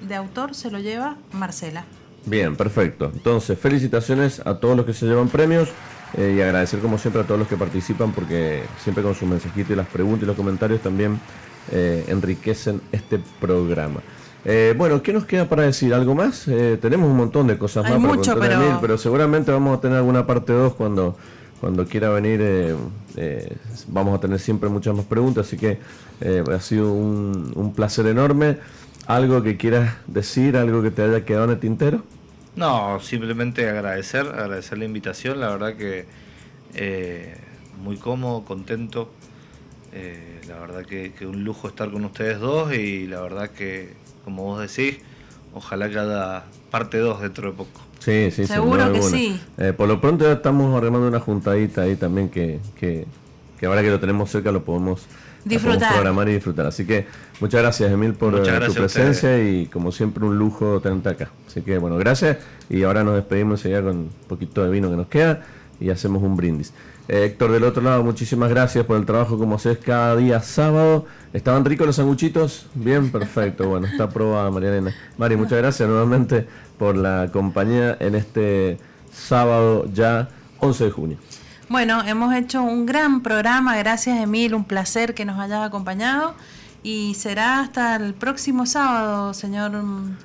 de 0.00 0.14
autor 0.14 0.54
se 0.54 0.70
lo 0.70 0.78
lleva 0.78 1.16
Marcela. 1.32 1.84
Bien, 2.26 2.56
perfecto. 2.56 3.10
Entonces, 3.12 3.58
felicitaciones 3.58 4.40
a 4.44 4.54
todos 4.58 4.76
los 4.76 4.86
que 4.86 4.94
se 4.94 5.06
llevan 5.06 5.28
premios 5.28 5.68
eh, 6.16 6.34
y 6.36 6.40
agradecer 6.40 6.80
como 6.80 6.98
siempre 6.98 7.22
a 7.22 7.24
todos 7.24 7.38
los 7.38 7.48
que 7.48 7.56
participan 7.56 8.12
porque 8.12 8.62
siempre 8.82 9.02
con 9.02 9.14
su 9.14 9.26
mensajito 9.26 9.72
y 9.72 9.76
las 9.76 9.88
preguntas 9.88 10.24
y 10.24 10.26
los 10.26 10.36
comentarios 10.36 10.80
también 10.80 11.18
eh, 11.72 12.04
enriquecen 12.08 12.80
este 12.92 13.20
programa. 13.40 14.00
Eh, 14.44 14.74
bueno, 14.76 15.02
¿qué 15.02 15.12
nos 15.12 15.24
queda 15.24 15.48
para 15.48 15.62
decir? 15.62 15.94
¿Algo 15.94 16.14
más? 16.14 16.46
tenemos 16.80 17.08
un 17.08 17.16
montón 17.16 17.46
de 17.46 17.56
cosas 17.56 17.84
más 17.84 17.92
para 17.92 18.14
contar 18.14 18.38
pero... 18.40 18.78
pero 18.80 18.98
seguramente 18.98 19.52
vamos 19.52 19.78
a 19.78 19.80
tener 19.80 19.98
alguna 19.98 20.26
parte 20.26 20.52
2 20.52 20.74
cuando, 20.74 21.16
cuando 21.60 21.86
quiera 21.86 22.10
venir. 22.10 22.76
vamos 23.88 24.16
a 24.16 24.20
tener 24.20 24.38
siempre 24.38 24.68
muchas 24.68 24.94
más 24.94 25.06
preguntas, 25.06 25.46
así 25.46 25.56
que 25.56 25.78
ha 26.52 26.60
sido 26.60 26.92
un, 26.92 27.52
un 27.54 27.72
placer 27.72 28.06
enorme. 28.06 28.58
¿Algo 29.06 29.42
que 29.42 29.56
quieras 29.56 29.94
decir, 30.06 30.56
algo 30.56 30.82
que 30.82 30.90
te 30.90 31.02
haya 31.02 31.24
quedado 31.24 31.44
en 31.44 31.50
el 31.50 31.58
tintero? 31.58 32.02
No, 32.54 33.00
simplemente 33.00 33.68
agradecer, 33.68 34.26
agradecer 34.26 34.78
la 34.78 34.84
invitación, 34.84 35.40
la 35.40 35.48
verdad 35.48 35.74
que 35.74 36.06
eh, 36.74 37.36
muy 37.82 37.96
cómodo, 37.96 38.44
contento, 38.44 39.10
eh, 39.92 40.40
la 40.48 40.58
verdad 40.60 40.84
que, 40.84 41.12
un 41.26 41.44
lujo 41.44 41.68
estar 41.68 41.90
con 41.90 42.04
ustedes 42.04 42.38
dos 42.38 42.72
y 42.74 43.06
la 43.06 43.20
verdad 43.20 43.50
que, 43.50 43.94
como 44.24 44.44
vos 44.44 44.60
decís, 44.60 45.00
ojalá 45.54 45.88
que 45.88 45.98
haya 45.98 46.44
parte 46.70 46.98
2 46.98 47.20
dentro 47.20 47.50
de 47.50 47.56
poco. 47.56 47.80
Sí, 47.98 48.30
sí, 48.30 48.46
seguro 48.46 48.92
que 48.92 49.02
sí. 49.02 49.40
Eh, 49.58 49.72
por 49.72 49.88
lo 49.88 50.00
pronto 50.00 50.24
ya 50.24 50.32
estamos 50.32 50.74
armando 50.76 51.08
una 51.08 51.20
juntadita 51.20 51.82
ahí 51.82 51.96
también 51.96 52.28
que, 52.28 52.58
que, 52.78 53.06
que 53.58 53.66
ahora 53.66 53.82
que 53.82 53.90
lo 53.90 54.00
tenemos 54.00 54.30
cerca 54.30 54.50
lo 54.50 54.64
podemos 54.64 55.06
disfrutar. 55.44 55.92
programar 55.92 56.28
y 56.28 56.34
disfrutar. 56.34 56.66
Así 56.66 56.84
que 56.84 57.06
muchas 57.40 57.62
gracias, 57.62 57.90
Emil, 57.90 58.14
por 58.14 58.34
eh, 58.34 58.66
tu 58.66 58.74
presencia 58.74 59.42
y 59.42 59.66
como 59.66 59.92
siempre 59.92 60.24
un 60.24 60.38
lujo 60.38 60.80
tenerte 60.80 61.08
acá. 61.10 61.30
Así 61.46 61.62
que 61.62 61.78
bueno, 61.78 61.96
gracias 61.96 62.38
y 62.68 62.82
ahora 62.82 63.04
nos 63.04 63.14
despedimos 63.14 63.62
ya 63.62 63.82
con 63.82 63.96
un 63.96 64.10
poquito 64.28 64.64
de 64.64 64.70
vino 64.70 64.90
que 64.90 64.96
nos 64.96 65.08
queda 65.08 65.42
y 65.80 65.90
hacemos 65.90 66.22
un 66.22 66.36
brindis. 66.36 66.72
Eh, 67.08 67.24
Héctor, 67.24 67.50
del 67.50 67.64
otro 67.64 67.82
lado, 67.82 68.04
muchísimas 68.04 68.48
gracias 68.48 68.86
por 68.86 68.96
el 68.96 69.04
trabajo 69.04 69.36
como 69.36 69.56
haces 69.56 69.78
cada 69.78 70.16
día 70.16 70.40
sábado. 70.40 71.06
¿Estaban 71.32 71.64
ricos 71.64 71.86
los 71.86 71.96
sanguchitos? 71.96 72.66
Bien, 72.74 73.10
perfecto. 73.10 73.68
Bueno, 73.68 73.86
está 73.86 74.04
aprobada 74.04 74.50
María 74.50 74.68
Elena. 74.68 74.94
Mari, 75.18 75.36
muchas 75.36 75.58
gracias 75.58 75.88
nuevamente 75.88 76.46
por 76.78 76.96
la 76.96 77.30
compañía 77.32 77.96
en 77.98 78.14
este 78.14 78.78
sábado 79.12 79.86
ya 79.92 80.28
11 80.60 80.84
de 80.84 80.90
junio. 80.90 81.18
Bueno, 81.72 82.02
hemos 82.06 82.34
hecho 82.34 82.62
un 82.62 82.84
gran 82.84 83.22
programa, 83.22 83.78
gracias 83.78 84.20
Emil, 84.20 84.52
un 84.52 84.64
placer 84.64 85.14
que 85.14 85.24
nos 85.24 85.40
hayas 85.40 85.66
acompañado 85.66 86.34
y 86.82 87.14
será 87.14 87.60
hasta 87.60 87.96
el 87.96 88.12
próximo 88.12 88.66
sábado, 88.66 89.32
señor 89.32 89.72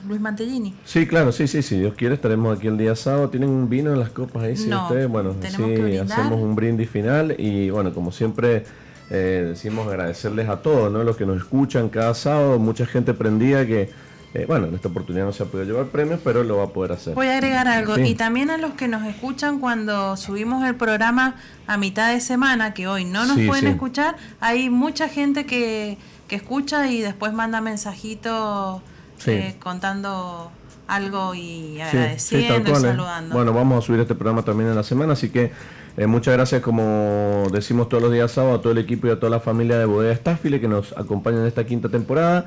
Luis 0.06 0.20
Mantellini. 0.20 0.76
Sí, 0.84 1.08
claro, 1.08 1.32
sí, 1.32 1.48
sí, 1.48 1.62
sí, 1.62 1.80
Dios 1.80 1.94
quiere, 1.94 2.16
estaremos 2.16 2.58
aquí 2.58 2.68
el 2.68 2.78
día 2.78 2.98
sábado. 2.98 3.30
¿Tienen 3.30 3.48
un 3.50 3.70
vino 3.70 3.94
en 3.94 4.00
las 4.02 4.10
copas 4.10 4.44
ahí? 4.44 4.58
Sí, 4.58 4.70
ustedes, 4.70 5.08
bueno, 5.08 5.36
sí, 5.42 5.98
hacemos 5.98 6.34
un 6.34 6.54
brindis 6.54 6.90
final 6.90 7.34
y 7.38 7.70
bueno, 7.70 7.94
como 7.94 8.12
siempre 8.12 8.66
eh, 9.10 9.46
decimos 9.48 9.88
agradecerles 9.88 10.50
a 10.50 10.58
todos, 10.62 10.92
¿no? 10.92 11.02
Los 11.06 11.16
que 11.16 11.26
nos 11.26 11.38
escuchan 11.38 11.88
cada 11.88 12.14
sábado, 12.14 12.60
mucha 12.60 12.86
gente 12.86 13.14
prendía 13.14 13.66
que 13.66 13.90
eh, 14.38 14.46
bueno, 14.46 14.68
en 14.68 14.76
esta 14.76 14.90
oportunidad 14.90 15.26
no 15.26 15.34
se 15.34 15.42
ha 15.42 15.48
podido 15.48 15.66
llevar 15.66 15.88
premios, 15.88 16.20
pero 16.24 16.44
lo 16.44 16.58
va 16.58 16.66
a 16.66 16.68
poder 16.68 16.92
hacer. 16.92 17.16
Voy 17.16 17.26
a 17.26 17.38
agregar 17.38 17.68
algo. 17.68 17.98
Y 17.98 18.14
también 18.14 18.52
a 18.52 18.58
los 18.58 18.74
que 18.74 18.88
nos 18.88 19.04
escuchan 19.08 19.60
cuando 19.60 20.16
subimos 20.16 20.64
el 20.64 20.76
programa 20.76 21.38
a 21.66 21.78
mitad 21.78 22.14
de 22.14 22.22
semana, 22.22 22.76
que 22.76 22.88
hoy 22.88 23.04
no 23.04 23.26
nos 23.26 23.40
pueden 23.48 23.66
escuchar, 23.66 24.16
hay 24.40 24.70
mucha 24.70 25.10
gente 25.10 25.48
que, 25.48 25.98
que, 26.28 26.36
escucha 26.36 26.88
y 26.88 27.02
después 27.02 27.34
manda 27.34 27.62
mensajitos 27.62 28.84
eh, 29.26 29.56
contando 29.58 30.52
algo 30.88 31.34
y 31.34 31.82
agradeciendo 31.82 32.74
y 32.74 32.76
saludando. 32.76 33.34
Bueno, 33.34 33.54
vamos 33.54 33.84
a 33.84 33.88
subir 33.88 34.02
este 34.02 34.14
programa 34.14 34.44
también 34.44 34.70
en 34.70 34.76
la 34.76 34.84
semana, 34.84 35.14
así 35.14 35.30
que 35.30 35.52
eh, 35.98 36.06
muchas 36.06 36.36
gracias, 36.36 36.62
como 36.62 37.48
decimos 37.52 37.90
todos 37.90 38.04
los 38.04 38.14
días 38.14 38.32
sábado, 38.32 38.58
a 38.58 38.62
todo 38.62 38.72
el 38.72 38.78
equipo 38.78 39.08
y 39.08 39.10
a 39.10 39.20
toda 39.20 39.32
la 39.32 39.40
familia 39.40 39.80
de 39.80 39.86
Bodega 39.86 40.16
Staffile 40.16 40.62
que 40.62 40.68
nos 40.68 40.96
acompañan 40.96 41.42
en 41.42 41.48
esta 41.48 41.66
quinta 41.66 41.90
temporada. 41.90 42.46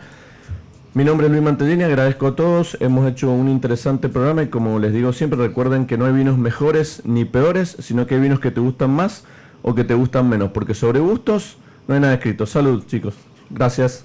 Mi 0.92 1.04
nombre 1.04 1.28
es 1.28 1.30
Luis 1.32 1.44
Mantellini, 1.44 1.84
agradezco 1.84 2.26
a 2.26 2.34
todos, 2.34 2.76
hemos 2.80 3.08
hecho 3.08 3.30
un 3.30 3.48
interesante 3.48 4.08
programa 4.08 4.42
y 4.42 4.48
como 4.48 4.80
les 4.80 4.92
digo 4.92 5.12
siempre 5.12 5.38
recuerden 5.38 5.86
que 5.86 5.96
no 5.96 6.04
hay 6.04 6.12
vinos 6.12 6.36
mejores 6.36 7.02
ni 7.04 7.24
peores, 7.24 7.76
sino 7.78 8.08
que 8.08 8.16
hay 8.16 8.20
vinos 8.20 8.40
que 8.40 8.50
te 8.50 8.58
gustan 8.58 8.90
más 8.90 9.22
o 9.62 9.76
que 9.76 9.84
te 9.84 9.94
gustan 9.94 10.28
menos, 10.28 10.50
porque 10.50 10.74
sobre 10.74 10.98
gustos 10.98 11.58
no 11.86 11.94
hay 11.94 12.00
nada 12.00 12.14
escrito. 12.14 12.44
Salud 12.44 12.82
chicos, 12.88 13.14
gracias. 13.50 14.04